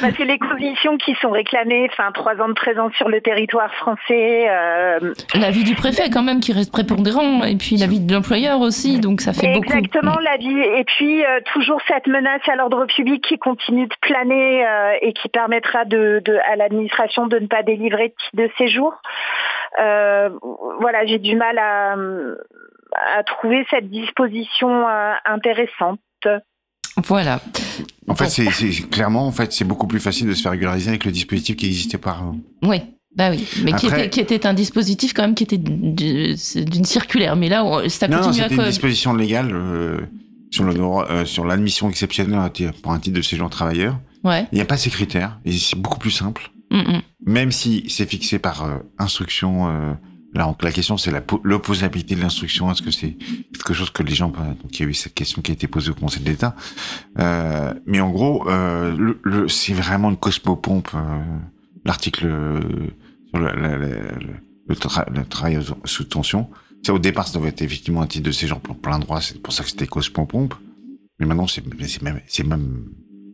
parce 0.00 0.12
que 0.16 0.22
les 0.22 0.38
conditions 0.38 0.96
qui 0.96 1.14
sont 1.16 1.30
réclamées, 1.30 1.88
enfin, 1.90 2.10
trois 2.12 2.36
ans 2.40 2.48
de 2.48 2.54
présence 2.54 2.92
sur 2.94 3.08
le 3.08 3.20
territoire 3.20 3.72
français. 3.74 4.46
Euh... 4.48 5.12
L'avis 5.34 5.64
du 5.64 5.74
préfet, 5.74 6.10
quand 6.10 6.22
même, 6.22 6.40
qui 6.40 6.52
reste 6.52 6.72
prépondérant, 6.72 7.44
et 7.44 7.56
puis 7.56 7.76
l'avis 7.76 8.00
de 8.00 8.12
l'employeur 8.12 8.60
aussi, 8.60 9.00
donc 9.00 9.20
ça 9.20 9.32
fait 9.32 9.52
beaucoup. 9.52 9.64
Exactement, 9.66 10.18
l'avis. 10.18 10.58
Et 10.58 10.84
puis, 10.84 11.24
euh, 11.24 11.40
toujours 11.52 11.80
cette 11.88 12.06
menace 12.06 12.46
à 12.48 12.56
l'ordre 12.56 12.86
public 12.86 13.24
qui 13.26 13.38
continue 13.38 13.86
de 13.86 13.94
planer 14.00 14.66
euh, 14.66 14.92
et 15.02 15.12
qui 15.12 15.28
permettra 15.28 15.84
de, 15.84 16.22
de 16.24 16.36
à 16.50 16.56
l'administration 16.56 17.26
de 17.26 17.38
ne 17.38 17.46
pas 17.46 17.62
délivrer 17.62 18.14
de 18.34 18.48
séjour. 18.58 18.94
Euh, 19.80 20.30
voilà, 20.80 21.06
j'ai 21.06 21.18
du 21.18 21.36
mal 21.36 21.58
à, 21.58 21.92
à, 21.92 23.22
trouver 23.24 23.66
cette 23.70 23.90
disposition 23.90 24.88
euh, 24.88 25.12
intéressante. 25.24 26.00
Voilà. 26.98 27.40
En 28.08 28.14
fait, 28.14 28.28
c'est 28.28 28.90
clairement, 28.90 29.26
en 29.26 29.32
fait, 29.32 29.52
c'est 29.52 29.64
beaucoup 29.64 29.86
plus 29.86 30.00
facile 30.00 30.28
de 30.28 30.34
se 30.34 30.42
faire 30.42 30.52
régulariser 30.52 30.90
avec 30.90 31.04
le 31.04 31.12
dispositif 31.12 31.56
qui 31.56 31.66
existait 31.66 31.98
par. 31.98 32.22
Oui. 32.62 32.82
Bah 33.14 33.30
oui, 33.30 33.46
mais 33.62 33.72
qui, 33.74 33.86
était, 33.86 34.08
qui, 34.08 34.20
était, 34.20 34.46
un 34.46 34.54
dispositif 34.54 35.12
quand 35.12 35.22
même 35.22 35.34
qui 35.34 35.44
était 35.44 35.58
d'une 35.58 36.84
circulaire. 36.84 37.36
Mais 37.36 37.50
là, 37.50 37.62
ça 37.88 38.08
continue 38.08 38.26
non, 38.26 38.32
c'était 38.32 38.54
une 38.54 38.64
disposition 38.64 39.12
légale 39.12 39.50
euh, 39.52 39.98
sur 40.50 40.64
le 40.64 40.74
euh, 40.80 41.26
sur 41.26 41.44
l'admission 41.44 41.90
exceptionnelle 41.90 42.50
pour 42.82 42.92
un 42.92 42.98
titre 42.98 43.16
de 43.16 43.22
séjour 43.22 43.50
travailleur. 43.50 43.98
Ouais. 44.24 44.46
Il 44.52 44.54
n'y 44.54 44.62
a 44.62 44.64
pas 44.64 44.78
ces 44.78 44.88
critères 44.88 45.38
et 45.44 45.52
c'est 45.52 45.76
beaucoup 45.76 45.98
plus 45.98 46.10
simple. 46.10 46.50
Même 47.26 47.52
si 47.52 47.84
c'est 47.88 48.06
fixé 48.06 48.38
par 48.38 48.64
euh, 48.64 48.78
instruction. 48.98 49.68
Euh, 49.68 49.94
là, 50.34 50.54
la 50.60 50.72
question 50.72 50.96
c'est 50.96 51.12
l'opposabilité 51.44 52.14
de 52.14 52.20
l'instruction. 52.20 52.70
Est-ce 52.70 52.82
que 52.82 52.90
c'est 52.90 53.16
quelque 53.52 53.74
chose 53.74 53.90
que 53.90 54.02
les 54.02 54.14
gens 54.14 54.28
donc 54.28 54.78
il 54.78 54.82
y 54.82 54.86
a 54.86 54.88
eu 54.88 54.94
cette 54.94 55.14
question 55.14 55.42
qui 55.42 55.50
a 55.50 55.54
été 55.54 55.66
posée 55.66 55.90
au 55.90 55.94
Conseil 55.94 56.22
d'État. 56.22 56.56
Euh, 57.18 57.74
mais 57.86 58.00
en 58.00 58.10
gros, 58.10 58.48
euh, 58.48 58.96
le, 58.96 59.20
le 59.22 59.48
c'est 59.48 59.74
vraiment 59.74 60.10
une 60.10 60.16
cosmopompe. 60.16 60.90
L'article 61.84 62.28
sur 63.28 63.38
le, 63.38 63.50
le, 63.56 64.10
le, 64.68 65.24
travail 65.24 65.58
sous 65.84 66.04
tension. 66.04 66.48
Ça, 66.84 66.94
au 66.94 66.98
départ, 66.98 67.26
ça 67.26 67.38
devait 67.38 67.50
être 67.50 67.62
effectivement 67.62 68.02
un 68.02 68.06
titre 68.06 68.26
de 68.26 68.32
séjour 68.32 68.60
pour 68.60 68.76
plein 68.76 68.98
droit. 68.98 69.20
C'est 69.20 69.40
pour 69.42 69.52
ça 69.52 69.64
que 69.64 69.70
c'était 69.70 69.86
cosmopompe. 69.86 70.54
Mais 71.18 71.26
maintenant, 71.26 71.46
c'est 71.46 72.02
même, 72.02 72.86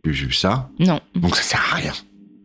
plus 0.03 0.31
ça. 0.31 0.69
Non. 0.79 0.99
Donc 1.15 1.35
ça 1.35 1.41
sert 1.41 1.73
à 1.73 1.75
rien. 1.75 1.93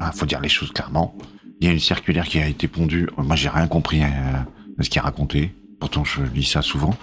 Il 0.01 0.07
ah, 0.07 0.13
faut 0.13 0.27
dire 0.27 0.41
les 0.41 0.49
choses 0.49 0.73
clairement. 0.73 1.17
Il 1.61 1.67
y 1.67 1.71
a 1.71 1.73
une 1.73 1.81
circulaire 1.81 2.27
qui 2.27 2.39
a 2.39 2.47
été 2.47 2.69
pondue. 2.69 3.09
Moi, 3.17 3.37
j'ai 3.37 3.49
rien 3.49 3.67
compris 3.67 4.03
à, 4.03 4.47
ce 4.81 4.89
qui 4.91 4.99
est 4.99 5.01
raconté. 5.01 5.55
Pourtant, 5.81 6.05
je 6.05 6.23
lis 6.35 6.45
ça 6.45 6.63
souvent. 6.63 6.95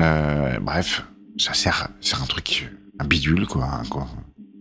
Euh, 0.00 0.58
bref, 0.60 1.04
ça 1.36 1.54
sert, 1.54 1.88
c'est 2.00 2.16
un 2.16 2.26
truc, 2.26 2.70
un 2.98 3.04
bidule, 3.04 3.46
quoi, 3.46 3.82
quoi. 3.90 4.06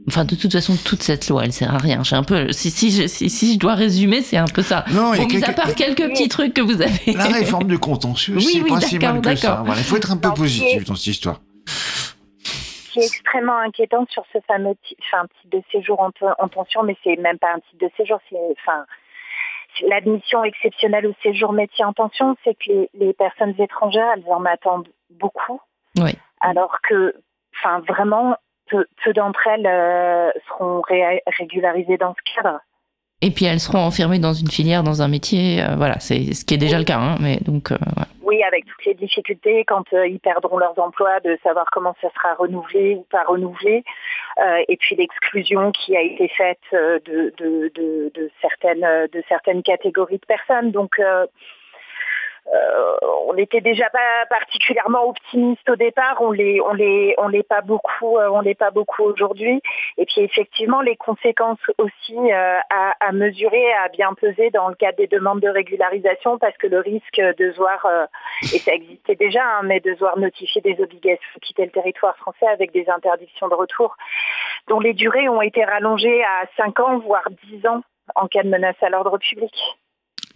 Enfin, 0.08 0.26
de 0.26 0.36
toute 0.36 0.52
façon, 0.52 0.76
toute 0.84 1.04
cette 1.04 1.30
loi, 1.30 1.46
elle 1.46 1.54
sert 1.54 1.74
à 1.74 1.78
rien. 1.78 2.04
J'ai 2.04 2.16
un 2.16 2.24
peu, 2.24 2.52
si, 2.52 2.72
si, 2.72 2.92
je, 2.92 3.08
si, 3.08 3.54
je 3.54 3.60
dois 3.60 3.76
résumer, 3.76 4.22
c'est 4.22 4.38
un 4.38 4.46
peu 4.46 4.64
ça. 4.64 4.84
Non, 4.92 5.16
bon, 5.16 5.28
mis 5.28 5.44
à 5.44 5.54
part 5.54 5.76
quelques 5.76 6.08
petits 6.10 6.28
trucs 6.28 6.54
que 6.54 6.62
vous 6.62 6.82
avez. 6.82 7.14
La 7.14 7.26
réforme 7.28 7.68
du 7.68 7.78
contentieux, 7.78 8.36
oui, 8.36 8.48
c'est 8.52 8.68
pas 8.68 8.82
si 8.82 8.98
mal 8.98 9.22
que 9.22 9.36
ça. 9.36 9.62
Voilà, 9.66 9.80
il 9.80 9.84
faut 9.84 9.98
être 9.98 10.12
un 10.12 10.18
peu 10.18 10.34
positif 10.34 10.86
dans 10.86 10.96
cette 10.96 11.08
histoire 11.08 11.42
qui 12.92 13.00
est 13.00 13.06
extrêmement 13.06 13.58
inquiétant 13.58 14.06
sur 14.10 14.24
ce 14.34 14.39
fameux 14.42 14.76
enfin, 15.00 15.26
type 15.42 15.52
de 15.52 15.62
séjour 15.72 16.00
en, 16.02 16.12
en 16.39 16.48
tension, 16.48 16.84
mais 16.84 16.98
c'est 17.04 17.16
même 17.18 17.39
pas 17.39 17.54
un 17.54 17.60
type 17.60 17.80
de 17.80 17.89
séjour, 17.98 18.20
c'est 18.30 18.38
enfin 18.60 18.86
l'admission 19.88 20.44
exceptionnelle 20.44 21.08
au 21.08 21.14
séjour 21.24 21.54
métier 21.54 21.86
en 21.86 21.94
tension, 21.94 22.36
c'est 22.44 22.56
que 22.56 22.88
les, 22.94 23.14
personnes 23.14 23.56
étrangères, 23.58 24.12
elles 24.16 24.32
en 24.32 24.46
attendent 24.46 24.89
beaucoup. 25.10 25.62
Oui. 25.98 26.12
Alors 26.42 26.78
que, 26.82 27.16
enfin, 27.56 27.80
vraiment, 27.80 28.36
peu, 28.68 28.86
d'entre 29.14 29.48
elles 29.48 29.68
euh, 29.68 30.32
seront 30.48 30.82
régularisées 31.38 31.98
dans 31.98 32.14
ce 32.14 32.34
cadre. 32.36 32.60
Et 33.24 33.30
puis 33.30 33.46
elles 33.46 33.60
seront 33.60 33.80
enfermées 33.80 34.18
dans 34.18 34.34
une 34.34 34.50
filière, 34.50 34.82
dans 34.84 35.04
un 35.04 35.08
métier, 35.08 35.62
euh, 35.62 35.76
voilà, 35.76 36.00
c'est 36.00 36.34
ce 36.34 36.44
qui 36.44 36.56
est 36.56 36.58
déjà 36.58 36.80
le 36.80 36.86
cas, 36.86 36.98
hein, 36.98 37.18
mais 37.20 37.38
donc. 37.38 37.72
Euh, 37.72 37.78
oui, 38.24 38.42
avec 38.44 38.66
toutes 38.66 38.86
les 38.86 38.96
difficultés 38.96 39.64
quand 39.66 39.94
euh, 39.94 40.08
ils 40.08 40.20
perdront 40.20 40.58
leurs 40.58 40.80
emplois, 40.80 41.20
de 41.20 41.38
savoir 41.44 41.66
comment 41.72 41.96
ça 42.02 42.08
sera 42.16 42.34
renouvelé 42.34 42.96
ou 42.96 43.06
pas 43.12 43.24
renouvelé, 43.24 43.84
et 44.68 44.78
puis 44.78 44.96
l'exclusion 44.96 45.72
qui 45.72 45.96
a 45.96 46.02
été 46.02 46.28
faite 46.30 46.58
de, 46.72 47.34
de, 47.38 48.32
certaines 48.42 49.08
de 49.12 49.24
certaines 49.28 49.62
catégories 49.62 50.18
de 50.18 50.26
personnes. 50.26 50.72
Donc 50.72 51.00
euh, 52.48 52.98
on 53.28 53.34
n'était 53.34 53.62
déjà 53.62 53.89
pas 53.89 54.26
particulièrement 54.30 55.08
optimiste 55.08 55.70
au 55.70 55.76
départ, 55.76 56.18
on 56.22 56.32
les, 56.32 56.60
on 56.62 56.74
les, 56.74 57.16
on 57.18 57.28
l'est 57.28 57.48
pas 57.48 57.62
beaucoup, 57.62 58.18
euh, 58.18 58.30
on 58.30 58.42
l'est 58.42 58.56
pas 58.56 58.72
beaucoup 58.72 59.04
aujourd'hui. 59.04 59.62
Et 59.98 60.06
puis 60.06 60.22
effectivement, 60.22 60.82
les 60.82 60.96
conséquences 60.96 61.60
aussi 61.78 62.18
euh, 62.18 62.60
à, 62.70 63.12
mesurer, 63.14 63.74
à 63.74 63.89
bien 63.89 64.14
peser 64.14 64.50
dans 64.50 64.68
le 64.68 64.76
cadre 64.76 64.98
des 64.98 65.08
demandes 65.08 65.39
de 65.39 65.50
régularisation, 65.50 66.38
parce 66.39 66.58
que 66.58 66.68
le 66.68 66.80
risque 66.80 67.20
de 67.20 67.34
devoir, 67.38 67.86
et 68.42 68.60
ça 68.60 68.74
existait 68.74 69.16
déjà, 69.16 69.44
hein, 69.44 69.62
mais 69.64 69.80
de 69.80 69.92
devoir 69.92 70.18
notifier 70.18 70.62
des 70.62 70.82
obligations 70.82 71.22
quitter 71.42 71.66
le 71.66 71.72
territoire 71.72 72.16
français 72.18 72.47
avec 72.47 72.72
des 72.72 72.89
interdictions 72.89 73.47
de 73.47 73.55
retour, 73.55 73.96
dont 74.68 74.80
les 74.80 74.93
durées 74.93 75.30
ont 75.30 75.42
été 75.42 75.63
rallongées 75.63 76.24
à 76.24 76.46
5 76.58 76.80
ans, 76.80 77.00
voire 77.00 77.28
10 77.50 77.66
ans 77.68 77.82
en 78.16 78.28
cas 78.28 78.43
de 78.43 78.50
menace 78.50 78.82
à 78.82 78.89
l'ordre 78.89 79.18
public 79.18 79.54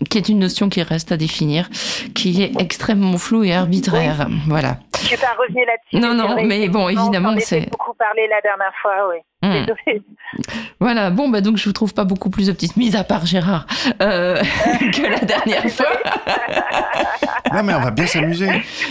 qui 0.09 0.17
est 0.17 0.29
une 0.29 0.39
notion 0.39 0.69
qui 0.69 0.81
reste 0.81 1.11
à 1.11 1.17
définir, 1.17 1.69
qui 2.13 2.43
est 2.43 2.51
extrêmement 2.59 3.17
floue 3.17 3.43
et 3.43 3.53
arbitraire. 3.53 4.27
Voilà. 4.47 4.77
Je 5.03 5.09
vais 5.09 5.17
pas 5.17 5.35
revenir 5.37 5.65
là-dessus. 5.65 6.03
Non, 6.03 6.13
non, 6.13 6.43
mais 6.45 6.67
bon, 6.67 6.89
évidemment, 6.89 7.35
c'est. 7.39 7.69
beaucoup 7.71 7.93
parlé 7.93 8.27
la 8.27 8.41
dernière 8.41 8.73
fois, 8.81 9.09
oui. 9.09 9.17
Hmm. 10.35 10.41
Voilà, 10.79 11.11
bon, 11.11 11.29
bah 11.29 11.41
donc 11.41 11.57
je 11.57 11.65
vous 11.65 11.71
trouve 11.71 11.93
pas 11.93 12.03
beaucoup 12.03 12.29
plus 12.29 12.49
optimiste, 12.49 12.77
mis 12.77 12.95
à 12.95 13.03
part 13.03 13.25
Gérard, 13.25 13.67
euh, 14.01 14.41
que 14.93 15.01
la 15.09 15.19
dernière 15.19 15.69
fois. 15.69 15.85
non, 17.53 17.63
mais 17.63 17.73
on 17.73 17.79
va 17.79 17.91
bien 17.91 18.07
s'amuser. 18.07 18.49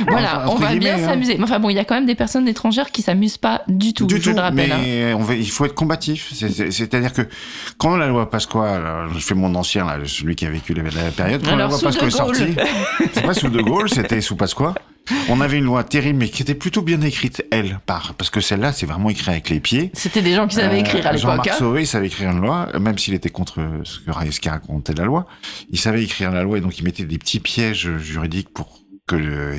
Voilà, 0.09 0.45
on 0.49 0.55
va 0.55 0.75
bien 0.75 0.95
hein. 0.95 1.07
s'amuser. 1.07 1.39
Enfin 1.43 1.59
bon, 1.59 1.71
il 1.71 1.77
y 1.77 1.79
a 1.79 1.85
quand 1.85 1.97
même 1.97 2.07
des 2.07 2.15
personnes 2.15 2.49
étrangères 2.49 2.91
qui 2.91 3.03
s'amusent 3.03 3.37
pas 3.37 3.63
du 3.69 3.93
tout, 3.93 4.07
du 4.07 4.17
je 4.17 4.23
tout, 4.23 4.37
le 4.37 4.41
rappelle. 4.41 4.73
Mais 4.81 5.13
hein. 5.13 5.17
on 5.19 5.23
va, 5.23 5.35
il 5.35 5.51
faut 5.51 5.65
être 5.65 5.75
combatif. 5.75 6.33
C'est-à-dire 6.33 7.13
que 7.13 7.23
quand 7.79 7.97
la 7.97 8.07
loi 8.07 8.31
Pasqua, 8.31 9.09
je 9.13 9.19
fais 9.19 9.35
mon 9.35 9.55
ancien, 9.55 9.85
là, 9.85 9.99
celui 10.05 10.37
qui 10.37 10.47
a 10.47 10.51
vécu 10.51 10.73
la, 10.73 10.85
période, 11.11 11.43
quand 11.45 11.57
la 11.57 11.67
loi 11.67 11.79
Pasqua 11.79 12.07
est 12.07 12.11
sortie, 12.11 12.55
c'est 13.13 13.27
pas 13.27 13.35
sous 13.35 13.49
De 13.49 13.61
Gaulle, 13.61 13.91
c'était 13.91 14.21
sous 14.21 14.37
Pasqua. 14.37 14.75
On 15.29 15.41
avait 15.41 15.59
une 15.59 15.65
loi 15.65 15.85
terrible, 15.85 16.19
mais 16.19 16.29
qui 16.29 16.43
était 16.43 16.55
plutôt 16.55 16.83
bien 16.83 17.01
écrite, 17.03 17.45
elle, 17.51 17.79
par, 17.87 18.15
parce 18.15 18.31
que 18.31 18.41
celle-là, 18.41 18.73
c'est 18.73 18.87
vraiment 18.87 19.11
écrit 19.11 19.31
avec 19.31 19.51
les 19.51 19.61
pieds. 19.61 19.91
C'était 19.93 20.23
des 20.23 20.35
gens 20.35 20.47
qui 20.47 20.57
savaient 20.57 20.81
écrire 20.81 21.07
à 21.07 21.13
l'époque. 21.13 21.31
Jean-Marc 21.31 21.49
hein. 21.49 21.55
Sauvé, 21.59 21.83
il 21.83 21.87
savait 21.87 22.07
écrire 22.07 22.31
une 22.31 22.41
loi, 22.41 22.69
même 22.79 22.99
s'il 22.99 23.15
était 23.15 23.31
contre 23.31 23.61
ce 23.85 24.01
que 24.01 24.11
Raïski 24.11 24.49
racontait 24.49 24.95
la 24.95 25.05
loi. 25.05 25.27
Il 25.71 25.79
savait 25.79 26.03
écrire 26.03 26.31
la 26.31 26.43
loi 26.43 26.59
et 26.59 26.61
donc 26.61 26.79
il 26.79 26.85
mettait 26.85 27.05
des 27.05 27.19
petits 27.19 27.41
pièges 27.41 27.97
juridiques 27.99 28.49
pour 28.49 28.81
que 29.07 29.17
le, 29.17 29.55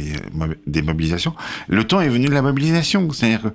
des 0.65 0.81
mobilisations. 0.81 1.35
Le 1.67 1.83
temps 1.83 2.01
est 2.01 2.09
venu 2.09 2.27
de 2.27 2.33
la 2.33 2.41
mobilisation. 2.41 3.11
C'est-à-dire 3.11 3.51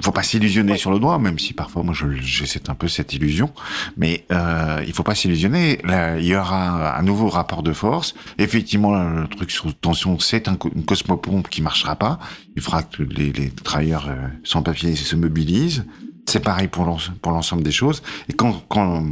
faut 0.00 0.12
pas 0.12 0.22
s'illusionner 0.22 0.76
sur 0.76 0.90
le 0.90 0.98
droit, 0.98 1.18
même 1.18 1.38
si 1.38 1.52
parfois 1.52 1.82
moi 1.82 1.94
j'ai 1.94 2.46
un 2.68 2.74
peu 2.74 2.88
cette 2.88 3.12
illusion, 3.12 3.50
mais 3.96 4.24
euh, 4.32 4.82
il 4.86 4.92
faut 4.92 5.02
pas 5.02 5.14
s'illusionner. 5.14 5.80
Il 6.18 6.24
y 6.24 6.34
aura 6.34 6.98
un 6.98 7.02
nouveau 7.02 7.28
rapport 7.28 7.62
de 7.62 7.72
force. 7.72 8.14
Effectivement, 8.38 8.94
le 8.94 9.28
truc 9.28 9.50
sur 9.50 9.74
tension, 9.74 10.18
c'est 10.18 10.48
un, 10.48 10.56
une 10.74 10.84
cosmopompe 10.84 11.48
qui 11.48 11.62
marchera 11.62 11.96
pas. 11.96 12.18
Il 12.56 12.62
faudra 12.62 12.82
que 12.82 13.02
les, 13.02 13.32
les 13.32 13.50
travailleurs 13.50 14.08
euh, 14.08 14.16
sans 14.44 14.62
papier 14.62 14.96
se 14.96 15.16
mobilisent. 15.16 15.84
C'est 16.28 16.40
pareil 16.40 16.68
pour 16.68 16.84
l'ensemble 16.84 17.62
des 17.62 17.72
choses. 17.72 18.02
Et 18.28 18.32
quand, 18.32 18.64
quand 18.68 19.04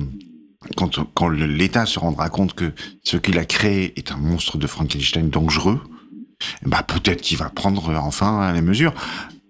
quand, 0.76 1.04
quand 1.14 1.28
l'État 1.28 1.86
se 1.86 1.98
rendra 1.98 2.28
compte 2.30 2.54
que 2.54 2.72
ce 3.02 3.16
qu'il 3.16 3.38
a 3.38 3.44
créé 3.44 3.92
est 3.98 4.12
un 4.12 4.16
monstre 4.16 4.58
de 4.58 4.66
Frankenstein 4.66 5.28
dangereux, 5.28 5.80
bah 6.64 6.82
peut-être 6.82 7.22
qu'il 7.22 7.38
va 7.38 7.48
prendre 7.50 7.94
enfin 7.96 8.52
les 8.52 8.60
mesures. 8.60 8.94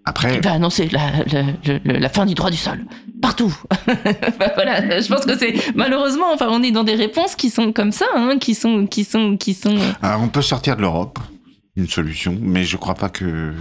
Après, 0.05 0.35
il 0.35 0.41
va 0.41 0.53
annoncer 0.53 0.87
la, 0.91 1.11
la, 1.31 1.99
la, 1.99 2.09
fin 2.09 2.25
du 2.25 2.35
droit 2.35 2.51
du 2.51 2.57
sol 2.57 2.85
partout. 3.21 3.55
bah 3.87 4.51
voilà, 4.55 5.01
je 5.01 5.07
pense 5.07 5.25
que 5.25 5.35
c'est 5.37 5.55
malheureusement, 5.73 6.27
enfin, 6.31 6.47
on 6.51 6.61
est 6.61 6.71
dans 6.71 6.83
des 6.83 6.93
réponses 6.93 7.35
qui 7.35 7.49
sont 7.49 7.71
comme 7.73 7.91
ça, 7.91 8.05
hein, 8.15 8.37
qui 8.39 8.53
sont, 8.53 8.85
qui 8.85 9.03
sont, 9.03 9.35
qui 9.35 9.55
sont. 9.55 9.75
Alors, 10.03 10.21
on 10.21 10.27
peut 10.27 10.43
sortir 10.43 10.75
de 10.75 10.81
l'Europe 10.81 11.17
une 11.77 11.89
solution, 11.89 12.37
mais 12.41 12.63
je 12.63 12.77
crois 12.77 12.95
pas 12.95 13.09
que. 13.09 13.53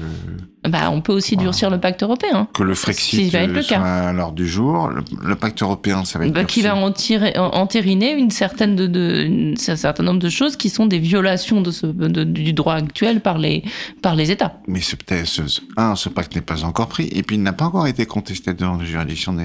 Bah, 0.68 0.88
on 0.92 1.00
peut 1.00 1.12
aussi 1.12 1.36
durcir 1.36 1.68
le 1.68 1.80
pacte 1.80 2.04
européen. 2.04 2.46
Que 2.54 2.62
le 2.62 2.76
Frexit 2.76 3.32
va 3.32 3.40
être 3.40 3.52
le 3.52 3.60
soit 3.60 3.78
à 3.78 4.12
l'ordre 4.12 4.36
du 4.36 4.46
jour. 4.46 4.88
Le, 5.20 5.34
pacte 5.34 5.60
européen, 5.62 6.04
ça 6.04 6.20
va 6.20 6.26
être. 6.26 6.32
Bah, 6.32 6.44
qui 6.44 6.62
va 6.62 6.76
en 6.76 6.92
tirer, 6.92 7.36
entériner 7.36 8.12
une 8.12 8.30
certaine 8.30 8.76
de, 8.76 8.86
de 8.86 9.54
un 9.68 9.76
certain 9.76 10.04
nombre 10.04 10.20
de 10.20 10.28
choses 10.28 10.56
qui 10.56 10.70
sont 10.70 10.86
des 10.86 11.00
violations 11.00 11.60
de 11.60 11.72
ce, 11.72 11.86
du 11.86 12.52
droit 12.52 12.74
actuel 12.74 13.20
par 13.20 13.38
les, 13.38 13.64
par 14.00 14.14
les 14.14 14.30
États. 14.30 14.60
Mais 14.68 14.80
ce, 14.80 14.94
ce, 15.24 15.42
un, 15.76 15.96
ce 15.96 16.08
pacte 16.08 16.36
n'est 16.36 16.40
pas 16.40 16.64
encore 16.64 16.86
pris, 16.86 17.08
et 17.12 17.24
puis 17.24 17.34
il 17.34 17.42
n'a 17.42 17.52
pas 17.52 17.64
encore 17.64 17.88
été 17.88 18.06
contesté 18.06 18.54
devant 18.54 18.76
les 18.76 18.86
juridictions 18.86 19.36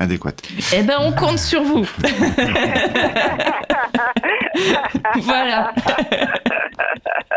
adéquates. 0.00 0.42
Eh 0.74 0.82
ben, 0.82 0.96
on 1.00 1.12
compte 1.12 1.38
sur 1.38 1.62
vous. 1.62 1.86
voilà. 5.22 5.72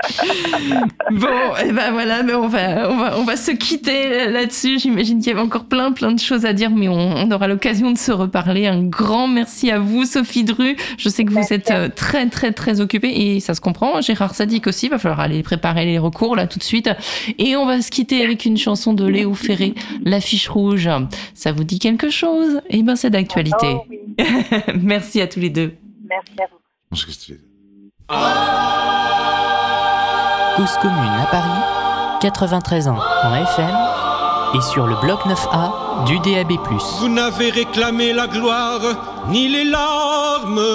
bon, 1.11 1.27
et 1.27 1.67
eh 1.67 1.71
ben 1.71 1.91
voilà, 1.91 2.23
mais 2.23 2.33
on 2.33 2.47
va, 2.47 2.89
on 2.89 2.97
va, 2.97 3.19
on 3.19 3.23
va 3.23 3.35
se 3.35 3.51
quitter 3.51 4.29
là-dessus. 4.29 4.79
J'imagine 4.79 5.19
qu'il 5.19 5.27
y 5.27 5.31
avait 5.31 5.41
encore 5.41 5.65
plein, 5.65 5.91
plein 5.91 6.11
de 6.11 6.19
choses 6.19 6.45
à 6.45 6.53
dire, 6.53 6.69
mais 6.71 6.87
on, 6.87 7.29
aura 7.31 7.47
l'occasion 7.47 7.91
de 7.91 7.97
se 7.97 8.11
reparler. 8.11 8.67
Un 8.67 8.83
grand 8.83 9.27
merci 9.27 9.71
à 9.71 9.79
vous, 9.79 10.05
Sophie 10.05 10.43
Dru. 10.43 10.75
Je 10.97 11.09
sais 11.09 11.25
que 11.25 11.31
vous 11.31 11.53
êtes 11.53 11.71
euh, 11.71 11.89
très, 11.93 12.27
très, 12.27 12.51
très 12.51 12.81
occupée 12.81 13.09
et 13.09 13.39
ça 13.39 13.53
se 13.53 13.61
comprend. 13.61 14.01
Gérard 14.01 14.35
Sadik 14.35 14.67
aussi. 14.67 14.87
Il 14.87 14.89
va 14.89 14.97
falloir 14.97 15.19
aller 15.19 15.43
préparer 15.43 15.85
les 15.85 15.99
recours 15.99 16.35
là 16.35 16.47
tout 16.47 16.59
de 16.59 16.63
suite. 16.63 16.89
Et 17.37 17.55
on 17.55 17.65
va 17.65 17.81
se 17.81 17.91
quitter 17.91 18.23
avec 18.23 18.45
une 18.45 18.57
chanson 18.57 18.93
de 18.93 19.05
Léo 19.05 19.33
Ferré, 19.33 19.73
L'affiche 20.03 20.49
rouge. 20.49 20.89
Ça 21.33 21.51
vous 21.51 21.63
dit 21.63 21.79
quelque 21.79 22.09
chose? 22.09 22.61
Eh 22.69 22.83
ben, 22.83 22.95
c'est 22.95 23.09
d'actualité. 23.09 23.67
Oh, 23.67 23.85
merci 24.81 25.21
à 25.21 25.27
tous 25.27 25.39
les 25.39 25.49
deux. 25.49 25.73
Merci 26.07 26.41
à 26.41 26.45
vous. 26.51 26.58
Cause 26.91 27.27
commune 30.81 31.19
à 31.21 31.27
Paris, 31.29 31.61
93 32.19 32.87
ans 32.87 32.97
en 33.23 33.35
FM 33.35 33.77
et 34.55 34.61
sur 34.61 34.87
le 34.87 34.95
bloc 34.95 35.19
9A 35.27 36.05
du 36.05 36.17
DAB+. 36.17 36.53
Vous 36.99 37.09
n'avez 37.09 37.51
réclamé 37.51 38.11
la 38.11 38.25
gloire, 38.25 38.81
ni 39.27 39.47
les 39.49 39.65
larmes, 39.65 40.65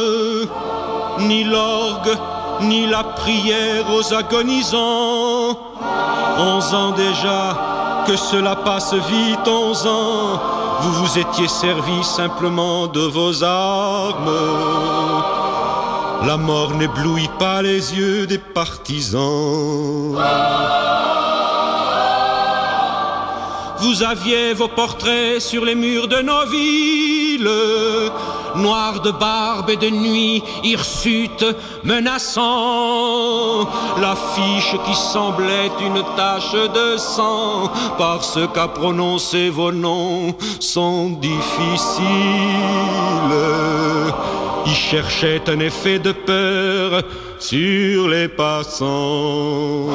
ni 1.19 1.43
l'orgue, 1.43 2.17
ni 2.61 2.87
la 2.87 3.03
prière 3.03 3.85
aux 3.93 4.15
agonisants. 4.15 5.59
Onze 6.39 6.75
ans 6.75 6.93
déjà 6.93 8.05
que 8.07 8.15
cela 8.15 8.55
passe 8.55 8.95
vite, 8.95 9.49
onze 9.49 9.85
ans, 9.85 10.41
vous 10.81 10.93
vous 10.93 11.19
étiez 11.19 11.49
servi 11.49 12.05
simplement 12.05 12.87
de 12.87 13.01
vos 13.01 13.43
armes. 13.43 14.31
La 16.23 16.37
mort 16.37 16.75
n'éblouit 16.75 17.29
pas 17.39 17.61
les 17.63 17.95
yeux 17.95 18.27
des 18.27 18.39
partisans. 18.39 20.17
Vous 23.81 24.03
aviez 24.03 24.55
vos 24.55 24.69
portraits 24.69 25.41
sur 25.41 25.65
les 25.65 25.75
murs 25.75 26.09
de 26.09 26.23
nos 26.23 26.47
villes, 26.47 27.51
noirs 28.57 29.01
de 29.01 29.11
barbe 29.11 29.71
et 29.71 29.77
de 29.77 29.91
nuit, 29.91 30.43
hirsutes 30.63 31.47
menaçant. 31.85 33.69
L'affiche 34.01 34.77
qui 34.87 34.95
semblait 34.95 35.71
une 35.81 36.03
tache 36.17 36.53
de 36.53 36.97
sang, 36.97 37.71
parce 37.99 38.39
qu'à 38.55 38.69
prononcer 38.69 39.51
vos 39.51 39.73
noms 39.73 40.35
sont 40.61 41.11
difficiles. 41.11 42.05
Il 44.67 44.75
cherchait 44.75 45.43
un 45.49 45.61
effet 45.61 45.99
de 45.99 46.13
peur 46.13 47.03
sur 47.39 48.09
les 48.09 48.29
passants. 48.29 49.89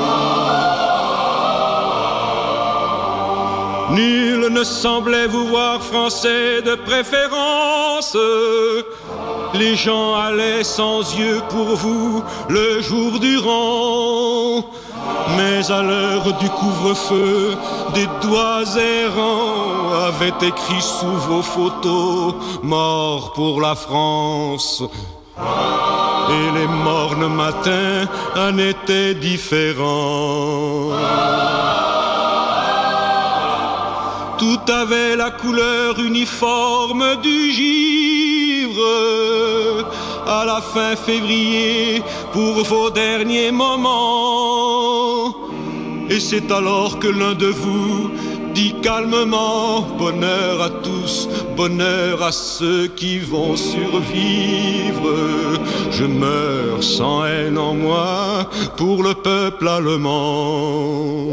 Nul 3.92 4.50
ne 4.52 4.64
semblait 4.64 5.28
vous 5.28 5.48
voir 5.48 5.82
français 5.82 6.62
de 6.62 6.76
préférence. 6.76 8.16
Les 9.56 9.76
gens 9.76 10.14
allaient 10.14 10.64
sans 10.64 11.00
yeux 11.18 11.42
pour 11.50 11.76
vous 11.76 12.24
le 12.50 12.82
jour 12.82 13.20
durant. 13.20 14.64
Mais 15.38 15.72
à 15.72 15.82
l'heure 15.82 16.34
du 16.40 16.50
couvre-feu, 16.50 17.56
des 17.96 18.08
doigts 18.22 18.64
errants 18.78 19.92
avaient 20.08 20.48
écrit 20.48 20.82
sous 20.82 21.18
vos 21.28 21.42
photos 21.42 22.36
Mort 22.62 23.34
pour 23.34 23.60
la 23.60 23.74
France. 23.76 24.84
Et 26.30 26.60
les 26.60 26.68
mornes 26.68 27.28
matins 27.34 28.08
en 28.36 28.56
étaient 28.58 29.16
différents. 29.16 30.92
Tout 34.40 34.72
avait 34.72 35.18
la 35.18 35.32
couleur 35.32 36.00
uniforme 36.00 37.18
du 37.22 37.52
givre 37.52 38.82
à 40.26 40.46
la 40.46 40.62
fin 40.62 40.96
février 40.96 42.02
pour 42.32 42.64
vos 42.64 42.90
derniers 42.90 43.52
moments. 43.52 45.36
Et 46.10 46.22
c'est 46.22 46.50
alors 46.52 47.00
que 47.00 47.10
l'un 47.10 47.34
de 47.34 47.48
vous 47.48 48.12
dit 48.54 48.76
calmement 48.82 49.82
bonheur 49.98 50.62
à 50.62 50.70
tous, 50.70 51.28
bonheur 51.58 52.24
à 52.24 52.32
ceux 52.32 52.88
qui 52.88 53.20
vont 53.20 53.58
survivre. 53.58 55.10
Je 55.92 56.06
meurs 56.06 56.82
sans 56.82 57.26
haine 57.26 57.58
en 57.58 57.74
moi 57.74 58.50
pour 58.78 59.04
le 59.04 59.16
peuple 59.16 59.68
allemand. 59.68 61.26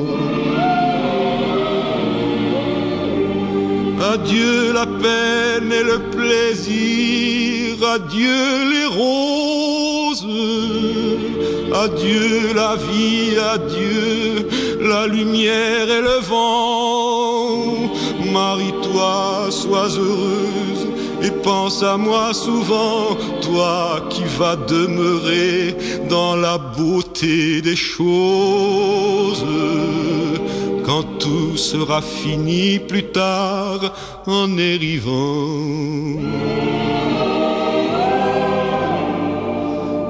Adieu 4.29 4.73
la 4.73 4.87
peine 4.87 5.71
et 5.71 5.85
le 5.85 6.01
plaisir, 6.11 7.77
adieu 7.95 8.71
les 8.73 8.87
roses, 8.87 10.27
adieu 11.73 12.53
la 12.53 12.75
vie, 12.75 13.37
adieu 13.55 14.49
la 14.81 15.07
lumière 15.07 15.89
et 15.89 16.01
le 16.01 16.19
vent. 16.29 17.89
Marie-toi, 18.33 19.47
sois 19.51 19.91
heureuse 19.97 20.89
et 21.23 21.31
pense 21.45 21.85
à 21.85 21.97
moi 21.97 22.35
souvent, 22.35 23.17
toi 23.43 24.01
qui 24.11 24.25
vas 24.41 24.57
demeurer 24.57 25.77
dans 26.11 26.35
la 26.35 26.59
beauté 26.59 27.63
des 27.63 27.77
choses. 27.77 29.45
Tout 31.03 31.57
sera 31.57 32.01
fini 32.01 32.79
plus 32.79 33.05
tard 33.05 33.93
en 34.27 34.59
arrivant. 34.59 36.21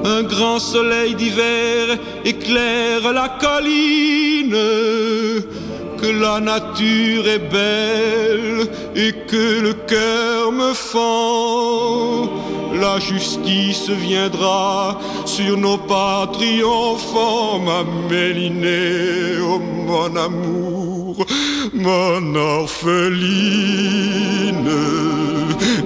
Un 0.05 0.23
grand 0.23 0.59
soleil 0.59 1.15
d'hiver 1.15 1.97
éclaire 2.23 3.11
la 3.11 3.29
colline 3.29 4.55
que 5.99 6.07
la 6.07 6.39
nature 6.39 7.27
est 7.27 7.49
belle 7.51 8.67
et 8.95 9.13
que 9.27 9.61
le 9.61 9.73
cœur 9.73 10.51
me 10.51 10.73
fend. 10.73 12.46
La 12.81 12.99
justice 12.99 13.89
viendra 13.89 14.99
sur 15.25 15.57
nos 15.57 15.77
pas 15.77 16.27
triomphants, 16.31 17.59
ma 17.59 17.83
Mélinée, 18.09 19.39
oh 19.41 19.59
mon 19.59 20.15
amour, 20.15 21.25
mon 21.73 22.35
orpheline. 22.35 23.17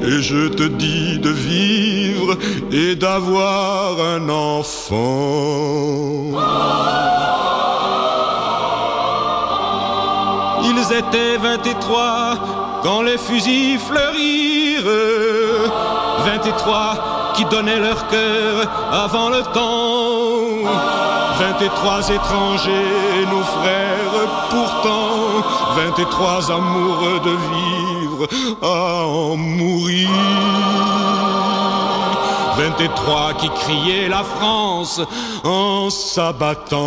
Et 0.04 0.22
je 0.22 0.50
te 0.50 0.64
dis 0.64 1.20
de 1.20 1.30
vivre 1.30 2.38
et 2.72 2.96
d'avoir 2.96 4.00
un 4.00 4.28
enfant. 4.28 5.12
Ils 10.64 10.94
étaient 10.98 11.38
23 11.38 12.82
quand 12.84 13.02
les 13.02 13.18
fusils 13.18 13.80
fleurirent. 13.80 14.90
23 16.44 17.34
qui 17.36 17.46
donnaient 17.46 17.80
leur 17.80 18.08
cœur 18.08 18.68
avant 18.92 19.30
le 19.30 19.44
temps. 19.54 20.68
23 21.40 22.10
étrangers, 22.10 23.26
nos 23.30 23.44
frères 23.44 24.28
pourtant. 24.50 25.44
23 25.76 26.52
amoureux 26.52 27.20
de 27.24 27.36
vivre 27.54 28.28
à 28.62 29.06
en 29.06 29.36
mourir. 29.38 30.10
23 32.58 33.34
qui 33.34 33.50
criaient 33.50 34.10
la 34.10 34.24
France 34.24 35.00
en 35.44 35.90
s'abattant. 35.92 36.82